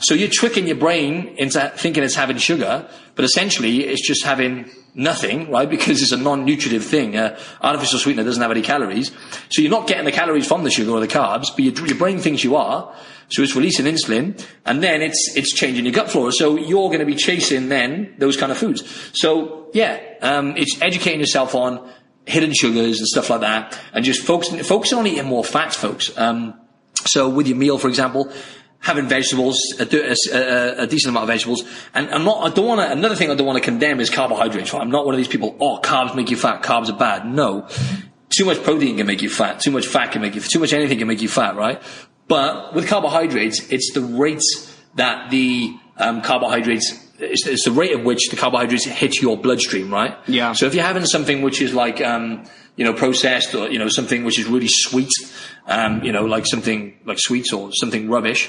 So 0.00 0.14
you're 0.14 0.30
tricking 0.30 0.66
your 0.66 0.76
brain 0.76 1.34
into 1.36 1.60
thinking 1.76 2.02
it's 2.02 2.14
having 2.14 2.38
sugar, 2.38 2.88
but 3.14 3.24
essentially 3.26 3.84
it's 3.84 4.00
just 4.00 4.24
having 4.24 4.70
nothing, 4.94 5.50
right? 5.50 5.68
Because 5.80 6.00
it's 6.00 6.12
a 6.12 6.16
non-nutritive 6.16 6.82
thing. 6.82 7.18
Uh, 7.18 7.38
artificial 7.60 7.98
sweetener 7.98 8.24
doesn't 8.24 8.40
have 8.40 8.50
any 8.50 8.62
calories. 8.62 9.12
So 9.50 9.60
you're 9.60 9.70
not 9.70 9.86
getting 9.86 10.06
the 10.06 10.12
calories 10.12 10.48
from 10.48 10.64
the 10.64 10.70
sugar 10.70 10.92
or 10.92 11.00
the 11.00 11.08
carbs, 11.08 11.48
but 11.54 11.60
your, 11.60 11.86
your 11.86 11.98
brain 11.98 12.18
thinks 12.18 12.42
you 12.42 12.56
are. 12.56 12.94
So 13.30 13.42
it's 13.42 13.54
releasing 13.54 13.86
insulin 13.86 14.44
and 14.66 14.82
then 14.82 15.02
it's, 15.02 15.36
it's 15.36 15.52
changing 15.52 15.84
your 15.84 15.94
gut 15.94 16.10
flora. 16.10 16.32
So 16.32 16.56
you're 16.56 16.88
going 16.88 16.98
to 17.00 17.06
be 17.06 17.14
chasing 17.14 17.68
then 17.68 18.14
those 18.18 18.36
kind 18.36 18.50
of 18.52 18.58
foods. 18.58 18.82
So 19.14 19.70
yeah, 19.72 20.00
um, 20.20 20.56
it's 20.56 20.80
educating 20.82 21.20
yourself 21.20 21.54
on 21.54 21.88
hidden 22.26 22.52
sugars 22.52 22.98
and 22.98 23.06
stuff 23.08 23.30
like 23.30 23.40
that 23.40 23.78
and 23.92 24.04
just 24.04 24.22
focusing, 24.22 24.62
focusing 24.62 24.98
on 24.98 25.06
eating 25.06 25.24
more 25.26 25.44
fats, 25.44 25.76
folks. 25.76 26.16
Um, 26.18 26.54
so 27.06 27.28
with 27.28 27.46
your 27.46 27.56
meal, 27.56 27.78
for 27.78 27.88
example, 27.88 28.30
having 28.80 29.06
vegetables, 29.08 29.58
a, 29.78 29.84
a- 29.84 30.82
a- 30.82 30.86
decent 30.86 31.10
amount 31.10 31.24
of 31.24 31.28
vegetables, 31.28 31.64
and 31.94 32.10
I'm 32.10 32.24
not. 32.24 32.50
I 32.50 32.54
don't 32.54 32.66
want 32.66 32.80
to. 32.80 32.90
Another 32.90 33.14
thing 33.14 33.30
I 33.30 33.34
don't 33.34 33.46
want 33.46 33.56
to 33.58 33.64
condemn 33.64 34.00
is 34.00 34.10
carbohydrates. 34.10 34.72
Right? 34.72 34.82
I'm 34.82 34.90
not 34.90 35.06
one 35.06 35.14
of 35.14 35.18
these 35.18 35.28
people. 35.28 35.56
Oh, 35.60 35.78
carbs 35.82 36.14
make 36.14 36.30
you 36.30 36.36
fat. 36.36 36.62
Carbs 36.62 36.88
are 36.88 36.96
bad. 36.96 37.26
No, 37.26 37.68
too 38.36 38.44
much 38.44 38.62
protein 38.62 38.96
can 38.98 39.06
make 39.06 39.22
you 39.22 39.30
fat. 39.30 39.60
Too 39.60 39.70
much 39.70 39.86
fat 39.86 40.12
can 40.12 40.20
make 40.22 40.34
you. 40.34 40.40
Too 40.40 40.58
much 40.58 40.72
anything 40.72 40.98
can 40.98 41.08
make 41.08 41.22
you 41.22 41.28
fat. 41.28 41.56
Right? 41.56 41.80
But 42.30 42.74
with 42.74 42.86
carbohydrates, 42.86 43.68
it's 43.72 43.92
the 43.92 44.02
rates 44.02 44.72
that 44.94 45.30
the 45.32 45.76
um, 45.96 46.22
carbohydrates. 46.22 47.08
It's, 47.18 47.44
it's 47.44 47.64
the 47.64 47.72
rate 47.72 47.90
at 47.90 48.04
which 48.04 48.30
the 48.30 48.36
carbohydrates 48.36 48.84
hit 48.84 49.20
your 49.20 49.36
bloodstream, 49.36 49.92
right? 49.92 50.16
Yeah. 50.28 50.52
So 50.52 50.66
if 50.66 50.74
you're 50.74 50.84
having 50.84 51.04
something 51.06 51.42
which 51.42 51.60
is 51.60 51.74
like, 51.74 52.00
um, 52.00 52.44
you 52.76 52.84
know, 52.84 52.92
processed 52.92 53.52
or, 53.56 53.68
you 53.68 53.80
know, 53.80 53.88
something 53.88 54.24
which 54.24 54.38
is 54.38 54.46
really 54.46 54.68
sweet, 54.68 55.10
um, 55.66 56.04
you 56.04 56.12
know, 56.12 56.24
like 56.24 56.46
something 56.46 56.96
like 57.04 57.18
sweets 57.18 57.52
or 57.52 57.72
something 57.72 58.08
rubbish, 58.08 58.48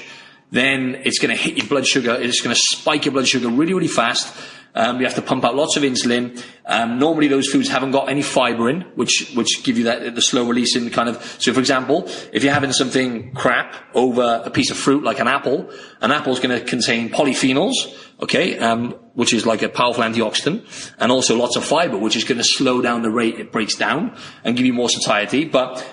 then 0.52 1.02
it's 1.04 1.18
going 1.18 1.36
to 1.36 1.42
hit 1.42 1.56
your 1.56 1.66
blood 1.66 1.84
sugar. 1.84 2.14
It's 2.14 2.40
going 2.40 2.54
to 2.54 2.62
spike 2.62 3.04
your 3.04 3.12
blood 3.12 3.26
sugar 3.26 3.48
really, 3.48 3.74
really 3.74 3.88
fast. 3.88 4.32
Um, 4.74 5.00
you 5.00 5.04
have 5.04 5.14
to 5.16 5.22
pump 5.22 5.44
out 5.44 5.54
lots 5.54 5.76
of 5.76 5.82
insulin. 5.82 6.42
Um, 6.64 6.98
normally 6.98 7.28
those 7.28 7.48
foods 7.48 7.68
haven't 7.68 7.90
got 7.90 8.08
any 8.08 8.22
fiber 8.22 8.70
in, 8.70 8.82
which, 8.94 9.32
which 9.34 9.62
give 9.64 9.76
you 9.76 9.84
that, 9.84 10.14
the 10.14 10.22
slow 10.22 10.44
releasing 10.44 10.88
kind 10.90 11.08
of, 11.08 11.22
so 11.38 11.52
for 11.52 11.60
example, 11.60 12.08
if 12.32 12.42
you're 12.42 12.54
having 12.54 12.72
something 12.72 13.34
crap 13.34 13.74
over 13.94 14.42
a 14.44 14.50
piece 14.50 14.70
of 14.70 14.76
fruit 14.78 15.04
like 15.04 15.18
an 15.18 15.28
apple, 15.28 15.70
an 16.00 16.10
apple 16.10 16.32
is 16.32 16.40
going 16.40 16.58
to 16.58 16.64
contain 16.64 17.10
polyphenols, 17.10 17.74
okay, 18.22 18.58
um, 18.58 18.92
which 19.14 19.34
is 19.34 19.44
like 19.44 19.60
a 19.62 19.68
powerful 19.68 20.04
antioxidant, 20.04 20.64
and 20.98 21.12
also 21.12 21.36
lots 21.36 21.56
of 21.56 21.64
fiber, 21.64 21.98
which 21.98 22.16
is 22.16 22.24
going 22.24 22.38
to 22.38 22.44
slow 22.44 22.80
down 22.80 23.02
the 23.02 23.10
rate 23.10 23.38
it 23.38 23.52
breaks 23.52 23.74
down 23.74 24.16
and 24.42 24.56
give 24.56 24.64
you 24.64 24.72
more 24.72 24.88
satiety. 24.88 25.44
But 25.44 25.84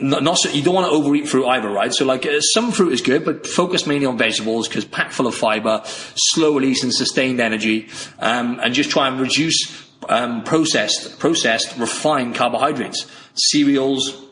not, 0.00 0.22
not 0.22 0.38
so, 0.38 0.50
you 0.50 0.62
don't 0.62 0.74
want 0.74 0.86
to 0.86 0.92
overeat 0.92 1.28
fruit 1.28 1.46
either, 1.46 1.68
right? 1.68 1.92
So 1.92 2.04
like 2.04 2.26
uh, 2.26 2.40
some 2.40 2.72
fruit 2.72 2.92
is 2.92 3.00
good, 3.00 3.24
but 3.24 3.46
focus 3.46 3.86
mainly 3.86 4.06
on 4.06 4.18
vegetables 4.18 4.68
because 4.68 4.84
packed 4.84 5.12
full 5.12 5.26
of 5.26 5.34
fiber, 5.34 5.82
slow 5.84 6.54
release 6.54 6.82
and 6.82 6.92
sustained 6.92 7.40
energy, 7.40 7.88
um, 8.18 8.60
and 8.60 8.74
just 8.74 8.90
try 8.90 9.08
and 9.08 9.20
reduce 9.20 9.88
um, 10.08 10.44
processed, 10.44 11.18
processed, 11.18 11.76
refined 11.78 12.34
carbohydrates, 12.34 13.06
cereals, 13.34 14.24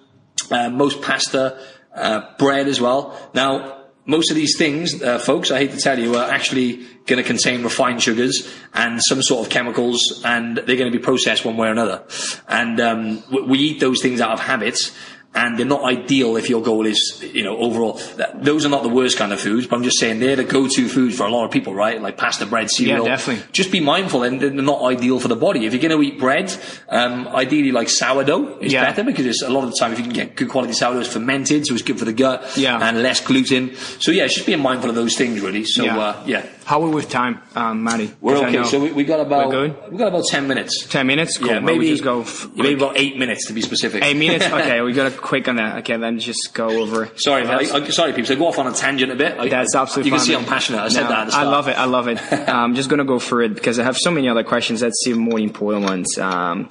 uh, 0.51 0.69
most 0.71 1.03
pasta, 1.03 1.59
uh, 1.95 2.23
bread 2.39 2.69
as 2.69 2.81
well. 2.81 3.31
Now, 3.35 3.77
most 4.07 4.31
of 4.31 4.37
these 4.37 4.57
things, 4.57 5.03
uh, 5.03 5.19
folks, 5.19 5.51
I 5.51 5.59
hate 5.59 5.73
to 5.73 5.79
tell 5.79 5.99
you, 5.99 6.17
are 6.17 6.31
actually 6.31 6.87
going 7.07 7.19
to 7.19 7.25
contain 7.25 7.65
refined 7.65 8.03
sugars 8.03 8.49
and 8.73 9.03
some 9.03 9.21
sort 9.21 9.45
of 9.45 9.53
chemicals, 9.53 10.23
and 10.25 10.57
they're 10.57 10.77
going 10.77 10.91
to 10.91 10.97
be 10.97 11.03
processed 11.03 11.45
one 11.45 11.57
way 11.57 11.69
or 11.69 11.73
another. 11.73 12.05
And 12.49 12.81
um, 12.81 13.25
we, 13.31 13.43
we 13.43 13.59
eat 13.59 13.81
those 13.81 14.01
things 14.01 14.21
out 14.21 14.31
of 14.31 14.41
habits. 14.41 14.93
And 15.37 15.59
they're 15.59 15.67
not 15.67 15.85
ideal 15.85 16.37
if 16.37 16.49
your 16.49 16.63
goal 16.63 16.87
is, 16.87 17.23
you 17.35 17.45
know, 17.45 17.59
overall. 17.59 17.95
That, 18.17 18.43
those 18.43 18.65
are 18.65 18.71
not 18.71 18.83
the 18.83 18.89
worst 18.89 19.19
kind 19.19 19.33
of 19.33 19.41
foods, 19.41 19.67
but 19.67 19.77
I'm 19.77 19.83
just 19.83 19.99
saying 20.01 20.19
they're 20.19 20.35
the 20.37 20.45
go-to 20.45 20.89
foods 20.89 21.15
for 21.17 21.27
a 21.27 21.31
lot 21.31 21.45
of 21.45 21.51
people, 21.51 21.75
right? 21.75 22.01
Like 22.01 22.17
pasta, 22.17 22.47
bread, 22.47 22.71
cereal. 22.71 23.05
Yeah, 23.05 23.17
definitely. 23.17 23.45
Just 23.53 23.71
be 23.71 23.81
mindful, 23.81 24.23
and 24.23 24.41
they're 24.41 24.51
not 24.51 24.83
ideal 24.83 25.21
for 25.21 25.29
the 25.29 25.37
body. 25.37 25.67
If 25.67 25.75
you're 25.75 25.83
going 25.83 25.97
to 25.97 26.03
eat 26.03 26.19
bread, 26.19 26.53
um, 26.89 27.29
ideally 27.29 27.71
like 27.71 27.89
sourdough 27.91 28.59
is 28.61 28.73
Yeah. 28.73 28.85
better 28.87 29.05
because 29.05 29.27
it's 29.27 29.43
a 29.43 29.51
lot 29.51 29.65
of 29.65 29.71
the 29.71 29.77
time 29.77 29.93
if 29.93 29.99
you 29.99 30.05
can 30.05 30.15
get 30.15 30.37
good 30.37 30.49
quality 30.49 30.73
sourdough, 30.73 31.01
it's 31.01 31.13
fermented, 31.13 31.67
so 31.67 31.75
it's 31.75 31.83
good 31.83 31.99
for 31.99 32.07
the 32.07 32.13
gut 32.15 32.57
Yeah. 32.57 32.79
and 32.81 33.03
less 33.03 33.21
gluten. 33.21 33.77
So 33.99 34.13
yeah, 34.13 34.27
just 34.29 34.47
being 34.47 34.61
mindful 34.63 34.89
of 34.89 34.97
those 34.97 35.17
things 35.17 35.41
really. 35.43 35.65
So 35.65 35.85
Yeah. 35.85 35.99
uh, 35.99 36.23
yeah, 36.27 36.47
How 36.67 36.83
are 36.83 36.89
we 36.89 36.95
with 36.97 37.09
time, 37.09 37.41
um, 37.55 37.85
Matty? 37.85 38.13
we're 38.21 38.39
okay. 38.39 38.65
So 38.65 38.81
we, 38.81 38.91
we 38.91 39.05
got 39.05 39.21
about 39.21 39.51
We're 39.51 39.69
good? 39.69 39.93
we 39.93 39.99
got 39.99 40.09
about 40.09 40.25
ten 40.27 40.49
minutes. 40.49 40.85
ten 40.89 41.07
minutes. 41.07 41.39
Cool. 41.39 41.47
Yeah, 41.47 41.55
Well, 41.61 41.75
we 41.75 41.79
maybe 41.79 41.91
just 41.91 42.03
go. 42.03 42.23
f- 42.23 42.49
maybe 42.57 42.75
about 42.75 42.99
eight 42.99 43.17
minutes 43.17 43.47
to 43.47 43.53
be 43.53 43.63
specific. 43.63 44.03
Eight 44.03 44.17
minutes. 44.17 44.45
Okay, 44.57 44.81
we 44.81 44.93
got 44.93 45.13
to 45.13 45.17
quick 45.17 45.47
on 45.47 45.57
that. 45.57 45.79
Okay, 45.79 45.97
then 45.97 46.19
just 46.19 46.53
go 46.55 46.69
over. 46.83 47.09
Sorry, 47.17 47.47
I, 47.47 47.63
sorry, 47.91 48.13
people. 48.15 48.33
I 48.33 48.35
go 48.35 48.49
off 48.49 48.59
on 48.59 48.67
a 48.67 48.73
tangent 48.73 49.13
a 49.13 49.15
bit. 49.15 49.39
I, 49.39 49.49
That's 49.49 49.77
absolutely 49.77 50.11
You 50.11 50.17
can 50.17 50.25
see 50.27 50.33
man. 50.33 50.41
I'm 50.43 50.49
passionate. 50.49 50.81
I 50.81 50.89
said 50.89 51.03
No, 51.05 51.09
that 51.11 51.35
I 51.35 51.45
love 51.45 51.69
it. 51.69 51.79
I 51.79 51.85
love 51.85 52.09
it. 52.09 52.19
I'm 52.33 52.75
just 52.81 52.91
gonna 52.91 53.05
go 53.05 53.21
through 53.21 53.45
it 53.45 53.55
because 53.55 53.79
I 53.79 53.85
have 53.85 53.97
so 53.97 54.11
many 54.11 54.29
other 54.29 54.43
questions. 54.43 54.83
Let's 54.83 55.05
see 55.05 55.13
more 55.13 55.39
important 55.39 55.85
ones. 55.85 56.19
Um, 56.19 56.69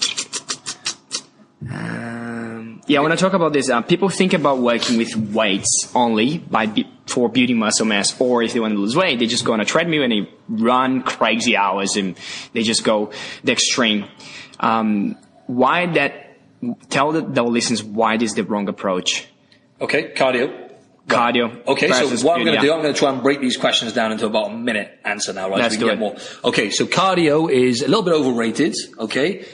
um, 1.71 2.24
yeah, 2.87 2.99
when 2.99 3.11
I 3.11 3.15
want 3.15 3.19
to 3.19 3.25
talk 3.25 3.33
about 3.33 3.53
this. 3.53 3.69
Uh, 3.69 3.81
people 3.81 4.09
think 4.09 4.33
about 4.33 4.59
working 4.59 4.97
with 4.97 5.15
weights 5.33 5.91
only 5.95 6.37
by 6.37 6.71
for 7.07 7.29
building 7.29 7.57
muscle 7.57 7.85
mass, 7.85 8.19
or 8.19 8.43
if 8.43 8.53
they 8.53 8.59
want 8.59 8.73
to 8.73 8.79
lose 8.79 8.95
weight, 8.95 9.19
they 9.19 9.27
just 9.27 9.45
go 9.45 9.53
on 9.53 9.59
a 9.59 9.65
treadmill 9.65 10.03
and 10.03 10.11
they 10.11 10.29
run 10.49 11.01
crazy 11.01 11.55
hours 11.57 11.95
and 11.95 12.15
they 12.53 12.63
just 12.63 12.83
go 12.83 13.11
the 13.43 13.51
extreme. 13.51 14.05
Um, 14.59 15.17
why 15.47 15.85
that? 15.93 16.21
Tell 16.89 17.11
the, 17.11 17.21
the 17.21 17.43
listeners 17.43 17.83
why 17.83 18.17
this 18.17 18.31
is 18.31 18.35
the 18.35 18.43
wrong 18.43 18.67
approach. 18.69 19.27
Okay, 19.79 20.13
cardio. 20.13 20.61
Cardio. 21.07 21.63
Okay, 21.67 21.91
so 21.91 22.07
what 22.25 22.39
I'm 22.39 22.45
going 22.45 22.55
to 22.55 22.61
building- 22.61 22.61
do, 22.61 22.73
I'm 22.73 22.81
going 22.81 22.93
to 22.93 22.99
try 22.99 23.11
and 23.11 23.21
break 23.21 23.39
these 23.39 23.57
questions 23.57 23.93
down 23.93 24.11
into 24.11 24.25
about 24.25 24.49
a 24.51 24.57
minute 24.57 24.97
answer 25.03 25.33
now, 25.33 25.49
right? 25.49 25.59
Let's 25.59 25.75
so 25.75 25.81
we 25.81 25.89
can 25.89 26.01
it. 26.01 26.15
get 26.15 26.15
more. 26.43 26.49
Okay, 26.49 26.71
so 26.71 26.85
cardio 26.87 27.51
is 27.51 27.81
a 27.83 27.87
little 27.87 28.01
bit 28.01 28.13
overrated. 28.13 28.75
Okay, 28.97 29.45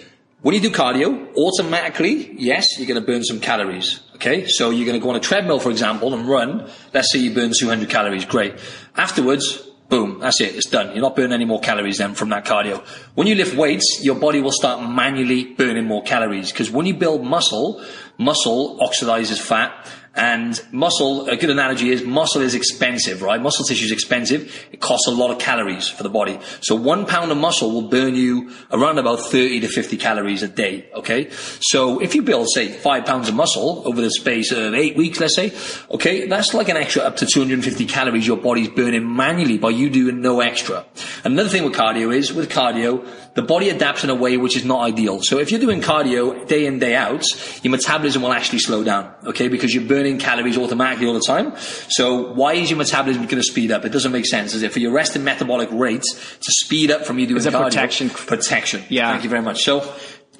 when 0.41 0.55
you 0.55 0.61
do 0.61 0.71
cardio, 0.71 1.35
automatically, 1.35 2.33
yes, 2.37 2.77
you're 2.77 2.87
going 2.87 2.99
to 2.99 3.05
burn 3.05 3.23
some 3.23 3.39
calories. 3.39 4.01
Okay, 4.15 4.45
so 4.47 4.69
you're 4.69 4.85
going 4.85 4.99
to 4.99 5.03
go 5.03 5.09
on 5.09 5.15
a 5.15 5.19
treadmill, 5.19 5.59
for 5.59 5.69
example, 5.71 6.13
and 6.13 6.27
run. 6.27 6.69
Let's 6.93 7.11
say 7.11 7.19
you 7.19 7.33
burn 7.33 7.51
200 7.57 7.89
calories. 7.89 8.25
Great. 8.25 8.55
Afterwards, 8.95 9.67
boom, 9.89 10.19
that's 10.19 10.41
it. 10.41 10.55
It's 10.55 10.67
done. 10.67 10.93
You're 10.93 11.01
not 11.01 11.15
burning 11.15 11.33
any 11.33 11.45
more 11.45 11.59
calories 11.59 11.99
then 11.99 12.15
from 12.15 12.29
that 12.29 12.45
cardio. 12.45 12.83
When 13.13 13.27
you 13.27 13.35
lift 13.35 13.55
weights, 13.55 14.03
your 14.03 14.15
body 14.15 14.41
will 14.41 14.51
start 14.51 14.89
manually 14.89 15.53
burning 15.53 15.85
more 15.85 16.01
calories 16.01 16.51
because 16.51 16.71
when 16.71 16.87
you 16.87 16.95
build 16.95 17.23
muscle, 17.23 17.83
muscle 18.17 18.79
oxidizes 18.79 19.39
fat 19.39 19.87
and 20.13 20.61
muscle, 20.73 21.27
a 21.27 21.37
good 21.37 21.49
analogy 21.49 21.89
is 21.89 22.03
muscle 22.03 22.41
is 22.41 22.53
expensive, 22.53 23.21
right? 23.21 23.41
Muscle 23.41 23.63
tissue 23.63 23.85
is 23.85 23.91
expensive. 23.91 24.67
It 24.71 24.81
costs 24.81 25.07
a 25.07 25.11
lot 25.11 25.31
of 25.31 25.39
calories 25.39 25.87
for 25.87 26.03
the 26.03 26.09
body. 26.09 26.37
So 26.59 26.75
one 26.75 27.05
pound 27.05 27.31
of 27.31 27.37
muscle 27.37 27.71
will 27.71 27.87
burn 27.87 28.15
you 28.15 28.51
around 28.71 28.97
about 28.97 29.21
30 29.21 29.61
to 29.61 29.67
50 29.69 29.95
calories 29.97 30.43
a 30.43 30.49
day, 30.49 30.89
okay? 30.95 31.29
So 31.61 31.99
if 31.99 32.13
you 32.13 32.23
build, 32.23 32.49
say, 32.49 32.67
five 32.67 33.05
pounds 33.05 33.29
of 33.29 33.35
muscle 33.35 33.83
over 33.85 34.01
the 34.01 34.11
space 34.11 34.51
of 34.51 34.73
eight 34.73 34.97
weeks, 34.97 35.19
let's 35.21 35.35
say, 35.35 35.53
okay, 35.89 36.27
that's 36.27 36.53
like 36.53 36.67
an 36.67 36.77
extra 36.77 37.03
up 37.03 37.15
to 37.17 37.25
250 37.25 37.85
calories 37.85 38.27
your 38.27 38.37
body's 38.37 38.69
burning 38.69 39.15
manually 39.15 39.57
by 39.57 39.69
you 39.69 39.89
doing 39.89 40.21
no 40.21 40.41
extra. 40.41 40.85
Another 41.23 41.47
thing 41.47 41.63
with 41.63 41.73
cardio 41.73 42.13
is, 42.13 42.33
with 42.33 42.49
cardio, 42.49 43.07
the 43.33 43.41
body 43.41 43.69
adapts 43.69 44.03
in 44.03 44.09
a 44.09 44.15
way 44.15 44.35
which 44.37 44.57
is 44.57 44.65
not 44.65 44.81
ideal. 44.81 45.21
So 45.21 45.39
if 45.39 45.51
you're 45.51 45.59
doing 45.59 45.81
cardio 45.81 46.45
day 46.47 46.65
in, 46.65 46.79
day 46.79 46.95
out, 46.95 47.23
your 47.63 47.71
metabolism 47.71 48.21
will 48.21 48.33
actually 48.33 48.59
slow 48.59 48.83
down, 48.83 49.13
okay? 49.25 49.47
Because 49.47 49.73
you're 49.73 49.85
burning 49.85 50.17
calories 50.17 50.57
automatically 50.57 51.07
all 51.07 51.13
the 51.13 51.21
time. 51.21 51.55
So 51.89 52.33
why 52.33 52.53
is 52.53 52.69
your 52.69 52.77
metabolism 52.77 53.23
going 53.23 53.37
to 53.37 53.43
speed 53.43 53.71
up? 53.71 53.85
It 53.85 53.89
doesn't 53.93 54.11
make 54.11 54.25
sense. 54.25 54.53
Is 54.53 54.63
it 54.63 54.73
for 54.73 54.79
your 54.79 54.91
resting 54.91 55.23
metabolic 55.23 55.69
rate 55.71 56.03
to 56.03 56.51
speed 56.51 56.91
up 56.91 57.05
from 57.05 57.19
you 57.19 57.25
doing 57.27 57.37
It's 57.37 57.45
a 57.45 57.51
cardio? 57.51 57.63
protection. 57.65 58.09
Protection. 58.09 58.83
Yeah. 58.89 59.11
Thank 59.11 59.23
you 59.23 59.29
very 59.29 59.41
much. 59.41 59.63
So 59.63 59.79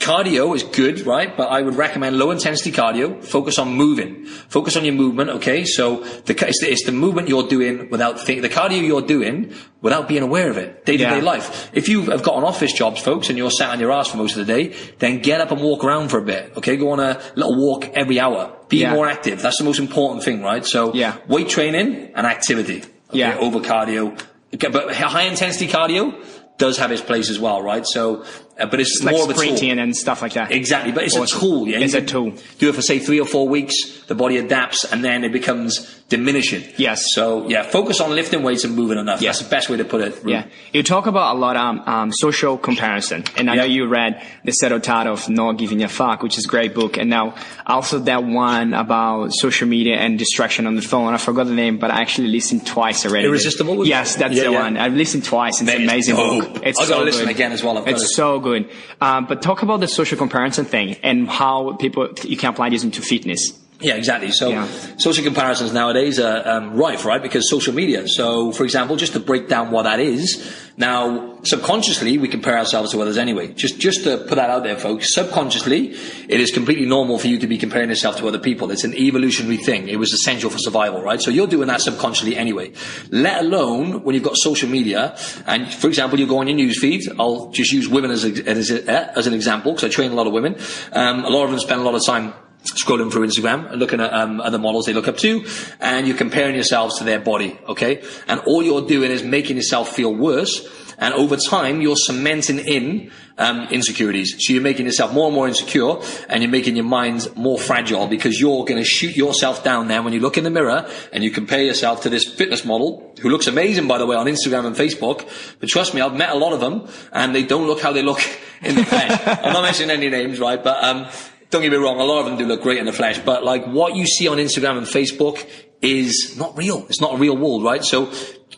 cardio 0.01 0.55
is 0.55 0.63
good, 0.63 1.05
right? 1.05 1.35
But 1.37 1.49
I 1.49 1.61
would 1.61 1.75
recommend 1.75 2.17
low 2.17 2.31
intensity 2.31 2.71
cardio. 2.71 3.23
Focus 3.23 3.57
on 3.59 3.73
moving. 3.73 4.25
Focus 4.25 4.75
on 4.75 4.83
your 4.83 4.95
movement. 4.95 5.29
Okay. 5.29 5.63
So 5.63 6.03
the, 6.25 6.33
it's 6.47 6.59
the, 6.59 6.71
it's 6.71 6.85
the 6.85 6.91
movement 6.91 7.29
you're 7.29 7.47
doing 7.47 7.89
without 7.89 8.19
think, 8.19 8.41
the 8.41 8.49
cardio 8.49 8.85
you're 8.85 9.01
doing 9.01 9.53
without 9.81 10.07
being 10.07 10.23
aware 10.23 10.49
of 10.49 10.57
it 10.57 10.85
day 10.85 10.97
to 10.97 11.03
day 11.05 11.21
life. 11.21 11.69
If 11.73 11.87
you 11.87 12.03
have 12.11 12.23
got 12.23 12.37
an 12.37 12.43
office 12.43 12.73
jobs, 12.73 12.99
folks, 13.01 13.29
and 13.29 13.37
you're 13.37 13.51
sat 13.51 13.69
on 13.69 13.79
your 13.79 13.91
ass 13.91 14.09
for 14.09 14.17
most 14.17 14.35
of 14.35 14.45
the 14.45 14.53
day, 14.53 14.75
then 14.99 15.19
get 15.19 15.39
up 15.39 15.51
and 15.51 15.61
walk 15.61 15.83
around 15.83 16.09
for 16.09 16.17
a 16.17 16.23
bit. 16.25 16.53
Okay. 16.57 16.75
Go 16.77 16.91
on 16.91 16.99
a 16.99 17.21
little 17.35 17.55
walk 17.57 17.85
every 17.93 18.19
hour. 18.19 18.57
Be 18.69 18.77
Yeah. 18.79 18.93
more 18.93 19.07
active. 19.07 19.41
That's 19.41 19.57
the 19.59 19.63
most 19.65 19.79
important 19.79 20.23
thing, 20.23 20.41
right? 20.41 20.65
So 20.65 20.93
Yeah. 20.93 21.17
weight 21.27 21.49
training 21.49 22.11
and 22.15 22.25
activity. 22.27 22.79
Okay, 23.09 23.19
Yeah. 23.19 23.37
Over 23.39 23.59
cardio. 23.59 24.19
Okay, 24.53 24.67
But 24.69 24.93
high 24.95 25.23
intensity 25.23 25.67
cardio 25.67 26.13
does 26.57 26.77
have 26.77 26.91
its 26.91 27.01
place 27.01 27.29
as 27.29 27.39
well, 27.39 27.61
right? 27.61 27.85
So, 27.87 28.23
uh, 28.61 28.65
but 28.67 28.79
it's, 28.79 29.01
like 29.03 29.13
more 29.15 29.23
of 29.23 29.29
a 29.29 29.33
tool. 29.33 29.79
and 29.79 29.95
stuff 29.95 30.21
like 30.21 30.33
that. 30.33 30.51
Exactly, 30.51 30.91
but 30.91 31.03
it's 31.03 31.15
Awesome. 31.17 31.37
a 31.37 31.41
tool. 31.41 31.67
Yeah, 31.67 31.79
It's 31.79 31.93
a 31.93 32.01
tool. 32.01 32.33
Do 32.59 32.69
it 32.69 32.75
for 32.75 32.81
say 32.81 32.99
three 32.99 33.19
or 33.19 33.25
four 33.25 33.47
weeks. 33.47 33.75
The 34.07 34.15
body 34.15 34.37
adapts, 34.37 34.83
and 34.83 35.03
then 35.03 35.23
it 35.23 35.31
becomes 35.31 36.01
diminishing. 36.09 36.63
Yes. 36.77 37.05
So 37.13 37.47
yeah, 37.47 37.63
focus 37.63 38.01
on 38.01 38.11
lifting 38.13 38.43
weights 38.43 38.65
and 38.65 38.75
moving 38.75 38.97
enough. 38.97 39.21
Yeah. 39.21 39.29
That's 39.29 39.39
the 39.43 39.49
best 39.49 39.69
way 39.69 39.77
to 39.77 39.85
put 39.85 40.01
it. 40.01 40.15
Yeah, 40.25 40.45
you 40.73 40.83
talk 40.83 41.05
about 41.07 41.35
a 41.35 41.39
lot 41.39 41.55
um, 41.55 41.79
um, 41.87 42.11
social 42.11 42.57
comparison, 42.57 43.23
and 43.37 43.49
I 43.49 43.55
know 43.55 43.63
you 43.63 43.87
read 43.87 44.21
the 44.43 44.51
Subtle 44.51 44.81
Art 44.91 45.07
of 45.07 45.29
Not 45.29 45.53
Giving 45.53 45.81
a 45.83 45.87
Fuck, 45.87 46.21
which 46.23 46.37
is 46.37 46.45
a 46.45 46.49
great 46.49 46.73
book, 46.75 46.97
and 46.97 47.09
now 47.09 47.35
also 47.65 47.99
that 47.99 48.23
one 48.25 48.73
about 48.73 49.31
social 49.33 49.67
media 49.67 49.95
and 49.95 50.19
distraction 50.19 50.67
on 50.67 50.75
the 50.75 50.81
phone. 50.81 51.13
I 51.13 51.17
forgot 51.17 51.45
the 51.45 51.53
name, 51.53 51.77
but 51.79 51.89
I 51.91 52.01
actually 52.01 52.27
listened 52.27 52.67
twice 52.67 53.05
already. 53.05 53.27
Irresistible. 53.27 53.87
Yes, 53.87 54.15
that's 54.17 54.35
Yeah, 54.35 54.43
the 54.45 54.51
yeah. 54.51 54.61
one. 54.63 54.77
I've 54.77 54.93
listened 54.93 55.23
twice. 55.23 55.61
It's 55.61 55.71
an 55.71 55.81
amazing 55.81 56.15
book. 56.17 56.61
It's 56.63 56.79
I've 56.79 56.87
so 56.87 56.93
gotta 56.95 57.05
listen 57.05 57.29
again 57.29 57.53
as 57.53 57.63
well, 57.63 57.77
I've 57.77 57.87
it's 57.87 58.15
so 58.15 58.39
good. 58.39 58.50
Um, 58.99 59.25
but 59.25 59.41
talk 59.41 59.61
about 59.61 59.79
the 59.79 59.87
social 59.87 60.17
comparison 60.17 60.65
thing 60.65 60.97
and 61.03 61.29
how 61.29 61.73
people 61.73 62.09
you 62.23 62.37
can 62.37 62.49
apply 62.49 62.69
this 62.69 62.83
into 62.83 63.01
fitness. 63.01 63.60
Yeah, 63.81 63.95
exactly. 63.95 64.31
So 64.31 64.49
Yeah. 64.49 64.67
social 64.97 65.23
comparisons 65.23 65.73
nowadays 65.73 66.19
are 66.19 66.47
um, 66.47 66.75
rife, 66.75 67.05
right? 67.05 67.21
Because 67.21 67.49
social 67.49 67.73
media. 67.73 68.07
So, 68.07 68.51
for 68.51 68.63
example, 68.63 68.95
just 68.95 69.13
to 69.13 69.19
break 69.19 69.47
down 69.49 69.71
what 69.71 69.83
that 69.83 69.99
is, 69.99 70.47
now 70.77 71.37
subconsciously 71.43 72.17
we 72.17 72.27
compare 72.27 72.57
ourselves 72.57 72.91
to 72.91 73.01
others 73.01 73.17
anyway. 73.17 73.53
Just 73.53 73.79
just 73.79 74.03
to 74.03 74.17
put 74.17 74.35
that 74.35 74.49
out 74.49 74.63
there, 74.63 74.77
folks. 74.77 75.13
Subconsciously, 75.13 75.95
it 76.29 76.39
is 76.39 76.51
completely 76.51 76.85
normal 76.85 77.17
for 77.17 77.27
you 77.27 77.37
to 77.39 77.47
be 77.47 77.57
comparing 77.57 77.89
yourself 77.89 78.17
to 78.17 78.27
other 78.27 78.39
people. 78.39 78.71
It's 78.71 78.83
an 78.83 78.95
evolutionary 78.95 79.57
thing. 79.57 79.89
It 79.89 79.97
was 79.97 80.13
essential 80.13 80.49
for 80.49 80.59
survival, 80.59 81.01
right? 81.01 81.21
So 81.21 81.31
you're 81.31 81.47
doing 81.47 81.67
that 81.67 81.81
subconsciously 81.81 82.37
anyway. 82.37 82.71
Let 83.09 83.41
alone 83.41 84.03
when 84.03 84.15
you've 84.15 84.23
got 84.23 84.37
social 84.37 84.69
media, 84.69 85.15
and 85.47 85.71
for 85.73 85.87
example, 85.87 86.19
you 86.19 86.27
go 86.27 86.39
on 86.39 86.47
your 86.47 86.55
news 86.55 86.79
feed. 86.79 87.01
I'll 87.19 87.49
just 87.51 87.71
use 87.71 87.87
women 87.89 88.11
as 88.11 88.23
a, 88.25 88.47
as, 88.47 88.71
a, 88.71 89.17
as 89.17 89.27
an 89.27 89.33
example 89.33 89.73
because 89.73 89.83
I 89.89 89.89
train 89.89 90.11
a 90.11 90.15
lot 90.15 90.27
of 90.27 90.33
women. 90.33 90.55
Um, 90.93 91.25
a 91.25 91.29
lot 91.29 91.43
of 91.45 91.51
them 91.51 91.59
spend 91.59 91.81
a 91.81 91.83
lot 91.83 91.95
of 91.95 92.05
time 92.05 92.33
scrolling 92.63 93.11
through 93.11 93.27
Instagram 93.27 93.69
and 93.71 93.79
looking 93.79 93.99
at 94.01 94.13
um, 94.13 94.39
other 94.41 94.59
models 94.59 94.85
they 94.85 94.93
look 94.93 95.07
up 95.07 95.17
to, 95.17 95.45
and 95.79 96.07
you're 96.07 96.17
comparing 96.17 96.55
yourselves 96.55 96.97
to 96.99 97.03
their 97.03 97.19
body, 97.19 97.59
okay? 97.67 98.03
And 98.27 98.39
all 98.41 98.63
you're 98.63 98.87
doing 98.87 99.11
is 99.11 99.23
making 99.23 99.57
yourself 99.57 99.89
feel 99.89 100.13
worse, 100.13 100.67
and 100.97 101.13
over 101.15 101.35
time 101.35 101.81
you're 101.81 101.95
cementing 101.95 102.59
in 102.59 103.11
um, 103.37 103.67
insecurities. 103.69 104.35
So 104.39 104.53
you're 104.53 104.61
making 104.61 104.85
yourself 104.85 105.13
more 105.13 105.25
and 105.25 105.35
more 105.35 105.47
insecure, 105.47 105.95
and 106.29 106.43
you're 106.43 106.51
making 106.51 106.75
your 106.75 106.85
mind 106.85 107.35
more 107.35 107.57
fragile 107.57 108.07
because 108.07 108.39
you're 108.39 108.63
going 108.65 108.77
to 108.77 108.85
shoot 108.85 109.15
yourself 109.15 109.63
down 109.63 109.87
there 109.87 110.03
when 110.03 110.13
you 110.13 110.19
look 110.19 110.37
in 110.37 110.43
the 110.43 110.51
mirror 110.51 110.87
and 111.11 111.23
you 111.23 111.31
compare 111.31 111.63
yourself 111.63 112.03
to 112.03 112.09
this 112.09 112.25
fitness 112.25 112.63
model 112.63 113.13
who 113.21 113.29
looks 113.29 113.47
amazing, 113.47 113.87
by 113.87 113.97
the 113.97 114.05
way, 114.05 114.15
on 114.15 114.27
Instagram 114.27 114.65
and 114.65 114.75
Facebook. 114.75 115.27
But 115.59 115.69
trust 115.69 115.95
me, 115.95 116.01
I've 116.01 116.13
met 116.13 116.29
a 116.29 116.37
lot 116.37 116.53
of 116.53 116.59
them, 116.59 116.87
and 117.11 117.33
they 117.33 117.43
don't 117.43 117.65
look 117.65 117.81
how 117.81 117.91
they 117.91 118.03
look 118.03 118.21
in 118.61 118.75
the 118.75 118.85
flesh. 118.85 119.19
I'm 119.25 119.53
not 119.53 119.63
mentioning 119.63 119.89
any 119.89 120.09
names, 120.09 120.39
right? 120.39 120.63
But 120.63 120.83
um, 120.83 121.07
don't 121.51 121.61
get 121.61 121.71
me 121.71 121.77
wrong, 121.77 121.99
a 121.99 122.03
lot 122.03 122.21
of 122.21 122.25
them 122.25 122.37
do 122.37 122.45
look 122.45 122.61
great 122.61 122.79
in 122.79 122.85
the 122.85 122.93
flesh, 122.93 123.19
but 123.19 123.43
like 123.43 123.65
what 123.65 123.95
you 123.95 124.05
see 124.05 124.27
on 124.27 124.37
Instagram 124.37 124.77
and 124.77 124.87
Facebook 124.87 125.47
is 125.81 126.37
not 126.37 126.57
real. 126.57 126.85
It's 126.89 127.01
not 127.01 127.15
a 127.15 127.17
real 127.17 127.35
world, 127.37 127.63
right? 127.63 127.83
So 127.83 128.11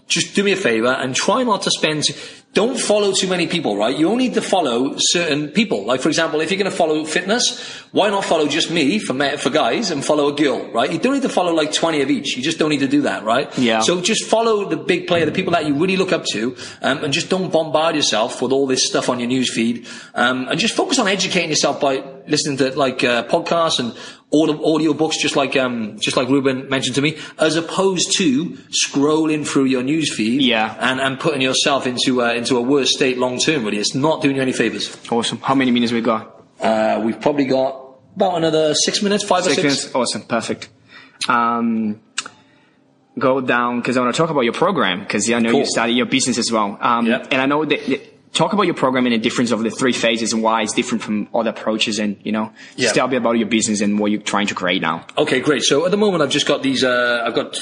just 0.08 0.36
do 0.36 0.44
me 0.44 0.52
a 0.52 0.58
favor 0.58 0.88
and 0.90 1.16
try 1.16 1.44
not 1.44 1.62
to 1.64 1.72
spend, 1.72 2.06
don't 2.54 2.78
follow 2.78 3.14
too 3.14 3.28
many 3.28 3.48
people, 3.48 3.78
right? 3.78 3.98
You 3.98 4.10
only 4.10 4.28
need 4.28 4.34
to 4.36 4.42
follow 4.42 4.96
certain 4.98 5.48
people. 5.50 5.86
Like, 5.86 6.02
for 6.02 6.10
example, 6.10 6.42
if 6.42 6.52
you're 6.52 6.58
going 6.60 6.70
to 6.70 6.76
follow 6.76 7.04
fitness, 7.06 7.60
why 7.94 8.10
not 8.10 8.26
follow 8.26 8.48
just 8.48 8.70
me 8.70 9.00
for, 9.00 9.14
me- 9.14 9.38
for 9.38 9.50
guys 9.50 9.90
and 9.90 10.04
follow 10.04 10.28
a 10.28 10.36
girl, 10.36 10.70
right? 10.72 10.92
You 10.92 11.00
don't 11.00 11.14
need 11.14 11.24
to 11.24 11.30
follow 11.30 11.54
like 11.54 11.74
20 11.74 12.02
of 12.02 12.12
each. 12.12 12.36
You 12.36 12.44
just 12.44 12.60
don't 12.60 12.70
need 12.70 12.82
to 12.82 12.88
do 12.88 13.04
that, 13.04 13.24
right? 13.24 13.58
Yeah. 13.58 13.80
So 13.80 14.02
just 14.02 14.26
follow 14.26 14.70
the 14.70 14.78
big 14.78 15.08
player, 15.08 15.26
the 15.26 15.32
people 15.32 15.54
that 15.54 15.66
you 15.66 15.74
really 15.76 15.98
look 15.98 16.12
up 16.12 16.26
to, 16.34 16.56
um, 16.82 17.04
and 17.06 17.14
just 17.14 17.30
don't 17.30 17.52
bombard 17.52 17.96
yourself 17.96 18.42
with 18.42 18.52
all 18.52 18.68
this 18.68 18.86
stuff 18.86 19.10
on 19.10 19.20
your 19.20 19.30
news 19.30 19.52
feed, 19.52 19.88
um, 20.14 20.48
and 20.50 20.60
just 20.60 20.76
focus 20.76 21.00
on 21.00 21.08
educating 21.08 21.50
yourself 21.50 21.80
by 21.80 22.04
listening 22.28 22.58
to 22.58 22.78
like 22.78 23.04
uh, 23.04 23.24
podcasts 23.26 23.80
and 23.80 23.96
audio, 24.34 24.74
audio 24.74 24.94
books, 24.94 25.18
just 25.22 25.36
like 25.36 25.56
um, 25.56 26.00
just 26.00 26.18
like 26.18 26.28
Ruben 26.30 26.70
mentioned 26.70 26.96
to 26.96 27.02
me, 27.02 27.18
as 27.40 27.56
opposed 27.56 28.18
to 28.18 28.58
scrolling 28.86 29.46
through 29.48 29.66
your 29.66 29.84
news 29.84 30.14
feed, 30.14 30.42
Yeah. 30.42 30.76
and, 30.80 31.00
and 31.00 31.20
putting 31.20 31.42
yourself 31.42 31.86
into 31.88 32.22
uh, 32.22 32.34
into 32.34 32.58
a 32.58 32.62
worse 32.62 32.94
state 32.94 33.18
long 33.18 33.40
term. 33.40 33.64
Really, 33.66 33.78
it's 33.78 33.96
not 33.96 34.22
doing 34.22 34.36
you 34.36 34.42
any 34.42 34.54
favors. 34.54 34.96
Awesome. 35.12 35.40
How 35.40 35.56
many 35.56 35.72
minutes 35.72 35.92
we 35.92 36.02
got? 36.02 36.42
Uh, 36.60 37.02
we've 37.04 37.20
probably 37.20 37.46
got 37.46 37.80
about 38.16 38.36
another 38.38 38.74
six 38.76 39.02
minutes, 39.02 39.24
five 39.24 39.42
or 39.46 39.50
Six 39.50 39.56
six. 39.56 39.64
minutes. 39.64 39.96
Awesome. 39.96 40.22
Perfect. 40.24 40.70
Um, 41.28 42.00
go 43.20 43.42
down 43.42 43.80
because 43.80 43.96
I 43.98 44.02
want 44.02 44.14
to 44.16 44.18
talk 44.22 44.30
about 44.30 44.42
your 44.42 44.54
program 44.54 45.00
because 45.02 45.30
I 45.32 45.40
know 45.40 45.50
you 45.50 45.56
Cool. 45.58 45.66
started 45.66 45.94
your 45.94 46.06
business 46.08 46.38
as 46.38 46.52
well. 46.52 46.78
Um, 46.82 47.06
Yeah. 47.06 47.26
And 47.32 47.42
I 47.42 47.46
know 47.46 47.64
that- 47.66 48.13
talk 48.34 48.52
about 48.52 48.64
your 48.64 48.74
program 48.74 49.06
and 49.06 49.14
the 49.14 49.20
difference 49.20 49.52
of 49.52 49.62
the 49.62 49.70
three 49.70 49.94
phases 49.94 50.34
and 50.34 50.42
why 50.42 50.64
it's 50.64 50.74
different 50.74 51.04
from 51.04 51.28
other 51.36 51.52
approaches 51.52 52.00
and 52.00 52.18
you 52.24 52.32
know 52.32 52.52
Yeah. 52.76 52.86
just 52.86 52.96
tell 52.96 53.08
me 53.08 53.16
about 53.16 53.34
your 53.38 53.48
business 53.48 53.80
and 53.80 54.00
what 54.00 54.10
you're 54.12 54.22
trying 54.22 54.48
to 54.48 54.56
create 54.56 54.82
now. 54.82 55.06
Okay, 55.18 55.40
great. 55.40 55.62
So 55.64 55.86
at 55.86 55.92
the 55.92 55.98
moment, 55.98 56.24
I've 56.24 56.32
just 56.32 56.48
got 56.48 56.64
these. 56.64 56.84
Uh, 56.84 57.24
I've 57.26 57.36
got 57.36 57.58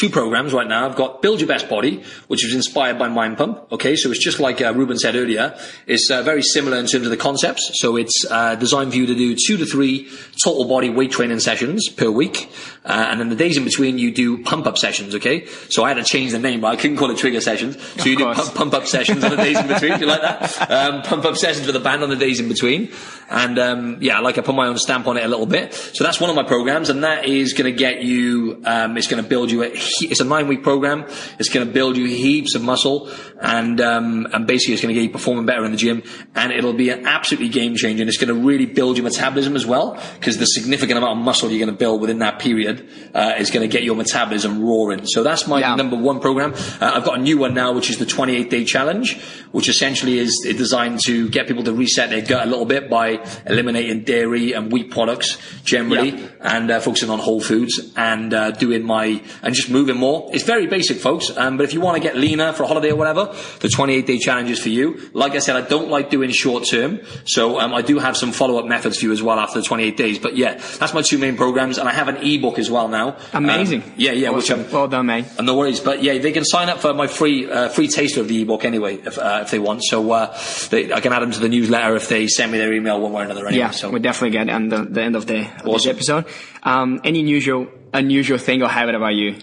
two 0.00 0.10
programs 0.10 0.52
right 0.52 0.68
now. 0.68 0.86
I've 0.86 0.96
got 0.96 1.22
Build 1.22 1.40
Your 1.40 1.48
Best 1.48 1.68
Body, 1.68 2.02
which 2.28 2.44
is 2.44 2.54
inspired 2.54 2.98
by 2.98 3.08
Mind 3.08 3.38
Pump. 3.38 3.66
Okay, 3.72 3.96
so 3.96 4.10
it's 4.10 4.22
just 4.22 4.40
like 4.40 4.60
uh, 4.60 4.72
Ruben 4.74 4.98
said 4.98 5.16
earlier. 5.16 5.56
It's 5.86 6.10
uh, 6.10 6.22
very 6.22 6.42
similar 6.42 6.76
in 6.76 6.86
terms 6.86 7.06
of 7.06 7.10
the 7.10 7.16
concepts. 7.16 7.70
So 7.80 7.96
it's 7.96 8.24
uh, 8.30 8.56
designed 8.56 8.90
for 8.92 8.98
you 8.98 9.06
to 9.06 9.14
do 9.14 9.34
two 9.34 9.56
to 9.56 9.64
three 9.64 10.08
total 10.44 10.66
body 10.66 10.90
weight 10.90 11.10
training 11.12 11.40
sessions 11.40 11.88
per 11.88 12.10
week, 12.10 12.50
uh, 12.84 13.06
and 13.10 13.20
then 13.20 13.30
the 13.30 13.36
days 13.36 13.56
in 13.56 13.64
between 13.64 13.98
you 13.98 14.12
do 14.12 14.42
pump 14.42 14.66
up 14.66 14.76
sessions. 14.76 15.14
Okay, 15.14 15.46
so 15.70 15.82
I 15.84 15.88
had 15.88 15.94
to 15.94 16.04
change 16.04 16.32
the 16.32 16.38
name, 16.38 16.60
but 16.60 16.68
I 16.68 16.76
couldn't 16.76 16.98
call 16.98 17.10
it 17.10 17.16
trigger 17.16 17.40
sessions. 17.40 17.78
So 18.02 18.08
you 18.10 18.16
do 18.16 18.24
pump, 18.34 18.54
pump 18.54 18.74
up 18.74 18.86
sessions 18.86 19.24
on 19.24 19.30
the 19.30 19.36
days 19.36 19.58
in 19.58 19.66
between. 19.66 19.98
Like 20.10 20.22
that? 20.22 20.70
Um, 20.70 21.02
pump 21.02 21.24
up 21.24 21.36
sessions 21.36 21.66
with 21.66 21.76
a 21.76 21.80
band 21.80 22.02
on 22.02 22.10
the 22.10 22.16
days 22.16 22.40
in 22.40 22.48
between. 22.48 22.92
And 23.28 23.58
um, 23.60 23.98
yeah, 24.00 24.18
like 24.20 24.38
I 24.38 24.40
put 24.40 24.54
my 24.56 24.66
own 24.66 24.76
stamp 24.78 25.06
on 25.06 25.16
it 25.16 25.24
a 25.24 25.28
little 25.28 25.46
bit. 25.46 25.72
So 25.72 26.02
that's 26.02 26.20
one 26.20 26.30
of 26.30 26.36
my 26.36 26.42
programs, 26.42 26.90
and 26.90 27.04
that 27.04 27.26
is 27.26 27.52
going 27.52 27.72
to 27.72 27.78
get 27.78 28.02
you. 28.02 28.60
Um, 28.64 28.96
it's 28.96 29.06
going 29.06 29.22
to 29.22 29.28
build 29.28 29.50
you. 29.52 29.62
A, 29.62 29.66
it's 29.72 30.18
a 30.20 30.24
nine 30.24 30.48
week 30.48 30.62
program. 30.64 31.04
It's 31.38 31.48
going 31.48 31.64
to 31.66 31.72
build 31.72 31.96
you 31.96 32.06
heaps 32.06 32.56
of 32.56 32.62
muscle, 32.62 33.08
and 33.40 33.80
um, 33.80 34.26
and 34.32 34.46
basically 34.48 34.74
it's 34.74 34.82
going 34.82 34.92
to 34.92 35.00
get 35.00 35.06
you 35.06 35.12
performing 35.12 35.46
better 35.46 35.64
in 35.64 35.70
the 35.70 35.76
gym. 35.76 36.02
And 36.34 36.50
it'll 36.52 36.72
be 36.72 36.90
an 36.90 37.06
absolutely 37.06 37.50
game 37.50 37.76
changer. 37.76 38.02
And 38.02 38.08
it's 38.08 38.18
going 38.18 38.34
to 38.34 38.46
really 38.46 38.66
build 38.66 38.96
your 38.96 39.04
metabolism 39.04 39.54
as 39.54 39.64
well, 39.64 40.02
because 40.18 40.38
the 40.38 40.46
significant 40.46 40.98
amount 40.98 41.18
of 41.18 41.24
muscle 41.24 41.50
you're 41.50 41.64
going 41.64 41.72
to 41.72 41.78
build 41.78 42.00
within 42.00 42.18
that 42.18 42.40
period 42.40 42.88
uh, 43.14 43.34
is 43.38 43.50
going 43.52 43.62
to 43.68 43.72
get 43.72 43.84
your 43.84 43.94
metabolism 43.94 44.60
roaring. 44.60 45.06
So 45.06 45.22
that's 45.22 45.46
my 45.46 45.60
Yeah. 45.60 45.76
number 45.76 45.94
one 45.96 46.18
program. 46.18 46.52
Uh, 46.80 46.90
I've 46.94 47.04
got 47.04 47.18
a 47.20 47.22
new 47.22 47.38
one 47.38 47.54
now, 47.54 47.72
which 47.72 47.90
is 47.90 47.98
the 47.98 48.06
28 48.06 48.50
day 48.50 48.64
challenge, 48.64 49.20
which 49.52 49.68
essentially 49.68 49.99
is 50.08 50.38
designed 50.56 51.00
to 51.00 51.28
get 51.28 51.46
people 51.46 51.64
to 51.64 51.72
reset 51.72 52.10
their 52.10 52.22
gut 52.22 52.46
a 52.46 52.50
little 52.50 52.64
bit 52.66 52.88
by 52.90 53.18
eliminating 53.46 54.04
dairy 54.04 54.52
and 54.52 54.72
wheat 54.72 54.90
products 54.90 55.38
generally 55.64 56.10
Yeah. 56.10 56.28
and 56.40 56.70
uh, 56.70 56.80
focusing 56.80 57.10
on 57.10 57.18
whole 57.18 57.40
foods 57.40 57.80
and 57.96 58.32
uh, 58.34 58.50
doing 58.52 58.82
my 58.84 59.22
and 59.42 59.54
just 59.54 59.70
moving 59.70 59.96
more. 59.96 60.28
It's 60.32 60.44
very 60.44 60.66
basic, 60.66 60.98
folks. 60.98 61.36
Um, 61.36 61.56
but 61.56 61.64
if 61.64 61.72
you 61.74 61.80
want 61.80 61.96
to 61.96 62.02
get 62.02 62.16
leaner 62.16 62.52
for 62.52 62.62
a 62.64 62.66
holiday 62.66 62.90
or 62.90 62.96
whatever, 62.96 63.34
the 63.60 63.68
28 63.68 64.06
day 64.06 64.18
challenge 64.18 64.50
is 64.50 64.58
for 64.60 64.68
you. 64.70 65.10
Like 65.12 65.32
I 65.34 65.38
said, 65.38 65.56
I 65.56 65.62
don't 65.62 65.88
like 65.88 66.10
doing 66.10 66.30
short 66.30 66.64
term, 66.66 67.00
so 67.24 67.60
um, 67.60 67.74
I 67.74 67.82
do 67.82 67.98
have 67.98 68.16
some 68.16 68.32
follow 68.32 68.58
up 68.58 68.66
methods 68.66 68.98
for 68.98 69.04
you 69.06 69.12
as 69.12 69.22
well 69.22 69.38
after 69.38 69.60
the 69.60 69.66
28 69.66 69.96
days. 69.96 70.18
But 70.18 70.36
yeah, 70.36 70.54
that's 70.78 70.94
my 70.94 71.02
two 71.02 71.18
main 71.18 71.36
programs, 71.36 71.78
and 71.78 71.88
I 71.88 71.92
have 71.92 72.08
an 72.08 72.16
ebook 72.18 72.58
as 72.58 72.70
well 72.70 72.88
now. 72.88 73.16
Amazing. 73.32 73.82
Um, 73.82 73.92
yeah, 73.96 74.12
yeah, 74.12 74.30
which 74.30 74.50
I'm 74.50 74.70
well 74.70 74.88
done, 74.88 75.06
mate. 75.06 75.26
And 75.38 75.46
No 75.46 75.56
worries, 75.56 75.80
but 75.80 76.02
yeah, 76.02 76.18
they 76.18 76.32
can 76.32 76.44
sign 76.44 76.68
up 76.68 76.78
for 76.80 76.94
my 76.94 77.06
free 77.06 77.50
uh, 77.50 77.68
free 77.68 77.88
taster 77.88 78.20
of 78.20 78.28
the 78.28 78.42
ebook 78.42 78.64
anyway, 78.64 78.96
if 79.04 79.18
uh, 79.18 79.40
if 79.42 79.50
they 79.50 79.58
want. 79.58 79.82
So 79.90 80.10
uh, 80.12 80.36
they, 80.70 80.92
I 80.92 81.00
can 81.00 81.12
add 81.12 81.22
them 81.22 81.32
to 81.32 81.40
the 81.40 81.48
newsletter 81.48 81.96
if 81.96 82.08
they 82.08 82.26
send 82.28 82.52
me 82.52 82.58
their 82.58 82.72
email 82.72 83.00
one 83.00 83.12
way 83.12 83.22
or 83.22 83.24
another. 83.24 83.46
Anyway, 83.46 83.58
Yeah, 83.58 83.70
so 83.70 83.90
we'll 83.90 84.00
definitely 84.02 84.30
get 84.38 84.48
on 84.48 84.68
the, 84.68 84.84
the 84.84 85.02
end 85.02 85.16
of 85.16 85.26
the 85.26 85.40
of 85.64 85.64
this 85.74 85.86
episode. 85.86 86.24
Um, 86.62 87.00
any 87.04 87.20
unusual 87.20 87.66
unusual 87.92 88.38
thing 88.38 88.62
or 88.62 88.68
habit 88.68 88.94
about 88.94 89.14
you? 89.14 89.36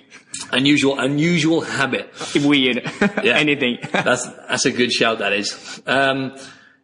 unusual 0.52 1.00
unusual 1.00 1.62
habit. 1.62 2.06
Weird. 2.36 2.80
Yeah. 3.24 3.38
Anything. 3.38 3.80
That's 3.92 4.26
that's 4.50 4.66
a 4.66 4.72
good 4.72 4.92
shout. 4.92 5.20
That 5.20 5.34
is. 5.34 5.82
Um, 5.86 6.36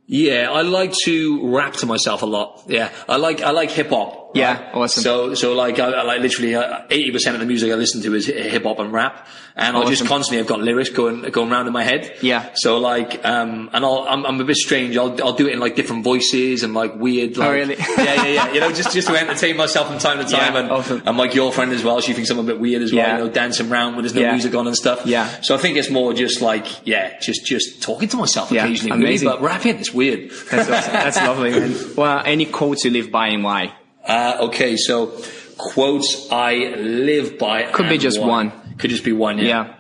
yeah, 0.07 0.51
I 0.51 0.61
like 0.63 0.93
to 1.05 1.55
rap 1.55 1.73
to 1.75 1.85
myself 1.85 2.21
a 2.23 2.25
lot. 2.25 2.63
Yeah, 2.67 2.89
I 3.07 3.15
like 3.17 3.41
I 3.41 3.51
like 3.51 3.71
hip 3.71 3.89
hop. 3.89 4.22
Yeah, 4.33 4.71
awesome. 4.73 5.03
So, 5.03 5.33
so 5.35 5.53
like, 5.53 5.79
I, 5.79 5.91
I 5.91 6.03
like 6.03 6.21
literally 6.21 6.55
uh, 6.55 6.81
eighty 6.89 7.11
percent 7.11 7.35
of 7.35 7.39
the 7.39 7.45
music 7.45 7.71
I 7.71 7.75
listen 7.75 8.01
to 8.01 8.13
is 8.15 8.25
hip 8.27 8.63
hop 8.63 8.79
and 8.79 8.91
rap, 8.91 9.27
and 9.55 9.77
I'll 9.77 9.87
just 9.87 10.05
constantly 10.07 10.39
I've 10.39 10.47
got 10.47 10.59
lyrics 10.59 10.89
going 10.89 11.21
going 11.31 11.51
around 11.51 11.67
in 11.67 11.73
my 11.73 11.83
head. 11.83 12.17
Yeah. 12.21 12.49
So 12.55 12.77
like, 12.79 13.23
um, 13.25 13.69
and 13.73 13.85
I'll 13.85 14.05
I'm, 14.09 14.25
I'm 14.25 14.41
a 14.41 14.43
bit 14.43 14.55
strange. 14.55 14.97
I'll 14.97 15.21
I'll 15.23 15.33
do 15.33 15.47
it 15.47 15.53
in 15.53 15.59
like 15.59 15.75
different 15.75 16.03
voices 16.03 16.63
and 16.63 16.73
like 16.73 16.95
weird. 16.95 17.37
Like, 17.37 17.47
Oh, 17.47 17.51
really? 17.53 17.75
yeah, 17.79 17.95
yeah, 17.97 18.25
yeah. 18.25 18.51
You 18.53 18.59
know, 18.61 18.71
just 18.71 18.91
just 18.93 19.07
to 19.07 19.15
entertain 19.15 19.55
myself 19.55 19.87
from 19.87 19.99
time 19.99 20.17
to 20.17 20.23
time, 20.23 20.53
Yeah, 20.55 20.59
and 20.61 20.71
awesome. 20.71 21.03
and 21.05 21.15
my 21.17 21.27
girlfriend 21.27 21.71
as 21.71 21.83
well. 21.83 22.01
She 22.01 22.13
thinks 22.13 22.29
I'm 22.31 22.39
a 22.39 22.43
bit 22.43 22.59
weird 22.59 22.81
as 22.81 22.91
well. 22.91 23.05
Yeah. 23.07 23.17
You 23.19 23.25
know, 23.25 23.29
dancing 23.29 23.71
around 23.71 23.93
when 23.95 24.03
there's 24.03 24.15
no 24.15 24.21
Yeah. 24.21 24.31
music 24.31 24.55
on 24.55 24.65
and 24.65 24.75
stuff. 24.75 25.05
Yeah. 25.05 25.41
So 25.41 25.53
I 25.53 25.59
think 25.59 25.77
it's 25.77 25.91
more 25.91 26.13
just 26.13 26.41
like, 26.41 26.87
yeah, 26.87 27.19
just 27.19 27.45
just 27.45 27.83
talking 27.83 28.09
to 28.09 28.17
myself 28.17 28.51
Yeah, 28.51 28.65
occasionally, 28.65 28.93
really, 28.97 29.03
amazing. 29.11 29.29
but 29.29 29.41
rapping 29.41 29.77
it's 29.77 29.93
weird. 29.93 30.31
That's 30.49 30.69
awesome. 30.69 30.93
That's 30.93 31.17
lovely, 31.21 31.51
man. 31.51 31.75
Well, 31.95 32.23
any 32.25 32.45
quotes 32.45 32.83
you 32.83 32.89
live 32.91 33.11
by 33.11 33.27
and 33.27 33.43
why? 33.43 33.73
Uh, 34.05 34.37
okay, 34.41 34.75
so 34.77 35.17
quotes 35.57 36.31
I 36.31 36.75
live 36.75 37.37
by. 37.37 37.63
Could 37.71 37.89
be 37.89 37.97
just 37.97 38.19
one. 38.19 38.49
one. 38.49 38.75
Could 38.77 38.89
just 38.89 39.03
be 39.03 39.13
one, 39.13 39.37
yeah. 39.37 39.45
Yeah. 39.45 39.75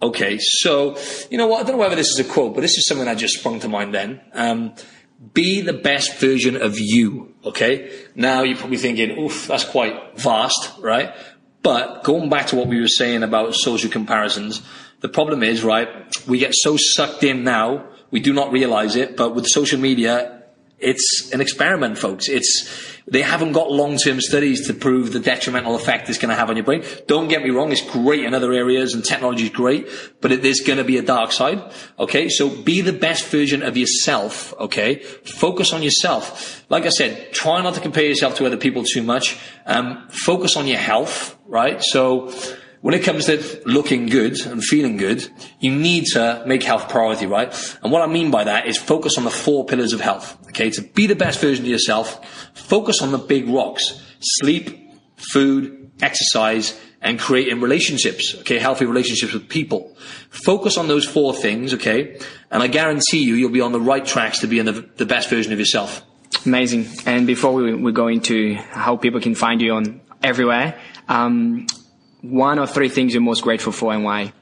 Okay, 0.00 0.38
so 0.38 0.96
you 1.30 1.38
know 1.38 1.48
what? 1.48 1.60
I 1.60 1.62
don't 1.64 1.72
know 1.72 1.78
whether 1.78 1.96
this 1.96 2.10
is 2.10 2.18
a 2.18 2.24
quote, 2.24 2.54
but 2.54 2.60
this 2.60 2.78
is 2.78 2.86
something 2.86 3.06
that 3.06 3.18
just 3.18 3.38
sprung 3.38 3.58
to 3.60 3.68
mind. 3.68 3.94
Then, 3.94 4.20
um, 4.32 4.74
be 5.34 5.60
the 5.60 5.72
best 5.72 6.18
version 6.18 6.56
of 6.56 6.78
you. 6.78 7.34
Okay. 7.44 7.90
Now 8.14 8.42
you're 8.42 8.56
probably 8.56 8.76
thinking, 8.76 9.18
"Oof, 9.18 9.48
that's 9.48 9.64
quite 9.64 10.18
vast, 10.18 10.70
right?" 10.80 11.12
But 11.62 12.04
going 12.04 12.28
back 12.28 12.46
to 12.48 12.56
what 12.56 12.68
we 12.68 12.80
were 12.80 12.88
saying 12.88 13.24
about 13.24 13.54
social 13.54 13.90
comparisons, 13.90 14.62
the 15.00 15.08
problem 15.08 15.42
is, 15.42 15.64
right? 15.64 15.88
We 16.28 16.38
get 16.38 16.54
so 16.54 16.76
sucked 16.76 17.24
in 17.24 17.42
now, 17.42 17.84
we 18.10 18.20
do 18.20 18.32
not 18.32 18.52
realize 18.52 18.96
it. 18.96 19.16
But 19.16 19.34
with 19.34 19.46
social 19.46 19.80
media, 19.80 20.42
it's 20.78 21.30
an 21.32 21.40
experiment, 21.40 21.98
folks. 21.98 22.28
It's 22.28 22.97
they 23.10 23.22
haven't 23.22 23.52
got 23.52 23.70
long-term 23.70 24.20
studies 24.20 24.66
to 24.66 24.74
prove 24.74 25.12
the 25.12 25.20
detrimental 25.20 25.74
effect 25.74 26.08
it's 26.08 26.18
going 26.18 26.30
to 26.30 26.34
have 26.34 26.50
on 26.50 26.56
your 26.56 26.64
brain. 26.64 26.84
Don't 27.06 27.28
get 27.28 27.42
me 27.42 27.50
wrong; 27.50 27.72
it's 27.72 27.80
great 27.80 28.24
in 28.24 28.34
other 28.34 28.52
areas, 28.52 28.94
and 28.94 29.04
technology 29.04 29.44
is 29.44 29.50
great, 29.50 29.88
but 30.20 30.32
it, 30.32 30.42
there's 30.42 30.60
going 30.60 30.78
to 30.78 30.84
be 30.84 30.98
a 30.98 31.02
dark 31.02 31.32
side. 31.32 31.62
Okay, 31.98 32.28
so 32.28 32.48
be 32.48 32.80
the 32.80 32.92
best 32.92 33.26
version 33.26 33.62
of 33.62 33.76
yourself. 33.76 34.54
Okay, 34.58 34.96
focus 35.24 35.72
on 35.72 35.82
yourself. 35.82 36.64
Like 36.68 36.86
I 36.86 36.90
said, 36.90 37.32
try 37.32 37.62
not 37.62 37.74
to 37.74 37.80
compare 37.80 38.04
yourself 38.04 38.36
to 38.36 38.46
other 38.46 38.56
people 38.56 38.84
too 38.84 39.02
much. 39.02 39.38
Um, 39.66 40.08
focus 40.10 40.56
on 40.56 40.66
your 40.66 40.78
health. 40.78 41.36
Right, 41.46 41.82
so 41.82 42.30
when 42.80 42.94
it 42.94 43.02
comes 43.02 43.26
to 43.26 43.62
looking 43.66 44.06
good 44.06 44.38
and 44.46 44.62
feeling 44.62 44.96
good, 44.96 45.28
you 45.60 45.74
need 45.74 46.06
to 46.12 46.42
make 46.46 46.62
health 46.62 46.88
priority, 46.88 47.26
right? 47.26 47.52
And 47.82 47.90
what 47.90 48.02
I 48.02 48.06
mean 48.06 48.30
by 48.30 48.44
that 48.44 48.66
is 48.66 48.76
focus 48.76 49.18
on 49.18 49.24
the 49.24 49.30
four 49.30 49.64
pillars 49.64 49.92
of 49.92 50.00
health. 50.00 50.36
Okay, 50.48 50.70
to 50.70 50.82
be 50.82 51.06
the 51.06 51.16
best 51.16 51.40
version 51.40 51.64
of 51.64 51.70
yourself, 51.70 52.24
focus 52.54 53.02
on 53.02 53.10
the 53.10 53.18
big 53.18 53.48
rocks: 53.48 54.00
sleep, 54.20 54.92
food, 55.16 55.90
exercise, 56.00 56.78
and 57.00 57.18
creating 57.18 57.60
relationships. 57.60 58.34
Okay, 58.40 58.58
healthy 58.58 58.86
relationships 58.86 59.32
with 59.32 59.48
people. 59.48 59.96
Focus 60.30 60.76
on 60.76 60.88
those 60.88 61.04
four 61.04 61.34
things. 61.34 61.74
Okay, 61.74 62.20
and 62.50 62.62
I 62.62 62.68
guarantee 62.68 63.24
you, 63.24 63.34
you'll 63.34 63.50
be 63.50 63.60
on 63.60 63.72
the 63.72 63.80
right 63.80 64.04
tracks 64.04 64.40
to 64.40 64.46
being 64.46 64.66
the, 64.66 64.88
the 64.96 65.06
best 65.06 65.28
version 65.28 65.52
of 65.52 65.58
yourself. 65.58 66.02
Amazing. 66.46 66.86
And 67.06 67.26
before 67.26 67.52
we, 67.52 67.74
we 67.74 67.92
go 67.92 68.06
into 68.06 68.54
how 68.54 68.96
people 68.96 69.20
can 69.20 69.34
find 69.34 69.60
you 69.60 69.72
on 69.72 70.00
everywhere, 70.22 70.78
um, 71.08 71.66
one 72.22 72.58
or 72.58 72.66
three 72.66 72.88
things 72.88 73.14
you're 73.14 73.22
most 73.22 73.42
grateful 73.42 73.72
for 73.72 73.92
and 73.92 74.04
why? 74.04 74.32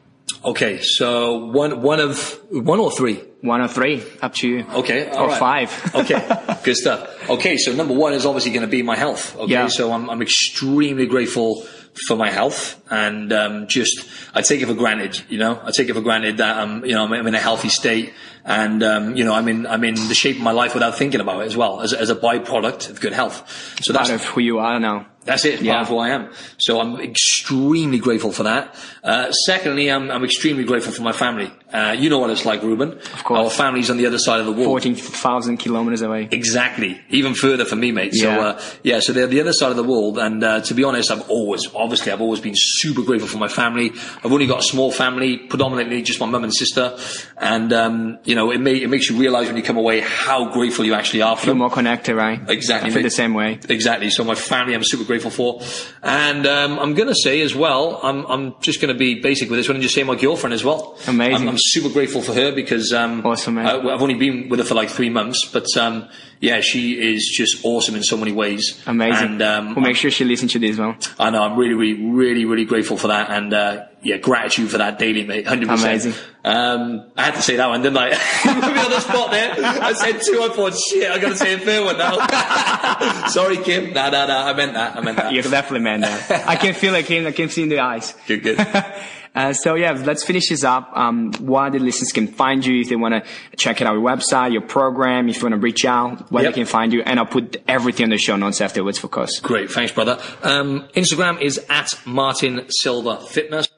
Okay, 0.45 0.81
so 0.83 1.47
one 1.47 1.83
one 1.83 2.01
of 2.01 2.41
one 2.51 2.81
or 2.81 2.91
three. 2.91 3.23
One 3.43 3.61
or 3.61 3.69
three, 3.69 4.03
up 4.23 4.35
to 4.37 4.49
you. 4.49 4.67
Okay. 4.75 5.09
Or 5.09 5.29
right. 5.29 5.39
five. 5.39 5.91
okay. 5.95 6.57
Good 6.65 6.77
stuff. 6.77 7.31
Okay. 7.31 7.57
So 7.59 7.73
number 7.73 7.95
one 7.95 8.13
is 8.13 8.27
obviously 8.27 8.51
going 8.51 8.63
to 8.63 8.67
be 8.67 8.83
my 8.83 8.97
health. 8.97 9.37
Okay. 9.37 9.53
Yeah. 9.53 9.69
So 9.69 9.93
I'm, 9.93 10.11
I'm 10.11 10.21
extremely 10.21 11.07
grateful 11.07 11.63
for 12.09 12.17
my 12.17 12.31
health 12.31 12.83
and, 12.91 13.33
um, 13.33 13.69
just, 13.69 14.09
I 14.35 14.43
take 14.43 14.63
it 14.63 14.67
for 14.67 14.75
granted, 14.75 15.23
you 15.29 15.39
know, 15.39 15.61
I 15.63 15.71
take 15.71 15.89
it 15.89 15.95
for 15.95 16.01
granted 16.01 16.39
that 16.39 16.57
I'm, 16.57 16.85
you 16.85 16.93
know, 16.93 17.05
I'm, 17.05 17.27
in 17.27 17.35
a 17.35 17.39
healthy 17.39 17.69
state 17.69 18.13
and, 18.45 18.83
um, 18.83 19.17
you 19.17 19.25
know, 19.25 19.33
I'm 19.33 19.49
in, 19.49 19.67
I'm 19.67 19.85
in 19.85 19.95
the 19.95 20.15
shape 20.15 20.37
of 20.37 20.43
my 20.43 20.53
life 20.53 20.75
without 20.75 20.97
thinking 20.97 21.21
about 21.21 21.43
it 21.43 21.47
as 21.47 21.57
well 21.57 21.81
as, 21.81 21.93
as 21.93 22.11
a 22.11 22.17
byproduct 22.17 22.91
of 22.91 23.01
good 23.01 23.13
health. 23.13 23.83
So 23.83 23.95
Part 23.95 24.09
that's, 24.09 24.23
of 24.23 24.29
who 24.29 24.41
you 24.41 24.59
are 24.59 24.79
now. 24.79 25.07
That's 25.27 25.45
it. 25.45 25.55
It's 25.55 25.63
Yeah. 25.63 25.73
part 25.75 25.83
of 25.83 25.89
who 25.89 25.99
I 25.99 26.09
am. 26.11 26.31
So 26.59 26.81
I'm 26.81 26.99
extremely 27.01 27.99
grateful 27.99 28.33
for 28.33 28.45
that. 28.45 28.75
Uh, 29.05 29.31
secondly, 29.33 29.91
I'm, 29.91 30.11
I'm 30.11 30.25
extremely 30.25 30.65
grateful 30.65 30.93
for 30.93 31.03
my 31.03 31.13
family. 31.13 31.51
Uh, 31.73 31.95
you 31.99 32.09
know 32.09 32.19
what 32.19 32.31
it's 32.31 32.45
like, 32.47 32.63
Ruben. 32.63 32.93
Of 32.93 33.25
course. 33.25 33.39
Our 33.41 33.51
family's 33.51 33.91
on 33.91 33.97
the 33.99 34.07
other 34.07 34.19
side 34.19 34.41
of 34.41 34.47
the 34.47 34.53
world. 34.53 34.67
14,000 34.67 35.57
kilometers 35.59 36.01
away. 36.03 36.29
Exactly. 36.31 37.01
Even 37.11 37.35
further 37.35 37.65
for 37.65 37.77
me, 37.77 37.93
mate. 37.93 38.15
So, 38.15 38.31
Yeah. 38.31 38.39
uh, 38.39 38.61
yeah, 38.85 39.01
so 39.01 39.13
they're 39.13 39.27
the 39.27 39.41
other 39.41 39.53
side 39.53 39.71
of 39.71 39.77
the 39.77 39.83
world. 39.85 40.19
And, 40.19 40.43
uh, 40.43 40.61
to 40.63 40.75
be 40.75 40.85
honest, 40.85 41.11
I've 41.11 41.29
always, 41.29 41.67
obviously, 41.75 42.13
I've 42.13 42.21
always 42.21 42.41
been 42.41 42.55
super 42.57 43.03
grateful 43.03 43.29
for 43.29 43.39
my 43.39 43.49
family. 43.49 43.93
I've 44.25 44.33
only 44.33 44.47
got 44.47 44.61
a 44.61 44.63
small 44.63 44.91
family, 44.93 45.37
predominantly 45.39 46.03
just 46.03 46.21
my 46.21 46.27
mum 46.27 46.45
and 46.45 46.55
sister. 46.55 46.97
And, 47.37 47.73
um, 47.73 48.19
you 48.25 48.35
know, 48.37 48.51
it, 48.53 48.59
may, 48.61 48.77
it 48.77 48.89
makes 48.89 49.11
you 49.11 49.17
realize 49.17 49.49
when 49.49 49.57
you 49.57 49.63
come 49.63 49.77
away 49.77 50.01
how 50.01 50.53
grateful 50.53 50.85
you 50.85 50.95
actually 50.95 51.23
are 51.23 51.37
for 51.37 51.47
Feel 51.47 51.51
them. 51.55 51.59
more 51.59 51.71
connected, 51.71 52.15
right? 52.15 52.41
Exactly. 52.49 52.91
I 52.91 52.95
feel 52.95 53.03
the 53.03 53.11
same 53.11 53.35
way. 53.35 53.59
Exactly. 53.69 54.09
So 54.11 54.23
my 54.25 54.35
family, 54.37 54.75
I'm 54.75 54.85
super 54.85 55.05
grateful 55.05 55.16
for, 55.19 55.61
and 56.03 56.47
um, 56.47 56.79
I'm 56.79 56.95
going 56.95 57.09
to 57.09 57.15
say 57.15 57.41
as 57.41 57.55
well, 57.55 58.01
I'm 58.03 58.25
I'm 58.27 58.55
just 58.61 58.81
going 58.81 58.93
to 58.93 58.99
be 58.99 59.21
basic 59.21 59.51
with 59.51 59.59
this 59.59 59.69
one 59.69 59.77
and 59.77 59.83
just 59.83 59.95
say 59.95 60.03
my 60.03 60.17
girlfriend 60.17 60.55
as 60.55 60.65
well. 60.65 60.99
Amazing. 61.07 61.49
I'm, 61.49 61.49
I'm 61.49 61.59
super 61.59 61.89
grateful 61.89 62.23
for 62.23 62.35
her 62.35 62.53
because 62.53 62.93
um, 62.93 63.25
Awesome, 63.25 63.55
man. 63.55 63.67
I, 63.67 63.95
I've 63.95 64.03
only 64.03 64.15
been 64.15 64.49
with 64.49 64.59
her 64.61 64.65
for 64.65 64.75
like 64.75 64.91
three 64.91 65.11
months, 65.11 65.45
but 65.45 65.67
um, 65.77 66.09
yeah, 66.41 66.61
she 66.61 67.15
is 67.15 67.33
just 67.35 67.65
awesome 67.65 67.95
in 67.95 68.03
so 68.03 68.17
many 68.17 68.33
ways. 68.33 68.83
Amazing. 68.87 69.29
And 69.29 69.43
um, 69.43 69.75
we'll 69.75 69.85
make 69.85 69.97
sure 69.97 70.11
she 70.11 70.25
listens 70.25 70.53
to 70.53 70.59
this 70.59 70.79
well. 70.79 70.97
I 71.19 71.31
know 71.31 71.43
I'm 71.43 71.57
really, 71.57 71.75
really, 71.75 72.05
really, 72.05 72.45
really 72.45 72.65
grateful 72.65 72.97
for 72.97 73.09
that, 73.09 73.31
and 73.31 73.53
uh, 73.53 73.87
yeah, 74.07 74.17
gratitude 74.19 74.71
for 74.71 74.79
that 74.79 74.99
daily, 74.99 75.25
mate. 75.25 75.47
Hundred 75.47 75.69
Amazing. 75.69 76.13
percent. 76.13 76.31
Um, 76.45 77.11
I 77.17 77.25
had 77.25 77.35
to 77.35 77.43
say 77.43 77.57
that 77.57 77.69
one, 77.69 77.83
didn't 77.83 77.99
I? 77.99 78.11
Put 78.43 78.75
me 78.75 78.81
on 78.81 78.91
the 78.91 79.01
spot 79.01 79.31
there. 79.33 79.53
I 79.59 79.93
said 79.95 80.21
two. 80.23 80.41
I 80.43 80.49
thought, 80.55 80.75
shit, 80.91 81.11
I 81.11 81.19
got 81.19 81.31
to 81.31 81.37
say 81.37 81.55
a 81.55 81.59
third 81.59 81.85
one 81.85 81.99
now. 81.99 83.27
Sorry, 83.29 83.57
Kim. 83.57 83.93
No, 83.93 84.11
no, 84.11 84.27
no. 84.27 84.37
I 84.39 84.53
meant 84.55 84.75
that. 84.75 84.97
I 84.97 85.01
meant 85.01 85.17
that. 85.17 85.33
You 85.33 85.43
definitely 85.43 85.81
man 85.81 86.03
that. 86.03 86.47
I 86.49 86.55
can 86.57 86.73
feel 86.75 86.95
it, 86.95 87.07
Kim. 87.07 87.27
I 87.27 87.33
can 87.33 87.49
see 87.49 87.65
in 87.65 87.69
the 87.69 87.81
eyes. 87.81 88.15
Good, 88.27 88.43
good. 88.43 88.59
Uh, 89.37 89.53
so 89.53 89.75
yeah, 89.75 89.93
let's 89.93 90.25
finish 90.25 90.49
this 90.49 90.65
up. 90.65 90.91
Um, 90.97 91.31
where 91.43 91.69
the 91.69 91.79
listeners 91.79 92.11
can 92.11 92.27
find 92.27 92.65
you 92.65 92.81
if 92.81 92.89
they 92.89 92.97
want 92.97 93.23
to 93.23 93.57
check 93.59 93.83
it 93.83 93.87
out 93.87 93.93
your 93.93 94.03
website, 94.03 94.51
your 94.51 94.63
program, 94.63 95.29
if 95.29 95.37
you 95.37 95.43
want 95.43 95.53
to 95.53 95.59
reach 95.61 95.85
out, 95.85 96.33
where 96.33 96.43
Yep. 96.43 96.55
they 96.55 96.61
can 96.61 96.67
find 96.67 96.91
you, 96.91 97.03
and 97.03 97.19
I'll 97.21 97.27
put 97.27 97.59
everything 97.69 98.05
on 98.05 98.11
the 98.11 98.17
show 98.17 98.37
notes 98.37 98.63
afterwards 98.63 98.99
for 98.99 99.09
course. 99.09 99.39
Great. 99.41 99.71
Thanks, 99.71 99.93
brother. 99.93 100.19
Um, 100.43 100.89
Instagram 100.97 101.43
is 101.43 101.63
at 101.69 101.93
Martin 102.07 102.65
Silver 102.71 103.17
Fitness. 103.29 103.69